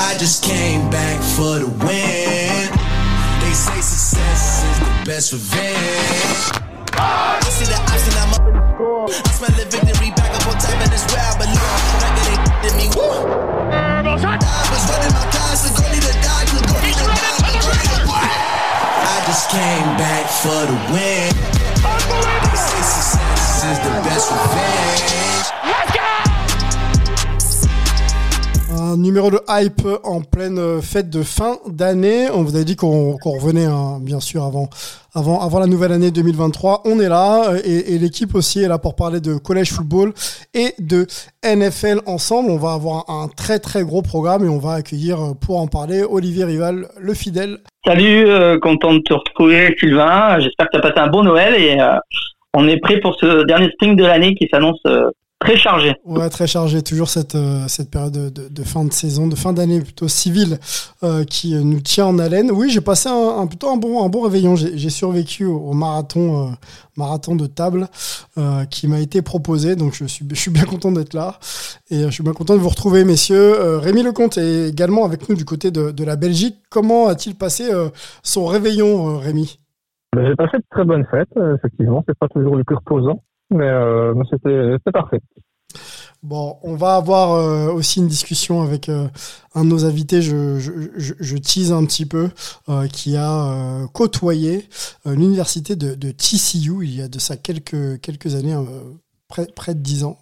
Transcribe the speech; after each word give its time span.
I 0.00 0.16
just 0.16 0.42
came 0.42 0.88
back 0.88 1.20
for 1.36 1.60
the 1.60 1.68
win. 1.84 2.64
They 3.44 3.52
say 3.52 3.80
success 3.84 4.64
is 4.64 4.78
the 4.80 4.92
best 5.04 5.32
revenge. 5.32 6.56
I 6.96 7.36
see 7.52 7.68
the 7.68 7.76
option, 7.76 8.16
I'm 8.16 8.32
up 8.32 8.48
in 8.48 8.56
the 8.56 8.64
score. 8.74 9.12
I 9.12 9.30
smell 9.36 9.52
the 9.60 9.68
victory 9.68 10.10
back 10.16 10.32
up 10.32 10.48
on 10.48 10.56
top, 10.56 10.72
and 10.80 10.88
it's 10.88 11.04
where 11.12 11.20
I 11.20 11.36
belong. 11.36 11.80
Like 12.00 12.16
it 12.16 12.32
ain't 12.32 12.80
me, 12.80 12.88
woo. 12.96 13.28
I 13.76 14.00
was 14.08 14.24
running 14.24 15.12
my 15.12 15.24
class, 15.36 15.68
the 15.68 15.70
goalie 15.76 16.00
to 16.00 16.12
die, 16.24 16.48
the 16.48 16.64
goalie 16.64 16.96
to 16.96 17.04
die, 17.04 17.36
the 17.44 17.60
goalie 17.60 17.92
to 17.92 18.00
die. 18.08 18.40
I 19.04 19.20
just 19.28 19.52
came 19.52 19.88
back 20.00 20.24
for 20.32 20.64
the 20.64 20.76
win. 20.96 21.28
They 21.36 22.56
say 22.56 22.82
success 22.88 23.68
is 23.68 23.78
the 23.84 23.92
best 24.08 24.32
revenge. 24.32 25.89
Numéro 28.96 29.30
de 29.30 29.38
hype 29.48 29.86
en 30.04 30.20
pleine 30.20 30.80
fête 30.82 31.10
de 31.10 31.22
fin 31.22 31.56
d'année. 31.66 32.28
On 32.32 32.42
vous 32.42 32.56
a 32.56 32.64
dit 32.64 32.76
qu'on 32.76 33.16
revenait, 33.24 33.66
hein, 33.66 33.98
bien 34.00 34.20
sûr, 34.20 34.44
avant, 34.44 34.68
avant, 35.14 35.58
la 35.58 35.66
nouvelle 35.66 35.92
année 35.92 36.10
2023. 36.10 36.82
On 36.84 37.00
est 37.00 37.08
là 37.08 37.52
et, 37.64 37.98
l'équipe 37.98 38.34
aussi 38.34 38.62
est 38.62 38.68
là 38.68 38.78
pour 38.78 38.96
parler 38.96 39.20
de 39.20 39.36
collège 39.36 39.72
football 39.72 40.12
et 40.54 40.74
de 40.78 41.06
NFL 41.44 42.00
ensemble. 42.06 42.50
On 42.50 42.56
va 42.56 42.72
avoir 42.72 43.08
un 43.08 43.28
très 43.28 43.58
très 43.58 43.82
gros 43.82 44.02
programme 44.02 44.44
et 44.44 44.48
on 44.48 44.58
va 44.58 44.74
accueillir 44.74 45.34
pour 45.40 45.58
en 45.58 45.66
parler 45.66 46.02
Olivier 46.02 46.44
Rival, 46.44 46.86
le 46.98 47.14
fidèle. 47.14 47.58
Salut, 47.84 48.26
euh, 48.26 48.58
content 48.58 48.94
de 48.94 49.00
te 49.00 49.14
retrouver 49.14 49.74
Sylvain. 49.78 50.38
J'espère 50.40 50.66
que 50.66 50.72
tu 50.72 50.78
as 50.78 50.82
passé 50.82 50.98
un 50.98 51.08
bon 51.08 51.22
Noël 51.22 51.54
et 51.54 51.80
euh, 51.80 51.96
on 52.54 52.68
est 52.68 52.78
prêt 52.78 52.98
pour 53.00 53.16
ce 53.16 53.44
dernier 53.44 53.70
spring 53.70 53.96
de 53.96 54.04
l'année 54.04 54.34
qui 54.34 54.48
s'annonce 54.52 54.80
euh, 54.86 55.10
très 55.40 55.56
chargé. 55.56 55.94
Ouais, 56.04 56.28
très 56.28 56.46
chargé. 56.46 56.82
Toujours 56.82 57.08
cette, 57.08 57.34
euh, 57.34 57.66
cette 57.66 57.90
période 57.90 58.12
de, 58.12 58.28
de, 58.28 58.48
de 58.48 58.62
fin 58.62 58.84
de 58.84 58.92
saison, 58.92 59.26
de 59.26 59.34
fin 59.34 59.52
d'année 59.52 59.80
plutôt 59.80 60.06
civile 60.06 60.58
euh, 61.02 61.24
qui 61.24 61.56
euh, 61.56 61.62
nous 61.62 61.80
tient 61.80 62.06
en 62.06 62.18
haleine. 62.18 62.50
Oui, 62.50 62.70
j'ai 62.70 62.80
passé 62.80 63.08
un, 63.08 63.38
un, 63.40 63.46
plutôt 63.46 63.70
un 63.70 63.76
bon, 63.76 64.04
un 64.04 64.08
bon 64.08 64.20
réveillon. 64.22 64.54
J'ai 64.54 64.76
j'ai 64.76 64.90
survécu 64.90 65.46
au, 65.46 65.56
au 65.56 65.72
marathon, 65.72 66.48
euh, 66.48 66.50
marathon 66.96 67.34
de 67.34 67.46
table 67.46 67.88
euh, 68.38 68.64
qui 68.66 68.86
m'a 68.86 69.00
été 69.00 69.22
proposé. 69.22 69.76
Donc, 69.76 69.94
je 69.94 70.04
suis, 70.04 70.26
je 70.28 70.34
suis 70.34 70.50
bien 70.50 70.64
content 70.64 70.92
d'être 70.92 71.14
là. 71.14 71.38
Et 71.90 72.04
euh, 72.04 72.06
je 72.06 72.12
suis 72.12 72.22
bien 72.22 72.34
content 72.34 72.54
de 72.54 72.60
vous 72.60 72.68
retrouver, 72.68 73.04
messieurs. 73.04 73.58
Euh, 73.60 73.78
Rémi 73.78 74.02
Lecomte 74.02 74.36
est 74.38 74.68
également 74.68 75.04
avec 75.04 75.28
nous 75.28 75.36
du 75.36 75.44
côté 75.44 75.70
de, 75.70 75.90
de 75.90 76.04
la 76.04 76.16
Belgique. 76.16 76.56
Comment 76.68 77.08
a-t-il 77.08 77.34
passé 77.34 77.72
euh, 77.72 77.88
son 78.22 78.44
réveillon, 78.46 79.14
euh, 79.14 79.16
Rémi? 79.16 79.58
Ben, 80.14 80.26
J'ai 80.26 80.34
passé 80.36 80.58
de 80.58 80.64
très 80.70 80.84
bonnes 80.84 81.06
fêtes, 81.10 81.28
euh, 81.36 81.56
effectivement. 81.56 82.04
C'est 82.06 82.18
pas 82.18 82.28
toujours 82.28 82.56
le 82.56 82.64
plus 82.64 82.76
reposant, 82.76 83.22
mais, 83.50 83.68
euh, 83.68 84.14
c'était 84.30 84.92
parfait. 84.92 85.20
Bon, 86.22 86.58
on 86.62 86.74
va 86.74 86.96
avoir 86.96 87.32
euh, 87.32 87.72
aussi 87.72 87.98
une 87.98 88.06
discussion 88.06 88.60
avec 88.60 88.90
euh, 88.90 89.08
un 89.54 89.64
de 89.64 89.70
nos 89.70 89.86
invités, 89.86 90.20
je, 90.20 90.58
je, 90.58 91.36
tease 91.38 91.72
un 91.72 91.82
petit 91.86 92.04
peu, 92.04 92.28
euh, 92.68 92.86
qui 92.88 93.16
a 93.16 93.86
côtoyé 93.94 94.68
l'université 95.06 95.76
de, 95.76 96.10
TCU 96.10 96.84
il 96.84 96.94
y 96.94 97.00
a 97.00 97.08
de 97.08 97.18
ça 97.18 97.38
quelques, 97.38 98.34
années, 98.34 98.52
euh, 98.52 98.64
près, 99.28 99.74
de 99.74 99.80
10 99.80 100.04
ans. 100.04 100.18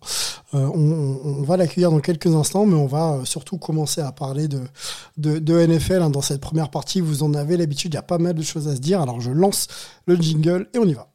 On, 0.53 1.42
va 1.42 1.57
l'accueillir 1.57 1.91
dans 1.91 2.01
quelques 2.01 2.33
instants, 2.33 2.65
mais 2.65 2.77
on 2.77 2.87
va 2.87 3.23
surtout 3.25 3.59
commencer 3.59 4.01
à 4.01 4.13
parler 4.13 4.47
de 4.47 5.67
NFL 5.67 6.03
hein, 6.03 6.11
dans 6.11 6.23
cette 6.23 6.41
première 6.41 6.70
partie. 6.70 7.01
Vous 7.01 7.25
en 7.25 7.35
avez 7.35 7.57
l'habitude, 7.57 7.95
il 7.95 7.97
y 7.97 7.98
a 7.98 8.03
pas 8.03 8.19
mal 8.19 8.35
de 8.35 8.42
choses 8.42 8.69
à 8.69 8.77
se 8.77 8.81
dire. 8.81 9.01
Alors 9.01 9.20
je 9.20 9.33
lance 9.33 9.67
le 10.07 10.15
jingle 10.15 10.69
et 10.75 10.79
on 10.79 10.85
y 10.85 10.95
va. 10.95 11.09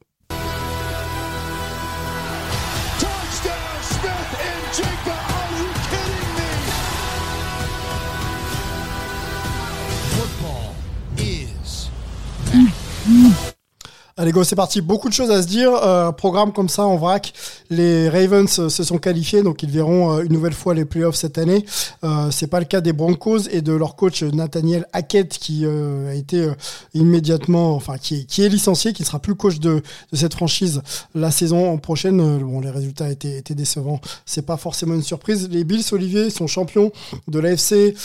Allez 14.16 14.32
go, 14.32 14.44
c'est 14.44 14.56
parti. 14.56 14.82
Beaucoup 14.82 15.10
de 15.10 15.14
choses 15.16 15.32
à 15.32 15.42
se 15.42 15.48
dire. 15.48 15.74
Euh, 15.74 16.12
programme 16.12 16.54
comme 16.54 16.70
ça 16.70 16.86
en 16.86 16.98
vrac. 16.98 17.34
Les 17.72 18.08
Ravens 18.10 18.60
euh, 18.60 18.70
se 18.70 18.84
sont 18.84 19.00
qualifiés, 19.00 19.42
donc 19.42 19.64
ils 19.64 19.72
verront 19.72 20.14
euh, 20.14 20.24
une 20.24 20.34
nouvelle 20.34 20.54
fois 20.54 20.76
les 20.76 20.86
playoffs 20.86 21.16
cette 21.16 21.40
année. 21.40 21.66
Euh, 22.04 22.30
c'est 22.30 22.46
pas 22.46 22.60
le 22.60 22.66
cas 22.66 22.80
des 22.80 22.94
Broncos 22.94 23.48
et 23.50 23.64
de 23.64 23.74
leur 23.74 23.96
coach 23.96 24.22
Nathaniel 24.22 24.86
Hackett 24.94 25.40
qui 25.40 25.66
euh, 25.66 26.12
a 26.12 26.14
été 26.14 26.48
immédiatement, 26.94 27.74
enfin 27.74 27.98
qui 27.98 28.18
est, 28.18 28.24
qui 28.26 28.44
est 28.44 28.50
licencié, 28.50 28.94
qui 28.94 29.02
ne 29.02 29.08
sera 29.08 29.18
plus 29.18 29.34
coach 29.34 29.58
de, 29.58 29.82
cette 30.14 30.36
franchise 30.36 30.84
la 31.16 31.32
saison 31.32 31.76
prochaine. 31.80 32.38
Bon, 32.38 32.62
les 32.62 32.70
résultats 32.70 33.10
étaient, 33.10 33.40
étaient 33.40 33.56
décevants. 33.56 34.00
C'est 34.28 34.46
pas 34.46 34.58
forcément 34.58 34.94
une 34.94 35.02
surprise. 35.02 35.50
Les 35.50 35.64
Bills, 35.64 35.86
Olivier, 35.92 36.30
sont 36.30 36.46
champions 36.46 36.92
de 37.28 37.40
l'AFC 37.40 37.96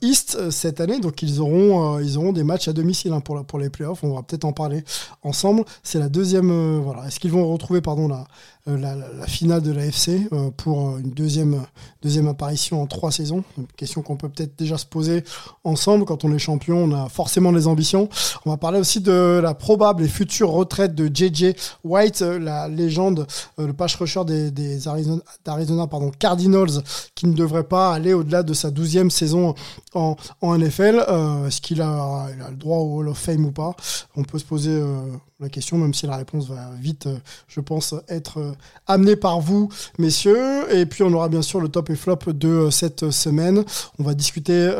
East 0.00 0.50
cette 0.52 0.80
année, 0.80 1.00
donc 1.00 1.22
ils 1.22 1.40
auront, 1.40 1.98
ils 1.98 2.18
auront 2.18 2.32
des 2.32 2.44
matchs 2.44 2.68
à 2.68 2.72
domicile 2.72 3.12
hein, 3.12 3.20
pour, 3.20 3.44
pour 3.44 3.58
les 3.58 3.68
playoffs. 3.68 4.04
On 4.04 4.14
va 4.14 4.22
peut-être 4.22 4.44
en 4.44 4.52
parler 4.52 4.84
ensemble. 5.22 5.64
C'est 5.82 5.98
la 5.98 6.08
deuxième. 6.08 6.50
euh, 6.50 6.80
voilà. 6.82 7.06
Est-ce 7.06 7.20
qu'ils 7.20 7.32
vont 7.32 7.50
retrouver, 7.52 7.80
pardon, 7.80 8.08
la, 8.08 8.26
la, 8.66 8.94
la- 8.94 9.26
finale 9.26 9.62
de 9.62 9.72
l'AFC 9.72 10.28
euh, 10.32 10.50
pour 10.56 10.90
euh, 10.90 10.98
une 10.98 11.10
deuxième, 11.10 11.62
deuxième 12.02 12.28
apparition 12.28 12.80
en 12.82 12.86
trois 12.86 13.10
saisons 13.10 13.42
Une 13.58 13.66
question 13.66 14.02
qu'on 14.02 14.16
peut 14.16 14.28
peut-être 14.28 14.56
déjà 14.56 14.78
se 14.78 14.86
poser 14.86 15.24
ensemble. 15.64 16.04
Quand 16.04 16.24
on 16.24 16.32
est 16.32 16.38
champion, 16.38 16.76
on 16.78 16.92
a 16.92 17.08
forcément 17.08 17.52
des 17.52 17.66
ambitions. 17.66 18.08
On 18.46 18.50
va 18.50 18.56
parler 18.56 18.78
aussi 18.78 19.00
de 19.00 19.40
la 19.42 19.54
probable 19.54 20.04
et 20.04 20.08
future 20.08 20.50
retraite 20.50 20.94
de 20.94 21.10
JJ 21.12 21.54
White, 21.84 22.22
euh, 22.22 22.38
la 22.38 22.68
légende, 22.68 23.26
euh, 23.58 23.66
le 23.66 23.72
pass 23.72 23.94
rusher 23.96 24.24
des, 24.24 24.86
Arizona, 24.88 25.88
Cardinals, 26.18 26.82
qui 27.14 27.26
ne 27.26 27.34
devrait 27.34 27.64
pas 27.64 27.92
aller 27.92 28.14
au-delà 28.14 28.42
de 28.42 28.54
sa 28.54 28.70
douzième 28.70 29.10
saison 29.10 29.54
en, 29.94 30.16
NFL. 30.42 31.04
Euh, 31.08 31.46
Est-ce 31.46 31.60
qu'il 31.60 31.80
a, 31.82 32.26
le 32.50 32.56
droit 32.56 32.78
au 32.78 32.98
Hall 32.98 33.08
of 33.08 33.18
Fame 33.18 33.44
ou 33.44 33.52
pas? 33.52 33.74
On 34.16 34.22
peut 34.22 34.38
se 34.38 34.44
poser 34.44 34.70
euh, 34.72 35.00
la 35.42 35.48
question, 35.48 35.76
même 35.76 35.92
si 35.92 36.06
la 36.06 36.16
réponse 36.16 36.48
va 36.48 36.70
vite, 36.78 37.06
euh, 37.06 37.18
je 37.48 37.60
pense, 37.60 37.94
être 38.08 38.38
euh, 38.38 38.52
amenée 38.86 39.16
par 39.16 39.40
vous, 39.40 39.68
messieurs. 39.98 40.72
Et 40.74 40.86
puis 40.86 41.02
on 41.02 41.12
aura 41.12 41.28
bien 41.28 41.42
sûr 41.42 41.60
le 41.60 41.68
top 41.68 41.90
et 41.90 41.96
flop 41.96 42.18
de 42.26 42.48
euh, 42.48 42.70
cette 42.70 43.10
semaine. 43.10 43.64
On 43.98 44.04
va 44.04 44.14
discuter 44.14 44.72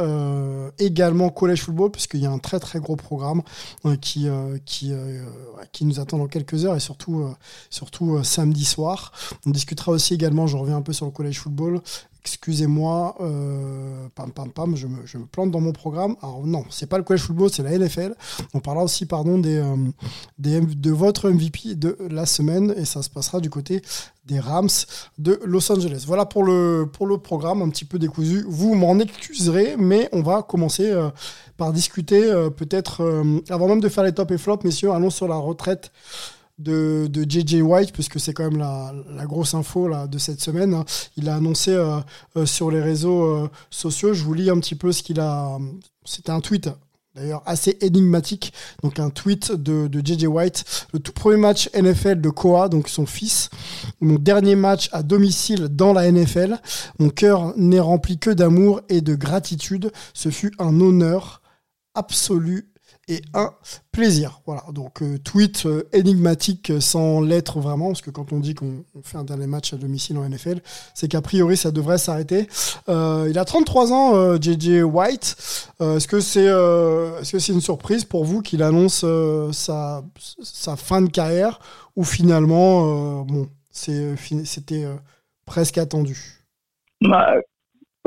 également 0.79 1.29
collège 1.31 1.63
football, 1.63 1.91
puisqu'il 1.91 2.21
y 2.21 2.27
a 2.27 2.31
un 2.31 2.39
très 2.39 2.61
très 2.61 2.79
gros 2.79 2.97
programme 2.97 3.43
qui, 4.01 4.29
qui, 4.65 4.93
qui 5.73 5.85
nous 5.85 6.01
attend 6.01 6.19
dans 6.19 6.27
quelques 6.27 6.65
heures 6.65 6.77
et 6.77 6.81
surtout, 6.81 7.27
surtout 7.71 8.23
samedi 8.23 8.65
soir. 8.65 9.13
On 9.47 9.51
discutera 9.51 9.93
aussi 9.93 10.15
également, 10.15 10.47
je 10.47 10.57
reviens 10.57 10.77
un 10.77 10.83
peu 10.83 10.93
sur 10.93 11.07
le 11.07 11.13
collège 11.13 11.41
football, 11.41 11.81
excusez-moi, 12.25 13.17
euh, 13.21 14.07
je 14.75 14.87
me, 14.87 15.27
plante 15.27 15.51
dans 15.51 15.61
mon 15.61 15.73
programme. 15.73 16.17
Alors 16.23 16.47
non, 16.47 16.65
c'est 16.71 16.87
pas 16.87 16.97
le 16.99 17.05
collège 17.05 17.23
football, 17.23 17.51
c'est 17.53 17.63
la 17.63 17.77
NFL. 17.77 18.15
On 18.55 18.61
parlera 18.61 18.85
aussi, 18.85 19.07
pardon, 19.07 19.39
des, 19.39 19.57
euh, 19.57 19.77
de 20.39 20.91
votre 20.91 21.31
MVP 21.31 21.75
de 21.75 21.97
la 22.11 22.27
semaine 22.27 22.73
et 22.77 22.85
ça 22.85 23.03
se 23.03 23.11
passera 23.11 23.41
du 23.41 23.51
côté 23.51 23.83
des 24.25 24.39
Rams 24.39 24.69
de 25.19 25.41
Los 25.45 25.71
Angeles. 25.73 26.05
Voilà 26.07 26.25
pour 26.25 26.45
le, 26.45 26.89
programme, 27.23 27.61
un 27.61 27.71
petit 27.71 27.85
peu 27.85 27.99
décousu. 27.99 28.45
Vous 28.49 28.75
m'en 28.75 28.99
excuserez, 29.01 29.77
mais 29.77 30.09
on 30.13 30.23
va 30.23 30.43
commencer 30.43 30.91
euh, 30.91 31.11
par 31.57 31.73
discuter 31.73 32.23
peut-être, 32.57 33.23
avant 33.51 33.69
même 33.69 33.81
de 33.81 33.89
faire 33.89 34.05
les 34.05 34.13
top 34.13 34.31
et 34.31 34.39
flops, 34.39 34.65
messieurs, 34.65 34.93
allons 34.93 35.11
sur 35.11 35.29
la 35.29 35.37
retraite 35.37 35.93
de, 36.63 37.09
JJ 37.29 37.63
White, 37.63 37.93
puisque 37.93 38.21
c'est 38.21 38.33
quand 38.33 38.45
même 38.45 38.59
la, 38.59 38.93
la 39.15 39.27
grosse 39.27 39.55
info 39.55 39.89
là, 39.89 40.07
de 40.07 40.19
cette 40.19 40.41
semaine. 40.41 40.75
hein. 40.75 40.85
Il 41.17 41.29
a 41.29 41.37
annoncé 41.37 41.73
euh, 41.73 41.99
euh, 42.37 42.47
sur 42.47 42.71
les 42.71 42.81
réseaux 42.81 43.25
euh, 43.25 43.51
sociaux, 43.71 44.15
je 44.15 44.23
vous 44.23 44.35
lis 44.35 44.51
un 44.51 44.59
petit 44.59 44.75
peu 44.75 44.93
ce 44.93 45.03
qu'il 45.03 45.21
a... 45.21 45.59
C'était 46.05 46.31
un 46.31 46.41
tweet 46.41 46.69
d'ailleurs 47.15 47.43
assez 47.45 47.77
énigmatique, 47.83 48.53
donc 48.83 48.99
un 48.99 49.11
tweet 49.11 49.53
de, 49.53 49.87
de 49.87 50.01
JJ 50.01 50.25
White. 50.25 50.87
Le 50.93 50.99
tout 50.99 51.13
premier 51.13 51.37
match 51.37 51.69
NFL 51.75 52.21
de 52.21 52.31
Koa, 52.31 52.69
donc 52.69 52.89
son 52.89 53.07
fils. 53.07 53.51
Mon 54.01 54.15
dernier 54.15 54.57
match 54.57 54.89
à 54.93 55.03
domicile 55.03 55.69
dans 55.69 55.93
la 55.93 56.11
NFL. 56.11 56.59
Mon 56.99 57.11
cœur 57.11 57.53
n'est 57.57 57.81
rempli 57.81 58.19
que 58.19 58.31
d'amour 58.31 58.81
et 58.89 59.03
de 59.03 59.15
gratitude. 59.15 59.93
Ce 60.15 60.31
fut 60.31 60.53
un 60.59 60.81
honneur 60.81 61.43
absolu 61.95 62.72
et 63.13 63.23
un 63.35 63.53
plaisir. 63.93 64.41
Voilà, 64.47 64.63
donc 64.73 65.03
euh, 65.03 65.19
tweet 65.19 65.67
euh, 65.67 65.89
énigmatique 65.93 66.71
euh, 66.71 66.81
sans 66.81 67.21
l'être 67.21 67.61
vraiment, 67.61 67.89
parce 67.89 68.01
que 68.01 68.11
quand 68.11 68.33
on 68.33 68.41
dit 68.41 68.55
qu'on 68.55 68.85
on 68.95 69.03
fait 69.03 69.19
un 69.19 69.25
dernier 69.25 69.47
match 69.47 69.75
à 69.75 69.77
domicile 69.77 70.17
en 70.17 70.29
NFL, 70.29 70.61
c'est 70.95 71.09
qu'a 71.09 71.21
priori 71.21 71.57
ça 71.57 71.71
devrait 71.71 71.99
s'arrêter. 71.99 72.49
Il 72.89 73.39
a 73.39 73.45
33 73.45 73.93
ans, 73.93 74.37
JJ 74.41 74.83
White. 74.83 75.69
Est-ce 75.81 76.09
que 76.09 76.21
c'est 76.21 76.45
est-ce 76.45 77.33
que 77.33 77.53
une 77.53 77.61
surprise 77.61 78.05
pour 78.05 78.25
vous 78.25 78.41
qu'il 78.41 78.63
annonce 78.63 79.05
sa, 79.53 80.03
sa 80.43 80.77
fin 80.77 81.03
de 81.03 81.11
carrière 81.11 81.61
ou 81.97 82.05
finalement, 82.05 83.23
bon, 83.25 83.49
c'est 83.71 84.17
c'était 84.45 84.87
presque 85.45 85.79
attendu? 85.79 86.45
Bah, 87.01 87.35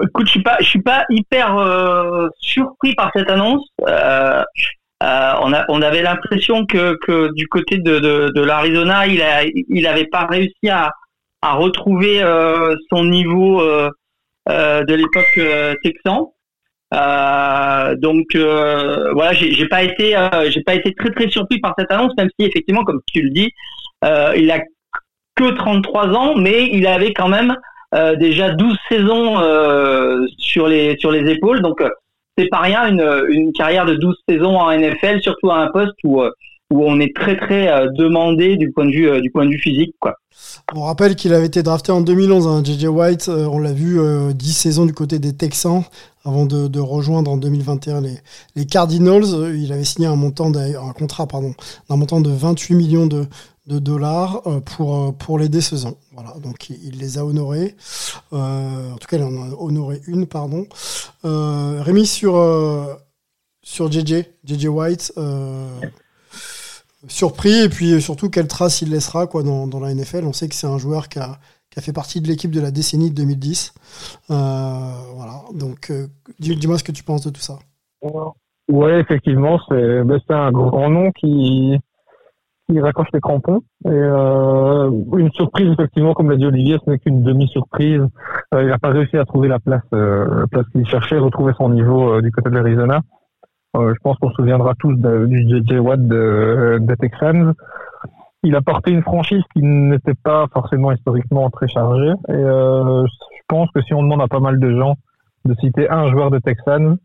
écoute, 0.01 0.27
je 0.27 0.31
suis 0.31 0.43
pas, 0.43 0.57
je 0.59 0.65
suis 0.65 0.81
pas 0.81 1.05
hyper 1.09 2.29
surpris 2.39 2.95
par 2.95 3.11
cette 3.15 3.29
annonce. 3.29 3.67
Euh, 5.03 5.33
on, 5.41 5.51
a, 5.53 5.65
on 5.67 5.81
avait 5.81 6.01
l'impression 6.01 6.65
que, 6.65 6.97
que 7.05 7.33
du 7.33 7.47
côté 7.47 7.79
de, 7.79 7.99
de, 7.99 8.31
de 8.33 8.41
l'Arizona, 8.41 9.07
il 9.07 9.21
a, 9.21 9.43
il 9.43 10.09
pas 10.09 10.25
réussi 10.25 10.69
à, 10.69 10.91
à 11.41 11.53
retrouver 11.53 12.23
euh, 12.23 12.75
son 12.89 13.03
niveau 13.03 13.61
euh, 13.61 13.89
euh, 14.49 14.83
de 14.83 14.93
l'époque 14.93 15.37
euh, 15.37 15.73
texan. 15.83 16.33
Euh, 16.93 17.95
donc 17.95 18.35
voilà, 18.35 19.33
j'ai 19.33 19.67
pas 19.67 19.83
été, 19.83 20.15
j'ai 20.49 20.61
pas 20.61 20.75
été 20.75 20.93
très 20.93 21.09
très 21.09 21.29
surpris 21.29 21.59
par 21.59 21.73
cette 21.77 21.91
annonce, 21.91 22.13
même 22.17 22.29
si 22.39 22.45
effectivement, 22.45 22.83
comme 22.83 23.01
tu 23.11 23.21
le 23.21 23.31
dis, 23.31 23.51
il 24.03 24.51
a 24.51 24.59
que 25.35 25.51
33 25.51 26.09
ans, 26.09 26.35
mais 26.35 26.67
il 26.71 26.87
avait 26.87 27.11
quand 27.11 27.27
même 27.27 27.55
déjà 28.17 28.51
12 28.51 28.77
saisons 28.87 29.35
sur 30.37 30.67
les 30.67 30.95
sur 30.99 31.11
les 31.11 31.29
épaules, 31.29 31.61
donc 31.61 31.81
c'est 32.37 32.47
pas 32.47 32.59
rien 32.59 32.87
une, 32.87 33.25
une 33.29 33.53
carrière 33.53 33.85
de 33.85 33.95
12 33.95 34.15
saisons 34.27 34.57
en 34.57 34.71
NFL, 34.71 35.21
surtout 35.21 35.51
à 35.51 35.57
un 35.57 35.67
poste 35.67 35.95
où 36.03 36.21
euh, 36.21 36.31
où 36.71 36.83
on 36.83 36.99
est 36.99 37.15
très 37.15 37.37
très 37.37 37.67
euh, 37.67 37.89
demandé 37.91 38.57
du 38.57 38.71
point 38.71 38.85
de 38.85 38.91
vue 38.91 39.09
euh, 39.09 39.21
du 39.21 39.29
point 39.31 39.45
de 39.45 39.51
vue 39.51 39.59
physique 39.59 39.95
quoi. 39.99 40.15
On 40.73 40.81
rappelle 40.83 41.15
qu'il 41.15 41.33
avait 41.33 41.45
été 41.45 41.63
drafté 41.63 41.91
en 41.91 42.01
2011, 42.01 42.47
hein, 42.47 42.63
JJ 42.63 42.85
White. 42.85 43.29
on 43.29 43.59
l'a 43.59 43.71
vu 43.71 43.99
euh, 43.99 44.33
10 44.33 44.53
saisons 44.53 44.85
du 44.85 44.93
côté 44.93 45.17
des 45.17 45.33
Texans 45.33 45.83
avant 46.25 46.45
de, 46.45 46.79
rejoindre 46.79 47.31
en 47.31 47.37
2021 47.37 48.01
les, 48.01 48.15
les 48.55 48.65
Cardinals. 48.65 49.23
Il 49.55 49.71
avait 49.71 49.85
signé 49.85 50.07
un 50.07 50.15
montant, 50.15 50.51
un 50.53 50.91
contrat 50.91 51.27
pardon, 51.27 51.53
d'un 51.89 51.95
montant 51.95 52.19
de 52.19 52.31
28 52.31 52.75
millions 52.75 53.05
de, 53.05 53.27
de 53.67 53.79
dollars 53.79 54.41
euh, 54.45 54.59
pour 54.59 54.95
euh, 54.95 55.11
pour 55.11 55.39
les 55.39 55.61
saisons. 55.61 55.97
Voilà, 56.13 56.33
donc 56.41 56.69
il, 56.69 56.99
les 56.99 57.17
a 57.17 57.25
honorés. 57.25 57.75
Euh, 58.33 58.91
en 58.93 58.97
tout 58.97 59.07
cas, 59.07 59.17
il 59.17 59.23
en 59.23 59.35
a 59.35 59.55
honoré 59.57 60.01
une, 60.07 60.27
pardon. 60.27 60.67
Rémi 61.23 62.05
sur 62.05 62.33
sur 63.61 63.91
JJ, 63.91 64.25
JJ 64.43 64.65
White. 64.67 65.13
surpris 67.07 67.61
et 67.61 67.69
puis 67.69 68.01
surtout 68.01 68.29
quelle 68.29 68.47
trace 68.47 68.81
il 68.81 68.89
laissera 68.89 69.27
quoi 69.27 69.43
dans, 69.43 69.67
dans 69.67 69.79
la 69.79 69.93
NFL. 69.93 70.25
On 70.25 70.33
sait 70.33 70.47
que 70.47 70.55
c'est 70.55 70.67
un 70.67 70.77
joueur 70.77 71.09
qui 71.09 71.19
a, 71.19 71.37
fait 71.79 71.93
partie 71.93 72.21
de 72.21 72.27
l'équipe 72.27 72.51
de 72.51 72.61
la 72.61 72.71
décennie 72.71 73.09
de 73.09 73.15
2010. 73.15 73.73
Euh, 74.31 74.33
voilà, 75.15 75.41
donc 75.53 75.91
dis- 76.39 76.55
dis-moi 76.55 76.77
ce 76.77 76.83
que 76.83 76.91
tu 76.91 77.03
penses 77.03 77.25
de 77.25 77.31
tout 77.31 77.41
ça. 77.41 77.59
Ouais, 78.67 78.99
effectivement, 78.99 79.59
c'est 79.67 80.03
ben, 80.03 80.19
un 80.29 80.51
grand 80.51 80.89
nom 80.89 81.11
qui 81.11 81.79
qui 82.69 82.79
raccroche 82.79 83.09
les 83.13 83.19
crampons. 83.19 83.61
Et 83.85 83.89
euh, 83.89 84.89
une 85.17 85.31
surprise, 85.31 85.71
effectivement, 85.71 86.13
comme 86.13 86.29
l'a 86.29 86.37
dit 86.37 86.45
Olivier, 86.45 86.77
ce 86.83 86.89
n'est 86.89 86.99
qu'une 86.99 87.23
demi-surprise. 87.23 88.01
Euh, 88.53 88.63
il 88.63 88.67
n'a 88.67 88.79
pas 88.79 88.89
réussi 88.89 89.17
à 89.17 89.25
trouver 89.25 89.47
la 89.47 89.59
place, 89.59 89.83
euh, 89.93 90.41
la 90.41 90.47
place 90.47 90.65
qu'il 90.71 90.87
cherchait, 90.87 91.17
retrouver 91.17 91.53
son 91.57 91.69
niveau 91.69 92.13
euh, 92.13 92.21
du 92.21 92.31
côté 92.31 92.49
de 92.49 92.55
l'Arizona. 92.55 93.01
Euh, 93.75 93.93
je 93.93 93.99
pense 94.01 94.17
qu'on 94.17 94.29
se 94.29 94.35
souviendra 94.35 94.73
tous 94.79 94.93
du 94.93 95.47
JJ 95.47 95.79
Watt 95.79 96.01
de, 96.01 96.77
des 96.81 96.95
Texans. 96.95 97.53
Il 98.43 98.55
a 98.55 98.61
porté 98.61 98.91
une 98.91 99.01
franchise 99.01 99.41
qui 99.53 99.61
n'était 99.61 100.13
pas 100.13 100.45
forcément 100.53 100.91
historiquement 100.91 101.49
très 101.49 101.67
chargée. 101.67 102.13
Et 102.29 102.33
euh, 102.33 103.05
je 103.05 103.41
pense 103.47 103.69
que 103.71 103.81
si 103.81 103.93
on 103.93 104.03
demande 104.03 104.21
à 104.21 104.27
pas 104.27 104.39
mal 104.39 104.59
de 104.59 104.77
gens 104.77 104.95
de 105.45 105.55
citer 105.55 105.89
un 105.89 106.09
joueur 106.11 106.31
de 106.31 106.39
Texans, 106.39 106.97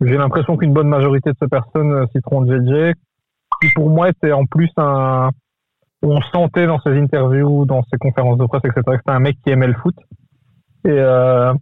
j'ai 0.00 0.16
l'impression 0.16 0.56
qu'une 0.56 0.72
bonne 0.72 0.88
majorité 0.88 1.30
de 1.30 1.36
ces 1.40 1.48
personnes 1.48 1.92
euh, 1.92 2.06
citeront 2.12 2.44
JJ, 2.44 2.94
pour 3.74 3.90
moi 3.90 4.08
était 4.10 4.32
en 4.32 4.46
plus 4.46 4.70
un... 4.76 5.30
On 6.02 6.20
sentait 6.20 6.66
dans 6.66 6.78
ses 6.80 6.90
interviews, 6.98 7.64
dans 7.64 7.82
ses 7.90 7.96
conférences 7.96 8.36
de 8.36 8.44
presse, 8.44 8.60
etc., 8.64 8.82
que 8.84 8.96
c'était 8.98 9.10
un 9.10 9.20
mec 9.20 9.38
qui 9.42 9.50
aimait 9.50 9.68
le 9.68 9.74
foot. 9.74 9.94
Et 10.84 10.90
euh, 10.90 11.54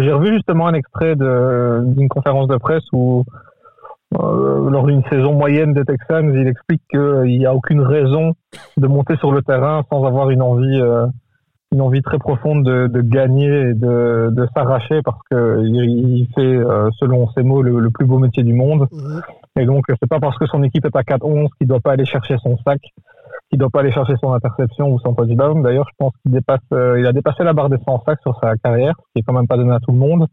j'ai 0.00 0.12
revu 0.12 0.34
justement 0.34 0.66
un 0.66 0.74
extrait 0.74 1.14
d'une 1.14 2.08
conférence 2.08 2.48
de 2.48 2.56
presse 2.56 2.82
où, 2.92 3.24
euh, 4.14 4.70
lors 4.70 4.86
d'une 4.86 5.04
saison 5.04 5.34
moyenne 5.34 5.72
des 5.72 5.84
Texans, 5.84 6.32
il 6.34 6.46
explique 6.48 6.82
qu'il 6.90 7.38
n'y 7.38 7.46
a 7.46 7.54
aucune 7.54 7.80
raison 7.80 8.32
de 8.76 8.86
monter 8.86 9.16
sur 9.16 9.32
le 9.32 9.42
terrain 9.42 9.82
sans 9.90 10.04
avoir 10.04 10.30
une 10.30 10.42
envie, 10.42 10.80
euh, 10.80 11.06
une 11.72 11.80
envie 11.80 12.02
très 12.02 12.18
profonde 12.18 12.64
de, 12.64 13.00
gagner 13.00 13.70
et 13.70 13.74
de, 13.74 14.46
s'arracher 14.54 15.00
parce 15.04 15.20
que 15.30 15.62
il, 15.64 15.76
il 16.18 16.28
fait, 16.34 16.40
euh, 16.40 16.90
selon 16.98 17.28
ses 17.30 17.42
mots, 17.42 17.62
le, 17.62 17.78
le 17.78 17.90
plus 17.90 18.06
beau 18.06 18.18
métier 18.18 18.42
du 18.42 18.54
monde. 18.54 18.88
Et 19.58 19.66
donc, 19.66 19.84
c'est 19.88 20.08
pas 20.08 20.20
parce 20.20 20.36
que 20.38 20.46
son 20.46 20.62
équipe 20.62 20.84
est 20.84 20.96
à 20.96 21.02
4-11 21.02 21.48
qu'il 21.58 21.68
doit 21.68 21.80
pas 21.80 21.92
aller 21.92 22.04
chercher 22.04 22.36
son 22.42 22.56
sac, 22.66 22.80
qu'il 23.50 23.58
doit 23.58 23.70
pas 23.70 23.80
aller 23.80 23.92
chercher 23.92 24.14
son 24.20 24.32
interception 24.32 24.92
ou 24.92 24.98
son 24.98 25.14
touchdown. 25.14 25.62
D'ailleurs, 25.62 25.86
je 25.88 25.94
pense 25.98 26.12
qu'il 26.22 26.32
dépasse, 26.32 26.60
euh, 26.72 26.98
il 26.98 27.06
a 27.06 27.12
dépassé 27.12 27.44
la 27.44 27.52
barre 27.52 27.70
des 27.70 27.78
100 27.86 28.02
sacs 28.04 28.20
sur 28.22 28.38
sa 28.42 28.56
carrière, 28.56 28.94
ce 28.98 29.12
qui 29.12 29.18
est 29.20 29.22
quand 29.22 29.32
même 29.32 29.46
pas 29.46 29.56
donné 29.56 29.72
à 29.72 29.80
tout 29.80 29.92
le 29.92 29.98
monde. 29.98 30.26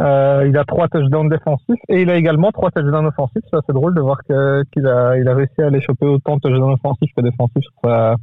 Euh, 0.00 0.46
il 0.48 0.56
a 0.56 0.64
trois 0.64 0.88
touchdowns 0.88 1.28
défensifs 1.28 1.80
et 1.88 2.00
il 2.00 2.08
a 2.08 2.16
également 2.16 2.50
trois 2.50 2.70
touchdowns 2.70 3.06
offensifs. 3.06 3.42
C'est 3.50 3.58
assez 3.58 3.72
drôle 3.72 3.94
de 3.94 4.00
voir 4.00 4.18
qu'il 4.22 4.86
a, 4.86 5.34
réussi 5.34 5.60
à 5.60 5.66
aller 5.66 5.82
choper 5.82 6.06
autant 6.06 6.36
de 6.36 6.40
touchdowns 6.40 6.72
offensifs 6.72 7.10
que 7.14 7.22
défensifs 7.22 7.62
sur 7.62 7.72
sa, 7.84 8.16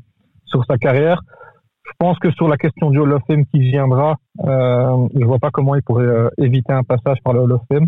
sur 0.46 0.66
sa 0.66 0.78
carrière. 0.78 1.22
Je 1.86 1.92
pense 2.00 2.18
que 2.20 2.32
sur 2.32 2.48
la 2.48 2.58
question 2.58 2.90
du 2.90 3.00
Hall 3.00 3.14
of 3.14 3.22
Fame 3.28 3.46
qui 3.46 3.60
viendra, 3.60 4.16
euh, 4.44 5.08
je 5.16 5.26
vois 5.26 5.40
pas 5.40 5.50
comment 5.52 5.76
il 5.76 5.84
pourrait 5.84 6.06
euh, 6.06 6.30
éviter 6.38 6.74
un 6.74 6.84
passage 6.84 7.18
par 7.24 7.34
le 7.34 7.42
Hall 7.42 7.52
of 7.52 7.62
Fame. 7.72 7.88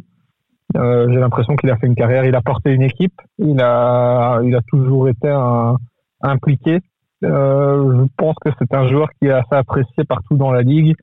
Euh, 0.77 1.07
J'ai 1.09 1.19
l'impression 1.19 1.56
qu'il 1.56 1.69
a 1.69 1.77
fait 1.77 1.88
une 1.88 1.95
carrière, 1.95 2.25
il 2.25 2.35
a 2.35 2.41
porté 2.41 2.71
une 2.71 2.81
équipe, 2.81 3.19
il 3.38 3.59
a, 3.62 4.39
il 4.44 4.56
a 4.56 4.62
toujours 4.68 5.09
été 5.09 5.29
un, 5.29 5.77
impliqué. 6.21 6.79
Euh, 7.23 8.00
je 8.00 8.06
pense 8.18 8.35
que 8.44 8.50
c'est 8.57 8.73
un 8.73 8.88
joueur 8.88 9.09
qui 9.19 9.27
est 9.27 9.31
assez 9.31 9.53
apprécié 9.56 10.03
partout 10.07 10.38
dans 10.38 10.51
la 10.51 10.62
ligue 10.62 10.95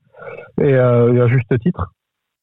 et, 0.59 0.73
euh, 0.73 1.25
à 1.25 1.27
juste 1.27 1.57
titre. 1.59 1.93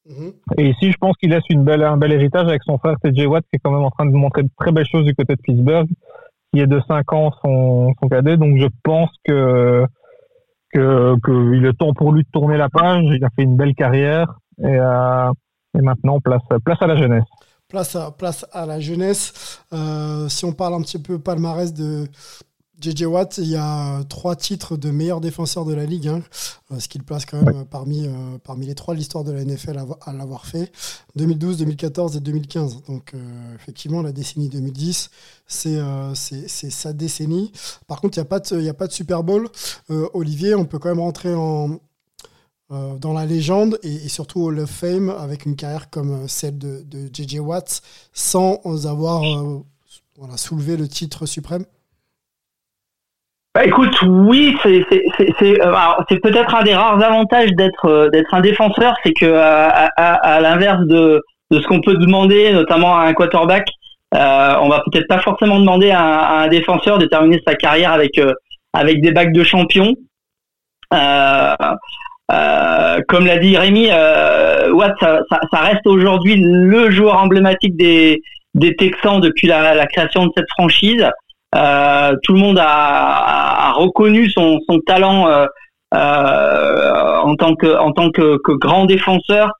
Mhm. 0.07 0.31
Et 0.57 0.69
ici, 0.69 0.91
je 0.91 0.97
pense 0.97 1.15
qu'il 1.17 1.31
laisse 1.31 1.43
une 1.49 1.63
belle, 1.63 1.83
un 1.83 1.97
bel 1.97 2.13
héritage 2.13 2.47
avec 2.47 2.63
son 2.63 2.77
frère 2.77 2.95
TJ 3.03 3.25
Watt, 3.27 3.43
qui 3.43 3.57
est 3.57 3.59
quand 3.59 3.71
même 3.71 3.83
en 3.83 3.91
train 3.91 4.05
de 4.05 4.11
montrer 4.11 4.43
de 4.43 4.49
très 4.57 4.71
belles 4.71 4.87
choses 4.87 5.05
du 5.05 5.13
côté 5.13 5.35
de 5.35 5.41
Pittsburgh, 5.41 5.87
qui 6.53 6.61
est 6.61 6.67
de 6.67 6.79
5 6.87 7.13
ans 7.13 7.31
son, 7.43 7.93
son 8.01 8.07
cadet. 8.07 8.37
Donc, 8.37 8.57
je 8.57 8.67
pense 8.83 9.11
que, 9.25 9.85
que, 10.73 11.15
que 11.21 11.55
il 11.55 11.65
est 11.65 11.73
temps 11.73 11.93
pour 11.93 12.13
lui 12.13 12.23
de 12.23 12.29
tourner 12.31 12.57
la 12.57 12.69
page. 12.69 13.03
Il 13.03 13.23
a 13.23 13.29
fait 13.35 13.43
une 13.43 13.57
belle 13.57 13.75
carrière 13.75 14.39
et, 14.59 14.65
euh, 14.65 15.29
et 15.77 15.81
maintenant, 15.81 16.19
place, 16.19 16.41
place 16.63 16.81
à 16.81 16.87
la 16.87 16.95
jeunesse. 16.95 17.23
Place 17.67 17.95
à, 17.95 18.11
place 18.11 18.45
à 18.53 18.65
la 18.65 18.79
jeunesse. 18.79 19.59
Euh, 19.73 20.29
si 20.29 20.45
on 20.45 20.53
parle 20.53 20.73
un 20.75 20.81
petit 20.81 20.99
peu 20.99 21.19
palmarès 21.19 21.73
de 21.73 22.07
JJ 22.79 23.03
Watt, 23.05 23.39
il 23.39 23.47
y 23.49 23.55
a 23.57 24.03
trois 24.07 24.35
titres 24.35 24.77
de 24.77 24.91
meilleur 24.91 25.19
défenseur 25.19 25.65
de 25.65 25.73
la 25.73 25.85
ligue, 25.85 26.07
hein, 26.07 26.21
euh, 26.71 26.79
ce 26.79 26.87
qui 26.87 26.97
le 26.99 27.03
place 27.03 27.25
quand 27.25 27.41
même 27.41 27.55
euh, 27.55 27.63
parmi, 27.65 28.05
euh, 28.07 28.11
parmi 28.43 28.67
les 28.67 28.75
trois 28.75 28.93
de 28.93 28.99
l'histoire 28.99 29.23
de 29.23 29.31
la 29.31 29.43
NFL 29.43 29.79
à, 29.79 29.83
avo- 29.83 29.97
à 30.05 30.13
l'avoir 30.13 30.45
fait. 30.45 30.71
2012, 31.15 31.57
2014 31.57 32.15
et 32.17 32.19
2015. 32.19 32.83
Donc 32.83 33.13
euh, 33.15 33.55
effectivement, 33.55 34.01
la 34.03 34.11
décennie 34.11 34.47
2010, 34.47 35.09
c'est 35.47 35.75
euh, 35.77 36.13
c'est 36.13 36.47
c'est 36.47 36.69
sa 36.69 36.93
décennie. 36.93 37.51
Par 37.87 37.99
contre, 37.99 38.17
il 38.17 38.21
n'y 38.21 38.27
a, 38.27 38.29
pas 38.29 38.39
de- 38.39 38.57
il 38.59 38.63
y 38.63 38.69
a 38.69 38.73
pas 38.75 38.85
de 38.87 38.93
Super 38.93 39.23
Bowl. 39.23 39.49
Olivier, 40.13 40.53
on 40.55 40.65
peut 40.65 40.77
quand 40.79 40.89
même 40.89 40.99
rentrer 40.99 41.33
en, 41.33 41.79
euh, 42.71 42.97
dans 42.99 43.13
la 43.13 43.25
légende 43.25 43.79
et, 43.83 43.93
et 43.93 44.09
surtout 44.09 44.41
Hall 44.41 44.59
of 44.59 44.69
Fame 44.69 45.09
avec 45.09 45.45
une 45.45 45.55
carrière 45.55 45.89
comme 45.89 46.11
euh, 46.11 46.27
celle 46.27 46.57
de, 46.57 46.83
JJ 47.13 47.39
Watt 47.39 47.81
sans 48.11 48.59
avoir 48.85 49.23
euh, 49.23 49.59
voilà, 50.17 50.35
soulevé 50.37 50.75
le 50.75 50.87
titre 50.87 51.25
suprême 51.25 51.63
Bah, 53.55 53.65
écoute, 53.65 53.95
oui, 54.03 54.55
c'est 54.63 54.83
peut-être 56.21 56.55
un 56.55 56.63
des 56.63 56.75
rares 56.75 57.01
avantages 57.01 57.51
d'être 57.53 58.09
un 58.31 58.41
défenseur, 58.41 58.95
c'est 59.03 59.13
que 59.13 59.25
l'inverse 60.41 60.85
de 60.87 61.21
ce 61.51 61.65
qu'on 61.67 61.81
peut 61.81 61.95
demander, 61.95 62.51
notamment 62.51 62.97
à 62.97 63.03
un 63.05 63.13
quarterback, 63.13 63.67
euh, 64.13 64.55
on 64.61 64.69
va 64.69 64.81
peut-être 64.89 65.07
pas 65.07 65.19
forcément 65.19 65.59
demander 65.59 65.91
à, 65.91 66.41
un- 66.41 66.47
défenseur 66.47 66.97
de 66.97 67.05
terminer 67.05 67.41
sa 67.47 67.55
carrière 67.55 67.91
avec 67.91 69.01
des 69.01 69.11
bacs 69.11 69.33
de 69.33 69.43
champion. 69.43 69.93
Euh, 72.31 72.99
comme 73.07 73.25
l'a 73.25 73.37
dit 73.37 73.57
Rémi, 73.57 73.87
euh, 73.91 74.71
Watt, 74.73 74.93
ça, 74.99 75.21
ça, 75.31 75.39
ça 75.51 75.59
reste 75.59 75.85
aujourd'hui 75.87 76.35
le 76.37 76.89
joueur 76.91 77.17
emblématique 77.17 77.75
des 77.77 78.21
des 78.55 78.75
Texans 78.75 79.19
depuis 79.21 79.47
la, 79.47 79.75
la 79.75 79.85
création 79.85 80.25
de 80.25 80.31
cette 80.35 80.49
franchise. 80.57 81.05
Euh, 81.55 82.13
tout 82.23 82.33
le 82.33 82.39
monde 82.39 82.57
a, 82.59 82.65
a- 83.69 83.71
reconnu 83.73 84.29
son, 84.29 84.59
son 84.67 84.79
talent 84.79 85.27
euh, 85.29 85.45
euh, 85.93 87.19
en 87.21 87.35
tant 87.35 87.55
que 87.55 87.77
en 87.77 87.91
tant 87.91 88.09
que, 88.11 88.37
que 88.43 88.51
grand 88.53 88.85
défenseur. 88.85 89.51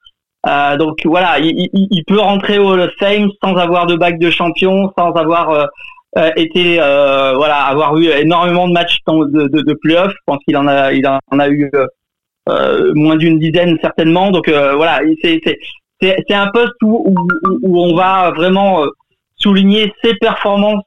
Euh, 0.47 0.77
donc 0.77 0.99
voilà, 1.05 1.39
il, 1.39 1.69
il- 1.73 2.03
peut 2.07 2.19
rentrer 2.19 2.57
au 2.57 2.69
Hall 2.73 2.81
of 2.81 2.91
Fame 2.99 3.29
sans 3.43 3.55
avoir 3.55 3.85
de 3.85 3.95
bague 3.95 4.19
de 4.19 4.29
champion, 4.29 4.91
sans 4.97 5.11
avoir 5.11 5.67
été 6.35 6.77
voilà 6.77 7.57
avoir 7.65 7.95
eu 7.97 8.07
énormément 8.07 8.67
de 8.67 8.73
matchs 8.73 8.97
de, 9.07 9.47
de, 9.47 9.61
de 9.61 9.73
playoffs. 9.81 10.11
Je 10.11 10.23
pense 10.25 10.39
qu'il 10.45 10.57
en 10.57 10.67
a 10.67 10.91
il 10.93 11.05
en 11.07 11.39
a 11.39 11.49
eu 11.49 11.69
moins 12.95 13.15
d'une 13.15 13.39
dizaine 13.39 13.77
certainement. 13.81 14.31
Donc 14.31 14.47
euh, 14.47 14.75
voilà, 14.75 15.01
c'est 15.21 16.33
un 16.33 16.47
poste 16.47 16.81
où, 16.83 17.03
où, 17.07 17.15
où 17.63 17.79
on 17.79 17.95
va 17.95 18.31
vraiment 18.31 18.83
euh, 18.83 18.87
souligner 19.35 19.93
ses 20.03 20.15
performances 20.15 20.83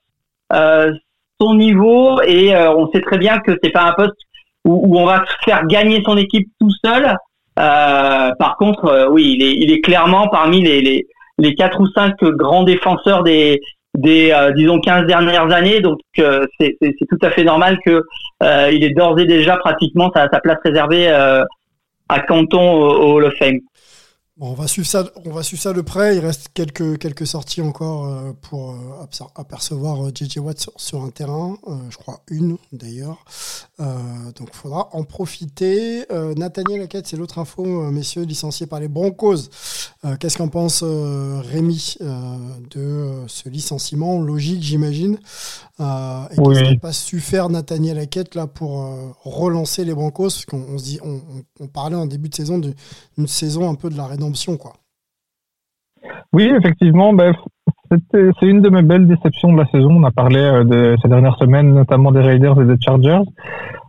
euh, 0.53 0.93
son 1.41 1.55
niveau 1.55 2.21
et 2.23 2.55
euh, 2.55 2.73
on 2.75 2.91
sait 2.91 3.01
très 3.01 3.19
bien 3.19 3.39
que 3.39 3.53
c'est 3.63 3.71
pas 3.71 3.85
un 3.85 3.93
poste 3.93 4.17
où, 4.65 4.73
où 4.87 4.99
on 4.99 5.07
va 5.07 5.25
faire 5.45 5.67
gagner 5.67 6.03
son 6.05 6.17
équipe 6.17 6.49
tout 6.61 6.71
seul. 6.85 7.17
Euh, 7.59 8.31
par 8.39 8.57
contre, 8.59 8.85
euh, 8.87 9.09
oui, 9.09 9.37
il 9.37 9.43
est, 9.43 9.55
il 9.55 9.73
est 9.73 9.81
clairement 9.81 10.29
parmi 10.29 10.63
les, 10.63 10.81
les, 10.81 11.07
les 11.39 11.55
quatre 11.55 11.81
ou 11.81 11.87
cinq 11.89 12.15
grands 12.23 12.65
défenseurs 12.65 13.23
des, 13.23 13.61
des 13.97 14.31
euh, 14.33 14.53
disons 14.53 14.81
15 14.81 15.07
dernières 15.07 15.53
années. 15.53 15.81
Donc 15.81 16.01
euh, 16.19 16.47
c'est 16.59 16.77
tout 17.09 17.19
à 17.23 17.31
fait 17.31 17.45
normal 17.45 17.79
que 17.85 18.03
euh, 18.43 18.71
il 18.73 18.85
est 18.85 18.91
d'ores 18.91 19.19
et 19.19 19.27
déjà 19.27 19.57
pratiquement 19.57 20.11
sa, 20.15 20.29
sa 20.29 20.41
place 20.41 20.59
réservée 20.65 21.09
euh, 21.09 21.45
à 22.09 22.21
Canton 22.21 22.73
au 22.73 23.15
Hall 23.15 23.25
of 23.25 23.35
Fame. 23.35 23.59
Bon, 24.41 24.53
on 24.53 24.55
va 24.55 24.67
suivre 24.67 24.89
ça, 24.89 25.05
on 25.27 25.33
va 25.33 25.43
suivre 25.43 25.61
ça 25.63 25.75
de 25.75 25.83
près. 25.83 26.17
Il 26.17 26.21
reste 26.21 26.49
quelques 26.55 26.97
quelques 26.99 27.27
sorties 27.27 27.61
encore 27.61 28.07
euh, 28.07 28.33
pour 28.41 28.71
euh, 28.71 29.07
apercevoir 29.37 30.07
euh, 30.07 30.11
JJ 30.15 30.39
Watt 30.39 30.59
sur, 30.59 30.73
sur 30.79 31.03
un 31.05 31.11
terrain. 31.11 31.59
Euh, 31.69 31.75
je 31.91 31.99
crois 31.99 32.21
une 32.31 32.57
d'ailleurs. 32.73 33.23
Euh, 33.81 33.85
donc, 34.39 34.49
il 34.51 34.57
faudra 34.57 34.89
en 34.95 35.05
profiter. 35.05 36.11
Euh, 36.11 36.33
Nathaniel 36.35 36.81
Hackett, 36.81 37.07
c'est 37.07 37.19
l'autre 37.19 37.39
info, 37.39 37.67
euh, 37.67 37.91
messieurs, 37.91 38.23
licencié 38.23 38.67
par 38.67 38.81
les 38.81 38.89
Broncos. 38.89 39.51
Euh, 40.07 40.17
Qu'est-ce 40.17 40.39
qu'en 40.39 40.49
pense 40.49 40.81
euh, 40.83 41.43
Rémi 41.45 41.97
euh, 42.01 42.37
de 42.71 42.81
euh, 42.81 43.29
ce 43.29 43.51
licenciement? 43.51 44.19
Logique, 44.23 44.63
j'imagine 44.63 45.19
euh, 45.81 46.25
Et 46.31 46.41
Oui. 46.41 46.55
qu'est-ce 46.57 46.71
qu'a 46.73 46.81
pas 46.81 46.93
su 46.95 47.21
faire 47.21 47.51
Nathaniel 47.51 47.99
Hackett 47.99 48.35
là 48.35 48.47
pour 48.47 48.85
euh, 48.87 49.11
relancer 49.23 49.85
les 49.85 49.93
Broncos? 49.95 50.29
Parce 50.31 50.47
qu'on 50.47 50.65
on 50.67 50.79
se 50.79 50.85
dit, 50.85 50.99
on, 51.03 51.17
on- 51.17 51.45
on 51.63 51.67
parlait 51.69 51.97
en 51.97 52.07
début 52.07 52.31
de 52.31 52.35
saison 52.35 52.59
d'une 52.59 53.27
saison 53.27 53.69
un 53.69 53.75
peu 53.75 53.91
de 53.91 53.97
la 53.99 54.07
rédemption, 54.07 54.30
Oui, 56.33 56.53
effectivement, 56.57 57.13
ben, 57.13 57.35
c'est 57.91 58.47
une 58.47 58.61
de 58.61 58.71
mes 58.71 58.83
belles 58.83 59.07
déceptions 59.07 59.53
de 59.53 59.59
la 59.59 59.67
saison. 59.67 59.91
On 59.91 60.05
a 60.05 60.11
parlé 60.11 60.39
euh, 60.39 60.65
de 60.65 60.97
ces 61.03 61.09
dernières 61.09 61.37
semaines, 61.37 61.75
notamment 61.75 62.13
des 62.13 62.21
Raiders 62.21 62.61
et 62.61 62.65
des 62.65 62.81
Chargers. 62.81 63.23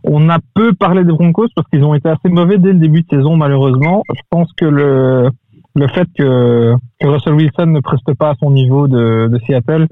On 0.04 0.28
a 0.28 0.38
peu 0.54 0.72
parlé 0.74 1.04
des 1.04 1.12
Broncos 1.12 1.48
parce 1.54 1.68
qu'ils 1.68 1.84
ont 1.84 1.94
été 1.94 2.08
assez 2.08 2.28
mauvais 2.28 2.58
dès 2.58 2.72
le 2.72 2.78
début 2.80 3.02
de 3.02 3.16
saison, 3.16 3.36
malheureusement. 3.36 4.02
Je 4.12 4.20
pense 4.30 4.52
que 4.54 4.64
le, 4.64 5.30
le 5.76 5.88
fait 5.88 6.08
que, 6.18 6.74
que 7.00 7.06
Russell 7.06 7.34
Wilson 7.34 7.66
ne 7.66 7.80
preste 7.80 8.12
pas 8.14 8.30
à 8.30 8.34
son 8.42 8.50
niveau 8.50 8.88
de, 8.88 9.28
de 9.28 9.38
Seattle 9.46 9.86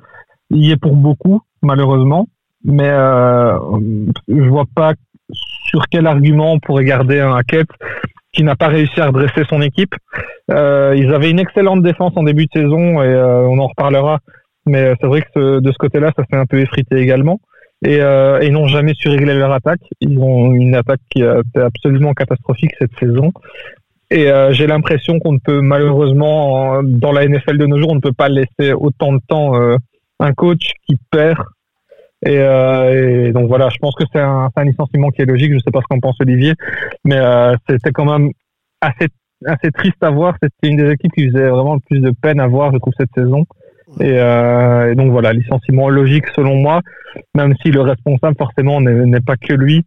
y 0.50 0.72
est 0.72 0.76
pour 0.76 0.96
beaucoup, 0.96 1.42
malheureusement. 1.62 2.26
Mais 2.64 2.90
euh, 2.90 3.56
je 4.28 4.48
vois 4.48 4.66
pas 4.74 4.94
sur 5.32 5.86
quel 5.88 6.06
argument 6.06 6.54
on 6.54 6.58
pourrait 6.58 6.84
garder 6.84 7.20
un 7.20 7.34
Hackett 7.34 7.68
qui 8.32 8.42
n'a 8.44 8.56
pas 8.56 8.68
réussi 8.68 9.00
à 9.00 9.06
redresser 9.06 9.42
son 9.48 9.60
équipe. 9.62 9.94
Euh, 10.50 10.94
ils 10.96 11.12
avaient 11.12 11.30
une 11.30 11.38
excellente 11.40 11.82
défense 11.82 12.12
en 12.16 12.22
début 12.22 12.46
de 12.46 12.60
saison 12.60 13.02
et 13.02 13.06
euh, 13.06 13.40
on 13.48 13.58
en 13.58 13.66
reparlera. 13.68 14.18
Mais 14.66 14.82
euh, 14.82 14.94
c'est 15.00 15.06
vrai 15.06 15.22
que 15.22 15.28
ce- 15.34 15.60
de 15.60 15.72
ce 15.72 15.78
côté-là, 15.78 16.12
ça 16.16 16.22
s'est 16.30 16.36
un 16.38 16.46
peu 16.46 16.60
effrité 16.60 16.96
également. 16.96 17.40
Et, 17.84 18.00
euh, 18.02 18.40
ils 18.42 18.52
n'ont 18.52 18.66
jamais 18.68 18.92
su 18.94 19.08
régler 19.08 19.34
leur 19.34 19.52
attaque. 19.52 19.80
Ils 20.00 20.18
ont 20.18 20.52
une 20.52 20.74
attaque 20.74 21.00
qui 21.10 21.22
été 21.22 21.60
absolument 21.60 22.12
catastrophique 22.12 22.72
cette 22.78 22.94
saison. 22.98 23.32
Et 24.10 24.30
euh, 24.30 24.52
j'ai 24.52 24.66
l'impression 24.66 25.18
qu'on 25.20 25.32
ne 25.32 25.38
peut 25.38 25.60
malheureusement, 25.60 26.54
en- 26.54 26.82
dans 26.82 27.12
la 27.12 27.24
NFL 27.26 27.56
de 27.58 27.66
nos 27.66 27.78
jours, 27.78 27.90
on 27.92 27.94
ne 27.96 28.00
peut 28.00 28.12
pas 28.12 28.28
laisser 28.28 28.72
autant 28.74 29.12
de 29.12 29.20
temps 29.26 29.56
euh, 29.60 29.76
un 30.18 30.32
coach 30.32 30.72
qui 30.86 30.96
perd. 31.10 31.38
Et, 32.26 32.38
euh, 32.38 33.28
et 33.28 33.32
donc 33.32 33.48
voilà, 33.48 33.68
je 33.70 33.78
pense 33.78 33.94
que 33.94 34.04
c'est 34.12 34.20
un, 34.20 34.50
licenciement 34.64 35.10
qui 35.10 35.22
est 35.22 35.26
logique. 35.26 35.50
Je 35.50 35.56
ne 35.56 35.60
sais 35.60 35.70
pas 35.70 35.80
ce 35.80 35.86
qu'en 35.88 36.00
pense 36.00 36.16
Olivier, 36.20 36.54
mais 37.04 37.16
euh, 37.16 37.54
c'était 37.68 37.92
quand 37.92 38.04
même 38.04 38.30
assez 38.80 39.08
assez 39.46 39.70
triste 39.70 40.02
à 40.02 40.10
voir. 40.10 40.34
C'était 40.42 40.68
une 40.68 40.76
des 40.76 40.90
équipes 40.92 41.12
qui 41.12 41.28
faisait 41.30 41.48
vraiment 41.48 41.74
le 41.74 41.80
plus 41.80 42.00
de 42.00 42.10
peine 42.10 42.40
à 42.40 42.46
voir, 42.46 42.72
je 42.72 42.78
trouve, 42.78 42.92
cette 42.98 43.12
saison. 43.14 43.46
Et, 43.98 44.18
euh, 44.18 44.92
et 44.92 44.94
donc 44.94 45.10
voilà, 45.10 45.32
licenciement 45.32 45.88
logique 45.88 46.26
selon 46.36 46.56
moi, 46.56 46.80
même 47.34 47.54
si 47.62 47.70
le 47.70 47.80
responsable 47.80 48.36
forcément 48.38 48.80
n'est 48.80 49.06
n'est 49.06 49.20
pas 49.20 49.36
que 49.36 49.54
lui. 49.54 49.84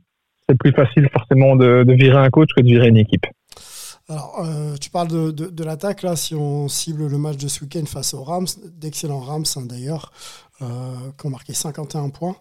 C'est 0.50 0.58
plus 0.58 0.72
facile 0.72 1.08
forcément 1.13 1.56
de, 1.56 1.84
de 1.84 1.94
virer 1.94 2.18
un 2.18 2.30
coach 2.30 2.50
que 2.56 2.62
de 2.62 2.68
virer 2.68 2.90
une 2.90 2.98
équipe. 2.98 3.25
Alors, 4.10 4.46
euh, 4.46 4.75
tu 4.75 4.90
parles 4.90 5.08
de, 5.08 5.32
de, 5.32 5.46
de 5.46 5.63
l'attaque, 5.63 6.02
là, 6.02 6.18
si 6.18 6.36
on 6.36 6.68
cible 6.68 7.08
le 7.08 7.18
match 7.18 7.38
de 7.38 7.48
ce 7.48 7.63
week-end 7.63 7.86
face 7.86 8.13
aux 8.13 8.24
Rams, 8.24 8.48
d'excellents 8.78 9.22
Rams 9.22 9.46
hein, 9.56 9.62
d'ailleurs, 9.66 10.12
euh, 10.62 10.65
qui 11.19 11.27
ont 11.27 11.29
marqué 11.29 11.53
51 11.53 12.10
points. 12.10 12.36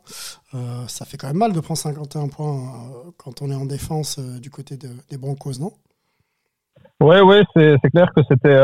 Euh, 0.55 0.59
ça 0.87 1.05
fait 1.05 1.17
quand 1.17 1.29
même 1.29 1.37
mal 1.39 1.53
de 1.53 1.61
prendre 1.61 1.79
51 1.79 2.29
points 2.29 2.55
euh, 2.57 3.11
quand 3.17 3.43
on 3.43 3.51
est 3.51 3.55
en 3.55 3.65
défense 3.67 4.19
euh, 4.19 4.39
du 4.39 4.51
côté 4.51 4.77
de- 4.77 4.89
des 5.11 5.17
Broncos, 5.19 5.59
non? 5.61 5.73
Ouais, 7.01 7.21
ouais, 7.21 7.43
c'est 7.57 7.91
clair 7.91 8.13
que 8.15 8.23
c'était, 8.29 8.57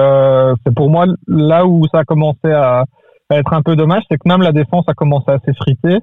c'est 0.64 0.72
pour 0.74 0.90
moi 0.90 1.06
là 1.26 1.66
où 1.66 1.86
ça 1.92 2.00
a 2.00 2.04
commencé 2.04 2.52
à, 2.52 2.84
à 3.30 3.36
être 3.36 3.52
un 3.52 3.62
peu 3.62 3.74
dommage, 3.74 4.04
c'est 4.08 4.16
que 4.16 4.28
même 4.28 4.42
la 4.42 4.52
défense 4.52 4.84
a 4.86 4.94
commencé 4.94 5.28
à 5.30 5.38
s'effriter. 5.44 5.98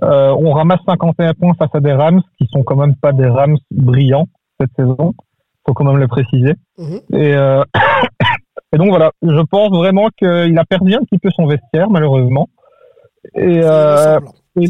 On 0.00 0.52
ramasse 0.52 0.78
51 0.86 1.34
points 1.34 1.54
face 1.58 1.70
à 1.74 1.80
des 1.80 1.92
Rams 1.92 2.22
qui 2.38 2.46
sont 2.52 2.62
quand 2.62 2.76
même 2.76 2.94
pas 2.94 3.12
des 3.12 3.26
Rams 3.26 3.56
brillants 3.72 4.26
cette 4.60 4.70
saison. 4.76 5.12
Faut 5.66 5.74
quand 5.74 5.84
même 5.84 5.96
le 5.98 6.06
préciser. 6.08 6.54
Mhm. 6.78 7.00
Et, 7.14 7.34
euh, 7.34 7.64
et 8.72 8.78
donc 8.78 8.88
voilà, 8.90 9.10
je 9.22 9.40
pense 9.42 9.70
vraiment 9.70 10.08
qu'il 10.16 10.56
a 10.58 10.64
perdu 10.64 10.94
un 10.94 11.00
petit 11.00 11.18
peu 11.18 11.30
son 11.30 11.46
vestiaire 11.46 11.90
malheureusement. 11.90 12.48
Et, 13.34 13.60
euh, 13.62 14.18
et- 14.56 14.66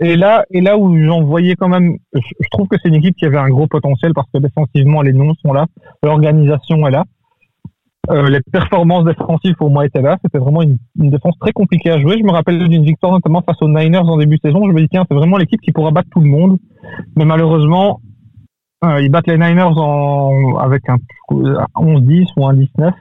et 0.00 0.16
là, 0.16 0.44
et 0.50 0.60
là 0.60 0.76
où 0.76 0.96
j'en 1.04 1.22
voyais 1.22 1.54
quand 1.54 1.68
même, 1.68 1.96
je, 2.12 2.20
je 2.20 2.48
trouve 2.50 2.68
que 2.68 2.76
c'est 2.82 2.88
une 2.88 2.96
équipe 2.96 3.16
qui 3.16 3.24
avait 3.26 3.38
un 3.38 3.48
gros 3.48 3.66
potentiel 3.66 4.12
parce 4.14 4.28
que 4.32 4.38
défensivement 4.38 5.00
les 5.02 5.12
noms 5.12 5.32
sont 5.44 5.52
là, 5.52 5.66
l'organisation 6.02 6.86
est 6.86 6.90
là, 6.90 7.04
Euh, 8.08 8.28
les 8.30 8.40
performances 8.52 9.04
défensives 9.04 9.56
pour 9.56 9.68
moi 9.68 9.84
étaient 9.84 10.00
là. 10.00 10.16
C'était 10.22 10.38
vraiment 10.38 10.62
une, 10.62 10.78
une 11.02 11.10
défense 11.10 11.34
très 11.40 11.50
compliquée 11.52 11.90
à 11.90 11.98
jouer. 11.98 12.16
Je 12.20 12.22
me 12.24 12.30
rappelle 12.30 12.68
d'une 12.68 12.84
victoire 12.84 13.10
notamment 13.10 13.42
face 13.42 13.60
aux 13.62 13.68
Niners 13.68 13.98
en 14.08 14.16
début 14.16 14.36
de 14.36 14.42
saison. 14.42 14.62
Je 14.68 14.72
me 14.72 14.80
dis 14.80 14.88
tiens, 14.88 15.04
c'est 15.10 15.16
vraiment 15.16 15.38
l'équipe 15.38 15.60
qui 15.60 15.72
pourra 15.72 15.90
battre 15.90 16.08
tout 16.12 16.20
le 16.20 16.28
monde. 16.28 16.56
Mais 17.16 17.24
malheureusement, 17.24 18.00
euh, 18.84 19.00
ils 19.02 19.10
battent 19.10 19.26
les 19.26 19.38
Niners 19.38 19.76
en, 19.76 20.56
avec 20.58 20.88
un 20.88 20.98
11-10 21.74 22.26
ou 22.36 22.46
un 22.46 22.54
19. 22.54 22.94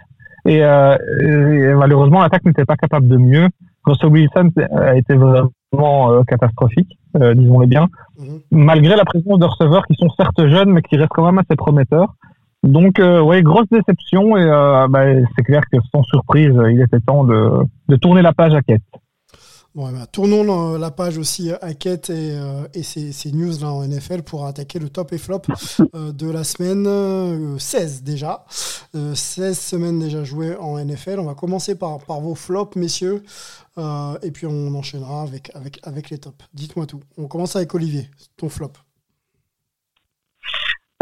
Et, 0.46 0.64
euh, 0.64 0.96
et 1.22 1.74
malheureusement, 1.74 2.22
l'attaque 2.22 2.46
n'était 2.46 2.66
pas 2.66 2.75
capable 2.78 3.08
de 3.08 3.18
mieux. 3.18 3.48
Russell 3.86 4.10
Wilson 4.12 4.50
a 4.75 4.96
été 4.96 5.16
vraiment 5.16 6.12
euh, 6.12 6.24
catastrophique, 6.24 6.98
euh, 7.18 7.34
disons-le 7.34 7.68
bien, 7.68 7.88
Mhm. 8.20 8.40
malgré 8.52 8.96
la 8.96 9.06
présence 9.06 9.40
de 9.40 9.46
receveurs 9.46 9.86
qui 9.86 9.96
sont 9.96 10.10
certes 10.18 10.48
jeunes, 10.48 10.70
mais 10.72 10.82
qui 10.82 10.96
restent 10.98 11.12
quand 11.12 11.25
même 11.25 11.38
assez 11.40 11.56
prometteurs. 11.56 12.14
Donc, 12.64 13.00
euh, 13.00 13.22
ouais, 13.22 13.44
grosse 13.44 13.68
déception 13.70 14.38
et 14.38 14.44
euh, 14.44 14.88
bah, 14.90 15.04
c'est 15.36 15.44
clair 15.44 15.62
que 15.72 15.78
sans 15.94 16.02
surprise, 16.04 16.54
il 16.72 16.82
était 16.82 17.00
temps 17.00 17.24
de, 17.24 17.52
de 17.90 17.96
tourner 17.96 18.24
la 18.24 18.34
page 18.34 18.56
à 18.56 18.62
quête. 18.62 18.82
Bon, 19.75 19.91
ben, 19.91 20.05
tournons 20.10 20.75
euh, 20.75 20.77
la 20.77 20.89
page 20.89 21.17
aussi 21.17 21.51
à 21.51 21.74
Quête 21.74 22.10
et, 22.10 22.32
euh, 22.32 22.65
et 22.74 22.82
ses, 22.82 23.12
ses 23.12 23.34
news 23.34 23.60
là 23.60 23.74
en 23.74 23.86
NFL 23.86 24.22
pour 24.22 24.46
attaquer 24.46 24.79
le 24.79 24.88
top 24.88 25.12
et 25.12 25.17
flop 25.17 25.41
euh, 25.94 26.13
de 26.13 26.32
la 26.32 26.46
semaine 26.46 26.86
euh, 26.88 27.58
16 27.58 28.01
déjà. 28.03 28.46
Euh, 28.96 29.13
16 29.13 29.60
semaines 29.60 30.00
déjà 30.00 30.24
jouées 30.24 30.55
en 30.55 30.79
NFL. 30.79 31.20
On 31.20 31.25
va 31.25 31.34
commencer 31.34 31.77
par, 31.77 32.00
par 32.05 32.22
vos 32.22 32.36
flops, 32.36 32.77
messieurs, 32.77 33.22
euh, 33.77 34.17
et 34.24 34.32
puis 34.32 34.48
on 34.48 34.74
enchaînera 34.75 35.24
avec, 35.24 35.51
avec, 35.53 35.82
avec 35.84 36.10
les 36.10 36.20
tops. 36.20 36.46
Dites-moi 36.53 36.86
tout. 36.86 37.01
On 37.17 37.27
commence 37.27 37.58
avec 37.58 37.75
Olivier, 37.75 38.10
ton 38.38 38.48
flop. 38.48 38.72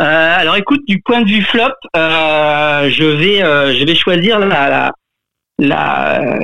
Euh, 0.01 0.03
alors 0.03 0.56
écoute, 0.56 0.82
du 0.88 1.00
point 1.03 1.22
de 1.22 1.27
vue 1.27 1.44
flop, 1.44 1.75
euh, 1.96 2.89
je 2.89 3.03
vais 3.03 3.44
euh, 3.44 3.75
je 3.75 3.86
vais 3.86 3.94
choisir 3.94 4.39
la, 4.39 4.92
la, 5.60 6.42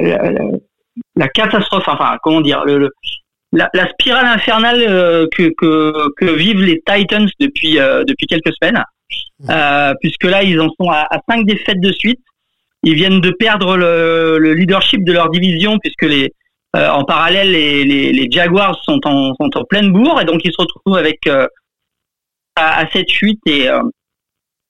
la 1.16 1.28
catastrophe, 1.28 1.88
enfin 1.88 2.18
comment 2.24 2.42
dire, 2.42 2.64
le, 2.66 2.78
le- 2.80 2.92
la, 3.52 3.68
la 3.74 3.90
spirale 3.90 4.28
infernale 4.28 4.84
euh, 4.88 5.26
que, 5.36 5.50
que 5.58 6.10
que 6.18 6.26
vivent 6.26 6.62
les 6.62 6.82
Titans 6.86 7.28
depuis 7.40 7.80
euh, 7.80 8.04
depuis 8.04 8.28
quelques 8.28 8.54
semaines, 8.62 8.84
Euh, 9.50 9.94
puisque 10.02 10.26
là 10.26 10.44
ils 10.44 10.60
en 10.62 10.70
sont 10.80 10.90
à, 10.92 11.02
à 11.10 11.20
cinq 11.30 11.46
défaites 11.46 11.80
de 11.82 11.92
suite. 11.92 12.20
Ils 12.84 12.94
viennent 12.96 13.22
de 13.22 13.32
perdre 13.32 13.76
le, 13.76 14.38
le 14.40 14.54
leadership 14.54 15.04
de 15.04 15.12
leur 15.14 15.30
division 15.30 15.80
puisque 15.80 16.04
les 16.04 16.32
en 16.76 17.04
parallèle 17.04 17.52
les, 17.52 17.84
les, 17.84 18.12
les 18.14 18.28
Jaguars 18.32 18.78
sont 18.84 19.02
en 19.06 19.34
sont 19.40 19.50
en 19.58 19.64
pleine 19.66 19.92
bourre. 19.92 20.22
Et 20.22 20.26
donc 20.26 20.42
ils 20.46 20.52
se 20.52 20.62
retrouvent 20.62 20.98
avec 20.98 21.26
à, 21.28 21.48
à 22.56 22.86
7-8 22.86 23.40
et 23.48 23.68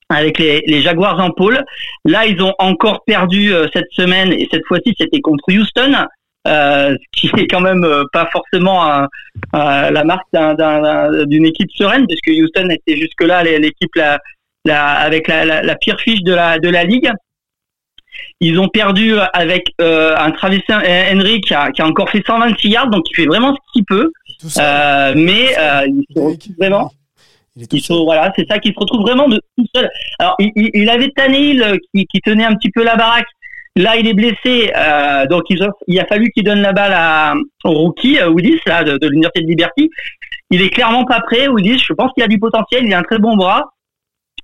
avec 0.08 0.38
les, 0.38 0.62
les 0.66 0.80
Jaguars 0.82 1.20
en 1.20 1.30
pôle. 1.30 1.62
Là, 2.04 2.26
ils 2.26 2.40
ont 2.42 2.54
encore 2.58 3.04
perdu 3.04 3.52
cette 3.72 3.90
semaine. 3.92 4.32
Et 4.32 4.48
cette 4.50 4.66
fois-ci, 4.66 4.94
c'était 4.98 5.20
contre 5.20 5.44
Houston, 5.52 5.92
euh, 6.50 6.96
ce 7.14 7.20
qui 7.30 7.40
est 7.40 7.46
quand 7.46 7.60
même 7.60 7.84
euh, 7.84 8.04
pas 8.12 8.28
forcément 8.32 8.84
un- 8.84 9.08
la 9.52 10.04
marque 10.04 10.26
d'un- 10.32 10.54
d'un- 10.54 11.24
d'une 11.24 11.46
équipe 11.46 11.70
sereine, 11.72 12.06
puisque 12.06 12.28
Houston 12.28 12.68
était 12.70 12.96
jusque-là 12.96 13.42
l'équipe 13.44 13.94
la, 13.94 14.18
la, 14.64 14.86
avec 14.86 15.28
la, 15.28 15.74
pire 15.76 16.00
fiche 16.00 16.22
de 16.22 16.34
la, 16.34 16.58
de 16.58 16.68
la 16.68 16.84
ligue. 16.84 17.10
Ils 18.40 18.58
ont 18.58 18.68
perdu 18.68 19.14
avec 19.32 19.72
euh, 19.80 20.14
un 20.16 20.30
Travis 20.30 20.62
Henry 20.68 21.40
qui 21.40 21.54
a, 21.54 21.70
qui 21.70 21.82
a 21.82 21.86
encore 21.86 22.10
fait 22.10 22.22
126 22.26 22.68
yards, 22.68 22.90
donc 22.90 23.04
il 23.10 23.14
fait 23.14 23.26
vraiment 23.26 23.54
ce 23.54 23.72
qu'il 23.72 23.84
peut. 23.84 24.10
Euh, 24.58 25.12
mais 25.16 25.56
euh, 25.58 25.86
il 25.86 26.04
se 26.14 26.18
Eric, 26.20 26.34
retrouve 26.42 26.56
vraiment 26.58 26.92
Il 27.56 27.62
est 27.62 27.72
il 27.72 28.04
voilà, 28.04 28.32
c'est 28.36 28.46
ça 28.48 28.58
qui 28.58 28.72
se 28.72 28.78
retrouve 28.78 29.02
vraiment 29.02 29.28
de 29.28 29.40
tout 29.56 29.66
seul. 29.74 29.88
Alors, 30.18 30.36
il, 30.38 30.88
avait 30.88 31.10
Tannehill 31.10 31.78
qui, 31.94 32.06
qui 32.06 32.20
tenait 32.20 32.44
un 32.44 32.54
petit 32.54 32.70
peu 32.70 32.82
la 32.82 32.96
baraque. 32.96 33.26
Là, 33.76 33.96
il 33.96 34.08
est 34.08 34.14
blessé, 34.14 34.72
euh, 34.76 35.26
donc 35.26 35.44
il, 35.48 35.62
a- 36.00 36.06
fallu 36.06 36.30
qu'il 36.32 36.42
donne 36.42 36.60
la 36.60 36.72
balle 36.72 36.92
à, 36.94 37.34
au 37.64 37.70
rookie, 37.70 38.18
euh, 38.18 38.28
Woodis, 38.28 38.58
là, 38.66 38.82
de, 38.82 38.98
de 38.98 39.08
l'Université 39.08 39.42
de 39.42 39.46
Liberty. 39.46 39.90
Il 40.50 40.60
est 40.60 40.70
clairement 40.70 41.04
pas 41.04 41.20
prêt, 41.20 41.46
Woodis. 41.46 41.78
Je 41.78 41.92
pense 41.92 42.12
qu'il 42.12 42.24
a 42.24 42.28
du 42.28 42.38
potentiel, 42.38 42.84
il 42.84 42.92
a 42.92 42.98
un 42.98 43.02
très 43.02 43.18
bon 43.18 43.36
bras. 43.36 43.70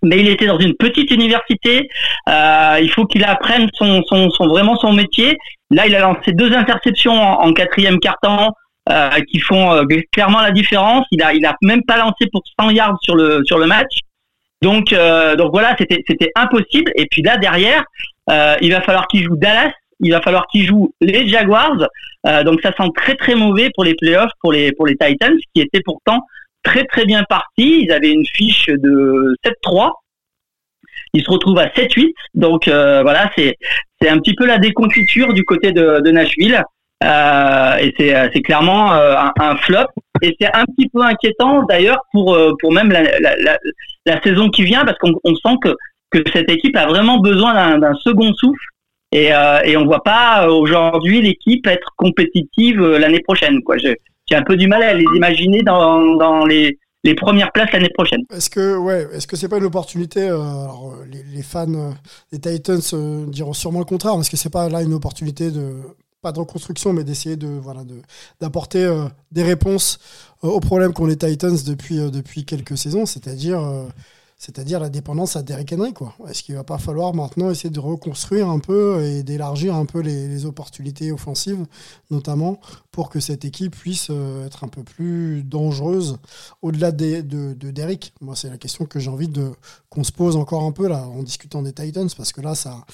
Mais 0.03 0.21
il 0.21 0.29
était 0.29 0.47
dans 0.47 0.59
une 0.59 0.75
petite 0.75 1.11
université. 1.11 1.89
Euh, 2.29 2.79
il 2.81 2.91
faut 2.91 3.07
qu'il 3.07 3.25
apprenne 3.25 3.69
son, 3.75 4.03
son, 4.05 4.29
vraiment 4.47 4.77
son 4.77 4.93
métier. 4.93 5.37
Là, 5.71 5.87
il 5.87 5.95
a 5.97 6.01
lancé 6.01 6.33
deux 6.33 6.53
interceptions 6.53 7.15
en, 7.15 7.53
quatrième 7.53 7.99
quart-temps 7.99 8.53
euh, 8.91 9.11
qui 9.31 9.41
font 9.41 9.73
euh, 9.73 9.85
clairement 10.13 10.43
la 10.43 10.53
différence. 10.53 11.07
Il 11.11 11.23
a, 11.23 11.35
il 11.35 11.45
a 11.45 11.57
même 11.63 11.83
pas 11.83 11.97
lancé 11.97 12.29
pour 12.31 12.43
100 12.61 12.71
yards 12.71 12.99
sur 13.03 13.17
le 13.17 13.43
sur 13.45 13.59
le 13.59 13.67
match. 13.67 13.99
Donc, 14.63 14.93
euh, 14.93 15.35
donc 15.35 15.51
voilà, 15.51 15.75
c'était 15.79 16.05
c'était 16.07 16.31
impossible. 16.37 16.93
Et 16.95 17.07
puis 17.11 17.23
là 17.23 17.37
derrière, 17.39 17.81
euh, 17.81 17.85
il 18.29 18.73
va 18.73 18.81
falloir 18.83 19.07
qu'il 19.07 19.25
joue 19.25 19.37
Dallas, 19.37 19.73
il 20.01 20.13
va 20.13 20.21
falloir 20.21 20.47
qu'il 20.49 20.67
joue 20.67 20.93
les 21.01 21.29
Jaguars. 21.29 21.89
Euh, 22.27 22.43
donc 22.43 22.61
ça 22.63 22.73
sent 22.73 22.89
très 22.95 23.15
très 23.15 23.35
mauvais 23.35 23.71
pour 23.75 23.85
les 23.85 23.95
playoffs 23.95 24.33
pour 24.41 24.53
les 24.53 24.73
pour 24.73 24.87
les 24.87 24.97
Titans, 24.97 25.37
qui 25.55 25.61
étaient 25.61 25.83
pourtant 25.85 26.21
très 26.63 26.85
très 26.85 27.05
bien 27.05 27.25
partis. 27.25 27.83
Ils 27.85 27.93
avaient 27.93 28.13
une 28.13 28.27
fiche 28.27 28.67
de 28.67 29.35
7-3. 29.45 29.93
Ils 31.13 31.23
se 31.23 31.31
retrouvent 31.31 31.59
à 31.59 31.69
7-8. 31.69 32.13
Donc 32.35 32.69
euh, 32.69 33.03
voilà, 33.03 33.31
c'est 33.37 33.57
c'est 34.01 34.09
un 34.09 34.19
petit 34.19 34.35
peu 34.35 34.47
la 34.47 34.59
déconfiture 34.59 35.33
du 35.33 35.45
côté 35.45 35.73
de, 35.73 36.01
de 36.01 36.11
Nashville. 36.11 36.63
Euh, 37.05 37.77
et 37.77 37.95
c'est 37.99 38.31
c'est 38.33 38.41
clairement 38.41 38.93
euh, 38.95 39.17
un, 39.17 39.33
un 39.39 39.57
flop. 39.57 39.87
Et 40.23 40.35
c'est 40.41 40.53
un 40.55 40.65
petit 40.65 40.89
peu 40.89 41.03
inquiétant 41.03 41.63
d'ailleurs 41.65 42.01
pour 42.13 42.35
euh, 42.35 42.53
pour 42.61 42.73
même 42.73 42.91
la, 42.91 43.03
la, 43.21 43.37
la, 43.37 43.59
la 44.07 44.23
saison 44.23 44.49
qui 44.49 44.65
vient 44.65 44.85
parce 44.85 44.99
qu'on 44.99 45.13
on 45.25 45.35
sent 45.35 45.57
que 45.63 45.77
cette 46.33 46.51
équipe 46.51 46.77
a 46.77 46.87
vraiment 46.87 47.19
besoin 47.19 47.79
d'un 47.79 47.95
second 47.95 48.33
souffle 48.35 48.67
et, 49.13 49.33
euh, 49.33 49.61
et 49.65 49.77
on 49.77 49.85
voit 49.85 50.03
pas 50.03 50.47
euh, 50.47 50.53
aujourd'hui 50.53 51.23
l'équipe 51.23 51.67
être 51.67 51.93
compétitive 51.97 52.81
euh, 52.81 52.99
l'année 52.99 53.21
prochaine. 53.21 53.61
J'ai 53.79 54.37
un 54.37 54.43
peu 54.43 54.57
du 54.57 54.67
mal 54.67 54.83
à 54.83 54.95
les 54.95 55.05
imaginer 55.15 55.63
dans, 55.63 56.45
les, 56.45 56.79
premières 57.17 57.53
places 57.53 57.71
l'année 57.73 57.93
prochaine. 57.95 58.23
Est-ce 58.35 58.51
que 58.51 58.77
ouais, 58.77 59.07
est-ce 59.13 59.29
que 59.29 59.37
c'est 59.37 59.49
pas 59.49 59.59
une 59.59 59.65
opportunité 59.65 60.29
euh, 60.29 60.67
les, 61.33 61.43
fans 61.43 61.95
des 62.33 62.41
Titans 62.41 62.81
diront 63.29 63.53
sûrement 63.53 63.79
le 63.79 63.85
contraire. 63.85 64.15
Est-ce 64.21 64.31
que 64.31 64.37
c'est 64.37 64.53
pas 64.53 64.69
là 64.69 64.83
une 64.83 64.95
opportunité 64.95 65.51
de 65.51 65.77
pas 66.21 66.33
de 66.33 66.41
reconstruction, 66.41 66.93
mais 66.93 67.05
d'essayer 67.05 67.37
de 67.37 67.47
voilà 67.47 67.83
d'apporter 68.41 68.91
des 69.31 69.45
réponses 69.45 70.01
aux 70.43 70.59
problèmes 70.59 70.93
qu'ont 70.93 71.07
les 71.07 71.17
Titans 71.17 71.57
depuis 71.65 71.99
depuis 72.11 72.45
quelques 72.45 72.77
saisons, 72.77 73.07
c'est-à-dire 73.07 73.61
c'est-à-dire 74.39 74.81
la 74.81 74.89
dépendance 74.91 75.37
à 75.37 75.43
Derrick 75.43 75.73
Henry 75.73 75.93
quoi. 75.93 76.15
Est-ce 76.29 76.43
qu'il 76.43 76.55
va 76.55 76.65
pas 76.65 76.79
falloir 76.79 77.15
maintenant 77.15 77.51
essayer 77.51 77.71
de 77.71 77.81
reconstruire 77.81 78.49
un 78.49 78.59
peu 78.59 79.03
et 79.03 79.23
d'élargir 79.23 79.75
un 79.75 79.87
peu 79.87 80.01
les, 80.01 80.45
opportunités 80.45 81.11
offensives, 81.13 81.65
notamment 82.11 82.61
pour 82.93 83.09
que 83.09 83.21
cette 83.21 83.45
équipe 83.45 83.75
puisse 83.75 84.09
euh, 84.11 84.47
être 84.47 84.65
un 84.65 84.69
peu 84.69 84.83
plus 84.85 85.43
dangereuse 85.43 86.19
au-delà 86.63 86.93
des- 86.93 87.23
de, 87.23 87.55
de 87.55 87.71
Derrick? 87.71 88.13
Moi, 88.21 88.37
c'est 88.37 88.51
la 88.51 88.59
question 88.59 88.85
que 88.85 88.99
j'ai 89.01 89.11
envie 89.11 89.29
de 89.29 89.53
qu'on 89.89 90.05
se 90.05 90.13
pose 90.13 90.37
encore 90.37 90.63
un 90.65 90.73
peu 90.73 90.89
là 90.89 91.07
en 91.09 91.23
discutant 91.23 91.63
des 91.63 91.73
Titans 91.73 92.09
parce 92.17 92.33
que 92.33 92.43
là, 92.43 92.55
ça, 92.55 92.85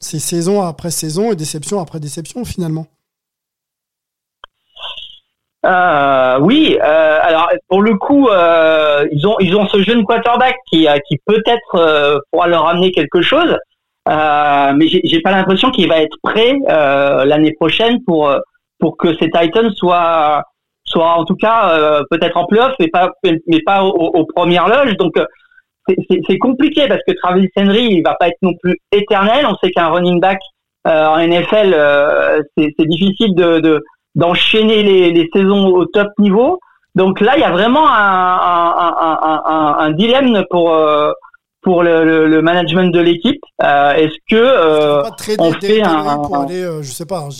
c'est 0.00 0.18
saison 0.18 0.60
après 0.62 0.90
saison 0.90 1.32
et 1.32 1.36
déception 1.36 1.80
après 1.80 2.00
déception 2.00 2.44
finalement. 2.44 2.86
Euh, 5.64 6.38
oui, 6.40 6.76
euh, 6.82 7.18
alors 7.22 7.48
pour 7.68 7.80
le 7.80 7.94
coup, 7.96 8.28
euh, 8.28 9.06
ils 9.12 9.26
ont 9.26 9.36
ils 9.40 9.56
ont 9.56 9.66
ce 9.66 9.80
jeune 9.82 10.04
quarterback 10.04 10.56
qui 10.70 10.86
euh, 10.86 10.98
qui 11.08 11.18
peut-être 11.24 11.74
euh, 11.76 12.18
pourra 12.30 12.48
leur 12.48 12.66
amener 12.68 12.92
quelque 12.92 13.22
chose, 13.22 13.56
euh, 14.08 14.72
mais 14.76 14.86
j'ai 14.88 15.20
pas 15.22 15.30
l'impression 15.30 15.70
qu'il 15.70 15.88
va 15.88 16.02
être 16.02 16.16
prêt 16.22 16.54
l'année 16.68 17.52
prochaine 17.54 17.98
pour 18.04 18.30
pour 18.78 18.98
que 18.98 19.16
ces 19.16 19.30
Titans 19.30 19.70
soient 19.74 20.42
soient 20.86 21.14
en 21.14 21.24
tout 21.24 21.36
cas 21.36 22.02
peut-être 22.10 22.36
en 22.36 22.44
playoff, 22.46 22.74
mais 22.78 22.88
pas 22.88 23.10
mais 23.22 23.60
pas 23.64 23.84
aux, 23.84 23.90
aux 24.18 24.26
premières 24.26 24.68
loges. 24.68 24.96
Donc 24.98 25.14
c'est- 25.88 26.38
compliqué 26.38 26.88
parce 26.88 27.00
que 27.06 27.12
Travis 27.22 27.48
Henry 27.56 27.86
il 27.86 28.02
va 28.02 28.14
pas 28.20 28.28
être 28.28 28.38
non 28.42 28.52
plus 28.62 28.76
éternel. 28.92 29.46
On 29.46 29.54
sait 29.56 29.70
qu'un 29.70 29.88
running 29.88 30.20
back 30.20 30.38
en 30.84 31.16
NFL 31.18 31.72
c'est 32.58 32.68
c'est 32.78 32.86
difficile 32.86 33.34
de, 33.34 33.60
de 33.60 33.82
d'enchaîner 34.14 34.82
les, 34.82 35.12
les 35.12 35.28
saisons 35.34 35.66
au 35.68 35.84
top 35.86 36.08
niveau. 36.18 36.58
Donc 36.94 37.20
là, 37.20 37.36
il 37.36 37.40
y 37.40 37.44
a 37.44 37.50
vraiment 37.50 37.88
un, 37.88 37.94
un, 37.96 39.42
un, 39.46 39.76
un, 39.78 39.90
dilemme 39.92 40.44
pour 40.50 40.72
euh, 40.72 41.10
pour 41.60 41.82
le, 41.82 42.04
le, 42.04 42.28
le 42.28 42.42
management 42.42 42.92
de 42.92 43.00
l'équipe. 43.00 43.40
Euh, 43.62 43.94
Est-ce 43.94 44.14
que 44.30 44.36
euh, 44.36 45.02
pas 45.02 45.10
trader 45.12 45.36
on 45.40 45.52
fait 45.52 45.82
un- 45.82 46.18
pour 46.18 46.36
aller, 46.36 46.62
euh, 46.62 46.82
je 46.82 46.90
sais 46.92 47.06
pas, 47.06 47.20
hein, 47.20 47.30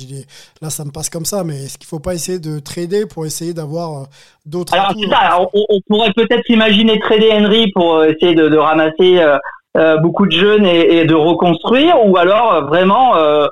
là 0.63 0.71
ça 0.71 0.85
me 0.85 0.91
passe 0.91 1.11
comme 1.11 1.27
ça, 1.27 1.45
mais 1.45 1.65
est-ce 1.65 1.77
qu'il 1.79 1.87
faut 1.87 2.01
pas 2.01 2.15
essayer 2.15 2.39
de 2.39 2.59
trader 2.59 3.05
pour 3.07 3.27
essayer 3.27 3.53
d'avoir 3.53 4.07
d'autres 4.47 4.73
alors 4.75 4.89
atouts, 4.91 5.09
ça, 5.11 5.19
alors, 5.19 5.51
on, 5.55 5.65
on 5.69 5.79
pourrait 5.89 6.13
peut-être 6.17 6.49
imaginer 6.49 6.99
trader 7.01 7.31
Henry 7.33 7.71
pour 7.75 8.03
essayer 8.03 8.35
de, 8.35 8.49
de 8.49 8.57
ramasser 8.57 9.23
euh, 9.77 9.99
beaucoup 9.99 10.27
de 10.27 10.33
jeunes 10.33 10.65
et, 10.67 11.01
et 11.01 11.05
de 11.05 11.15
reconstruire, 11.15 11.97
ou 12.07 12.17
alors 12.17 12.67
vraiment 12.67 13.17
euh, 13.17 13.47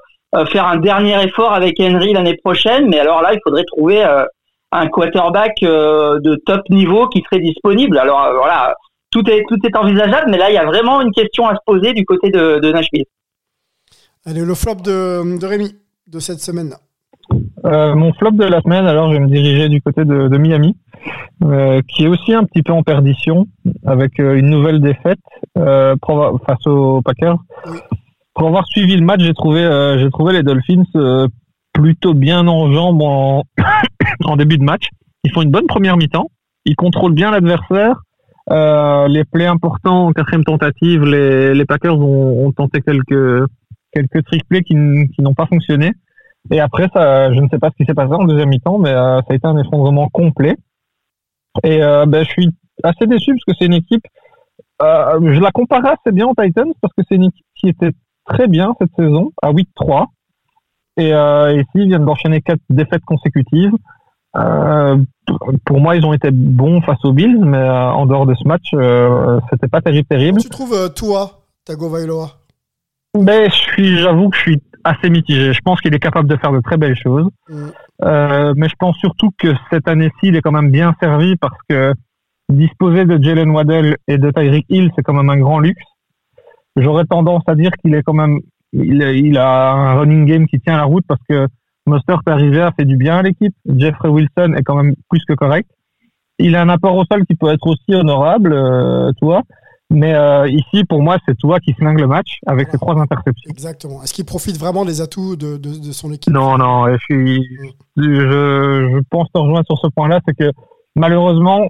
faire 0.46 0.66
un 0.66 0.76
dernier 0.76 1.22
effort 1.22 1.52
avec 1.52 1.78
Henry 1.80 2.12
l'année 2.12 2.36
prochaine. 2.36 2.88
Mais 2.88 2.98
alors 2.98 3.22
là, 3.22 3.34
il 3.34 3.40
faudrait 3.44 3.64
trouver 3.64 4.04
euh, 4.04 4.24
un 4.72 4.88
quarterback 4.88 5.62
euh, 5.62 6.18
de 6.20 6.36
top 6.46 6.62
niveau 6.70 7.08
qui 7.08 7.22
serait 7.22 7.42
disponible. 7.42 7.98
Alors 7.98 8.24
euh, 8.24 8.32
voilà, 8.36 8.74
tout 9.10 9.28
est 9.30 9.44
tout 9.48 9.58
est 9.64 9.76
envisageable, 9.76 10.30
mais 10.30 10.38
là, 10.38 10.50
il 10.50 10.54
y 10.54 10.58
a 10.58 10.64
vraiment 10.64 11.00
une 11.00 11.12
question 11.12 11.46
à 11.46 11.54
se 11.54 11.60
poser 11.64 11.92
du 11.92 12.04
côté 12.04 12.30
de, 12.30 12.58
de 12.58 12.72
Nashville. 12.72 13.04
Allez, 14.24 14.44
le 14.44 14.54
flop 14.54 14.76
de, 14.76 15.38
de 15.38 15.46
Rémi 15.46 15.74
de 16.06 16.18
cette 16.18 16.40
semaine-là. 16.40 16.76
Euh, 17.64 17.94
mon 17.94 18.12
flop 18.14 18.32
de 18.32 18.44
la 18.44 18.60
semaine, 18.60 18.86
alors 18.86 19.08
je 19.08 19.14
vais 19.14 19.20
me 19.20 19.28
diriger 19.28 19.68
du 19.68 19.80
côté 19.80 20.04
de, 20.04 20.28
de 20.28 20.38
Miami, 20.38 20.76
euh, 21.44 21.80
qui 21.88 22.04
est 22.04 22.08
aussi 22.08 22.34
un 22.34 22.44
petit 22.44 22.62
peu 22.62 22.72
en 22.72 22.82
perdition, 22.82 23.46
avec 23.86 24.18
euh, 24.20 24.34
une 24.34 24.50
nouvelle 24.50 24.80
défaite 24.80 25.20
euh, 25.58 25.94
face 26.46 26.66
aux 26.66 27.02
Packers. 27.02 27.38
Pour 28.34 28.48
avoir 28.48 28.66
suivi 28.66 28.96
le 28.96 29.04
match, 29.04 29.20
j'ai 29.20 29.34
trouvé, 29.34 29.60
euh, 29.60 29.98
j'ai 29.98 30.10
trouvé 30.10 30.32
les 30.32 30.42
Dolphins 30.42 30.84
euh, 30.96 31.28
plutôt 31.72 32.14
bien 32.14 32.46
en 32.46 32.72
jambes 32.72 33.02
en, 33.02 33.44
en 34.24 34.36
début 34.36 34.58
de 34.58 34.64
match. 34.64 34.88
Ils 35.24 35.32
font 35.32 35.42
une 35.42 35.50
bonne 35.50 35.66
première 35.66 35.96
mi-temps, 35.96 36.30
ils 36.64 36.76
contrôlent 36.76 37.14
bien 37.14 37.30
l'adversaire. 37.30 38.00
Euh, 38.50 39.06
les 39.06 39.24
plays 39.24 39.46
importants 39.46 40.06
en 40.06 40.12
quatrième 40.12 40.44
tentative, 40.44 41.04
les, 41.04 41.54
les 41.54 41.64
Packers 41.64 41.98
ont, 41.98 42.46
ont 42.46 42.52
tenté 42.52 42.80
quelques 42.80 43.46
quelques 43.92 44.24
trick 44.24 44.44
plays 44.48 44.62
qui, 44.62 44.74
n'ont 44.74 45.34
pas 45.34 45.46
fonctionné. 45.46 45.92
Et 46.50 46.60
après, 46.60 46.88
ça, 46.92 47.32
je 47.32 47.38
ne 47.38 47.48
sais 47.48 47.58
pas 47.58 47.70
ce 47.70 47.76
qui 47.76 47.84
s'est 47.84 47.94
passé 47.94 48.12
en 48.12 48.24
deuxième 48.24 48.48
mi-temps, 48.48 48.78
mais 48.78 48.90
euh, 48.90 49.20
ça 49.20 49.26
a 49.30 49.34
été 49.34 49.46
un 49.46 49.58
effondrement 49.58 50.08
complet. 50.08 50.56
Et 51.62 51.82
euh, 51.82 52.06
ben, 52.06 52.24
je 52.24 52.30
suis 52.30 52.50
assez 52.82 53.06
déçu 53.06 53.32
parce 53.32 53.44
que 53.44 53.52
c'est 53.58 53.66
une 53.66 53.74
équipe. 53.74 54.04
euh, 54.82 55.34
je 55.34 55.40
la 55.40 55.50
compare 55.52 55.84
assez 55.86 56.12
bien 56.12 56.26
aux 56.26 56.34
Titans 56.34 56.72
parce 56.80 56.92
que 56.94 57.02
c'est 57.08 57.14
une 57.14 57.24
équipe 57.24 57.46
qui 57.54 57.68
était 57.68 57.90
très 58.26 58.48
bien 58.48 58.74
cette 58.80 58.94
saison 58.96 59.32
à 59.42 59.52
8-3. 59.52 60.06
Et 60.98 61.14
euh, 61.14 61.54
ici, 61.54 61.68
ils 61.74 61.88
viennent 61.88 62.04
d'enchaîner 62.04 62.40
quatre 62.40 62.61
défaites 62.68 63.04
consécutives. 63.04 63.72
Euh, 64.37 64.96
pour 65.64 65.80
moi, 65.80 65.96
ils 65.96 66.04
ont 66.04 66.12
été 66.12 66.30
bons 66.30 66.80
face 66.82 67.02
aux 67.04 67.12
Bills, 67.12 67.44
mais 67.44 67.58
euh, 67.58 67.90
en 67.90 68.06
dehors 68.06 68.26
de 68.26 68.35
ce 68.35 68.46
match, 68.46 68.70
euh, 68.74 69.40
c'était 69.50 69.68
pas 69.68 69.80
terrible, 69.80 70.06
terrible. 70.08 70.40
Tu 70.40 70.48
trouves 70.48 70.74
euh, 70.74 70.88
toi, 70.88 71.44
Tagovailoa? 71.64 72.30
Mais 73.18 73.50
je 73.50 73.54
suis, 73.54 73.98
j'avoue 73.98 74.30
que 74.30 74.37
je 74.37 74.42
suis 74.42 74.62
assez 74.85 75.11
mitigé. 75.11 75.52
Je 75.52 75.61
pense 75.61 75.80
qu'il 75.80 75.94
est 75.94 76.00
capable 76.00 76.28
de 76.28 76.37
faire 76.37 76.52
de 76.52 76.61
très 76.61 76.76
belles 76.76 76.96
choses. 76.96 77.28
Mm. 77.48 77.68
Mais 78.56 78.68
je 78.68 78.74
pense 78.78 78.96
surtout 78.96 79.30
que 79.38 79.48
cette 79.70 79.87
année-ci, 79.87 80.28
il 80.28 80.37
est 80.37 80.40
quand 80.40 80.50
même 80.50 80.70
bien 80.70 80.94
servi 81.00 81.37
parce 81.37 81.56
que 81.68 81.92
disposer 82.48 83.04
de 83.04 83.22
Jalen 83.22 83.50
Waddell 83.50 83.96
et 84.08 84.18
de 84.18 84.30
Tyreek 84.30 84.66
Hill, 84.68 84.90
c'est 84.96 85.02
quand 85.02 85.12
même 85.12 85.30
un 85.30 85.38
grand 85.38 85.61
luxe. 85.61 85.85
J'aurais 86.76 87.04
tendance 87.04 87.42
à 87.46 87.54
dire 87.54 87.70
qu'il 87.82 87.94
est 87.94 88.02
quand 88.02 88.14
même, 88.14 88.40
il, 88.72 89.02
il 89.02 89.38
a 89.38 89.72
un 89.72 89.98
running 89.98 90.24
game 90.26 90.46
qui 90.46 90.58
tient 90.61 90.76
la 90.76 90.85
route 90.85 91.04
parce 91.06 91.20
que 91.28 91.46
Mostert 91.87 92.20
arrivé 92.26 92.61
a 92.61 92.72
fait 92.72 92.85
du 92.85 92.96
bien 92.96 93.18
à 93.18 93.22
l'équipe. 93.22 93.54
Jeffrey 93.66 94.08
Wilson 94.08 94.54
est 94.56 94.62
quand 94.62 94.76
même 94.76 94.94
plus 95.11 95.24
que 95.24 95.35
correct. 95.35 95.68
Il 96.38 96.56
a 96.56 96.62
un 96.62 96.68
apport 96.68 96.96
au 96.96 97.04
sol 97.04 97.26
qui 97.26 97.35
peut 97.35 97.52
être 97.52 97.66
aussi 97.66 97.94
honorable, 97.94 98.52
euh, 98.52 99.11
tu 99.18 99.24
vois. 99.24 99.42
Mais 99.90 100.14
euh, 100.14 100.48
ici, 100.48 100.85
pour 100.85 101.02
moi, 101.02 101.18
c'est 101.26 101.37
toi 101.37 101.61
qui 101.61 101.74
flingue 101.74 102.00
le 102.00 102.06
match 102.06 102.38
avec 102.46 102.70
ses 102.70 102.78
trois 102.78 102.98
interceptions. 102.98 103.50
Exactement. 103.50 104.02
Est-ce 104.02 104.14
qu'il 104.14 104.24
profite 104.24 104.56
vraiment 104.56 104.87
des 104.87 105.02
atouts 105.02 105.37
de, 105.37 105.58
de, 105.58 105.87
de 105.87 105.92
son 105.92 106.11
équipe? 106.12 106.32
Non, 106.32 106.56
non, 106.56 106.87
je, 106.90 106.96
suis, 106.98 107.46
je, 107.98 108.02
je 108.02 109.00
pense 109.11 109.28
te 109.35 109.38
rejoindre 109.38 109.66
sur 109.66 109.78
ce 109.78 109.88
point-là, 109.88 110.20
c'est 110.26 110.35
que 110.35 110.50
malheureusement, 110.96 111.68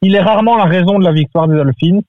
il 0.00 0.16
est 0.16 0.20
rarement 0.20 0.56
la 0.56 0.64
raison 0.64 0.98
de 0.98 1.04
la 1.04 1.12
victoire 1.12 1.46
des 1.46 1.54
Dolphins, 1.54 2.00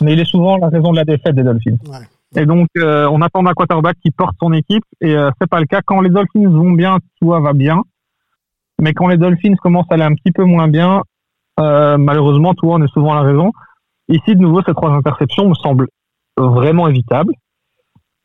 mais 0.00 0.12
il 0.12 0.20
est 0.20 0.24
souvent 0.24 0.56
la 0.56 0.68
raison 0.68 0.92
de 0.92 0.96
la 0.96 1.04
défaite 1.04 1.34
des 1.34 1.42
Dolphins. 1.42 1.78
Ouais. 1.86 2.06
Et 2.36 2.46
donc, 2.46 2.68
euh, 2.78 3.08
on 3.10 3.20
attend 3.22 3.42
d'un 3.42 3.52
quarterback 3.52 3.96
qui 4.00 4.10
porte 4.10 4.34
son 4.40 4.52
équipe, 4.52 4.84
et 5.00 5.14
euh, 5.14 5.30
c'est 5.40 5.48
pas 5.48 5.60
le 5.60 5.66
cas. 5.66 5.80
Quand 5.84 6.00
les 6.00 6.10
Dolphins 6.10 6.48
vont 6.48 6.72
bien, 6.72 6.98
tout 7.20 7.28
va 7.28 7.52
bien, 7.52 7.82
mais 8.80 8.92
quand 8.92 9.06
les 9.06 9.16
Dolphins 9.16 9.54
commencent 9.56 9.90
à 9.90 9.94
aller 9.94 10.02
un 10.02 10.14
petit 10.14 10.32
peu 10.32 10.44
moins 10.44 10.68
bien, 10.68 11.02
euh, 11.60 11.96
malheureusement, 11.96 12.54
tout 12.54 12.70
en 12.72 12.82
est 12.82 12.88
souvent 12.88 13.14
la 13.14 13.22
raison. 13.22 13.52
Ici, 14.08 14.34
de 14.34 14.40
nouveau, 14.40 14.62
ces 14.62 14.74
trois 14.74 14.90
interceptions 14.90 15.48
me 15.48 15.54
semblent 15.54 15.88
vraiment 16.36 16.88
évitables. 16.88 17.32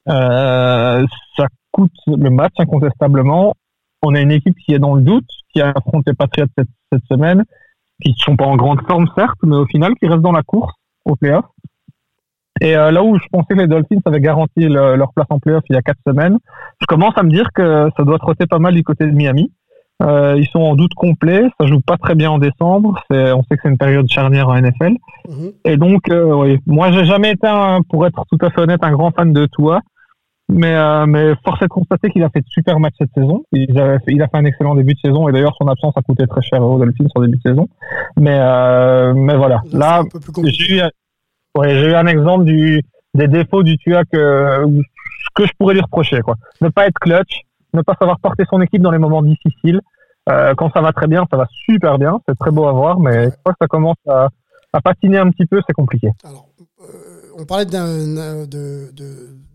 Ça 0.07 1.45
coûte 1.71 1.91
le 2.07 2.29
match 2.31 2.53
incontestablement. 2.57 3.53
On 4.01 4.15
a 4.15 4.21
une 4.21 4.31
équipe 4.31 4.57
qui 4.57 4.73
est 4.73 4.79
dans 4.79 4.95
le 4.95 5.03
doute, 5.03 5.27
qui 5.53 5.61
affronte 5.61 6.07
les 6.07 6.15
Patriots 6.15 6.47
cette, 6.57 6.67
cette 6.91 7.05
semaine, 7.05 7.43
qui 8.01 8.11
ne 8.11 8.15
sont 8.15 8.35
pas 8.35 8.45
en 8.45 8.55
grande 8.55 8.81
forme 8.87 9.07
certes, 9.15 9.37
mais 9.43 9.55
au 9.55 9.67
final 9.67 9.93
qui 9.95 10.07
restent 10.07 10.23
dans 10.23 10.31
la 10.31 10.41
course 10.41 10.73
au 11.09 11.15
playoff. 11.15 11.45
Et 12.61 12.75
euh, 12.75 12.91
là 12.91 13.03
où 13.03 13.17
je 13.17 13.23
pensais 13.31 13.53
que 13.53 13.59
les 13.59 13.67
Dolphins 13.67 13.99
avaient 14.05 14.19
garanti 14.19 14.61
le- 14.67 14.95
leur 14.95 15.13
place 15.13 15.27
en 15.29 15.39
playoff 15.39 15.63
il 15.69 15.73
y 15.75 15.77
a 15.77 15.81
quatre 15.81 15.99
semaines, 16.05 16.37
je 16.81 16.85
commence 16.87 17.13
à 17.17 17.23
me 17.23 17.29
dire 17.29 17.49
que 17.53 17.89
ça 17.95 18.03
doit 18.03 18.19
trotter 18.19 18.47
pas 18.47 18.59
mal 18.59 18.73
du 18.73 18.83
côté 18.83 19.05
de 19.05 19.11
Miami. 19.11 19.51
Euh, 20.01 20.35
ils 20.37 20.47
sont 20.47 20.59
en 20.61 20.75
doute 20.75 20.93
complet, 20.93 21.43
ça 21.59 21.67
joue 21.67 21.81
pas 21.81 21.97
très 21.97 22.15
bien 22.15 22.31
en 22.31 22.37
décembre. 22.37 23.01
On 23.09 23.43
sait 23.43 23.55
que 23.55 23.61
c'est 23.63 23.69
une 23.69 23.77
période 23.77 24.07
charnière 24.09 24.47
en 24.49 24.55
NFL. 24.55 24.95
Mhm. 25.27 25.51
Et 25.65 25.75
donc, 25.77 26.09
euh, 26.09 26.33
oui, 26.33 26.59
moi, 26.65 26.91
j'ai 26.91 27.03
jamais 27.05 27.31
été, 27.31 27.47
un, 27.47 27.81
pour 27.89 28.05
être 28.07 28.23
tout 28.31 28.37
à 28.45 28.49
fait 28.49 28.61
honnête, 28.61 28.81
un 28.83 28.91
grand 28.91 29.11
fan 29.11 29.33
de 29.33 29.45
Tua. 29.45 29.81
Mais, 30.51 30.73
euh, 30.75 31.05
mais 31.05 31.33
force 31.45 31.61
est 31.61 31.65
de 31.65 31.69
constater 31.69 32.09
qu'il 32.09 32.23
a 32.23 32.29
fait 32.29 32.39
de 32.41 32.47
super 32.47 32.79
matchs 32.79 32.95
cette 32.97 33.13
saison. 33.13 33.43
Il 33.51 33.79
a, 33.79 33.99
fait, 33.99 34.11
il 34.11 34.21
a 34.21 34.27
fait 34.27 34.37
un 34.37 34.45
excellent 34.45 34.73
début 34.73 34.95
de 34.95 34.99
saison 34.99 35.29
et 35.29 35.31
d'ailleurs 35.31 35.55
son 35.61 35.67
absence 35.67 35.93
a 35.95 36.01
coûté 36.01 36.25
très 36.25 36.41
cher 36.41 36.61
aux 36.63 36.79
Dolphins 36.79 37.05
en 37.15 37.21
début 37.21 37.37
de 37.37 37.41
saison. 37.49 37.67
Mais, 38.17 38.37
euh, 38.39 39.13
mais 39.13 39.35
voilà. 39.37 39.61
Là, 39.71 40.01
j'ai 40.51 40.75
eu, 40.75 40.79
un- 40.81 40.89
ouais, 41.55 41.69
j'ai 41.77 41.91
eu 41.91 41.93
un 41.93 42.07
exemple 42.07 42.45
du, 42.45 42.81
des 43.13 43.27
défauts 43.27 43.61
du 43.61 43.77
Tua 43.77 44.03
que, 44.05 44.65
que 45.35 45.45
je 45.45 45.51
pourrais 45.59 45.75
lui 45.75 45.81
reprocher. 45.81 46.19
Quoi. 46.21 46.35
Ne 46.61 46.69
pas 46.69 46.87
être 46.87 46.97
clutch, 46.99 47.41
ne 47.75 47.81
pas 47.83 47.93
savoir 47.99 48.19
porter 48.19 48.43
son 48.49 48.59
équipe 48.61 48.81
dans 48.81 48.91
les 48.91 48.97
moments 48.97 49.21
difficiles. 49.21 49.81
Euh, 50.29 50.53
quand 50.55 50.71
ça 50.73 50.81
va 50.81 50.91
très 50.93 51.07
bien, 51.07 51.25
ça 51.29 51.37
va 51.37 51.45
super 51.65 51.99
bien. 51.99 52.19
C'est 52.27 52.37
très 52.37 52.51
beau 52.51 52.65
à 52.65 52.71
voir, 52.71 52.99
mais 52.99 53.25
une 53.25 53.31
fois 53.43 53.53
que 53.53 53.57
ça 53.61 53.67
commence 53.67 53.97
à, 54.07 54.29
à 54.73 54.81
patiner 54.81 55.17
un 55.19 55.29
petit 55.29 55.45
peu, 55.45 55.61
c'est 55.65 55.73
compliqué. 55.73 56.09
Alors, 56.23 56.47
on 57.39 57.45
parlait 57.45 57.65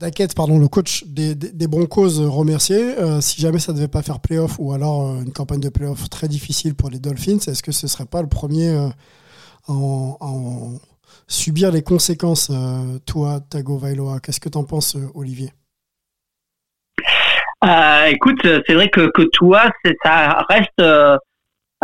d'Hackett, 0.01 0.35
pardon, 0.35 0.59
le 0.59 0.69
coach 0.69 1.05
des, 1.07 1.35
des, 1.35 1.53
des 1.53 1.67
Broncos 1.67 2.19
remercié. 2.31 2.77
Euh, 2.99 3.21
si 3.21 3.41
jamais 3.41 3.59
ça 3.59 3.73
ne 3.73 3.77
devait 3.77 3.89
pas 3.89 4.03
faire 4.03 4.21
playoff 4.21 4.57
ou 4.59 4.73
alors 4.73 5.07
euh, 5.07 5.23
une 5.23 5.33
campagne 5.33 5.61
de 5.61 5.69
playoff 5.69 6.09
très 6.09 6.29
difficile 6.29 6.75
pour 6.75 6.89
les 6.91 6.99
Dolphins, 6.99 7.39
est-ce 7.47 7.63
que 7.63 7.73
ce 7.73 7.87
serait 7.87 8.07
pas 8.07 8.23
le 8.23 8.29
premier 8.29 8.69
euh, 8.71 8.89
en, 9.69 10.79
subir 11.27 11.71
les 11.71 11.83
conséquences, 11.83 12.51
euh, 12.51 12.99
toi, 13.07 13.41
Tagovailoa? 13.51 14.21
Qu'est-ce 14.21 14.41
que 14.41 14.49
tu 14.49 14.59
en 14.59 14.65
penses, 14.65 14.97
euh, 14.97 15.11
Olivier? 15.15 15.53
Écoute, 18.09 18.41
c'est 18.67 18.75
vrai 18.75 18.91
que, 18.91 19.11
que 19.11 19.23
toi, 19.33 19.71
ça 20.05 20.45
reste 20.51 20.83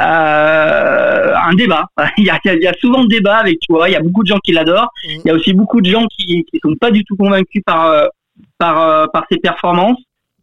euh, 0.01 1.35
un 1.35 1.55
débat. 1.55 1.87
Il 2.19 2.25
y, 2.25 2.31
a, 2.31 2.39
il 2.45 2.63
y 2.63 2.67
a 2.67 2.73
souvent 2.81 3.05
débat 3.05 3.37
avec 3.37 3.59
toi. 3.69 3.89
Il 3.89 3.93
y 3.93 3.97
a 3.97 4.01
beaucoup 4.01 4.23
de 4.23 4.29
gens 4.29 4.39
qui 4.39 4.53
l'adorent. 4.53 4.91
Mhm. 5.07 5.21
Il 5.25 5.29
y 5.29 5.31
a 5.31 5.35
aussi 5.35 5.53
beaucoup 5.53 5.81
de 5.81 5.91
gens 5.91 6.07
qui 6.07 6.45
qui 6.45 6.61
sont 6.63 6.75
pas 6.75 6.91
du 6.91 7.05
tout 7.05 7.17
convaincus 7.17 7.63
par 7.65 7.87
euh, 7.87 8.07
par 8.59 9.11
par 9.13 9.25
ses 9.31 9.39
performances. 9.39 9.99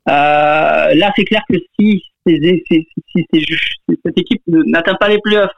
Euh, 0.10 0.94
là, 0.94 1.12
c'est 1.16 1.26
clair 1.26 1.42
que 1.50 1.58
si, 1.78 2.02
si, 2.26 2.64
si, 2.68 2.88
si, 3.14 3.26
si 3.34 4.00
cette 4.06 4.18
équipe 4.18 4.42
n'atteint 4.48 4.96
pas 4.96 5.10
les 5.10 5.20
playoffs, 5.20 5.52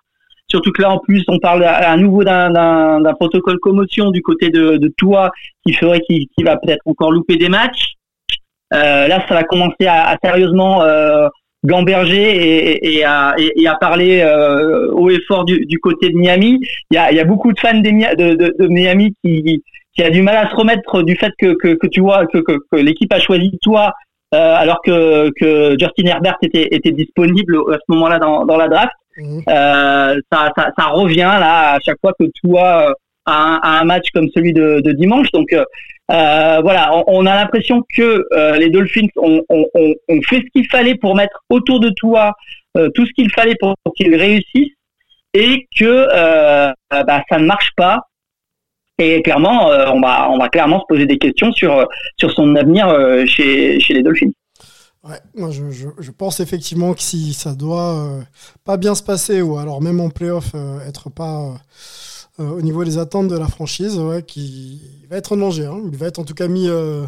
surtout 0.50 0.72
que 0.72 0.82
là 0.82 0.92
en 0.92 0.98
plus 0.98 1.24
on 1.28 1.40
parle 1.40 1.64
à, 1.64 1.92
à 1.92 1.98
nouveau 1.98 2.24
d'un 2.24 3.14
protocole 3.20 3.60
commotion 3.60 4.10
du 4.10 4.22
côté 4.22 4.50
de, 4.50 4.78
de 4.78 4.94
toi 4.98 5.32
qui 5.66 5.74
ferait 5.74 6.02
qu'il 6.02 6.28
va 6.44 6.58
peut-être 6.58 6.82
encore 6.86 7.12
louper 7.12 7.38
des 7.38 7.50
matchs. 7.50 7.94
Euh, 8.74 9.08
là, 9.08 9.26
ça 9.28 9.34
va 9.34 9.44
commencer 9.44 9.88
à, 9.88 10.10
à 10.10 10.18
sérieusement 10.24 10.84
euh, 10.84 11.28
gamberger 11.64 12.72
et, 12.72 12.96
et- 12.98 13.04
à, 13.04 13.36
et, 13.38 13.52
et 13.62 13.68
à 13.68 13.76
parler 13.76 14.22
euh, 14.22 14.92
haut 14.92 15.10
et 15.10 15.20
fort 15.28 15.46
du, 15.46 15.66
du 15.66 15.80
côté 15.80 16.10
de 16.10 16.16
Miami. 16.18 16.60
Il 16.92 16.96
y 16.96 16.98
a, 16.98 17.12
il 17.12 17.18
y 17.18 17.20
a 17.20 17.26
beaucoup 17.26 17.52
de 17.52 17.60
fans 17.60 17.80
des 17.80 17.92
de, 17.92 18.36
de, 18.36 18.56
de 18.58 18.68
Miami 18.68 19.14
qui, 19.24 19.62
qui 19.94 20.04
a 20.04 20.10
du 20.10 20.22
mal 20.22 20.38
à 20.38 20.50
se 20.50 20.56
remettre 20.56 21.04
du 21.04 21.16
fait 21.16 21.32
que, 21.38 21.54
que, 21.56 21.74
que 21.76 21.88
tu 21.88 22.02
vois 22.02 22.26
que, 22.28 22.38
que, 22.38 22.54
que 22.72 22.78
l'équipe 22.78 23.12
a 23.14 23.20
choisi 23.20 23.52
toi 23.62 23.94
euh, 24.34 24.56
alors 24.56 24.82
que, 24.84 25.30
que 25.40 25.76
Justin 25.80 26.06
Herbert 26.06 26.38
était, 26.44 26.68
était 26.72 26.92
disponible 26.92 27.58
à 27.72 27.76
ce 27.76 27.86
moment-là 27.90 28.20
dans, 28.20 28.46
dans 28.46 28.58
la 28.58 28.68
draft. 28.68 28.94
Mhm. 29.18 29.42
Euh, 29.50 30.20
ça, 30.32 30.52
ça, 30.56 30.72
ça 30.78 30.86
revient 30.88 31.18
là 31.40 31.74
à 31.74 31.80
chaque 31.82 31.98
fois 32.00 32.14
que 32.18 32.26
toi 32.42 32.90
euh, 32.90 32.94
a 33.26 33.34
un, 33.34 33.56
a 33.62 33.82
un 33.82 33.84
match 33.84 34.08
comme 34.14 34.30
celui 34.34 34.54
de, 34.54 34.80
de 34.82 34.92
dimanche. 34.94 35.30
Donc 35.34 35.52
euh, 36.12 36.60
voilà, 36.62 36.96
on, 36.96 37.04
on 37.08 37.26
a 37.26 37.36
l'impression 37.36 37.84
que 37.96 38.26
euh, 38.34 38.58
les 38.58 38.70
Dolphins 38.70 39.08
ont, 39.16 39.44
ont, 39.50 39.68
ont 39.76 40.22
fait 40.24 40.38
ce 40.38 40.52
qu'il 40.54 40.68
fallait 40.70 40.96
pour 40.96 41.16
mettre 41.16 41.44
autour 41.50 41.80
de 41.80 41.90
toi 41.90 42.34
euh, 42.78 42.90
tout 42.96 43.06
ce 43.06 43.12
qu'il 43.14 43.30
fallait 43.32 43.56
pour, 43.60 43.76
qu'ils 43.96 44.16
réussissent 44.16 44.74
et 45.34 45.68
que 45.78 46.08
bah, 46.90 47.24
ça 47.30 47.38
ne 47.38 47.46
marche 47.46 47.72
pas. 47.78 48.02
Et 48.98 49.22
clairement, 49.22 49.68
on 49.68 50.02
va 50.02 50.30
on 50.30 50.38
va 50.38 50.50
clairement 50.50 50.82
se 50.82 50.86
poser 50.90 51.06
des 51.06 51.20
questions 51.20 51.52
sur 51.54 51.88
sur 52.20 52.32
son 52.32 52.56
avenir 52.56 52.90
chez 53.28 53.80
chez 53.80 53.94
les 53.94 54.02
Dolphins. 54.02 54.32
Ouais, 55.04 55.16
moi 55.36 55.50
je, 55.52 55.64
je, 55.70 56.12
pense 56.12 56.42
effectivement 56.42 56.94
que 56.94 57.02
si 57.02 57.34
ça 57.34 57.54
doit 57.54 58.20
pas 58.66 58.76
bien 58.76 58.96
se 58.96 59.04
passer 59.04 59.42
ou 59.42 59.58
alors 59.58 59.82
même 59.82 60.02
en 60.02 60.10
playoff 60.10 60.54
être 60.86 61.10
pas 61.10 61.54
au 62.44 62.62
niveau 62.62 62.84
des 62.84 62.98
attentes 62.98 63.28
de 63.28 63.38
la 63.38 63.48
franchise, 63.48 63.98
ouais, 64.00 64.24
qui 64.24 64.82
va 65.10 65.18
être 65.18 65.34
en 65.34 65.38
danger. 65.38 65.66
Hein. 65.66 65.82
Il 65.92 65.98
va 65.98 66.08
être 66.08 66.20
en 66.20 66.24
tout 66.24 66.34
cas 66.34 66.48
mis 66.48 66.68
euh, 66.70 67.06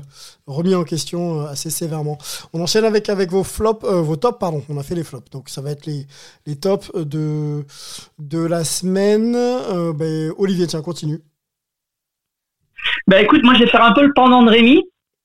remis 0.48 0.76
en 0.76 0.84
question 0.84 1.42
euh, 1.42 1.46
assez 1.46 1.70
sévèrement. 1.70 2.18
On 2.54 2.62
enchaîne 2.62 2.84
avec 2.86 3.10
avec 3.10 3.30
vos 3.32 3.44
flops, 3.44 3.84
euh, 3.86 4.02
vos 4.02 4.16
tops 4.16 4.40
pardon. 4.40 4.62
On 4.70 4.78
a 4.78 4.84
fait 4.84 4.96
les 4.96 5.04
flops, 5.04 5.30
donc 5.32 5.50
ça 5.50 5.62
va 5.62 5.72
être 5.72 5.86
les 5.86 6.06
les 6.46 6.56
tops 6.56 6.92
de 6.96 7.64
de 8.20 8.40
la 8.46 8.64
semaine. 8.64 9.36
Euh, 9.36 9.94
ben, 9.94 10.32
Olivier, 10.38 10.68
tiens, 10.68 10.82
continue. 10.82 11.22
Bah 13.08 13.22
écoute, 13.22 13.42
moi 13.44 13.54
je 13.54 13.60
vais 13.64 13.70
faire 13.70 13.84
un 13.84 13.94
peu 13.94 14.04
le 14.04 14.12
pendant 14.14 14.44
de 14.44 14.50
Rémi. 14.50 14.84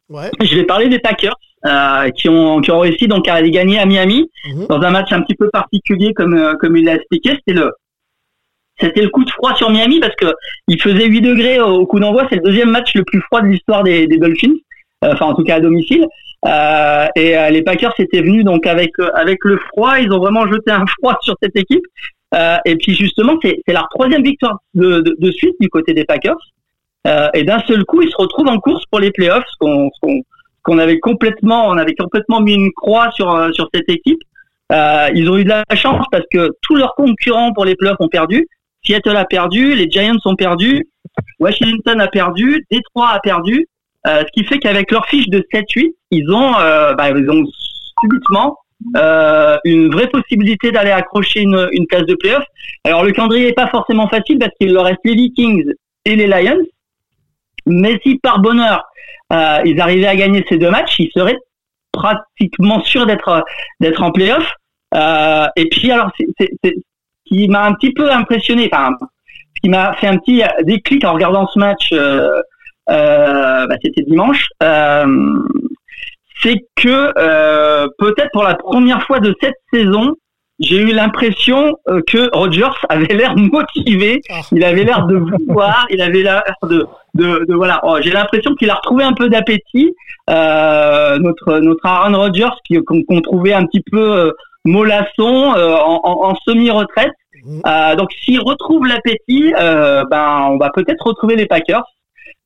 Ouais. 0.09 0.31
Je 0.41 0.55
vais 0.55 0.65
parler 0.65 0.89
des 0.89 0.99
Packers 1.01 1.35
euh, 1.65 2.11
qui 2.11 2.29
ont 2.29 2.61
qui 2.61 2.71
ont 2.71 2.81
réussi 2.81 3.09
donc 3.09 3.27
à 3.29 3.35
aller 3.35 3.51
gagner 3.51 3.79
à 3.79 3.87
Miami 3.87 4.31
Mhm. 4.47 4.67
dans 4.69 4.81
un 4.83 4.91
match 4.91 5.11
un 5.13 5.23
petit 5.23 5.35
peu 5.35 5.49
particulier 5.51 6.13
comme 6.15 6.35
euh, 6.35 6.55
comme 6.61 6.77
il 6.77 6.85
l'a 6.85 6.95
expliqué. 6.97 7.31
C'était 7.31 7.59
le 7.59 7.73
c'était 8.79 9.03
le 9.03 9.09
coup 9.09 9.25
de 9.25 9.31
froid 9.31 9.55
sur 9.55 9.71
Miami 9.71 10.01
parce 10.01 10.15
que 10.17 10.35
il 10.69 10.81
faisait 10.81 11.07
8 11.07 11.21
degrés 11.23 11.61
au, 11.61 11.87
coup 11.87 11.99
d'envoi. 11.99 12.27
C'est 12.29 12.37
le 12.37 12.43
deuxième 12.43 12.71
match 12.71 12.95
le 12.95 13.05
plus 13.05 13.21
froid 13.23 13.41
de 13.41 13.47
l'histoire 13.47 13.83
des, 13.83 14.07
des 14.07 14.19
Dolphins, 14.19 14.57
Euh, 15.05 15.13
enfin 15.13 15.27
en 15.27 15.35
tout 15.35 15.45
cas 15.45 15.57
à 15.57 15.61
domicile. 15.61 16.07
Euh, 16.47 17.07
et 17.17 17.37
euh, 17.37 17.51
les 17.51 17.63
Packers 17.63 17.95
étaient 17.99 18.21
venus 18.21 18.45
donc 18.45 18.67
avec 18.67 18.93
avec 19.15 19.39
le 19.45 19.59
froid. 19.69 19.99
Ils 19.99 20.13
ont 20.13 20.19
vraiment 20.19 20.47
jeté 20.47 20.71
un 20.71 20.85
froid 20.99 21.17
sur 21.23 21.35
cette 21.43 21.57
équipe. 21.57 21.85
Et 22.67 22.77
puis 22.77 22.95
justement, 22.95 23.39
c'est 23.43 23.63
leur 23.69 23.89
troisième 23.89 24.23
victoire 24.23 24.59
de, 24.75 25.31
suite 25.31 25.55
du 25.59 25.71
côté 25.71 25.95
des 25.95 26.05
Packers. 26.05 26.37
Et 27.33 27.45
d'un 27.45 27.61
seul 27.61 27.85
coup, 27.85 28.03
ils 28.03 28.11
se 28.11 28.17
retrouvent 28.19 28.49
en 28.49 28.59
course 28.59 28.85
pour 28.91 29.01
les 29.01 29.11
playoffs, 29.11 29.49
qu'on 29.59 29.91
qu'on 30.63 30.79
avait 30.79 30.99
complètement, 30.99 31.69
on 31.69 31.79
avait 31.79 31.95
complètement 31.95 32.41
mis 32.41 32.53
une 32.53 32.73
croix 32.73 33.11
sur 33.13 33.55
sur 33.55 33.71
cette 33.73 33.89
équipe. 33.89 34.21
Ils 34.71 35.31
ont 35.31 35.39
eu 35.39 35.45
de 35.45 35.49
la 35.49 35.65
chance 35.77 36.05
parce 36.11 36.27
que 36.31 36.51
tous 36.61 36.75
leurs 36.75 36.95
concurrents 36.95 37.55
pour 37.55 37.65
les 37.65 37.75
playoffs 37.75 38.01
ont 38.01 38.09
perdu. 38.09 38.47
Seattle 38.87 39.17
a 39.17 39.25
perdu, 39.25 39.75
les 39.75 39.91
Giants 39.91 40.17
ont 40.25 40.37
perdu, 40.37 40.87
Washington 41.39 42.01
a 42.01 42.09
perdu, 42.09 42.65
Détroit 42.71 43.11
a 43.11 43.21
perdu. 43.21 43.67
Euh, 44.07 44.23
ce 44.25 44.33
qui 44.33 44.47
fait 44.47 44.59
qu'avec 44.59 44.91
leur 44.93 45.07
fiche 45.07 45.29
de 45.29 45.45
7-8, 45.53 45.93
ils 46.13 46.31
ont, 46.31 46.55
euh, 46.61 46.95
bah, 46.95 47.11
ils 47.11 47.29
ont 47.29 47.45
subitement 48.01 48.59
euh, 48.97 49.57
une 49.65 49.91
vraie 49.91 50.07
possibilité 50.09 50.71
d'aller 50.71 50.93
accrocher 50.93 51.41
une, 51.41 51.69
une 51.73 51.87
place 51.87 52.05
de 52.05 52.15
playoff. 52.15 52.45
Alors 52.85 53.03
le 53.03 53.11
calendrier 53.13 53.47
n'est 53.47 53.53
pas 53.53 53.69
forcément 53.69 54.09
facile 54.09 54.39
parce 54.39 54.53
qu'il 54.61 54.73
leur 54.73 54.85
reste 54.85 55.01
les 55.05 55.15
Vikings 55.15 55.73
et 56.05 56.15
les 56.15 56.27
Lions. 56.29 56.65
Mais 57.67 57.99
si 58.05 58.19
par 58.19 58.39
bonheur 58.39 58.85
ils 59.65 59.81
arrivaient 59.81 60.07
à 60.07 60.15
gagner 60.15 60.45
ces 60.49 60.57
deux 60.57 60.71
matchs, 60.71 61.01
ils 61.01 61.11
seraient 61.13 61.39
pratiquement 61.91 62.85
sûrs 62.85 63.07
d'être 63.07 63.45
d'être 63.81 64.03
en 64.05 64.13
playoff. 64.13 64.49
Et 64.95 65.69
puis 65.69 65.91
alors, 65.91 66.13
qui 67.27 67.49
m'a 67.49 67.65
un 67.65 67.75
petit 67.75 67.93
peu 67.93 68.11
impressionné, 68.11 68.69
enfin, 68.73 68.91
ce 69.01 69.61
qui 69.63 69.69
m'a 69.69 69.95
fait 69.95 70.07
un 70.07 70.19
petit 70.19 70.43
déclic 70.63 71.05
en 71.05 71.13
regardant 71.15 71.47
ce 71.49 71.59
match, 71.59 71.91
euh, 71.93 72.41
euh, 72.91 73.67
bah, 73.67 73.75
c'était 73.83 74.03
dimanche, 74.03 74.47
euh, 74.63 75.07
c'est 76.43 76.65
que 76.77 77.13
euh, 77.19 77.87
peut-être 77.99 78.31
pour 78.33 78.45
la 78.45 78.55
première 78.55 79.03
fois 79.03 79.21
de 79.21 79.35
cette 79.41 79.57
saison, 79.73 80.15
j'ai 80.59 80.79
eu 80.81 80.93
l'impression 80.93 81.77
euh, 81.89 82.01
que 82.07 82.31
Rogers 82.35 82.71
avait 82.89 83.15
l'air 83.15 83.37
motivé, 83.37 84.21
Ah. 84.31 84.41
il 84.53 84.65
avait 84.65 84.85
l'air 84.85 85.07
de 85.07 85.17
vouloir, 85.17 85.87
il 85.91 86.01
avait 86.01 86.23
l'air 86.23 86.43
de, 86.63 86.87
de, 87.15 87.45
de 87.47 87.55
voilà. 87.55 87.81
Oh, 87.83 87.99
j'ai 88.01 88.11
l'impression 88.11 88.55
qu'il 88.55 88.71
a 88.71 88.75
retrouvé 88.75 89.05
un 89.05 89.13
peu 89.13 89.29
d'appétit. 89.29 89.95
Euh, 90.29 91.19
notre 91.19 91.59
notre 91.61 91.87
Aaron 91.87 92.17
Rodgers 92.17 92.51
qui 92.65 92.77
qu'on 92.83 93.03
qu'on 93.05 93.21
trouvait 93.21 93.53
un 93.53 93.65
petit 93.67 93.83
peu 93.93 94.33
mollasson 94.67 95.55
euh, 95.57 95.75
en, 95.77 96.01
en, 96.05 96.31
en 96.31 96.35
semi-retraite. 96.47 97.13
Mhm. 97.45 97.63
Euh, 97.67 97.97
donc 97.97 98.11
s'il 98.25 98.41
retrouve 98.41 98.87
l'appétit, 98.87 99.55
euh, 99.59 100.05
ben 100.11 100.49
on 100.51 100.59
va 100.59 100.71
peut-être 100.75 101.07
retrouver 101.07 101.37
les 101.37 101.47
Packers. 101.47 101.85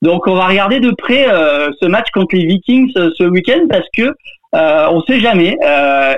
Donc 0.03 0.27
on 0.27 0.35
va 0.35 0.47
regarder 0.47 0.81
de 0.81 0.91
près 0.93 1.27
ce 1.27 1.87
match 1.87 2.09
contre 2.15 2.35
les 2.37 2.47
Vikings 2.47 2.93
ce 2.95 3.25
week-end 3.25 3.67
parce 3.69 3.87
que 3.97 4.15
euh, 4.55 4.87
on 4.91 5.03
sait 5.03 5.21
jamais. 5.21 5.57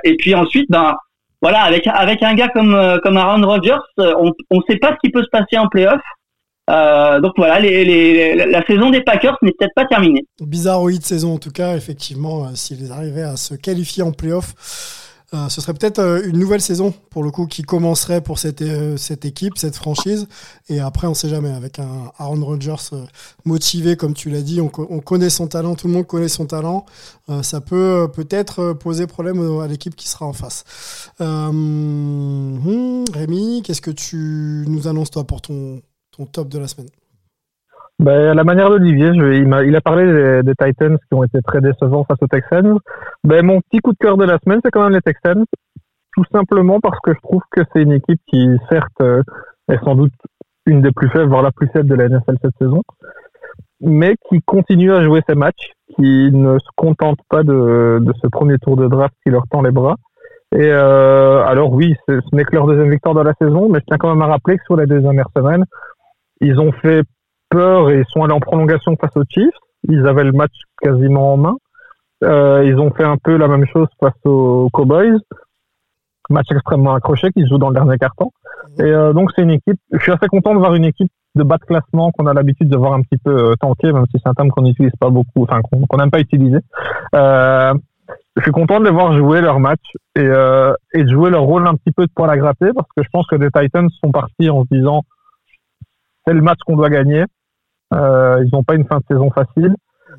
Et 0.05 0.17
puis 0.17 0.35
ensuite, 0.35 0.67
ben 0.71 0.95
voilà, 1.41 1.63
avec 1.63 1.87
avec 1.89 2.23
un 2.23 2.35
gars 2.35 2.49
comme 2.49 2.77
comme 3.03 3.17
Aaron 3.17 3.45
Rodgers, 3.47 3.81
on 3.99 4.33
on 4.51 4.61
sait 4.69 4.77
pas 4.77 4.91
ce 4.93 4.97
qui 5.05 5.11
peut 5.11 5.23
se 5.23 5.31
passer 5.31 5.59
en 5.59 5.67
playoff. 5.69 6.01
Euh, 6.71 7.19
donc 7.21 7.33
voilà, 7.37 7.59
les, 7.59 7.85
les, 7.85 8.37
la- 8.37 8.47
la 8.47 8.65
saison 8.67 8.91
des 8.91 9.01
Packers 9.03 9.37
n'est 9.43 9.51
peut-être 9.59 9.75
pas 9.75 9.85
terminée. 9.85 10.25
Bizarroïde 10.41 11.03
saison 11.05 11.35
en 11.35 11.39
tout 11.39 11.51
cas, 11.51 11.75
effectivement, 11.77 12.55
s'ils 12.55 12.93
arrivaient 12.93 13.23
à 13.25 13.37
se 13.37 13.55
qualifier 13.55 14.05
en 14.05 14.13
playoff. 14.13 14.55
Euh, 15.35 15.49
ce 15.49 15.63
serait 15.63 15.73
peut-être 15.73 15.99
euh, 15.99 16.23
une 16.27 16.39
nouvelle 16.39 16.61
saison 16.61 16.93
pour 17.09 17.23
le 17.23 17.31
coup 17.31 17.47
qui 17.47 17.63
commencerait 17.63 18.21
pour 18.21 18.39
cette, 18.39 18.61
euh, 18.61 18.99
cette 18.99 19.25
équipe, 19.25 19.57
cette 19.57 19.77
franchise. 19.77 20.29
Et 20.69 20.79
après, 20.79 21.07
on 21.07 21.15
sait 21.15 21.31
jamais. 21.31 21.51
Avec 21.51 21.79
un 21.79 22.13
Aaron 22.19 22.45
Rodgers 22.45 22.77
motivé, 23.47 23.97
comme 23.97 24.13
tu 24.13 24.29
l'as 24.29 24.43
dit, 24.43 24.61
on, 24.61 24.69
co- 24.69 24.87
on 24.91 25.01
connaît 25.01 25.31
son 25.31 25.47
talent, 25.47 25.75
tout 25.75 25.87
le 25.87 25.95
monde 25.95 26.07
connaît 26.07 26.29
son 26.29 26.45
talent. 26.45 26.85
Ça 27.43 27.61
peut 27.63 28.09
peut-être 28.13 28.75
poser 28.75 29.07
problème 29.07 29.61
à 29.61 29.67
l'équipe 29.67 29.97
qui 29.97 30.09
sera 30.09 30.27
en 30.27 30.33
face. 30.35 30.65
Hum, 31.21 33.05
Rémi, 33.13 33.63
qu'est-ce 33.63 33.81
que 33.81 33.91
tu 33.91 34.65
nous 34.69 34.87
annonces 34.89 35.11
toi 35.11 35.25
pour 35.25 35.41
ton, 35.41 35.81
ton 36.11 36.27
top 36.27 36.49
de 36.49 36.59
la 36.59 36.69
semaine? 36.69 36.89
Ben, 38.03 38.31
à 38.31 38.35
la 38.35 38.43
manière 38.43 38.69
d'Olivier, 38.69 39.11
il, 39.15 39.65
il 39.65 39.77
a 39.77 39.81
parlé 39.81 40.05
des, 40.05 40.43
des 40.43 40.55
Titans 40.57 40.99
qui 40.99 41.15
ont 41.15 41.23
été 41.23 41.41
très 41.41 41.61
décevants 41.61 42.05
face 42.05 42.19
aux 42.21 42.27
Texans. 42.27 42.79
Ben, 43.23 43.47
mon 43.47 43.61
petit 43.61 43.79
coup 43.79 43.93
de 43.93 43.99
cœur 43.99 44.17
de 44.17 44.25
la 44.25 44.39
semaine, 44.41 44.59
c'est 44.65 44.73
quand 44.73 44.83
même 44.83 44.93
les 44.93 45.01
Texans. 45.01 45.45
Tout 46.17 46.25
simplement 46.33 46.81
parce 46.81 46.99
que 47.05 47.13
je 47.15 47.21
trouve 47.23 47.43
que 47.53 47.61
c'est 47.73 47.83
une 47.83 47.93
équipe 47.93 48.21
qui, 48.27 48.45
certes, 48.69 49.01
euh, 49.03 49.23
est 49.69 49.79
sans 49.85 49.95
doute 49.95 50.13
une 50.67 50.83
des 50.83 50.91
plus 50.91 51.11
faibles, 51.11 51.29
voire 51.29 51.43
la 51.43 51.53
plus 51.53 51.69
faible 51.69 51.89
de 51.89 51.95
la 51.95 52.09
NFL 52.09 52.39
cette 52.43 52.57
saison, 52.59 52.83
mais 53.81 54.17
qui 54.29 54.41
continue 54.43 54.93
à 54.93 55.05
jouer 55.05 55.23
ses 55.29 55.37
matchs, 55.37 55.71
qui 55.95 56.31
ne 56.33 56.59
se 56.59 56.69
contente 56.75 57.21
pas 57.29 57.45
de, 57.45 57.99
de 58.01 58.13
ce 58.21 58.27
premier 58.27 58.59
tour 58.59 58.77
de 58.77 58.89
draft 58.89 59.15
qui 59.25 59.31
leur 59.31 59.45
tend 59.49 59.63
les 59.63 59.71
bras. 59.71 59.95
Et 60.53 60.71
euh, 60.73 61.45
alors 61.45 61.73
oui, 61.73 61.95
ce 62.09 62.21
n'est 62.33 62.45
que 62.45 62.57
leur 62.57 62.67
deuxième 62.67 62.91
victoire 62.91 63.15
de 63.15 63.23
la 63.23 63.33
saison, 63.41 63.69
mais 63.69 63.79
je 63.79 63.85
tiens 63.87 63.97
quand 63.97 64.13
même 64.13 64.23
à 64.23 64.27
rappeler 64.27 64.57
que 64.57 64.65
sur 64.65 64.77
les 64.77 64.87
deux 64.87 65.01
dernières 65.01 65.31
semaines, 65.37 65.65
ils 66.41 66.59
ont 66.59 66.73
fait 66.73 67.05
peur 67.53 67.91
et 67.91 68.03
sont 68.09 68.25
allés 68.25 68.33
en 68.33 68.41
prolongation 68.41 68.97
face 68.97 69.17
aux 69.17 69.25
Chiefs. 69.29 69.55
Ils 69.89 70.07
avaient 70.07 70.25
le 70.25 70.33
match 70.33 70.55
quasiment 70.81 71.35
en 71.35 71.37
main. 71.37 71.57
Euh, 72.25 72.65
ils 72.65 72.79
ont 72.79 72.91
fait 72.93 73.05
un 73.05 73.17
peu 73.17 73.37
la 73.37 73.49
même 73.49 73.67
chose 73.67 73.89
face 74.01 74.15
aux 74.25 74.69
Cowboys. 74.73 75.19
Match 76.31 76.47
extrêmement 76.51 76.95
accroché 76.95 77.31
qui 77.33 77.43
se 77.43 77.49
joue 77.49 77.59
dans 77.59 77.69
le 77.69 77.75
dernier 77.75 77.99
carton. 77.99 78.31
Et 78.79 78.85
euh, 78.85 79.13
donc 79.13 79.31
c'est 79.35 79.43
une 79.43 79.51
équipe. 79.51 79.79
Je 79.93 79.99
suis 79.99 80.13
assez 80.13 80.29
content 80.29 80.55
de 80.55 80.59
voir 80.59 80.75
une 80.75 80.85
équipe 80.85 81.11
de 81.35 81.43
bas 81.43 81.59
de 81.59 81.65
classement 81.65 82.11
qu'on 82.13 82.27
a 82.27 82.35
l'habitude 82.35 82.69
de 82.69 82.77
voir 82.77 82.95
un 82.95 83.03
petit 83.03 83.19
peu 83.19 83.51
euh, 83.51 83.55
tanker, 83.57 83.93
même 83.93 84.07
si 84.07 84.19
c'est 84.23 84.29
un 84.29 84.35
terme 84.35 84.51
qu'on 84.51 84.63
n'utilise 84.63 84.95
pas 84.99 85.11
beaucoup, 85.11 85.43
enfin 85.43 85.61
qu'on 85.63 85.97
n'aime 85.97 86.11
pas 86.11 86.21
utiliser. 86.21 86.59
Je 88.35 88.43
suis 88.43 88.53
content 88.53 88.81
de 88.81 88.85
les 88.85 88.91
voir 88.91 89.13
jouer 89.17 89.43
leur 89.43 89.61
match 89.61 89.83
et, 90.17 90.23
et 90.23 91.05
de 91.05 91.09
jouer 91.09 91.31
leur 91.31 91.43
rôle 91.43 91.67
un 91.67 91.75
petit 91.75 91.93
peu 91.93 92.07
de 92.07 92.13
poil 92.15 92.31
à 92.31 92.37
gratter 92.37 92.71
parce 92.75 92.89
que 92.97 93.03
je 93.03 93.09
pense 93.13 93.27
que 93.27 93.37
les 93.37 93.51
Titans 93.51 93.89
sont 94.03 94.11
partis 94.11 94.49
en 94.49 94.65
se 94.65 94.69
disant 94.71 95.03
c'est 96.27 96.35
le 96.35 96.41
match 96.41 96.59
qu'on 96.65 96.77
doit 96.77 96.91
gagner. 96.91 97.25
Euh, 97.93 98.43
ils 98.45 98.51
n'ont 98.53 98.63
pas 98.65 98.75
une 98.75 98.87
fin 98.87 98.99
de 98.99 99.05
saison 99.09 99.31
facile 99.31 99.75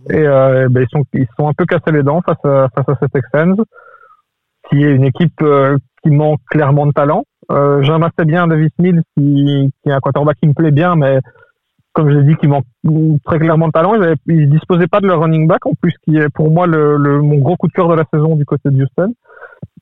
et 0.09 0.27
euh, 0.27 0.67
ben, 0.69 0.83
ils 0.83 0.89
sont 0.91 1.03
ils 1.13 1.27
sont 1.39 1.47
un 1.47 1.53
peu 1.53 1.65
cassés 1.65 1.91
les 1.91 2.03
dents 2.03 2.21
face 2.21 2.43
à 2.43 2.67
face 2.75 2.89
à 2.89 2.95
ces 3.01 3.09
Texans, 3.09 3.55
qui 4.69 4.83
est 4.83 4.91
une 4.91 5.05
équipe 5.05 5.41
euh, 5.41 5.77
qui 6.03 6.11
manque 6.11 6.41
clairement 6.49 6.85
de 6.85 6.91
talent. 6.91 7.23
Euh, 7.51 7.81
J'aime 7.81 8.03
assez 8.03 8.25
bien 8.25 8.47
Davis 8.47 8.71
Mills 8.79 9.01
qui, 9.17 9.71
qui 9.81 9.89
est 9.89 9.93
un 9.93 9.99
quarterback 9.99 10.37
qui 10.41 10.47
me 10.47 10.53
plaît 10.53 10.71
bien, 10.71 10.95
mais 10.95 11.19
comme 11.93 12.09
je 12.09 12.17
l'ai 12.17 12.23
dit, 12.23 12.35
qui 12.35 12.47
manque 12.47 12.65
très 13.25 13.39
clairement 13.39 13.67
de 13.67 13.71
talent. 13.71 13.95
Ils, 13.95 14.15
ils 14.27 14.49
disposaient 14.49 14.87
pas 14.87 14.99
de 14.99 15.07
leur 15.07 15.21
running 15.21 15.47
back, 15.47 15.65
en 15.65 15.73
plus 15.79 15.93
qui 16.03 16.17
est 16.17 16.29
pour 16.29 16.51
moi 16.51 16.67
le, 16.67 16.97
le 16.97 17.21
mon 17.21 17.37
gros 17.37 17.55
coup 17.55 17.67
de 17.67 17.73
cœur 17.73 17.87
de 17.87 17.95
la 17.95 18.05
saison 18.11 18.35
du 18.35 18.45
côté 18.45 18.69
de 18.69 18.83
Houston. 18.83 19.13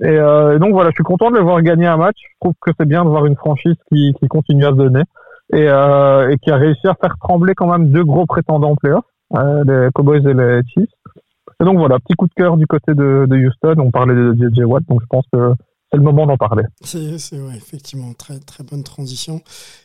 Et, 0.02 0.08
euh, 0.08 0.60
donc 0.60 0.74
voilà, 0.74 0.90
je 0.90 0.96
suis 0.96 1.04
content 1.04 1.32
de 1.32 1.38
les 1.38 1.44
voir 1.44 1.62
gagner 1.62 1.88
un 1.88 1.98
match. 1.98 2.18
Je 2.20 2.36
trouve 2.42 2.54
que 2.62 2.72
c'est 2.78 2.88
bien 2.88 3.04
de 3.04 3.10
voir 3.10 3.26
une 3.26 3.36
franchise 3.36 3.76
qui, 3.92 4.14
qui 4.20 4.28
continue 4.28 4.66
à 4.66 4.70
se 4.70 4.76
donner 4.76 5.04
et, 5.54 5.68
euh, 5.68 6.30
et 6.32 6.38
qui 6.38 6.50
a 6.52 6.56
réussi 6.58 6.88
à 6.88 6.96
faire 7.00 7.16
trembler 7.20 7.54
quand 7.56 7.68
même 7.72 7.90
deux 7.92 8.04
gros 8.06 8.26
prétendants 8.26 8.72
en 8.72 8.76
playoff, 8.76 9.06
euh, 9.36 9.64
les 9.66 9.90
Cowboys 9.94 10.26
et 10.28 10.34
les 10.34 10.62
Chiefs. 10.68 10.90
Et 11.62 11.64
donc 11.66 11.78
voilà, 11.78 12.00
petit 12.00 12.14
coup 12.16 12.28
de 12.28 12.34
cœur 12.34 12.58
du 12.58 12.66
côté 12.68 12.94
de, 12.94 13.26
de 13.30 13.36
Houston. 13.38 13.76
On 13.80 13.92
parlait 13.92 14.16
de 14.16 14.34
JJ 14.34 14.64
Watt, 14.66 14.84
donc 14.90 15.02
je 15.02 15.08
pense 15.08 15.26
que 15.32 15.54
c'est 15.92 15.98
le 15.98 16.04
moment 16.04 16.26
d'en 16.26 16.38
parler. 16.38 16.64
C'est 16.82 17.18
c'est, 17.20 17.40
ouais, 17.40 17.56
effectivement 17.56 18.14
très 18.14 18.40
très 18.40 18.64
bonne 18.64 18.84
transition. 18.84 19.42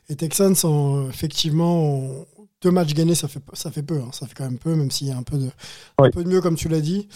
Et 0.09 0.17
Texans, 0.17 0.55
en, 0.65 1.09
effectivement, 1.11 1.99
en 1.99 2.09
deux 2.63 2.71
matchs 2.71 2.95
gagnés, 2.95 3.15
ça 3.15 3.29
fait 3.29 3.43
ça 3.53 3.71
fait 3.71 3.83
peu. 3.83 3.97
hein. 3.99 4.09
Ça 4.13 4.27
fait 4.27 4.35
quand 4.35 4.45
même 4.45 4.59
peu, 4.59 4.75
même 4.75 4.91
s'il 4.91 5.09
y 5.09 5.11
a 5.11 5.17
un 5.17 5.23
peu 5.23 5.37
de 5.37 5.51
Oui. 6.01 6.09
un 6.09 6.11
peu 6.11 6.25
de 6.25 6.29
mieux, 6.31 6.41
comme 6.41 6.55
tu 6.57 6.69
l'as 6.69 6.81
dit. 6.81 7.09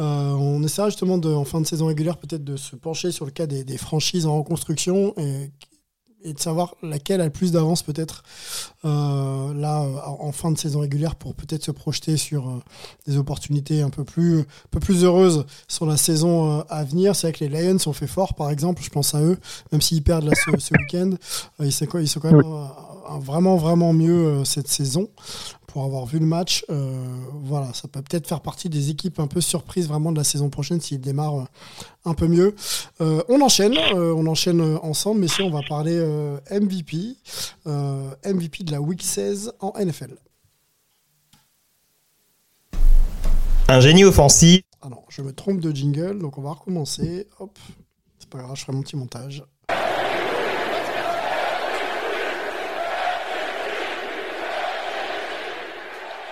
Euh, 0.00 0.32
on 0.32 0.62
essaiera 0.64 0.88
justement 0.88 1.18
de, 1.18 1.28
en 1.32 1.44
fin 1.44 1.60
de 1.60 1.66
saison 1.66 1.86
régulière 1.86 2.16
peut-être 2.16 2.42
de 2.42 2.56
se 2.56 2.74
pencher 2.74 3.12
sur 3.12 3.24
le 3.24 3.30
cas 3.30 3.46
des, 3.46 3.62
des 3.62 3.76
franchises 3.78 4.26
en 4.26 4.38
reconstruction 4.38 5.12
et, 5.18 5.50
et 6.24 6.32
de 6.32 6.40
savoir 6.40 6.74
laquelle 6.82 7.20
a 7.20 7.24
le 7.24 7.30
plus 7.30 7.52
d'avance 7.52 7.82
peut-être 7.82 8.22
euh, 8.84 9.54
là 9.54 9.82
euh, 9.82 9.98
en 10.04 10.32
fin 10.32 10.50
de 10.50 10.58
saison 10.58 10.80
régulière 10.80 11.14
pour 11.14 11.34
peut-être 11.34 11.64
se 11.64 11.70
projeter 11.70 12.16
sur 12.16 12.48
euh, 12.48 12.62
des 13.06 13.16
opportunités 13.16 13.82
un 13.82 13.90
peu 13.90 14.04
plus 14.04 14.40
un 14.40 14.44
peu 14.70 14.80
plus 14.80 15.04
heureuses 15.04 15.46
sur 15.68 15.86
la 15.86 15.96
saison 15.96 16.58
euh, 16.58 16.62
à 16.68 16.84
venir. 16.84 17.14
C'est 17.14 17.28
vrai 17.28 17.38
que 17.38 17.44
les 17.44 17.48
Lions 17.48 17.78
ont 17.86 17.92
fait 17.92 18.06
fort, 18.06 18.34
par 18.34 18.50
exemple, 18.50 18.82
je 18.82 18.90
pense 18.90 19.14
à 19.14 19.22
eux, 19.22 19.38
même 19.72 19.80
s'ils 19.80 20.02
perdent 20.02 20.24
là 20.24 20.32
ce, 20.34 20.58
ce 20.58 20.74
week-end, 20.74 21.10
ils, 21.60 21.72
sont, 21.72 21.86
ils 21.98 22.08
sont 22.08 22.20
quand 22.20 22.32
même 22.32 23.20
vraiment 23.20 23.56
vraiment 23.56 23.92
mieux 23.92 24.44
cette 24.44 24.68
saison 24.68 25.08
pour 25.78 25.84
avoir 25.84 26.06
vu 26.06 26.18
le 26.18 26.26
match. 26.26 26.64
Euh, 26.70 27.06
voilà, 27.34 27.72
ça 27.72 27.86
peut 27.86 28.02
peut-être 28.02 28.26
faire 28.26 28.40
partie 28.40 28.68
des 28.68 28.90
équipes 28.90 29.20
un 29.20 29.28
peu 29.28 29.40
surprises 29.40 29.86
vraiment 29.86 30.10
de 30.10 30.16
la 30.16 30.24
saison 30.24 30.50
prochaine 30.50 30.80
s'ils 30.80 31.00
démarrent 31.00 31.42
euh, 31.42 31.44
un 32.04 32.14
peu 32.14 32.26
mieux. 32.26 32.56
Euh, 33.00 33.22
on 33.28 33.40
enchaîne, 33.42 33.78
on 33.94 34.26
enchaîne 34.26 34.60
ensemble, 34.82 35.20
messieurs, 35.20 35.44
on 35.44 35.50
va 35.50 35.60
parler 35.68 35.96
MVP, 36.50 37.14
MVP 37.64 38.64
de 38.64 38.72
la 38.72 38.80
Week 38.80 39.00
16 39.00 39.52
en 39.60 39.72
NFL. 39.78 40.16
Un 43.68 43.78
génie 43.78 44.04
offensif. 44.04 44.62
Ah 44.82 44.88
non, 44.88 45.04
je 45.08 45.22
me 45.22 45.32
trompe 45.32 45.60
de 45.60 45.70
jingle, 45.70 46.18
donc 46.18 46.38
on 46.38 46.42
va 46.42 46.54
recommencer. 46.54 47.28
Hop, 47.38 47.56
c'est 48.18 48.28
pas 48.28 48.38
grave, 48.38 48.56
je 48.56 48.62
ferai 48.62 48.72
mon 48.72 48.82
petit 48.82 48.96
montage. 48.96 49.44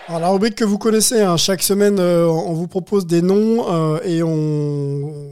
Alors, 0.08 0.20
la 0.20 0.28
rubrique 0.28 0.54
que 0.54 0.64
vous 0.64 0.78
connaissez, 0.78 1.20
hein, 1.20 1.36
chaque 1.36 1.64
semaine, 1.64 1.98
euh, 1.98 2.28
on 2.28 2.52
vous 2.52 2.68
propose 2.68 3.08
des 3.08 3.22
noms 3.22 3.66
euh, 3.68 3.98
et 4.04 4.22
on, 4.22 4.30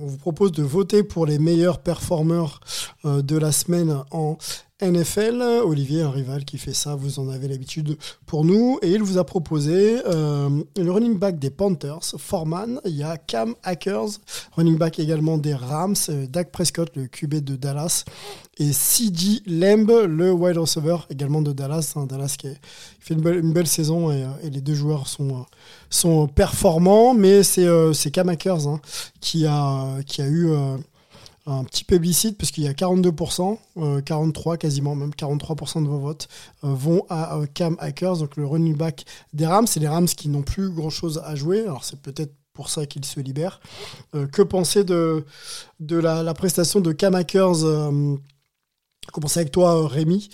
vous 0.04 0.18
propose 0.18 0.50
de 0.50 0.64
voter 0.64 1.04
pour 1.04 1.26
les 1.26 1.38
meilleurs 1.38 1.78
performeurs 1.78 2.58
euh, 3.04 3.22
de 3.22 3.38
la 3.38 3.52
semaine 3.52 4.02
en 4.10 4.36
NFL. 4.84 5.42
Olivier, 5.64 6.02
un 6.02 6.10
rival 6.10 6.44
qui 6.44 6.58
fait 6.58 6.74
ça, 6.74 6.94
vous 6.94 7.18
en 7.18 7.28
avez 7.28 7.48
l'habitude 7.48 7.96
pour 8.26 8.44
nous. 8.44 8.78
Et 8.82 8.90
il 8.90 9.02
vous 9.02 9.18
a 9.18 9.24
proposé 9.24 10.00
euh, 10.06 10.62
le 10.76 10.90
running 10.90 11.18
back 11.18 11.38
des 11.38 11.50
Panthers, 11.50 12.14
Foreman. 12.18 12.80
Il 12.84 12.96
y 12.96 13.02
a 13.02 13.16
Cam 13.16 13.54
Akers, 13.62 14.20
running 14.56 14.76
back 14.76 14.98
également 14.98 15.38
des 15.38 15.54
Rams, 15.54 15.94
euh, 16.08 16.26
Dak 16.26 16.50
Prescott, 16.50 16.90
le 16.94 17.06
QB 17.06 17.36
de 17.36 17.56
Dallas, 17.56 18.04
et 18.58 18.72
C.D. 18.72 19.42
Lamb, 19.46 19.90
le 20.06 20.32
wide 20.32 20.58
receiver 20.58 20.98
également 21.10 21.42
de 21.42 21.52
Dallas. 21.52 21.94
hein, 21.96 22.06
Dallas 22.06 22.36
qui, 22.38 22.48
fait 23.00 23.14
une 23.14 23.52
belle, 23.52 23.66
saison 23.66 24.10
et, 24.10 24.22
euh, 24.22 24.28
et 24.42 24.50
les 24.50 24.60
deux 24.60 24.74
joueurs 24.74 25.06
sont, 25.08 26.28
performants. 26.28 27.14
Mais 27.14 27.42
c'est 27.42 28.10
Cam 28.12 28.28
Akers 28.28 28.66
hein, 28.66 28.80
qui, 29.20 29.46
a, 29.46 29.98
eu... 30.18 30.50
un 31.46 31.64
petit 31.64 31.84
plébiscite 31.84 32.38
parce 32.38 32.50
qu'il 32.50 32.64
y 32.64 32.68
a 32.68 32.72
42%, 32.72 33.58
euh, 33.76 34.00
43 34.00 34.56
quasiment, 34.56 34.94
même 34.94 35.10
43% 35.10 35.82
de 35.82 35.88
vos 35.88 35.98
votes 35.98 36.28
euh, 36.64 36.72
vont 36.72 37.04
à 37.10 37.36
euh, 37.36 37.46
Cam 37.52 37.76
Akers, 37.80 38.18
donc 38.18 38.36
le 38.36 38.46
running 38.46 38.76
back 38.76 39.04
des 39.32 39.46
Rams. 39.46 39.66
C'est 39.66 39.80
les 39.80 39.88
Rams 39.88 40.06
qui 40.06 40.28
n'ont 40.28 40.42
plus 40.42 40.70
grand-chose 40.70 41.22
à 41.24 41.34
jouer, 41.34 41.60
alors 41.60 41.84
c'est 41.84 42.00
peut-être 42.00 42.32
pour 42.54 42.70
ça 42.70 42.86
qu'ils 42.86 43.04
se 43.04 43.20
libèrent. 43.20 43.60
Euh, 44.14 44.26
que 44.26 44.40
penser 44.40 44.84
de, 44.84 45.26
de 45.80 45.96
la, 45.96 46.32
prestation 46.34 46.80
de 46.80 46.92
Cam 46.92 47.14
euh, 47.14 48.16
Commencer 49.12 49.40
avec 49.40 49.52
toi, 49.52 49.76
euh, 49.76 49.86
Rémi? 49.86 50.28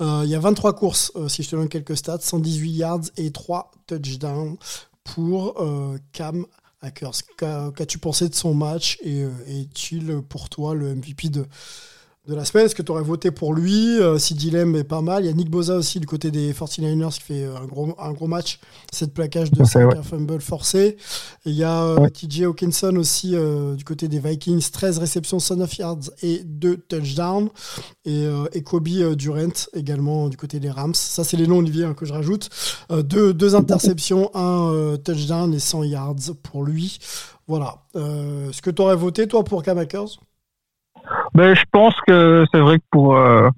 Euh, 0.00 0.22
il 0.24 0.30
y 0.30 0.34
a 0.34 0.40
23 0.40 0.74
courses, 0.74 1.12
euh, 1.16 1.28
si 1.28 1.42
je 1.42 1.50
te 1.50 1.56
donne 1.56 1.68
quelques 1.68 1.96
stats, 1.96 2.18
118 2.20 2.70
yards 2.70 3.00
et 3.16 3.30
3 3.30 3.70
touchdowns 3.86 4.56
pour 5.04 5.60
euh, 5.62 5.98
Cam 6.12 6.40
Akers. 6.40 6.65
Qu'a- 7.36 7.70
Qu'as-tu 7.76 7.98
pensé 7.98 8.28
de 8.28 8.34
son 8.34 8.54
match 8.54 8.98
et 9.02 9.22
euh, 9.22 9.30
est-il 9.46 10.20
pour 10.28 10.48
toi 10.48 10.74
le 10.74 10.94
MVP 10.94 11.28
de, 11.28 11.46
de 12.26 12.34
la 12.34 12.44
semaine 12.44 12.66
Est-ce 12.66 12.74
que 12.74 12.82
tu 12.82 12.90
aurais 12.90 13.02
voté 13.02 13.30
pour 13.30 13.54
lui 13.54 13.98
euh, 14.00 14.18
Si 14.18 14.34
Dilem 14.34 14.74
est 14.74 14.84
pas 14.84 15.00
mal? 15.00 15.24
Il 15.24 15.26
y 15.26 15.30
a 15.30 15.32
Nick 15.32 15.48
Boza 15.50 15.76
aussi 15.76 16.00
du 16.00 16.06
côté 16.06 16.30
des 16.30 16.52
49ers 16.52 17.14
qui 17.14 17.20
fait 17.20 17.44
euh, 17.44 17.56
un 17.56 17.64
gros, 17.66 17.94
un 17.98 18.12
gros 18.12 18.26
match. 18.26 18.58
Cette 18.92 19.14
plaquage 19.14 19.50
de 19.52 19.62
Ok, 19.62 19.68
5 19.68 19.88
ouais. 19.88 19.96
un 19.96 20.02
fumble 20.02 20.40
forcé. 20.40 20.96
Et 21.44 21.50
il 21.50 21.54
y 21.54 21.62
a 21.64 21.82
euh, 21.84 21.96
Ouais. 22.00 22.10
TJ 22.10 22.42
Hawkinson 22.42 22.96
aussi 22.96 23.36
euh, 23.36 23.74
du 23.74 23.84
côté 23.84 24.08
des 24.08 24.18
Vikings. 24.18 24.70
13 24.70 24.98
réceptions, 24.98 25.38
109 25.38 25.78
yards 25.78 25.98
et 26.22 26.42
2 26.44 26.76
touchdowns. 26.88 27.48
Et, 28.04 28.24
euh, 28.26 28.46
et 28.52 28.62
Kobe 28.62 28.88
Durant 29.16 29.48
également 29.74 30.28
du 30.28 30.36
côté 30.36 30.58
des 30.60 30.70
Rams. 30.70 30.94
Ça, 30.94 31.22
c'est 31.24 31.36
les 31.36 31.46
noms, 31.46 31.58
Olivier, 31.58 31.84
hein, 31.84 31.94
que 31.94 32.06
je 32.06 32.12
rajoute. 32.12 32.50
Euh, 32.90 33.02
deux, 33.02 33.32
deux 33.34 33.54
interceptions, 33.54 34.30
un 34.34 34.96
touchdown 35.04 35.52
et 35.54 35.58
100 35.58 35.84
yards 35.84 36.14
pour 36.42 36.64
lui. 36.64 36.98
Voilà. 37.46 37.82
Euh, 37.94 38.50
Est-ce 38.50 38.62
que 38.62 38.70
tu 38.70 38.82
aurais 38.82 38.96
voté, 38.96 39.28
toi, 39.28 39.44
pour 39.44 39.62
Cam 39.62 39.78
Akers 39.78 40.18
Ben, 41.36 41.54
je 41.54 41.64
pense 41.70 41.94
que 42.06 42.46
c'est 42.50 42.60
vrai 42.60 42.78
que 42.78 42.84
pour, 42.90 43.14
euh, 43.14 43.50